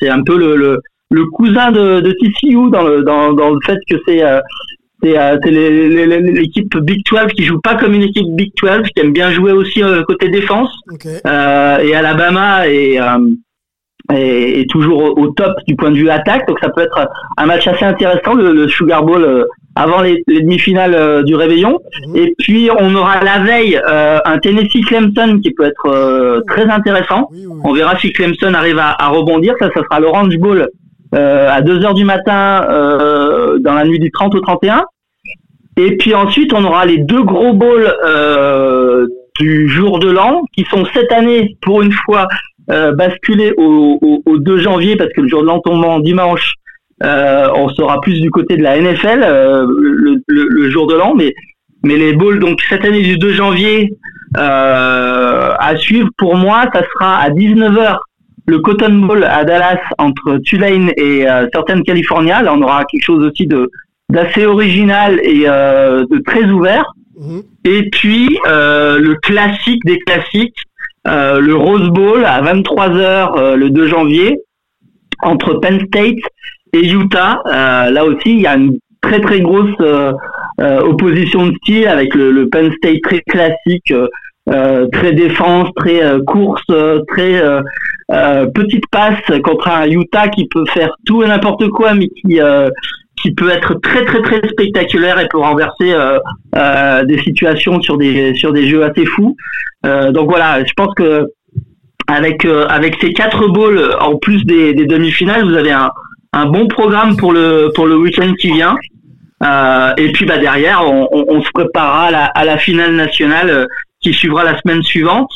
c'est 0.00 0.08
un 0.08 0.22
peu 0.24 0.36
le, 0.36 0.56
le, 0.56 0.80
le 1.10 1.24
cousin 1.26 1.70
de, 1.70 2.00
de 2.00 2.10
TCU 2.10 2.70
dans 2.72 2.82
le 2.82 3.04
dans, 3.04 3.32
dans 3.32 3.50
le 3.50 3.58
fait 3.64 3.78
que 3.88 3.96
c'est 4.06 4.24
c'est 5.02 5.16
euh, 5.16 5.36
l'équipe 6.32 6.76
Big 6.78 7.02
12 7.10 7.32
qui 7.36 7.44
joue 7.44 7.60
pas 7.60 7.76
comme 7.76 7.94
une 7.94 8.02
équipe 8.02 8.26
Big 8.30 8.52
12, 8.60 8.88
qui 8.94 9.00
aime 9.00 9.12
bien 9.12 9.30
jouer 9.30 9.52
aussi 9.52 9.82
euh, 9.82 10.02
côté 10.02 10.28
défense. 10.28 10.70
Euh, 11.24 11.78
et 11.78 11.94
Alabama 11.94 12.66
est, 14.12 14.60
est, 14.60 14.70
toujours 14.70 15.18
au, 15.18 15.28
top 15.28 15.52
du 15.66 15.76
point 15.76 15.90
de 15.90 15.96
vue 15.96 16.10
attaque, 16.10 16.46
donc 16.48 16.58
ça 16.60 16.68
peut 16.70 16.82
être 16.82 17.08
un 17.36 17.46
match 17.46 17.66
assez 17.66 17.84
intéressant, 17.84 18.34
le, 18.34 18.68
Sugar 18.68 19.04
Bowl 19.04 19.46
avant 19.74 20.00
les, 20.02 20.22
demi-finales 20.26 21.24
du 21.24 21.34
réveillon. 21.34 21.78
Mhm. 22.06 22.16
Et 22.16 22.34
puis 22.38 22.68
on 22.78 22.94
aura 22.94 23.22
la 23.22 23.38
veille 23.40 23.80
un 23.86 24.38
Tennessee 24.38 24.84
Clemson 24.86 25.40
qui 25.42 25.52
peut 25.52 25.64
être 25.64 26.42
très 26.46 26.68
intéressant. 26.68 27.28
On 27.64 27.72
verra 27.72 27.98
si 27.98 28.12
Clemson 28.12 28.54
arrive 28.54 28.78
à, 28.78 28.96
à 28.98 29.08
rebondir. 29.08 29.54
Ça, 29.58 29.68
ça 29.74 29.82
sera 29.82 30.00
l'Orange 30.00 30.36
Bowl 30.38 30.68
euh, 31.14 31.48
à 31.50 31.62
2 31.62 31.84
heures 31.84 31.94
du 31.94 32.04
matin 32.04 32.66
euh, 32.68 33.58
dans 33.60 33.72
la 33.72 33.84
nuit 33.84 33.98
du 33.98 34.10
30 34.10 34.34
au 34.34 34.40
31. 34.40 34.84
Et 35.78 35.96
puis 35.96 36.14
ensuite, 36.14 36.52
on 36.52 36.64
aura 36.64 36.84
les 36.84 36.98
deux 36.98 37.22
gros 37.22 37.54
bowls 37.54 37.90
euh, 38.04 39.06
du 39.40 39.68
jour 39.68 40.00
de 40.00 40.10
l'an 40.10 40.42
qui 40.52 40.64
sont 40.64 40.84
cette 40.92 41.10
année, 41.12 41.56
pour 41.62 41.80
une 41.80 41.92
fois, 41.92 42.28
euh, 42.70 42.92
basculés 42.92 43.52
au, 43.56 43.98
au, 44.00 44.22
au, 44.26 44.38
2 44.38 44.58
janvier 44.58 44.96
parce 44.96 45.12
que 45.12 45.20
le 45.20 45.28
jour 45.28 45.42
de 45.42 45.46
l'an 45.46 45.60
tombe 45.60 45.84
en 45.84 46.00
dimanche. 46.00 46.54
Euh, 47.04 47.46
on 47.54 47.68
sera 47.68 48.00
plus 48.00 48.20
du 48.20 48.28
côté 48.30 48.56
de 48.56 48.62
la 48.62 48.80
NFL 48.80 49.20
le, 49.20 50.20
le, 50.26 50.48
le, 50.50 50.70
jour 50.70 50.88
de 50.88 50.96
l'an, 50.96 51.14
mais 51.14 51.32
mais 51.84 51.96
les 51.96 52.12
bowls 52.12 52.40
donc 52.40 52.60
cette 52.68 52.84
année 52.84 53.02
du 53.02 53.18
2 53.18 53.34
janvier 53.34 53.92
à 54.34 55.72
suivre 55.76 56.08
pour 56.18 56.34
moi, 56.34 56.64
ça 56.74 56.82
sera 56.82 57.18
à 57.18 57.30
19h 57.30 57.98
le 58.48 58.58
Cotton 58.60 58.94
Bowl 59.06 59.22
à 59.24 59.44
Dallas 59.44 59.80
entre 59.98 60.38
Tulane 60.38 60.90
et 60.96 61.28
euh, 61.28 61.46
Southern 61.54 61.82
California. 61.82 62.42
Là, 62.42 62.54
on 62.54 62.62
aura 62.62 62.84
quelque 62.86 63.04
chose 63.04 63.24
aussi 63.24 63.46
de 63.46 63.70
d'assez 64.10 64.46
original 64.46 65.20
et 65.22 65.44
euh, 65.46 66.06
de 66.10 66.18
très 66.18 66.44
ouvert. 66.44 66.84
Mhm. 67.20 67.42
Et 67.64 67.90
puis 67.90 68.38
euh, 68.46 68.98
le 68.98 69.16
classique 69.16 69.84
des 69.84 69.98
classiques, 69.98 70.56
euh, 71.08 71.40
le 71.40 71.54
Rose 71.54 71.88
Bowl 71.90 72.24
à 72.24 72.40
23 72.42 72.88
h 72.90 73.54
le 73.54 73.70
2 73.70 73.88
janvier 73.88 74.38
entre 75.22 75.54
Penn 75.54 75.80
State 75.86 76.16
et 76.72 76.86
Utah. 76.86 77.42
là 77.46 78.04
aussi, 78.04 78.32
il 78.34 78.40
y 78.40 78.46
a 78.46 78.56
une 78.56 78.78
très 79.00 79.20
très 79.20 79.40
grosse 79.40 79.74
opposition 80.58 81.46
de 81.46 81.54
style 81.62 81.88
avec 81.88 82.14
le, 82.14 82.48
Penn 82.48 82.70
State 82.76 83.00
très 83.02 83.20
classique. 83.20 83.92
très 84.92 85.12
défense, 85.12 85.68
très 85.76 86.02
course, 86.26 86.64
très 87.08 87.42
euh, 88.10 88.46
petite 88.46 88.84
passe 88.90 89.20
contre 89.44 89.68
un 89.68 89.86
Utah 89.86 90.28
qui 90.28 90.48
peut 90.48 90.64
faire 90.72 90.94
tout 91.04 91.22
et 91.22 91.26
n'importe 91.26 91.68
quoi, 91.68 91.92
mais 91.92 92.08
qui 92.08 92.40
euh, 92.40 92.70
qui 93.20 93.32
peut 93.32 93.50
être 93.50 93.74
très 93.74 94.04
très 94.04 94.22
très 94.22 94.46
spectaculaire 94.48 95.18
et 95.18 95.28
peut 95.28 95.38
renverser 95.38 95.92
euh, 95.92 96.18
euh 96.56 97.04
des 97.04 97.18
situations 97.18 97.80
sur 97.80 97.96
des 97.96 98.34
sur 98.34 98.52
des 98.52 98.68
jeux 98.68 98.84
assez 98.84 99.04
fous. 99.06 99.36
donc 99.84 100.28
voilà, 100.28 100.64
je 100.64 100.72
pense 100.74 100.94
que 100.94 101.26
avec 102.06 102.44
avec 102.44 102.96
ces 103.00 103.12
quatre 103.12 103.48
balls 103.48 103.94
en 104.00 104.16
plus 104.16 104.44
des, 104.44 104.74
demi-finales, 104.74 105.44
vous 105.44 105.56
avez 105.56 105.72
un, 105.72 105.90
un 106.32 106.46
bon 106.46 106.66
programme 106.68 107.16
pour 107.16 107.32
le 107.32 107.70
pour 107.74 107.86
le 107.86 107.96
week-end 107.96 108.32
qui 108.40 108.52
vient. 108.52 108.76
Euh, 109.42 109.92
et 109.96 110.10
puis 110.12 110.24
bah 110.24 110.38
derrière, 110.38 110.82
on, 110.84 111.42
se 111.42 111.50
préparera 111.52 112.06
à 112.06 112.10
la, 112.10 112.24
à 112.26 112.44
la 112.44 112.58
finale 112.58 112.94
nationale 112.94 113.66
qui 114.00 114.12
suivra 114.12 114.44
la 114.44 114.58
semaine 114.58 114.82
suivante. 114.82 115.30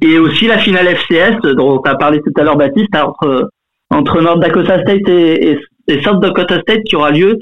Et 0.00 0.18
aussi 0.18 0.46
la 0.46 0.58
finale 0.58 0.88
FCS 0.88 1.40
dont 1.56 1.80
tu 1.80 1.90
as 1.90 1.94
parlé 1.94 2.20
tout 2.20 2.32
à 2.40 2.42
l'heure 2.42 2.56
Baptiste 2.56 2.94
entre 2.96 3.50
entre 3.90 4.20
North 4.20 4.40
Dakota 4.40 4.80
State 4.80 5.08
et, 5.08 5.50
et, 5.50 5.58
South 6.02 6.20
Dakota 6.20 6.60
State 6.60 6.82
qui 6.84 6.96
aura 6.96 7.10
lieu 7.10 7.38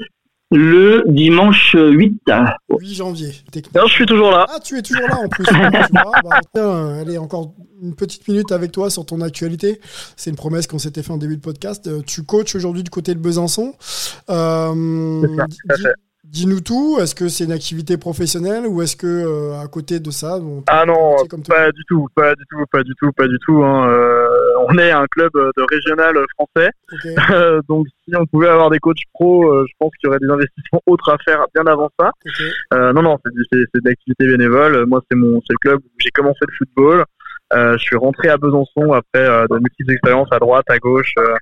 le 0.51 1.03
dimanche 1.07 1.75
8. 1.75 2.21
8 2.69 2.93
janvier. 2.93 3.31
Non, 3.75 3.87
je 3.87 3.93
suis 3.93 4.05
toujours 4.05 4.31
là. 4.31 4.45
Ah, 4.49 4.59
tu 4.63 4.77
es 4.77 4.81
toujours 4.81 5.07
là 5.07 5.17
en 5.23 5.27
plus. 5.27 5.45
bah, 6.53 6.99
allez, 7.01 7.17
encore 7.17 7.53
une 7.81 7.95
petite 7.95 8.27
minute 8.27 8.51
avec 8.51 8.71
toi 8.71 8.89
sur 8.89 9.05
ton 9.05 9.21
actualité. 9.21 9.79
C'est 10.15 10.29
une 10.29 10.35
promesse 10.35 10.67
qu'on 10.67 10.79
s'était 10.79 11.03
fait 11.03 11.11
en 11.11 11.17
début 11.17 11.37
de 11.37 11.41
podcast. 11.41 11.87
Euh, 11.87 12.01
tu 12.05 12.23
coaches 12.23 12.55
aujourd'hui 12.55 12.83
du 12.83 12.91
côté 12.91 13.15
de 13.15 13.19
Besançon. 13.19 13.73
Euh, 14.29 15.25
Dis-nous 16.33 16.61
tout. 16.61 16.97
Est-ce 16.99 17.13
que 17.13 17.27
c'est 17.27 17.43
une 17.43 17.51
activité 17.51 17.95
professionnelle 17.95 18.65
ou 18.65 18.81
est-ce 18.81 18.95
que 18.95 19.05
euh, 19.05 19.61
à 19.63 19.67
côté 19.67 19.99
de 19.99 20.09
ça, 20.09 20.39
ah 20.65 20.83
non, 20.83 21.15
pas 21.47 21.71
du 21.71 21.83
tout, 21.87 22.07
pas 22.15 22.33
du 22.33 22.43
tout, 22.49 22.65
pas 22.71 22.81
du 22.81 22.95
tout, 22.95 23.11
pas 23.11 23.27
du 23.27 23.37
tout. 23.45 23.63
Hein. 23.63 23.87
Euh, 23.87 24.27
on 24.67 24.75
est 24.79 24.89
un 24.89 25.05
club 25.05 25.31
de 25.35 25.63
régional 25.69 26.15
français, 26.33 26.71
donc 27.69 27.85
si 28.03 28.15
on 28.15 28.25
pouvait 28.25 28.47
avoir 28.47 28.71
des 28.71 28.79
coachs 28.79 28.97
pro, 29.13 29.43
euh, 29.43 29.63
je 29.69 29.73
pense 29.77 29.91
qu'il 29.99 30.07
y 30.07 30.09
aurait 30.09 30.17
des 30.17 30.27
investissements 30.27 30.81
autres 30.87 31.07
à 31.09 31.19
faire 31.23 31.45
bien 31.53 31.67
avant 31.67 31.91
ça. 31.99 32.11
non, 32.71 33.03
non, 33.03 33.19
c'est 33.23 33.31
de 33.31 33.81
l'activité 33.85 34.25
bénévole. 34.25 34.87
Moi, 34.87 35.03
c'est 35.11 35.15
mon, 35.15 35.39
c'est 35.45 35.53
le 35.53 35.69
club 35.69 35.81
où 35.81 35.89
j'ai 35.99 36.09
commencé 36.09 36.39
le 36.41 36.53
football. 36.57 37.05
Euh, 37.53 37.77
je 37.77 37.83
suis 37.83 37.95
rentré 37.95 38.29
à 38.29 38.37
Besançon 38.37 38.93
après 38.93 39.27
euh, 39.27 39.45
de 39.49 39.59
multiples 39.59 39.91
expériences 39.91 40.29
à 40.31 40.39
droite, 40.39 40.65
à 40.69 40.79
gauche. 40.79 41.13
Euh, 41.19 41.35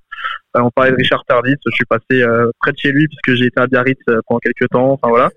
on 0.55 0.69
parlait 0.69 0.91
de 0.91 0.97
Richard 0.97 1.23
Tardis, 1.25 1.55
je 1.65 1.71
suis 1.75 1.85
passé 1.85 2.25
près 2.59 2.73
de 2.73 2.77
chez 2.77 2.91
lui 2.91 3.07
puisque 3.07 3.37
j'ai 3.39 3.45
été 3.45 3.59
à 3.59 3.67
Biarritz 3.67 3.99
pendant 4.27 4.39
quelques 4.39 4.69
temps. 4.69 4.91
Enfin 4.91 5.07
voilà. 5.09 5.29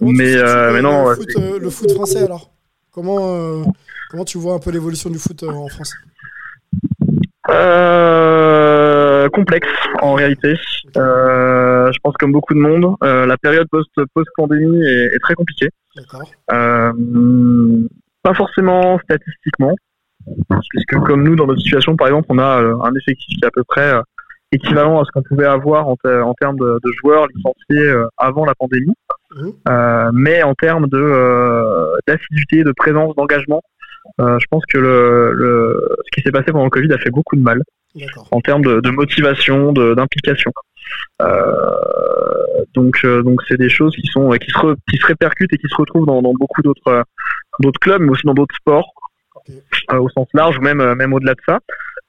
mais, 0.00 0.36
mais 0.72 0.82
non. 0.82 1.08
Le 1.08 1.14
foot, 1.14 1.28
le 1.60 1.70
foot, 1.70 1.92
français 1.92 2.24
alors 2.24 2.50
Comment 2.92 3.64
comment 4.10 4.24
tu 4.24 4.38
vois 4.38 4.54
un 4.54 4.58
peu 4.58 4.70
l'évolution 4.70 5.10
du 5.10 5.18
foot 5.18 5.42
en 5.42 5.68
France? 5.68 5.94
Euh, 7.50 9.28
Complexe 9.30 9.68
en 10.00 10.14
réalité. 10.14 10.56
Je 10.94 11.98
pense 12.02 12.14
comme 12.18 12.32
beaucoup 12.32 12.54
de 12.54 12.60
monde, 12.60 12.94
la 13.00 13.36
période 13.38 13.66
post 13.70 13.90
post 14.14 14.28
pandémie 14.36 14.84
est, 14.86 15.14
est 15.14 15.18
très 15.20 15.34
compliquée. 15.34 15.70
Pas 18.26 18.34
forcément 18.34 18.98
statistiquement, 18.98 19.76
puisque 20.70 20.96
comme 21.06 21.22
nous 21.22 21.36
dans 21.36 21.46
notre 21.46 21.60
situation, 21.60 21.94
par 21.94 22.08
exemple, 22.08 22.26
on 22.30 22.38
a 22.38 22.60
euh, 22.60 22.74
un 22.82 22.92
effectif 22.94 23.38
qui 23.38 23.40
est 23.40 23.46
à 23.46 23.52
peu 23.52 23.62
près 23.62 23.94
euh, 23.94 24.02
équivalent 24.50 25.00
à 25.00 25.04
ce 25.04 25.12
qu'on 25.12 25.22
pouvait 25.22 25.46
avoir 25.46 25.86
en, 25.86 25.96
en 26.04 26.34
termes 26.34 26.58
de, 26.58 26.80
de, 26.82 26.92
joueurs 27.00 27.28
licenciés 27.28 27.88
euh, 27.88 28.08
avant 28.16 28.44
la 28.44 28.56
pandémie, 28.56 28.96
mmh. 29.30 30.10
mais 30.12 30.42
en 30.42 30.54
termes 30.54 30.88
de 30.88 32.02
d'assiduité, 32.08 32.64
de 32.64 32.72
présence, 32.72 33.14
d'engagement, 33.14 33.62
euh, 34.20 34.38
je 34.40 34.46
pense 34.50 34.64
que 34.66 34.78
le, 34.78 35.32
le 35.32 35.80
ce 36.04 36.10
qui 36.12 36.22
s'est 36.22 36.32
passé 36.32 36.46
pendant 36.52 36.64
le 36.64 36.70
Covid 36.70 36.92
a 36.92 36.98
fait 36.98 37.10
beaucoup 37.10 37.36
de 37.36 37.42
mal 37.42 37.62
en 38.30 38.40
termes 38.40 38.64
de, 38.64 38.80
de 38.80 38.90
motivation, 38.90 39.72
d'implication. 39.72 40.52
Euh, 41.22 42.64
donc, 42.74 42.98
euh, 43.04 43.22
donc 43.22 43.40
c'est 43.48 43.56
des 43.56 43.68
choses 43.68 43.94
qui 43.96 44.06
sont 44.08 44.30
qui 44.32 44.50
se, 44.50 44.74
qui 44.90 44.98
se 44.98 45.06
répercutent 45.06 45.52
et 45.52 45.58
qui 45.58 45.68
se 45.68 45.76
retrouvent 45.76 46.06
dans, 46.06 46.22
dans 46.22 46.34
beaucoup 46.34 46.62
d'autres 46.62 47.04
d'autres 47.60 47.80
clubs, 47.80 48.02
mais 48.02 48.10
aussi 48.10 48.26
dans 48.26 48.34
d'autres 48.34 48.56
sports. 48.56 48.92
Euh, 49.92 49.98
au 49.98 50.08
sens 50.08 50.26
large, 50.34 50.58
même 50.58 50.94
même 50.94 51.12
au-delà 51.12 51.34
de 51.34 51.40
ça. 51.46 51.60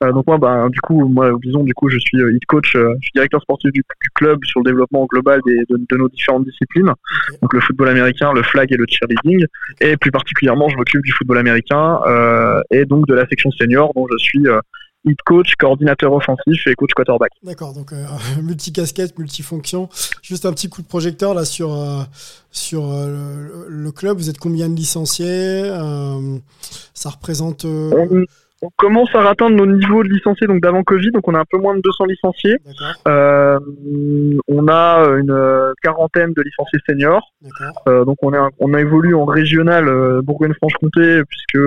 Euh, 0.04 0.12
donc 0.12 0.28
moi, 0.28 0.38
bah, 0.38 0.68
du 0.70 0.80
coup, 0.80 1.08
moi, 1.08 1.32
disons, 1.42 1.64
du 1.64 1.74
coup, 1.74 1.90
je 1.90 1.98
suis 1.98 2.20
head 2.20 2.46
coach, 2.48 2.74
je 2.74 3.02
suis 3.02 3.12
directeur 3.16 3.42
sportif 3.42 3.72
du, 3.72 3.82
du, 3.82 4.10
club 4.14 4.40
sur 4.46 4.60
le 4.62 4.66
développement 4.66 5.06
global 5.06 5.42
des, 5.46 5.58
de, 5.70 5.78
de, 5.90 5.98
nos 5.98 6.08
différentes 6.10 6.46
disciplines, 6.46 6.92
donc 7.42 7.54
le 7.54 7.60
football 7.60 7.90
américain, 7.90 8.32
le 8.34 8.44
flag 8.44 8.72
et 8.72 8.78
le 8.78 8.86
cheerleading, 8.88 9.46
et 9.82 9.98
plus 9.98 10.12
particulièrement, 10.12 10.70
je 10.70 10.78
m'occupe 10.78 11.02
du 11.02 11.12
football 11.12 11.40
américain 11.40 12.00
euh, 12.08 12.62
et 12.70 12.86
donc 12.86 13.08
de 13.08 13.16
la 13.16 13.28
section 13.28 13.50
senior, 13.52 13.92
dont 13.96 14.08
je 14.12 14.18
suis 14.18 14.44
coach, 15.26 15.56
coordinateur 15.56 16.14
offensif 16.14 16.68
et 16.68 16.76
coach 16.76 16.92
quarterback. 16.94 17.32
D'accord, 17.44 17.74
donc 17.74 17.94
euh, 17.94 18.06
multi-casquette, 18.42 19.18
multifonction. 19.18 19.90
Juste 20.22 20.46
un 20.46 20.54
petit 20.54 20.70
coup 20.70 20.82
de 20.82 20.88
projecteur 20.88 21.34
là 21.34 21.46
sur, 21.46 21.74
euh, 21.74 22.04
sur 22.52 22.92
euh, 22.92 23.08
le, 23.08 23.66
le, 23.70 23.92
club. 23.92 24.18
Vous 24.18 24.30
êtes 24.30 24.40
combien 24.40 24.70
de 24.70 24.76
licenciés 24.76 25.64
Ça 26.94 27.10
représente. 27.10 27.66
On, 28.62 28.70
commence 28.78 29.14
à 29.14 29.28
atteindre 29.30 29.56
nos 29.56 29.66
niveaux 29.66 30.04
de 30.04 30.10
licenciés 30.10 30.48
donc 30.48 30.62
d'avant 30.62 30.84
Covid, 30.84 31.12
donc 31.12 31.28
on 31.28 31.34
a 31.34 31.40
un 31.40 31.46
peu 31.50 31.58
moins 31.58 31.76
de 31.76 31.82
200 31.82 32.06
licenciés. 32.06 32.58
on 33.06 34.68
a 34.68 35.08
une 35.18 35.74
quarantaine 35.82 36.34
de 36.34 36.42
licenciés 36.42 36.80
seniors. 36.88 37.34
donc 37.86 38.18
on, 38.22 38.34
est, 38.34 38.50
on 38.60 38.74
a 38.74 38.82
évolué 38.82 39.14
en 39.14 39.26
régional 39.26 40.22
Bourgogne-Franche-Comté 40.24 41.24
puisque 41.28 41.60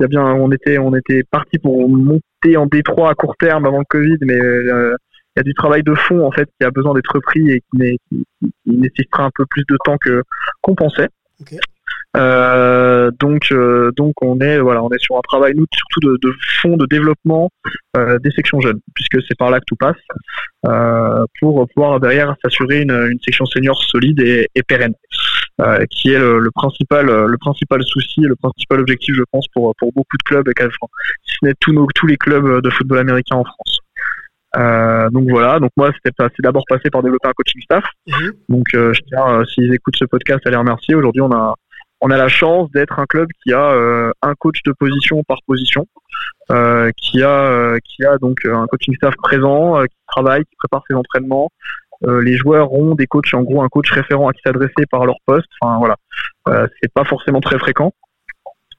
il 0.00 0.02
y 0.02 0.04
a 0.04 0.08
bien, 0.08 0.24
on 0.24 0.50
était, 0.50 0.78
on 0.78 0.94
était 0.94 1.22
parti 1.30 1.58
pour 1.58 1.88
monter 1.88 2.56
en 2.56 2.66
D3 2.66 3.10
à 3.10 3.14
court 3.14 3.36
terme 3.36 3.66
avant 3.66 3.78
le 3.78 3.84
Covid, 3.88 4.16
mais 4.22 4.40
euh, 4.40 4.96
il 5.36 5.38
y 5.38 5.40
a 5.40 5.42
du 5.42 5.54
travail 5.54 5.82
de 5.82 5.94
fond 5.94 6.26
en 6.26 6.32
fait 6.32 6.48
qui 6.58 6.66
a 6.66 6.70
besoin 6.70 6.94
d'être 6.94 7.14
repris 7.14 7.50
et 7.50 7.60
qui, 7.60 7.98
qui, 8.08 8.24
qui, 8.40 8.76
nécessitera 8.76 9.24
un 9.24 9.30
peu 9.34 9.44
plus 9.46 9.64
de 9.68 9.76
temps 9.84 9.96
que 9.98 10.22
qu'on 10.60 10.74
pensait. 10.74 11.08
Okay. 11.40 11.58
Euh, 12.16 13.10
donc, 13.18 13.50
euh, 13.52 13.90
donc 13.96 14.12
on 14.20 14.38
est 14.40 14.58
voilà, 14.58 14.82
on 14.84 14.90
est 14.90 14.98
sur 14.98 15.16
un 15.16 15.22
travail 15.22 15.54
nous 15.56 15.64
surtout 15.72 16.00
de, 16.00 16.18
de 16.20 16.34
fond 16.60 16.76
de 16.76 16.84
développement 16.86 17.50
euh, 17.96 18.18
des 18.18 18.30
sections 18.30 18.60
jeunes, 18.60 18.80
puisque 18.94 19.22
c'est 19.26 19.36
par 19.36 19.50
là 19.50 19.60
que 19.60 19.64
tout 19.66 19.76
passe, 19.76 19.96
euh, 20.66 21.24
pour 21.40 21.66
pouvoir 21.74 22.00
derrière 22.00 22.34
s'assurer 22.44 22.82
une, 22.82 22.90
une, 22.90 23.18
section 23.24 23.46
senior 23.46 23.82
solide 23.82 24.20
et, 24.20 24.46
et 24.54 24.62
pérenne, 24.62 24.94
euh, 25.62 25.86
qui 25.90 26.12
est 26.12 26.18
le, 26.18 26.38
le, 26.38 26.50
principal 26.50 27.06
le 27.06 27.38
principal 27.38 27.82
souci, 27.82 28.20
le 28.20 28.36
principal 28.36 28.80
objectif, 28.80 29.14
je 29.14 29.24
pense, 29.30 29.46
pour 29.54 29.74
pour 29.76 29.92
beaucoup 29.92 30.18
de 30.18 30.22
clubs, 30.22 30.48
et 30.48 30.52
si 30.60 31.36
ce 31.40 31.46
n'est 31.46 31.54
tous 31.60 31.72
nos 31.72 31.86
tous 31.94 32.06
les 32.06 32.18
clubs 32.18 32.60
de 32.60 32.70
football 32.70 32.98
américain 32.98 33.36
en 33.36 33.44
France. 33.44 33.78
Euh, 34.58 35.08
donc 35.08 35.30
voilà, 35.30 35.58
donc 35.58 35.70
moi 35.78 35.90
c'était 35.94 36.14
c'est 36.36 36.42
d'abord 36.42 36.64
passé 36.68 36.90
par 36.90 37.02
développer 37.02 37.28
un 37.28 37.32
coaching 37.32 37.62
staff. 37.62 37.84
Mmh. 38.06 38.30
Donc 38.50 38.66
euh, 38.74 38.92
je 38.92 39.00
tiens, 39.08 39.42
s'ils 39.46 39.72
écoutent 39.72 39.96
ce 39.96 40.04
podcast, 40.04 40.46
à 40.46 40.50
les 40.50 40.56
remercier. 40.56 40.94
Aujourd'hui, 40.94 41.22
on 41.22 41.32
a 41.32 41.54
on 42.02 42.10
a 42.10 42.16
la 42.16 42.28
chance 42.28 42.70
d'être 42.72 42.98
un 42.98 43.06
club 43.06 43.28
qui 43.42 43.52
a 43.52 43.70
euh, 43.70 44.10
un 44.22 44.34
coach 44.34 44.62
de 44.64 44.72
position 44.72 45.22
par 45.22 45.38
position, 45.46 45.86
euh, 46.50 46.90
qui 46.96 47.22
a 47.22 47.30
euh, 47.30 47.78
qui 47.84 48.04
a 48.04 48.18
donc 48.18 48.44
un 48.44 48.66
coaching 48.66 48.94
staff 48.96 49.14
présent, 49.16 49.80
qui 49.82 49.96
travaille, 50.08 50.44
qui 50.44 50.56
prépare 50.58 50.82
ses 50.88 50.94
entraînements. 50.94 51.50
les 52.02 52.36
joueurs 52.36 52.72
ont 52.72 52.96
des 52.96 53.06
coachs, 53.06 53.32
en 53.34 53.42
gros 53.42 53.62
un 53.62 53.68
coach 53.68 53.90
référent 53.92 54.28
à 54.28 54.32
qui 54.32 54.40
s'adresser 54.44 54.84
par 54.90 55.06
leur 55.06 55.16
poste. 55.24 55.48
Enfin 55.60 55.78
voilà, 55.78 55.96
c'est 56.80 56.92
pas 56.92 57.04
forcément 57.04 57.40
très 57.40 57.58
fréquent. 57.58 57.92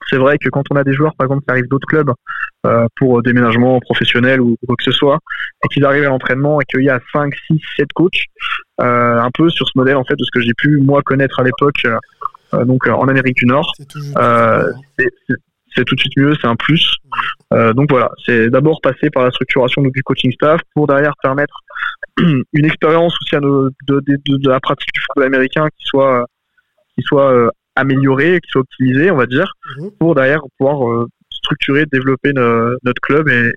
C'est 0.10 0.18
vrai 0.18 0.38
que 0.38 0.50
quand 0.50 0.64
on 0.72 0.76
a 0.76 0.84
des 0.84 0.94
joueurs, 0.94 1.16
par 1.16 1.26
exemple, 1.26 1.44
qui 1.46 1.52
arrivent 1.52 1.70
d'autres 1.70 1.88
clubs 1.88 2.12
euh, 2.66 2.88
pour 2.98 3.22
déménagement 3.22 3.80
professionnel 3.80 4.42
ou 4.42 4.58
quoi 4.66 4.76
que 4.78 4.84
ce 4.84 4.92
soit, 4.92 5.20
et 5.64 5.68
qu'ils 5.70 5.86
arrivent 5.86 6.06
à 6.06 6.10
l'entraînement 6.10 6.60
et 6.62 6.66
qu'il 6.66 6.84
y 6.84 6.90
a 6.90 7.00
5, 7.12 7.34
6, 7.48 7.62
7 7.78 7.94
coachs, 7.94 8.26
euh, 8.82 9.20
un 9.20 9.30
peu 9.34 9.50
sur 9.50 9.68
ce 9.68 9.74
modèle 9.76 9.98
en 9.98 10.04
fait 10.04 10.16
de 10.16 10.24
ce 10.24 10.32
que 10.32 10.42
j'ai 10.42 10.54
pu 10.58 10.80
moi 10.82 11.02
connaître 11.04 11.40
à 11.40 11.44
l'époque 11.44 11.86
euh, 11.86 11.98
donc 12.66 12.88
en 12.88 13.08
Amérique 13.08 13.38
du 13.38 13.46
Nord. 13.46 13.74
C'est 15.76 15.86
tout 15.86 15.96
de 15.96 16.00
suite 16.00 16.18
mieux, 16.18 16.34
c'est 16.40 16.48
un 16.48 16.56
plus. 16.56 16.98
Euh, 17.54 17.74
donc 17.74 17.90
voilà, 17.90 18.12
c'est 18.26 18.50
d'abord 18.50 18.80
passer 18.82 19.10
par 19.10 19.24
la 19.24 19.32
structuration 19.32 19.82
du 19.82 20.04
coaching 20.04 20.32
staff 20.34 20.62
pour 20.76 20.88
derrière 20.88 21.14
permettre 21.22 21.60
une 22.20 22.66
expérience 22.66 23.16
aussi 23.22 23.36
à 23.36 23.40
nos, 23.40 23.70
de, 23.70 24.00
de, 24.06 24.18
de, 24.28 24.50
la 24.50 24.60
pratique 24.60 24.94
du 24.94 25.02
football 25.02 25.26
américain 25.26 25.68
qui 25.78 25.86
soit 25.86 26.28
qui 26.96 27.02
soit 27.04 27.52
améliorée, 27.76 28.40
qui 28.42 28.52
soit 28.52 28.62
optimisée, 28.62 29.10
on 29.10 29.18
va 29.18 29.26
dire, 29.26 29.52
mmh. 29.78 29.88
pour 30.00 30.14
derrière 30.14 30.42
pouvoir 30.58 30.88
euh, 30.88 31.08
structurer, 31.32 31.86
développer 31.92 32.34
no, 32.34 32.76
notre 32.84 33.02
club 33.02 33.28
et 33.30 33.54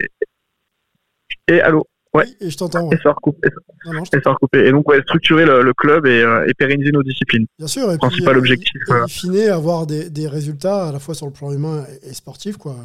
et 1.48 1.60
allô. 1.60 1.86
Ouais. 2.16 2.26
et 2.40 2.50
je 2.50 2.56
t'entends. 2.56 2.90
Et 2.90 2.96
ça 3.02 3.12
recoupe. 3.12 3.38
Et, 3.44 3.48
ça, 3.48 3.56
non, 3.86 3.92
non, 4.00 4.04
et, 4.04 4.28
recouper. 4.28 4.70
donc, 4.70 4.88
ouais, 4.88 5.00
structurer 5.02 5.44
le, 5.44 5.62
le 5.62 5.74
club 5.74 6.06
et, 6.06 6.22
euh, 6.22 6.46
et, 6.46 6.54
pérenniser 6.54 6.90
nos 6.92 7.02
disciplines. 7.02 7.46
Bien 7.58 7.68
sûr. 7.68 7.92
Et 7.92 7.98
Principal 7.98 8.32
puis, 8.34 8.38
objectif. 8.40 8.82
Et, 8.88 8.92
et 8.92 9.08
finir, 9.08 9.54
avoir 9.54 9.86
des, 9.86 10.10
des, 10.10 10.28
résultats 10.28 10.88
à 10.88 10.92
la 10.92 10.98
fois 10.98 11.14
sur 11.14 11.26
le 11.26 11.32
plan 11.32 11.52
humain 11.52 11.84
et, 12.08 12.14
sportif. 12.14 12.56
Quoi. 12.56 12.76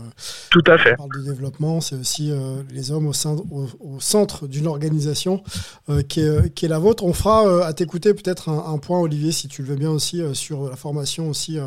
Tout 0.49 0.63
à 0.67 0.77
fait. 0.77 0.93
On 0.93 1.07
parle 1.07 1.23
de 1.23 1.29
développement, 1.29 1.81
c'est 1.81 1.95
aussi 1.95 2.31
euh, 2.31 2.61
les 2.71 2.91
hommes 2.91 3.07
au, 3.07 3.13
sein, 3.13 3.35
au, 3.51 3.67
au 3.79 3.99
centre 3.99 4.47
d'une 4.47 4.67
organisation 4.67 5.43
euh, 5.89 6.01
qui, 6.01 6.21
est, 6.21 6.53
qui, 6.53 6.65
est, 6.65 6.69
la 6.69 6.79
vôtre. 6.79 7.03
On 7.03 7.13
fera 7.13 7.47
euh, 7.47 7.63
à 7.63 7.73
t'écouter 7.73 8.13
peut-être 8.13 8.49
un, 8.49 8.73
un, 8.73 8.77
point, 8.77 8.99
Olivier, 8.99 9.31
si 9.31 9.47
tu 9.47 9.61
le 9.61 9.69
veux 9.69 9.75
bien 9.75 9.89
aussi, 9.89 10.21
euh, 10.21 10.33
sur 10.33 10.69
la 10.69 10.75
formation 10.75 11.29
aussi 11.29 11.57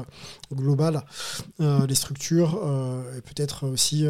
globale, 0.52 1.02
les 1.58 1.94
structures, 1.94 2.60
et 3.16 3.20
peut-être 3.20 3.66
aussi 3.66 4.06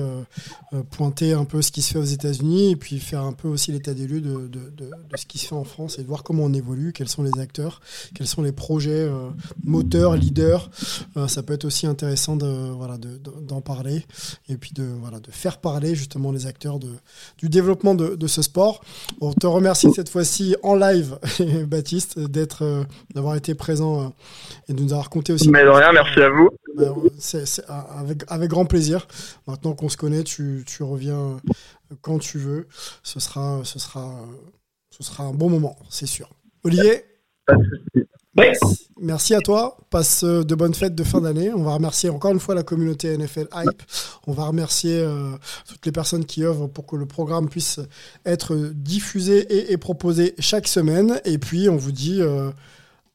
pointer 0.90 1.32
un 1.32 1.44
peu 1.44 1.62
ce 1.62 1.72
qui 1.72 1.82
se 1.82 1.92
fait 1.92 1.98
aux 1.98 2.04
États-Unis 2.04 2.72
et 2.72 2.76
puis 2.76 2.98
faire 2.98 3.22
un 3.22 3.32
peu 3.32 3.48
aussi 3.48 3.72
l'état 3.72 3.94
des 3.94 4.06
lieux 4.06 4.20
de, 4.20 4.48
de, 4.48 4.90
ce 5.16 5.26
qui 5.26 5.38
se 5.38 5.46
fait 5.46 5.54
en 5.54 5.64
France 5.64 5.98
et 5.98 6.02
de 6.02 6.08
voir 6.08 6.22
comment 6.22 6.44
on 6.44 6.52
évolue, 6.52 6.92
quels 6.92 7.08
sont 7.08 7.22
les 7.22 7.38
acteurs, 7.40 7.80
quels 8.14 8.26
sont 8.26 8.42
les 8.42 8.52
projets 8.52 8.90
euh, 8.90 9.28
moteurs, 9.64 10.16
leaders. 10.16 10.70
Euh, 11.16 11.28
ça 11.28 11.42
peut 11.42 11.54
être 11.54 11.64
aussi 11.64 11.86
intéressant 11.86 12.36
de 12.36 12.46
voilà 12.46 12.96
d'en 13.42 13.60
parler 13.60 14.04
et 14.48 14.56
puis 14.56 14.72
de 14.74 14.84
voilà 15.00 15.20
de 15.20 15.30
faire 15.30 15.58
parler 15.58 15.94
justement 15.94 16.32
les 16.32 16.46
acteurs 16.46 16.78
de, 16.78 16.90
du 17.38 17.48
développement 17.48 17.94
de, 17.94 18.26
ce 18.26 18.42
sport. 18.42 18.82
On 19.20 19.32
te 19.32 19.46
remercie 19.46 19.92
cette 19.94 20.08
fois-ci 20.08 20.56
en 20.62 20.74
live, 20.74 21.18
Baptiste, 21.66 22.18
euh, 22.18 22.84
d'avoir 23.14 23.36
été 23.36 23.54
présent 23.54 24.12
et 24.68 24.72
de 24.72 24.80
nous 24.80 24.92
avoir 24.92 25.04
raconté 25.04 25.32
aussi. 25.32 25.50
Mais 25.50 25.62
rien, 25.62 25.92
merci 25.92 26.20
à 26.24 26.30
vous. 26.30 26.50
C'est 27.18 27.44
avec, 27.68 28.24
avec 28.28 28.50
grand 28.50 28.64
plaisir. 28.66 29.06
Maintenant 29.46 29.74
qu'on 29.74 29.88
se 29.88 29.96
connaît, 29.96 30.24
tu, 30.24 30.64
tu 30.66 30.82
reviens 30.82 31.40
quand 32.02 32.18
tu 32.18 32.38
veux. 32.38 32.66
Ce 33.02 33.20
sera, 33.20 33.60
ce 33.64 33.78
sera, 33.78 34.24
ce 34.90 35.02
sera 35.02 35.24
un 35.24 35.32
bon 35.32 35.50
moment, 35.50 35.76
c'est 35.88 36.06
sûr. 36.06 36.28
Olivier 36.64 37.04
Merci. 38.36 38.88
Merci 39.00 39.34
à 39.34 39.40
toi. 39.40 39.76
Passe 39.90 40.24
de 40.24 40.54
bonnes 40.54 40.74
fêtes 40.74 40.94
de 40.94 41.04
fin 41.04 41.20
d'année. 41.20 41.52
On 41.52 41.62
va 41.62 41.74
remercier 41.74 42.10
encore 42.10 42.32
une 42.32 42.40
fois 42.40 42.54
la 42.54 42.64
communauté 42.64 43.16
NFL 43.16 43.46
Hype. 43.54 43.82
On 44.26 44.32
va 44.32 44.46
remercier 44.46 44.98
euh, 44.98 45.30
toutes 45.68 45.86
les 45.86 45.92
personnes 45.92 46.24
qui 46.24 46.44
œuvrent 46.44 46.68
pour 46.68 46.86
que 46.86 46.96
le 46.96 47.06
programme 47.06 47.48
puisse 47.48 47.78
être 48.26 48.56
diffusé 48.74 49.38
et, 49.38 49.72
et 49.72 49.76
proposé 49.76 50.34
chaque 50.40 50.66
semaine. 50.66 51.20
Et 51.24 51.38
puis, 51.38 51.68
on 51.68 51.76
vous 51.76 51.92
dit 51.92 52.22
euh, 52.22 52.50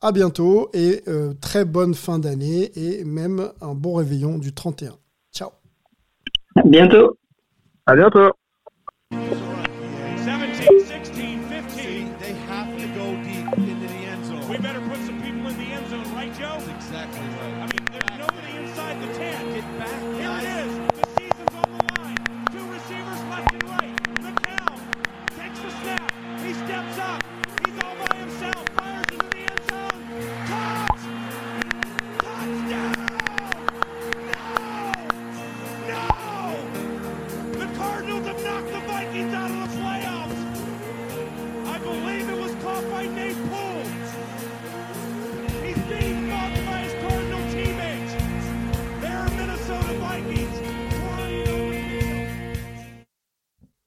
à 0.01 0.11
bientôt 0.11 0.69
et 0.73 1.01
euh, 1.07 1.34
très 1.41 1.65
bonne 1.65 1.93
fin 1.93 2.19
d'année 2.19 2.71
et 2.76 3.03
même 3.03 3.51
un 3.61 3.73
bon 3.73 3.95
réveillon 3.95 4.38
du 4.38 4.53
31. 4.53 4.93
Ciao. 5.34 5.49
À 6.55 6.63
bientôt. 6.63 7.17
À 7.85 7.95
bientôt. 7.95 8.31